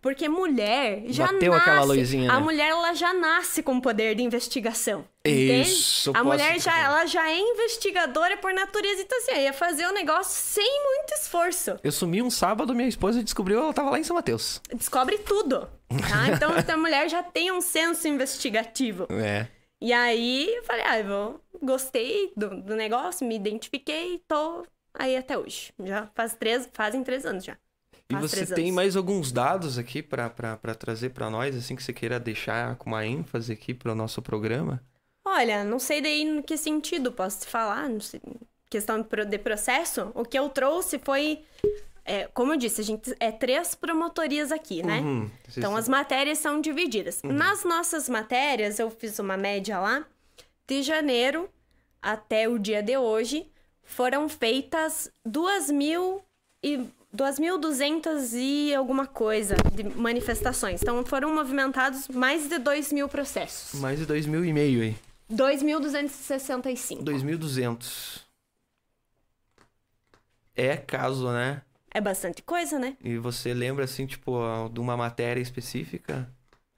Porque 0.04 0.28
mulher 0.28 1.02
já 1.06 1.32
Bateu 1.32 1.52
nasce. 1.52 1.62
aquela 1.70 1.84
luzinha, 1.86 2.30
A 2.30 2.34
né? 2.34 2.40
mulher 2.40 2.68
ela 2.68 2.92
já 2.92 3.14
nasce 3.14 3.62
com 3.62 3.80
poder 3.80 4.14
de 4.14 4.22
investigação. 4.22 5.06
entende? 5.24 5.62
Isso, 5.62 6.12
A 6.14 6.22
mulher 6.22 6.60
já, 6.60 6.78
ela 6.78 7.06
já 7.06 7.26
é 7.30 7.38
investigadora 7.38 8.36
por 8.36 8.52
natureza. 8.52 9.00
Então, 9.00 9.16
assim, 9.16 9.40
ia 9.40 9.54
fazer 9.54 9.86
o 9.86 9.92
negócio 9.94 10.30
sem 10.34 10.82
muito 10.84 11.14
esforço. 11.14 11.78
Eu 11.82 11.90
sumi 11.90 12.20
um 12.20 12.28
sábado, 12.28 12.74
minha 12.74 12.86
esposa 12.86 13.24
descobriu, 13.24 13.60
ela 13.60 13.72
tava 13.72 13.88
lá 13.88 13.98
em 13.98 14.04
São 14.04 14.14
Mateus. 14.14 14.60
Descobre 14.74 15.16
tudo. 15.16 15.60
Tá? 15.88 16.28
Então, 16.36 16.50
a 16.52 16.76
mulher 16.76 17.08
já 17.08 17.22
tem 17.22 17.50
um 17.50 17.62
senso 17.62 18.06
investigativo. 18.06 19.06
É. 19.10 19.46
E 19.80 19.90
aí, 19.90 20.54
eu 20.54 20.64
falei, 20.64 20.82
ah, 20.86 21.00
eu 21.00 21.40
gostei 21.62 22.30
do, 22.36 22.60
do 22.60 22.76
negócio, 22.76 23.26
me 23.26 23.36
identifiquei, 23.36 24.20
tô 24.28 24.66
aí 24.92 25.16
até 25.16 25.38
hoje. 25.38 25.72
Já 25.82 26.10
faz 26.14 26.34
três, 26.34 26.68
fazem 26.74 27.02
três 27.02 27.24
anos 27.24 27.42
já. 27.42 27.56
E 28.10 28.14
Faz 28.14 28.30
você 28.30 28.46
tem 28.46 28.70
mais 28.70 28.96
alguns 28.96 29.32
dados 29.32 29.78
aqui 29.78 30.02
pra 30.02 30.28
trazer 30.78 31.10
pra 31.10 31.30
nós, 31.30 31.56
assim, 31.56 31.74
que 31.74 31.82
você 31.82 31.92
queira 31.92 32.20
deixar 32.20 32.76
com 32.76 32.90
uma 32.90 33.06
ênfase 33.06 33.52
aqui 33.52 33.72
pro 33.72 33.94
nosso 33.94 34.20
programa? 34.20 34.82
Olha, 35.26 35.64
não 35.64 35.78
sei 35.78 36.02
daí 36.02 36.24
no 36.24 36.42
que 36.42 36.56
sentido 36.56 37.10
posso 37.10 37.40
te 37.40 37.46
falar, 37.46 37.88
não 37.88 38.00
sei. 38.00 38.20
Questão 38.68 39.00
de 39.00 39.08
pro- 39.08 39.24
de 39.24 39.38
processo, 39.38 40.12
o 40.14 40.22
que 40.22 40.38
eu 40.38 40.50
trouxe 40.50 40.98
foi, 40.98 41.44
é, 42.04 42.26
como 42.34 42.52
eu 42.52 42.56
disse, 42.58 42.82
a 42.82 42.84
gente 42.84 43.14
é 43.18 43.32
três 43.32 43.74
promotorias 43.74 44.52
aqui, 44.52 44.82
né? 44.82 45.00
Uhum. 45.00 45.30
Então 45.56 45.74
as 45.74 45.88
matérias 45.88 46.38
são 46.38 46.60
divididas. 46.60 47.22
Nas 47.22 47.64
nossas 47.64 48.06
matérias, 48.08 48.78
eu 48.78 48.90
fiz 48.90 49.18
uma 49.18 49.36
média 49.36 49.78
lá, 49.78 50.04
de 50.68 50.82
janeiro 50.82 51.48
até 52.02 52.46
o 52.48 52.58
dia 52.58 52.82
de 52.82 52.98
hoje, 52.98 53.46
foram 53.82 54.28
feitas 54.28 55.10
duas 55.24 55.70
mil 55.70 56.20
e 56.62 56.86
2.200 57.14 58.32
e 58.34 58.74
alguma 58.74 59.06
coisa 59.06 59.54
de 59.72 59.84
manifestações. 59.84 60.82
Então 60.82 61.04
foram 61.04 61.34
movimentados 61.34 62.08
mais 62.08 62.48
de 62.48 62.58
2 62.58 62.92
mil 62.92 63.08
processos. 63.08 63.78
Mais 63.80 63.98
de 63.98 64.06
dois 64.06 64.26
mil 64.26 64.44
e 64.44 64.52
meio 64.52 64.82
aí. 64.82 64.96
2.265. 65.32 67.02
2.200. 67.04 68.22
É 70.56 70.76
caso, 70.76 71.30
né? 71.30 71.62
É 71.90 72.00
bastante 72.00 72.42
coisa, 72.42 72.78
né? 72.78 72.96
E 73.02 73.16
você 73.18 73.54
lembra, 73.54 73.84
assim, 73.84 74.06
tipo, 74.06 74.32
de 74.72 74.80
uma 74.80 74.96
matéria 74.96 75.40
específica? 75.40 76.28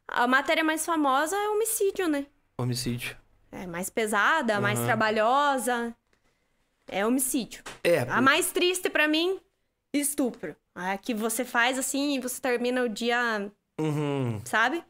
A 0.07 0.27
matéria 0.27 0.63
mais 0.63 0.85
famosa 0.85 1.35
é 1.37 1.49
homicídio, 1.49 2.07
né? 2.09 2.27
Homicídio. 2.59 3.17
É 3.51 3.67
mais 3.67 3.89
pesada, 3.91 4.61
mais 4.61 4.79
Aham. 4.79 4.87
trabalhosa. 4.87 5.95
É 6.89 7.05
homicídio. 7.07 7.65
É, 7.83 8.01
A 8.01 8.21
mais 8.21 8.53
triste 8.53 8.89
pra 8.91 9.09
mim, 9.09 9.41
estupro. 9.93 10.57
A 10.75 10.97
que 10.99 11.15
você 11.15 11.45
faz 11.45 11.79
assim 11.79 12.17
e 12.17 12.21
você 12.21 12.41
termina 12.41 12.83
o 12.83 12.89
dia, 12.89 13.51
uhum. 13.81 14.41
sabe? 14.45 14.85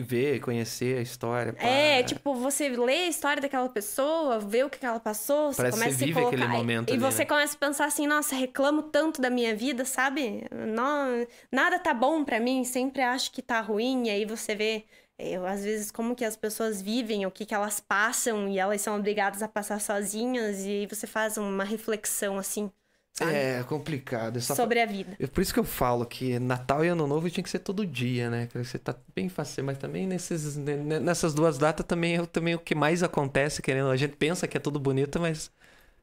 ver, 0.00 0.40
conhecer 0.40 0.98
a 0.98 1.02
história. 1.02 1.52
pá. 1.52 1.62
É, 1.62 2.02
tipo, 2.02 2.34
você 2.34 2.68
lê 2.68 3.04
a 3.04 3.08
história 3.08 3.40
daquela 3.40 3.68
pessoa, 3.68 4.40
vê 4.40 4.64
o 4.64 4.70
que 4.70 4.84
ela 4.84 4.98
passou, 4.98 5.52
você 5.52 5.58
Parece 5.58 5.78
começa 5.78 5.98
você 5.98 6.04
a 6.04 6.06
se 6.08 6.12
colocar... 6.12 6.36
aquele 6.36 6.48
momento 6.48 6.90
E 6.90 6.92
ali, 6.94 7.00
você 7.00 7.18
né? 7.18 7.26
começa 7.26 7.54
a 7.54 7.58
pensar 7.58 7.84
assim, 7.84 8.06
nossa, 8.06 8.34
reclamo 8.34 8.82
tanto 8.84 9.20
da 9.20 9.30
minha 9.30 9.54
vida, 9.54 9.84
sabe? 9.84 10.44
Não, 10.50 11.26
nada 11.52 11.78
tá 11.78 11.94
bom 11.94 12.24
pra 12.24 12.40
mim, 12.40 12.64
sempre 12.64 13.02
acho 13.02 13.30
que 13.30 13.40
tá 13.40 13.60
ruim, 13.60 14.08
e 14.08 14.10
aí 14.10 14.24
você 14.24 14.56
vê, 14.56 14.84
eu, 15.16 15.46
às 15.46 15.62
vezes, 15.62 15.92
como 15.92 16.16
que 16.16 16.24
as 16.24 16.36
pessoas 16.36 16.82
vivem, 16.82 17.24
o 17.24 17.30
que 17.30 17.46
que 17.46 17.54
elas 17.54 17.78
passam, 17.78 18.48
e 18.48 18.58
elas 18.58 18.80
são 18.80 18.96
obrigadas 18.96 19.42
a 19.44 19.48
passar 19.48 19.80
sozinhas, 19.80 20.64
e 20.64 20.70
aí 20.70 20.86
você 20.86 21.06
faz 21.06 21.36
uma 21.38 21.62
reflexão, 21.62 22.36
assim, 22.36 22.68
sabe? 23.14 23.32
É 23.32 23.62
complicado. 23.62 24.36
Essa... 24.36 24.54
Sobre 24.54 24.80
a 24.80 24.86
vida. 24.86 25.16
É 25.18 25.26
Por 25.26 25.40
isso 25.40 25.54
que 25.54 25.60
eu 25.60 25.64
falo 25.64 26.04
que 26.04 26.38
Natal 26.38 26.84
e 26.84 26.88
Ano 26.88 27.06
Novo 27.06 27.30
tinha 27.30 27.42
que 27.42 27.50
ser 27.50 27.60
todo 27.60 27.86
dia, 27.86 28.28
né? 28.28 28.48
Você 28.54 28.78
tá 28.78 28.94
bem 29.14 29.28
fácil, 29.28 29.64
mas 29.64 29.78
também 29.78 30.06
nesses, 30.06 30.56
ne- 30.56 30.76
ne- 30.76 31.00
nessas 31.00 31.32
duas 31.34 31.56
datas 31.56 31.86
também 31.86 32.16
é 32.16 32.26
também 32.26 32.54
o 32.54 32.58
que 32.58 32.74
mais 32.74 33.02
acontece, 33.02 33.62
querendo. 33.62 33.90
A 33.90 33.96
gente 33.96 34.16
pensa 34.16 34.46
que 34.46 34.56
é 34.56 34.60
tudo 34.60 34.78
bonito, 34.78 35.20
mas 35.20 35.50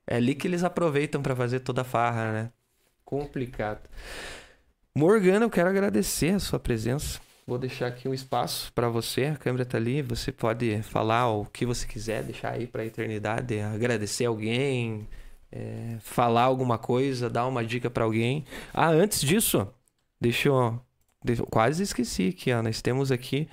é 0.08 0.16
ali 0.16 0.34
que 0.36 0.48
eles 0.48 0.64
aproveitam 0.64 1.22
pra 1.22 1.36
fazer 1.36 1.60
toda 1.60 1.82
a 1.82 1.86
farra, 1.86 2.32
né? 2.32 2.52
Complicado. 3.04 3.82
Morgana, 4.96 5.46
eu 5.46 5.50
quero 5.50 5.70
agradecer 5.70 6.34
a 6.34 6.40
sua 6.40 6.60
presença. 6.60 7.20
Vou 7.48 7.58
deixar 7.58 7.88
aqui 7.88 8.08
um 8.08 8.14
espaço 8.14 8.72
pra 8.74 8.88
você, 8.88 9.26
a 9.26 9.36
câmera 9.36 9.66
tá 9.66 9.78
ali, 9.78 10.02
você 10.02 10.32
pode 10.32 10.82
falar 10.84 11.28
o 11.30 11.46
que 11.46 11.66
você 11.66 11.86
quiser, 11.88 12.24
deixar 12.24 12.54
aí 12.54 12.68
pra 12.68 12.86
eternidade, 12.86 13.60
agradecer 13.60 14.26
alguém, 14.26 15.08
é, 15.52 15.98
falar 16.00 16.44
alguma 16.44 16.78
coisa, 16.78 17.30
dar 17.30 17.46
uma 17.48 17.64
dica 17.66 17.90
pra 17.90 18.04
alguém. 18.06 18.46
Ah, 18.74 18.88
antes 18.90 19.22
disso, 19.22 19.68
deixa 20.20 20.48
eu, 20.50 20.80
deixa 21.24 21.42
eu- 21.42 21.48
quase 21.48 21.84
esqueci 21.84 22.30
aqui, 22.30 22.52
ó, 22.54 22.62
nós 22.62 22.82
temos 22.82 23.12
aqui 23.12 23.50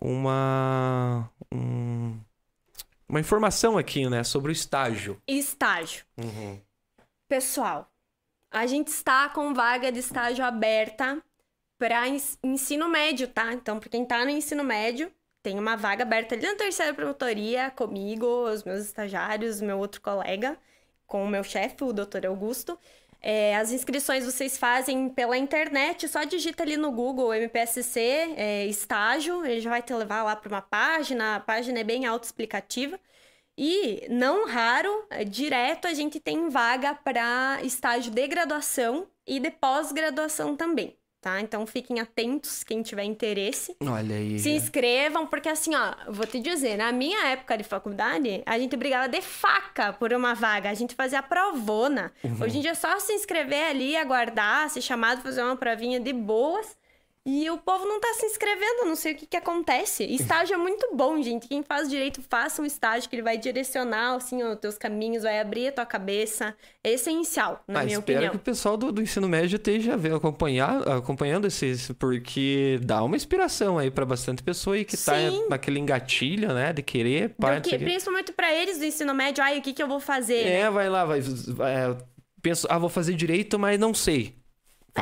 uma 0.00 1.30
um- 1.52 2.18
uma 3.08 3.20
informação 3.20 3.78
aqui, 3.78 4.08
né, 4.08 4.24
sobre 4.24 4.50
o 4.50 4.52
estágio. 4.52 5.20
Estágio. 5.28 6.04
Uhum. 6.18 6.60
Pessoal, 7.28 7.88
a 8.50 8.66
gente 8.66 8.88
está 8.88 9.28
com 9.28 9.54
vaga 9.54 9.92
de 9.92 10.00
estágio 10.00 10.44
aberta 10.44 11.22
para 11.78 12.04
ensino 12.42 12.88
médio, 12.88 13.28
tá? 13.28 13.52
Então, 13.52 13.78
para 13.78 13.88
quem 13.88 14.04
tá 14.04 14.24
no 14.24 14.30
ensino 14.30 14.64
médio, 14.64 15.10
tem 15.42 15.58
uma 15.58 15.76
vaga 15.76 16.02
aberta 16.02 16.34
ali 16.34 16.44
na 16.46 16.56
terceira 16.56 16.92
promotoria 16.94 17.70
comigo, 17.70 18.26
os 18.50 18.64
meus 18.64 18.80
estagiários, 18.84 19.60
meu 19.60 19.78
outro 19.78 20.00
colega, 20.00 20.58
com 21.06 21.24
o 21.24 21.28
meu 21.28 21.44
chefe, 21.44 21.84
o 21.84 21.92
doutor 21.92 22.26
Augusto. 22.26 22.78
É, 23.20 23.56
as 23.56 23.72
inscrições 23.72 24.24
vocês 24.24 24.56
fazem 24.58 25.08
pela 25.08 25.36
internet, 25.36 26.06
só 26.08 26.24
digita 26.24 26.62
ali 26.62 26.76
no 26.76 26.92
Google 26.92 27.34
MPSC 27.34 28.00
é, 28.36 28.66
estágio, 28.66 29.44
ele 29.44 29.60
já 29.60 29.70
vai 29.70 29.82
te 29.82 29.92
levar 29.94 30.22
lá 30.22 30.36
para 30.36 30.48
uma 30.48 30.62
página, 30.62 31.36
a 31.36 31.40
página 31.40 31.80
é 31.80 31.84
bem 31.84 32.06
autoexplicativa. 32.06 33.00
E, 33.58 34.06
não 34.10 34.46
raro, 34.46 35.06
é, 35.10 35.24
direto 35.24 35.88
a 35.88 35.94
gente 35.94 36.20
tem 36.20 36.48
vaga 36.50 36.94
para 36.94 37.60
estágio 37.62 38.12
de 38.12 38.26
graduação 38.28 39.08
e 39.26 39.40
de 39.40 39.50
pós-graduação 39.50 40.54
também 40.56 40.96
tá? 41.26 41.40
Então 41.40 41.66
fiquem 41.66 41.98
atentos, 41.98 42.62
quem 42.62 42.82
tiver 42.82 43.02
interesse. 43.02 43.76
Olha 43.80 44.14
aí. 44.14 44.38
Se 44.38 44.50
inscrevam, 44.50 45.26
porque 45.26 45.48
assim, 45.48 45.74
ó, 45.74 45.92
vou 46.08 46.24
te 46.24 46.38
dizer, 46.38 46.76
na 46.76 46.92
minha 46.92 47.26
época 47.26 47.58
de 47.58 47.64
faculdade, 47.64 48.44
a 48.46 48.56
gente 48.56 48.76
brigava 48.76 49.08
de 49.08 49.20
faca 49.20 49.92
por 49.92 50.12
uma 50.12 50.34
vaga, 50.34 50.70
a 50.70 50.74
gente 50.74 50.94
fazia 50.94 51.20
provona. 51.24 52.12
Uhum. 52.22 52.36
Hoje 52.44 52.58
em 52.58 52.60
dia 52.60 52.70
é 52.70 52.74
só 52.74 53.00
se 53.00 53.12
inscrever 53.12 53.70
ali, 53.70 53.96
aguardar, 53.96 54.70
ser 54.70 54.80
chamado, 54.80 55.20
fazer 55.20 55.42
uma 55.42 55.56
provinha 55.56 55.98
de 55.98 56.12
boas. 56.12 56.76
E 57.26 57.50
o 57.50 57.58
povo 57.58 57.84
não 57.84 57.98
tá 57.98 58.14
se 58.14 58.24
inscrevendo, 58.24 58.84
não 58.84 58.94
sei 58.94 59.12
o 59.12 59.16
que 59.16 59.26
que 59.26 59.36
acontece. 59.36 60.04
Estágio 60.04 60.54
é 60.54 60.56
muito 60.56 60.94
bom, 60.94 61.20
gente. 61.20 61.48
Quem 61.48 61.60
faz 61.60 61.90
direito, 61.90 62.22
faça 62.22 62.62
um 62.62 62.64
estágio 62.64 63.10
que 63.10 63.16
ele 63.16 63.22
vai 63.22 63.36
direcionar, 63.36 64.14
assim, 64.14 64.44
os 64.44 64.56
teus 64.60 64.78
caminhos, 64.78 65.24
vai 65.24 65.40
abrir 65.40 65.66
a 65.66 65.72
tua 65.72 65.84
cabeça. 65.84 66.54
É 66.84 66.92
essencial, 66.92 67.64
na 67.66 67.80
ah, 67.80 67.82
minha 67.82 67.98
espero 67.98 68.18
opinião. 68.18 68.30
que 68.30 68.36
o 68.36 68.40
pessoal 68.40 68.76
do, 68.76 68.92
do 68.92 69.02
ensino 69.02 69.28
médio 69.28 69.56
esteja 69.56 69.96
vendo, 69.96 70.14
acompanhar, 70.14 70.86
acompanhando 70.88 71.48
esses, 71.48 71.90
porque 71.98 72.78
dá 72.84 73.02
uma 73.02 73.16
inspiração 73.16 73.76
aí 73.76 73.90
para 73.90 74.06
bastante 74.06 74.40
pessoa 74.40 74.76
aí 74.76 74.84
que 74.84 74.96
tá 74.96 75.16
Sim. 75.16 75.48
naquele 75.50 75.80
engatilho, 75.80 76.54
né, 76.54 76.72
de 76.72 76.82
querer. 76.82 77.30
Porque, 77.30 77.76
principalmente 77.76 78.30
para 78.30 78.54
eles 78.54 78.78
do 78.78 78.84
ensino 78.84 79.12
médio, 79.12 79.42
ai, 79.42 79.58
o 79.58 79.62
que 79.62 79.72
que 79.72 79.82
eu 79.82 79.88
vou 79.88 79.98
fazer? 79.98 80.46
É, 80.46 80.62
né? 80.62 80.70
vai 80.70 80.88
lá, 80.88 81.04
vai, 81.04 81.20
vai 81.20 81.74
é, 81.74 81.96
penso, 82.40 82.68
ah, 82.70 82.78
vou 82.78 82.88
fazer 82.88 83.14
direito, 83.14 83.58
mas 83.58 83.80
não 83.80 83.92
sei. 83.92 84.45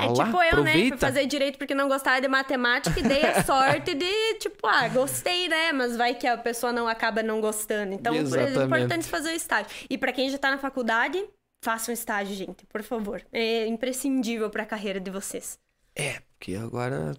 É 0.01 0.13
tipo 0.13 0.43
eu, 0.43 0.49
aproveita. 0.49 0.79
né? 0.79 0.89
Fui 0.89 0.99
fazer 0.99 1.27
direito 1.27 1.59
porque 1.59 1.75
não 1.75 1.89
gostava 1.89 2.21
de 2.21 2.29
matemática 2.29 2.99
e 2.99 3.03
dei 3.03 3.25
a 3.25 3.43
sorte 3.45 3.95
de, 3.95 4.35
tipo, 4.39 4.67
ah, 4.67 4.89
gostei, 4.89 5.49
né? 5.49 5.73
Mas 5.73 5.97
vai 5.97 6.15
que 6.15 6.27
a 6.27 6.37
pessoa 6.37 6.73
não 6.73 6.89
acaba 6.89 7.23
não 7.23 7.41
gostando. 7.41 7.93
Então, 7.93 8.15
Exatamente. 8.15 8.59
é 8.59 8.65
importante 8.65 9.07
fazer 9.07 9.31
o 9.31 9.37
estágio. 9.37 9.71
E 9.89 9.97
para 9.97 10.13
quem 10.13 10.29
já 10.31 10.39
tá 10.39 10.51
na 10.51 10.59
faculdade, 10.59 11.23
faça 11.63 11.91
um 11.91 11.95
estágio, 11.95 12.35
gente, 12.35 12.65
por 12.67 12.83
favor. 12.83 13.23
É 13.33 13.67
imprescindível 13.67 14.51
para 14.51 14.63
a 14.63 14.67
carreira 14.67 15.01
de 15.01 15.11
vocês. 15.11 15.59
É, 15.97 16.21
porque 16.37 16.57
agora 16.57 17.15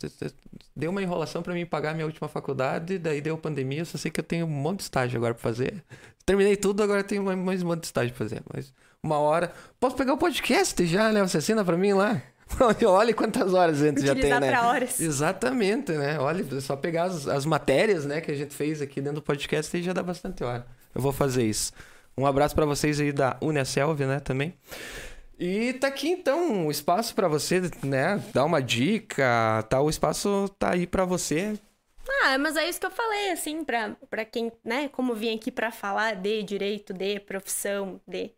deu 0.76 0.92
uma 0.92 1.02
enrolação 1.02 1.42
para 1.42 1.54
mim 1.54 1.66
pagar 1.66 1.94
minha 1.94 2.06
última 2.06 2.28
faculdade, 2.28 3.00
daí 3.00 3.22
deu 3.22 3.38
pandemia, 3.38 3.80
eu 3.80 3.86
só 3.86 3.98
sei 3.98 4.12
que 4.12 4.20
eu 4.20 4.24
tenho 4.24 4.46
um 4.46 4.50
monte 4.50 4.80
de 4.80 4.84
estágio 4.84 5.18
agora 5.18 5.34
para 5.34 5.42
fazer. 5.42 5.82
Terminei 6.26 6.58
tudo, 6.58 6.84
agora 6.84 7.04
tenho 7.04 7.24
mais 7.38 7.64
um 7.64 7.68
monte 7.68 7.82
de 7.82 7.86
estágio 7.88 8.14
pra 8.14 8.26
fazer. 8.26 8.44
Mas 8.54 8.74
uma 9.02 9.20
hora. 9.20 9.54
Posso 9.80 9.96
pegar 9.96 10.14
o 10.14 10.18
podcast 10.18 10.86
já, 10.86 11.12
né? 11.12 11.22
Você 11.22 11.38
assina 11.38 11.64
pra 11.64 11.78
mim 11.78 11.94
lá? 11.94 12.22
Olha 12.88 13.14
quantas 13.14 13.54
horas 13.54 13.82
antes 13.82 14.04
já 14.04 14.14
tem, 14.14 14.40
né? 14.40 14.60
Horas. 14.60 15.00
Exatamente, 15.00 15.92
né? 15.92 16.20
Olha, 16.20 16.46
é 16.56 16.60
só 16.62 16.76
pegar 16.76 17.06
as, 17.06 17.28
as 17.28 17.46
matérias, 17.46 18.06
né, 18.06 18.22
que 18.22 18.32
a 18.32 18.36
gente 18.36 18.54
fez 18.54 18.82
aqui 18.82 19.02
dentro 19.02 19.16
do 19.16 19.22
podcast 19.22 19.76
e 19.76 19.84
já 19.84 19.94
dá 19.94 20.04
bastante 20.04 20.44
hora. 20.44 20.66
Eu 20.94 21.02
vou 21.02 21.12
fazer 21.12 21.44
isso. 21.44 21.74
Um 22.18 22.26
abraço 22.26 22.56
para 22.56 22.66
vocês 22.66 23.00
aí 23.00 23.12
da 23.12 23.38
Unicelv, 23.42 24.00
né, 24.02 24.20
também. 24.20 24.54
E 25.38 25.74
tá 25.74 25.88
aqui 25.88 26.08
então 26.08 26.68
o 26.68 26.72
espaço 26.72 27.14
para 27.14 27.28
você, 27.28 27.62
né, 27.84 28.24
dar 28.34 28.46
uma 28.46 28.62
dica, 28.62 29.64
tá? 29.70 29.82
O 29.82 29.90
espaço 29.90 30.48
tá 30.58 30.72
aí 30.72 30.88
para 30.88 31.04
você. 31.04 31.60
Ah, 32.24 32.38
mas 32.38 32.56
é 32.56 32.70
isso 32.70 32.80
que 32.80 32.86
eu 32.86 32.92
falei, 32.92 33.32
assim, 33.32 33.64
pra, 33.64 33.96
pra 34.10 34.24
quem, 34.24 34.52
né, 34.64 34.88
como 34.90 35.14
vim 35.14 35.36
aqui 35.36 35.52
para 35.52 35.72
falar 35.72 36.16
de 36.16 36.42
direito, 36.44 36.94
de 36.94 37.20
profissão, 37.20 38.00
de 38.08 38.32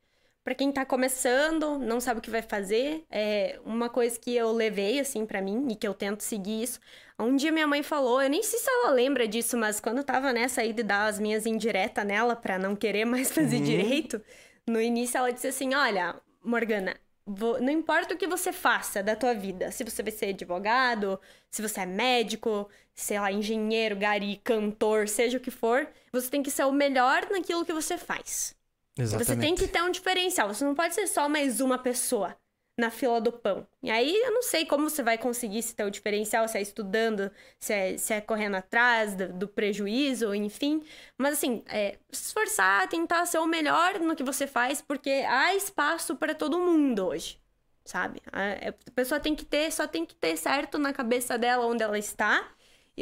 para 0.47 0.55
quem 0.55 0.71
tá 0.71 0.85
começando, 0.85 1.77
não 1.77 1.99
sabe 1.99 2.19
o 2.19 2.23
que 2.23 2.29
vai 2.29 2.41
fazer, 2.41 3.03
é 3.11 3.59
uma 3.65 3.89
coisa 3.89 4.17
que 4.17 4.33
eu 4.33 4.49
levei 4.53 4.97
assim 4.97 5.25
para 5.25 5.41
mim 5.41 5.67
e 5.69 5.75
que 5.75 5.85
eu 5.85 5.93
tento 5.93 6.21
seguir 6.21 6.63
isso. 6.63 6.79
Um 7.19 7.35
dia 7.35 7.51
minha 7.51 7.67
mãe 7.67 7.83
falou, 7.83 8.21
eu 8.21 8.29
nem 8.29 8.41
sei 8.41 8.57
se 8.57 8.69
ela 8.69 8.91
lembra 8.91 9.27
disso, 9.27 9.57
mas 9.57 9.81
quando 9.81 9.97
eu 9.97 10.05
tava 10.05 10.31
nessa 10.31 10.61
aí 10.61 10.71
de 10.71 10.83
dar 10.83 11.07
as 11.07 11.19
minhas 11.19 11.45
indiretas 11.45 12.05
nela 12.05 12.33
para 12.33 12.57
não 12.57 12.77
querer 12.77 13.03
mais 13.03 13.29
fazer 13.35 13.57
uhum. 13.57 13.63
direito, 13.63 14.21
no 14.65 14.79
início 14.79 15.17
ela 15.17 15.33
disse 15.33 15.47
assim: 15.47 15.75
"Olha, 15.75 16.15
Morgana, 16.41 16.95
não 17.25 17.69
importa 17.69 18.13
o 18.13 18.17
que 18.17 18.25
você 18.25 18.53
faça 18.53 19.03
da 19.03 19.17
tua 19.17 19.33
vida, 19.33 19.69
se 19.69 19.83
você 19.83 20.01
vai 20.01 20.13
ser 20.13 20.27
advogado, 20.27 21.19
se 21.51 21.61
você 21.61 21.81
é 21.81 21.85
médico, 21.85 22.69
sei 22.95 23.19
lá, 23.19 23.29
engenheiro, 23.33 23.97
gari, 23.97 24.39
cantor, 24.45 25.09
seja 25.09 25.37
o 25.37 25.41
que 25.41 25.51
for, 25.51 25.85
você 26.09 26.29
tem 26.29 26.41
que 26.41 26.49
ser 26.49 26.63
o 26.63 26.71
melhor 26.71 27.27
naquilo 27.29 27.65
que 27.65 27.73
você 27.73 27.97
faz. 27.97 28.56
Exatamente. 28.97 29.27
Você 29.27 29.35
tem 29.37 29.55
que 29.55 29.67
ter 29.67 29.81
um 29.81 29.91
diferencial. 29.91 30.53
Você 30.53 30.63
não 30.63 30.75
pode 30.75 30.95
ser 30.95 31.07
só 31.07 31.29
mais 31.29 31.61
uma 31.61 31.77
pessoa 31.77 32.35
na 32.79 32.91
fila 32.91 33.19
do 33.19 33.31
pão. 33.31 33.67
E 33.81 33.89
aí 33.89 34.15
eu 34.15 34.31
não 34.31 34.43
sei 34.43 34.65
como 34.65 34.89
você 34.89 35.01
vai 35.01 35.17
conseguir 35.17 35.63
se 35.63 35.75
ter 35.75 35.83
o 35.83 35.89
diferencial, 35.89 36.47
se 36.47 36.57
é 36.57 36.61
estudando, 36.61 37.31
se 37.59 37.73
é, 37.73 37.97
se 37.97 38.13
é 38.13 38.21
correndo 38.21 38.55
atrás 38.55 39.15
do, 39.15 39.33
do 39.33 39.47
prejuízo, 39.47 40.33
enfim. 40.35 40.83
Mas 41.17 41.33
assim, 41.33 41.63
é, 41.67 41.97
se 42.11 42.27
esforçar, 42.27 42.87
tentar 42.87 43.25
ser 43.25 43.39
o 43.39 43.47
melhor 43.47 43.99
no 43.99 44.15
que 44.15 44.23
você 44.23 44.45
faz, 44.45 44.79
porque 44.79 45.09
há 45.09 45.55
espaço 45.55 46.15
para 46.15 46.35
todo 46.35 46.59
mundo 46.59 47.07
hoje. 47.07 47.39
Sabe? 47.83 48.21
A, 48.31 48.43
é, 48.43 48.69
a 48.69 48.91
pessoa 48.91 49.19
tem 49.19 49.33
que 49.33 49.45
ter, 49.45 49.71
só 49.71 49.87
tem 49.87 50.05
que 50.05 50.13
ter 50.13 50.37
certo 50.37 50.77
na 50.77 50.93
cabeça 50.93 51.37
dela 51.37 51.65
onde 51.65 51.81
ela 51.81 51.97
está 51.97 52.47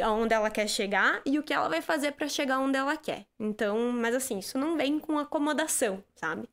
aonde 0.02 0.34
ela 0.34 0.50
quer 0.50 0.68
chegar 0.68 1.22
e 1.26 1.40
o 1.40 1.44
que 1.44 1.54
ela 1.54 1.70
vai 1.70 1.82
fazer 1.82 2.12
para 2.12 2.28
chegar 2.28 2.60
onde 2.60 2.78
ela 2.78 2.98
quer. 2.98 3.26
Então, 3.40 3.92
mas 3.92 4.16
assim, 4.16 4.40
isso 4.40 4.58
não 4.58 4.76
vem 4.76 5.00
com 5.00 5.18
acomodação, 5.18 6.04
sabe? 6.16 6.48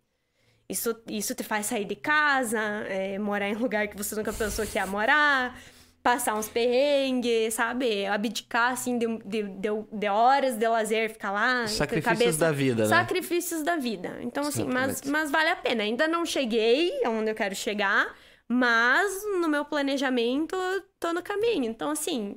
Isso, 0.68 0.94
isso 1.08 1.34
te 1.34 1.42
faz 1.42 1.66
sair 1.66 1.84
de 1.84 1.96
casa, 1.96 2.60
é, 2.88 3.18
morar 3.18 3.48
em 3.48 3.54
lugar 3.54 3.88
que 3.88 3.96
você 3.96 4.14
nunca 4.14 4.32
pensou 4.32 4.66
que 4.66 4.78
ia 4.78 4.86
morar, 4.86 5.58
passar 6.02 6.34
uns 6.34 6.48
perrengues, 6.48 7.54
sabe? 7.54 8.06
Abdicar, 8.06 8.72
assim, 8.72 8.98
de, 8.98 9.06
de, 9.18 9.42
de, 9.42 9.68
de 9.92 10.08
horas 10.08 10.56
de 10.56 10.66
lazer, 10.66 11.10
ficar 11.10 11.30
lá. 11.30 11.66
Sacrifícios 11.66 12.18
cabeça... 12.18 12.38
da 12.38 12.52
vida, 12.52 12.82
né? 12.84 12.88
Sacrifícios 12.88 13.62
da 13.62 13.76
vida. 13.76 14.18
Então, 14.20 14.44
assim, 14.44 14.64
mas, 14.64 15.02
mas 15.02 15.30
vale 15.30 15.50
a 15.50 15.56
pena. 15.56 15.82
Ainda 15.82 16.08
não 16.08 16.24
cheguei 16.24 17.04
aonde 17.04 17.30
eu 17.30 17.34
quero 17.34 17.54
chegar, 17.54 18.14
mas 18.48 19.22
no 19.40 19.48
meu 19.48 19.64
planejamento 19.64 20.56
tô 20.98 21.12
no 21.12 21.22
caminho. 21.22 21.64
Então, 21.64 21.90
assim, 21.90 22.34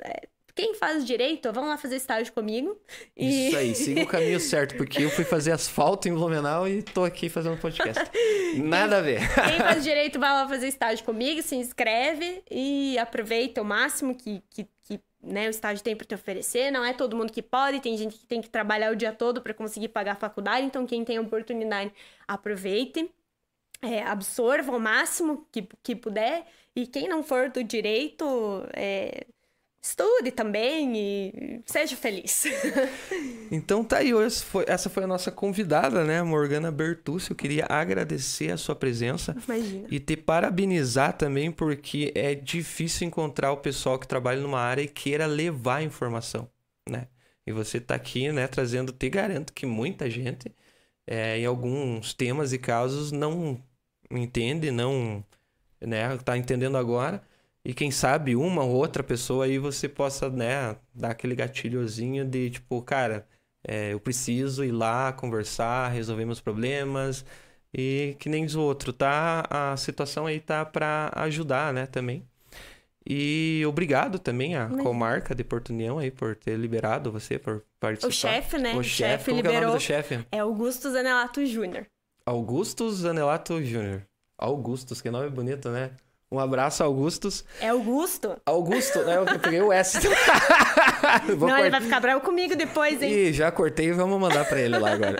é, 0.00 0.28
quem 0.58 0.74
faz 0.74 1.06
direito, 1.06 1.52
vão 1.52 1.68
lá 1.68 1.78
fazer 1.78 1.94
estágio 1.94 2.32
comigo. 2.32 2.76
E... 3.16 3.46
Isso 3.46 3.56
aí, 3.56 3.74
siga 3.76 4.02
o 4.02 4.06
caminho 4.08 4.40
certo, 4.40 4.76
porque 4.76 5.04
eu 5.04 5.08
fui 5.08 5.24
fazer 5.24 5.52
asfalto 5.52 6.08
em 6.08 6.12
Blumenau 6.12 6.66
e 6.66 6.82
tô 6.82 7.04
aqui 7.04 7.28
fazendo 7.28 7.56
podcast. 7.60 8.02
Nada 8.58 8.98
a 8.98 9.00
ver. 9.00 9.20
Quem 9.20 9.58
faz 9.62 9.84
direito, 9.84 10.18
vai 10.18 10.32
lá 10.32 10.48
fazer 10.48 10.66
estágio 10.66 11.04
comigo, 11.04 11.42
se 11.42 11.54
inscreve 11.54 12.42
e 12.50 12.98
aproveita 12.98 13.62
o 13.62 13.64
máximo 13.64 14.16
que, 14.16 14.42
que, 14.50 14.66
que 14.82 15.00
né, 15.22 15.46
o 15.46 15.50
estágio 15.50 15.84
tem 15.84 15.94
para 15.94 16.04
te 16.04 16.16
oferecer. 16.16 16.72
Não 16.72 16.84
é 16.84 16.92
todo 16.92 17.16
mundo 17.16 17.32
que 17.32 17.40
pode, 17.40 17.78
tem 17.78 17.96
gente 17.96 18.18
que 18.18 18.26
tem 18.26 18.42
que 18.42 18.50
trabalhar 18.50 18.90
o 18.90 18.96
dia 18.96 19.12
todo 19.12 19.40
para 19.40 19.54
conseguir 19.54 19.90
pagar 19.90 20.14
a 20.14 20.16
faculdade, 20.16 20.66
então 20.66 20.84
quem 20.84 21.04
tem 21.04 21.18
a 21.18 21.20
oportunidade, 21.20 21.92
aproveite. 22.26 23.08
É, 23.80 24.02
absorva 24.02 24.76
o 24.76 24.80
máximo 24.80 25.46
que, 25.52 25.68
que 25.84 25.94
puder. 25.94 26.44
E 26.74 26.84
quem 26.84 27.06
não 27.06 27.22
for 27.22 27.48
do 27.48 27.62
direito, 27.62 28.24
é, 28.72 29.24
estude 29.80 30.30
também 30.30 30.96
e 30.96 31.62
seja 31.64 31.96
feliz. 31.96 32.44
então 33.50 33.84
tá 33.84 33.98
aí, 33.98 34.10
essa 34.66 34.90
foi 34.90 35.04
a 35.04 35.06
nossa 35.06 35.30
convidada, 35.30 36.04
né, 36.04 36.22
Morgana 36.22 36.70
Bertucci. 36.70 37.30
Eu 37.30 37.36
queria 37.36 37.66
agradecer 37.68 38.50
a 38.50 38.56
sua 38.56 38.74
presença 38.74 39.36
Imagina. 39.46 39.86
e 39.90 40.00
te 40.00 40.16
parabenizar 40.16 41.16
também, 41.16 41.50
porque 41.50 42.12
é 42.14 42.34
difícil 42.34 43.06
encontrar 43.06 43.52
o 43.52 43.58
pessoal 43.58 43.98
que 43.98 44.08
trabalha 44.08 44.40
numa 44.40 44.60
área 44.60 44.82
e 44.82 44.88
queira 44.88 45.26
levar 45.26 45.82
informação, 45.82 46.48
né? 46.88 47.08
E 47.46 47.52
você 47.52 47.80
tá 47.80 47.94
aqui, 47.94 48.30
né, 48.30 48.46
trazendo, 48.46 48.92
te 48.92 49.08
garanto 49.08 49.54
que 49.54 49.64
muita 49.64 50.10
gente, 50.10 50.54
é, 51.06 51.38
em 51.38 51.46
alguns 51.46 52.12
temas 52.12 52.52
e 52.52 52.58
casos, 52.58 53.10
não 53.10 53.58
entende, 54.10 54.70
não, 54.70 55.24
né, 55.80 56.14
tá 56.18 56.36
entendendo 56.36 56.76
agora 56.76 57.22
e 57.68 57.74
quem 57.74 57.90
sabe 57.90 58.34
uma 58.34 58.64
ou 58.64 58.74
outra 58.74 59.02
pessoa 59.02 59.44
aí 59.44 59.58
você 59.58 59.90
possa, 59.90 60.30
né, 60.30 60.74
dar 60.94 61.10
aquele 61.10 61.34
gatilhozinho 61.34 62.24
de 62.24 62.48
tipo, 62.48 62.80
cara, 62.80 63.26
é, 63.62 63.92
eu 63.92 64.00
preciso 64.00 64.64
ir 64.64 64.72
lá 64.72 65.12
conversar, 65.12 65.90
resolver 65.90 66.24
meus 66.24 66.40
problemas. 66.40 67.26
E 67.74 68.16
que 68.18 68.30
nem 68.30 68.46
o 68.46 68.60
outro, 68.60 68.90
tá? 68.90 69.44
A 69.50 69.76
situação 69.76 70.24
aí 70.24 70.40
tá 70.40 70.64
para 70.64 71.12
ajudar, 71.16 71.74
né, 71.74 71.84
também. 71.84 72.26
E 73.06 73.62
obrigado 73.68 74.18
também 74.18 74.56
à 74.56 74.66
Mas... 74.66 74.82
comarca 74.82 75.34
de 75.34 75.44
Porto 75.44 75.68
União 75.68 75.98
aí 75.98 76.10
por 76.10 76.36
ter 76.36 76.56
liberado 76.56 77.12
você 77.12 77.38
por 77.38 77.62
participar. 77.78 78.08
O 78.08 78.10
chefe, 78.10 78.56
né? 78.56 78.74
O 78.76 78.82
chefe, 78.82 79.30
liberou. 79.30 79.54
É, 79.54 79.58
o 79.58 79.66
nome 79.66 79.78
do 79.78 79.82
chefe? 79.82 80.26
é 80.32 80.38
Augusto 80.38 80.90
Zanelato 80.90 81.44
Júnior. 81.44 81.86
Augusto 82.24 82.90
Zanelato 82.90 83.62
Júnior. 83.62 84.06
Augustus, 84.38 85.02
que 85.02 85.10
nome 85.10 85.28
bonito, 85.28 85.68
né? 85.68 85.90
Um 86.30 86.38
abraço, 86.38 86.84
Augustus. 86.84 87.42
É 87.58 87.68
Augusto? 87.68 88.36
Augusto, 88.44 89.02
né? 89.02 89.16
Eu 89.16 89.24
peguei 89.40 89.62
o 89.62 89.72
S. 89.72 89.98
Não, 91.38 91.58
ele 91.58 91.70
vai 91.70 91.80
ficar 91.80 92.00
bravo 92.00 92.20
comigo 92.20 92.54
depois, 92.54 93.02
hein? 93.02 93.10
Ih, 93.10 93.32
já 93.32 93.50
cortei 93.50 93.86
e 93.86 93.92
vamos 93.92 94.20
mandar 94.20 94.44
para 94.44 94.60
ele 94.60 94.76
lá 94.76 94.92
agora. 94.92 95.18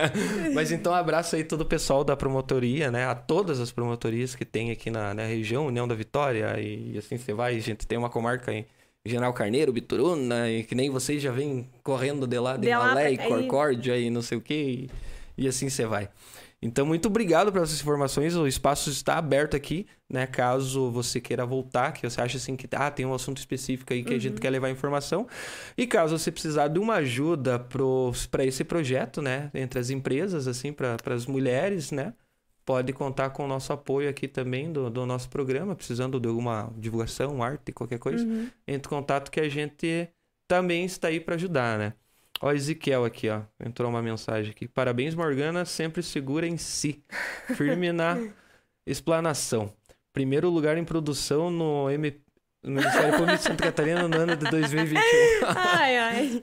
Mas 0.54 0.72
então, 0.72 0.94
abraço 0.94 1.36
aí 1.36 1.44
todo 1.44 1.60
o 1.60 1.66
pessoal 1.66 2.02
da 2.02 2.16
promotoria, 2.16 2.90
né? 2.90 3.04
A 3.04 3.14
todas 3.14 3.60
as 3.60 3.70
promotorias 3.70 4.34
que 4.34 4.46
tem 4.46 4.70
aqui 4.70 4.90
na, 4.90 5.12
na 5.12 5.24
região, 5.24 5.66
União 5.66 5.86
da 5.86 5.94
Vitória, 5.94 6.58
e 6.58 6.96
assim 6.96 7.18
você 7.18 7.34
vai. 7.34 7.54
A 7.56 7.60
gente 7.60 7.86
tem 7.86 7.98
uma 7.98 8.08
comarca 8.08 8.50
em 8.50 8.64
General 9.04 9.34
Carneiro, 9.34 9.74
Bituruna, 9.74 10.50
e 10.50 10.64
que 10.64 10.74
nem 10.74 10.88
vocês 10.88 11.22
já 11.22 11.30
vêm 11.30 11.68
correndo 11.82 12.26
de 12.26 12.38
lá, 12.38 12.56
de, 12.56 12.62
de 12.62 12.70
Malé 12.70 13.12
e 13.12 13.18
Corcórdia 13.18 13.96
e 13.98 14.08
não 14.08 14.22
sei 14.22 14.38
o 14.38 14.40
que, 14.40 14.54
e, 15.36 15.44
e 15.44 15.46
assim 15.46 15.68
você 15.68 15.84
vai. 15.84 16.08
Então, 16.62 16.86
muito 16.86 17.06
obrigado 17.06 17.52
pelas 17.52 17.72
informações. 17.72 18.34
O 18.34 18.46
espaço 18.46 18.88
está 18.88 19.18
aberto 19.18 19.54
aqui, 19.54 19.86
né? 20.10 20.26
Caso 20.26 20.90
você 20.90 21.20
queira 21.20 21.44
voltar, 21.44 21.92
que 21.92 22.08
você 22.08 22.20
acha 22.20 22.38
assim 22.38 22.56
que 22.56 22.66
ah, 22.72 22.90
tem 22.90 23.04
um 23.04 23.12
assunto 23.12 23.38
específico 23.38 23.92
aí 23.92 24.02
que 24.02 24.10
uhum. 24.10 24.16
a 24.16 24.20
gente 24.20 24.34
uhum. 24.34 24.40
quer 24.40 24.50
levar 24.50 24.70
informação. 24.70 25.26
E 25.76 25.86
caso 25.86 26.18
você 26.18 26.32
precisar 26.32 26.68
de 26.68 26.78
uma 26.78 26.94
ajuda 26.94 27.58
para 28.30 28.44
esse 28.44 28.64
projeto, 28.64 29.20
né? 29.20 29.50
Entre 29.54 29.78
as 29.78 29.90
empresas, 29.90 30.48
assim, 30.48 30.72
para 30.72 30.96
as 31.14 31.26
mulheres, 31.26 31.90
né? 31.90 32.14
Pode 32.64 32.92
contar 32.92 33.30
com 33.30 33.44
o 33.44 33.48
nosso 33.48 33.72
apoio 33.72 34.08
aqui 34.08 34.26
também 34.26 34.72
do, 34.72 34.90
do 34.90 35.06
nosso 35.06 35.28
programa, 35.28 35.76
precisando 35.76 36.18
de 36.18 36.26
alguma 36.26 36.72
divulgação, 36.76 37.42
arte, 37.42 37.70
qualquer 37.70 37.98
coisa. 37.98 38.24
Uhum. 38.24 38.48
Entre 38.66 38.88
em 38.88 38.90
contato 38.90 39.30
que 39.30 39.38
a 39.38 39.48
gente 39.48 40.08
também 40.48 40.84
está 40.84 41.08
aí 41.08 41.20
para 41.20 41.34
ajudar, 41.34 41.78
né? 41.78 41.92
Ó, 42.40 42.52
Ezequiel 42.52 43.04
aqui, 43.04 43.28
ó. 43.28 43.42
Entrou 43.64 43.88
uma 43.88 44.02
mensagem 44.02 44.50
aqui. 44.50 44.68
Parabéns, 44.68 45.14
Morgana. 45.14 45.64
Sempre 45.64 46.02
segura 46.02 46.46
em 46.46 46.56
si. 46.56 47.02
Firme 47.54 47.92
na 47.92 48.16
explanação. 48.86 49.72
Primeiro 50.12 50.48
lugar 50.50 50.76
em 50.76 50.84
produção 50.84 51.50
no 51.50 51.90
MP. 51.90 52.20
No 52.62 52.72
Ministério 52.72 53.12
Público 53.12 53.36
de 53.36 53.42
Santa 53.44 53.62
Catarina 53.62 54.08
no 54.08 54.16
ano 54.18 54.36
de 54.36 54.50
2021. 54.50 55.00
ai, 55.54 55.96
ai. 55.98 56.42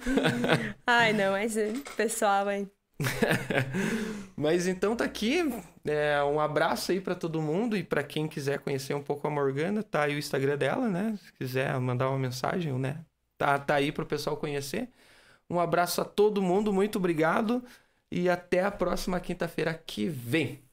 Ai, 0.88 1.12
não, 1.12 1.34
mas 1.34 1.56
pessoal, 1.98 2.50
hein? 2.50 2.72
mas 4.36 4.68
então 4.68 4.96
tá 4.96 5.04
aqui. 5.04 5.44
É, 5.84 6.24
um 6.24 6.40
abraço 6.40 6.94
aí 6.94 7.02
para 7.02 7.16
todo 7.16 7.42
mundo 7.42 7.76
e 7.76 7.84
para 7.84 8.04
quem 8.04 8.28
quiser 8.28 8.60
conhecer 8.60 8.94
um 8.94 9.02
pouco 9.02 9.28
a 9.28 9.30
Morgana, 9.30 9.84
tá 9.84 10.04
aí 10.04 10.16
o 10.16 10.20
Instagram 10.20 10.58
dela, 10.58 10.88
né? 10.88 11.18
Se 11.22 11.34
quiser 11.34 11.78
mandar 11.80 12.10
uma 12.10 12.20
mensagem, 12.20 12.72
né? 12.74 13.00
Tá, 13.38 13.60
tá 13.60 13.76
aí 13.76 13.92
pro 13.92 14.06
pessoal 14.06 14.38
conhecer. 14.38 14.90
Um 15.50 15.60
abraço 15.60 16.02
a 16.02 16.06
todo 16.06 16.42
mundo, 16.42 16.74
muito 16.74 16.98
obrigado 16.98 17.64
e 18.12 18.30
até 18.30 18.64
a 18.64 18.72
próxima 18.72 19.20
quinta-feira 19.20 19.74
que 19.74 20.08
vem. 20.08 20.64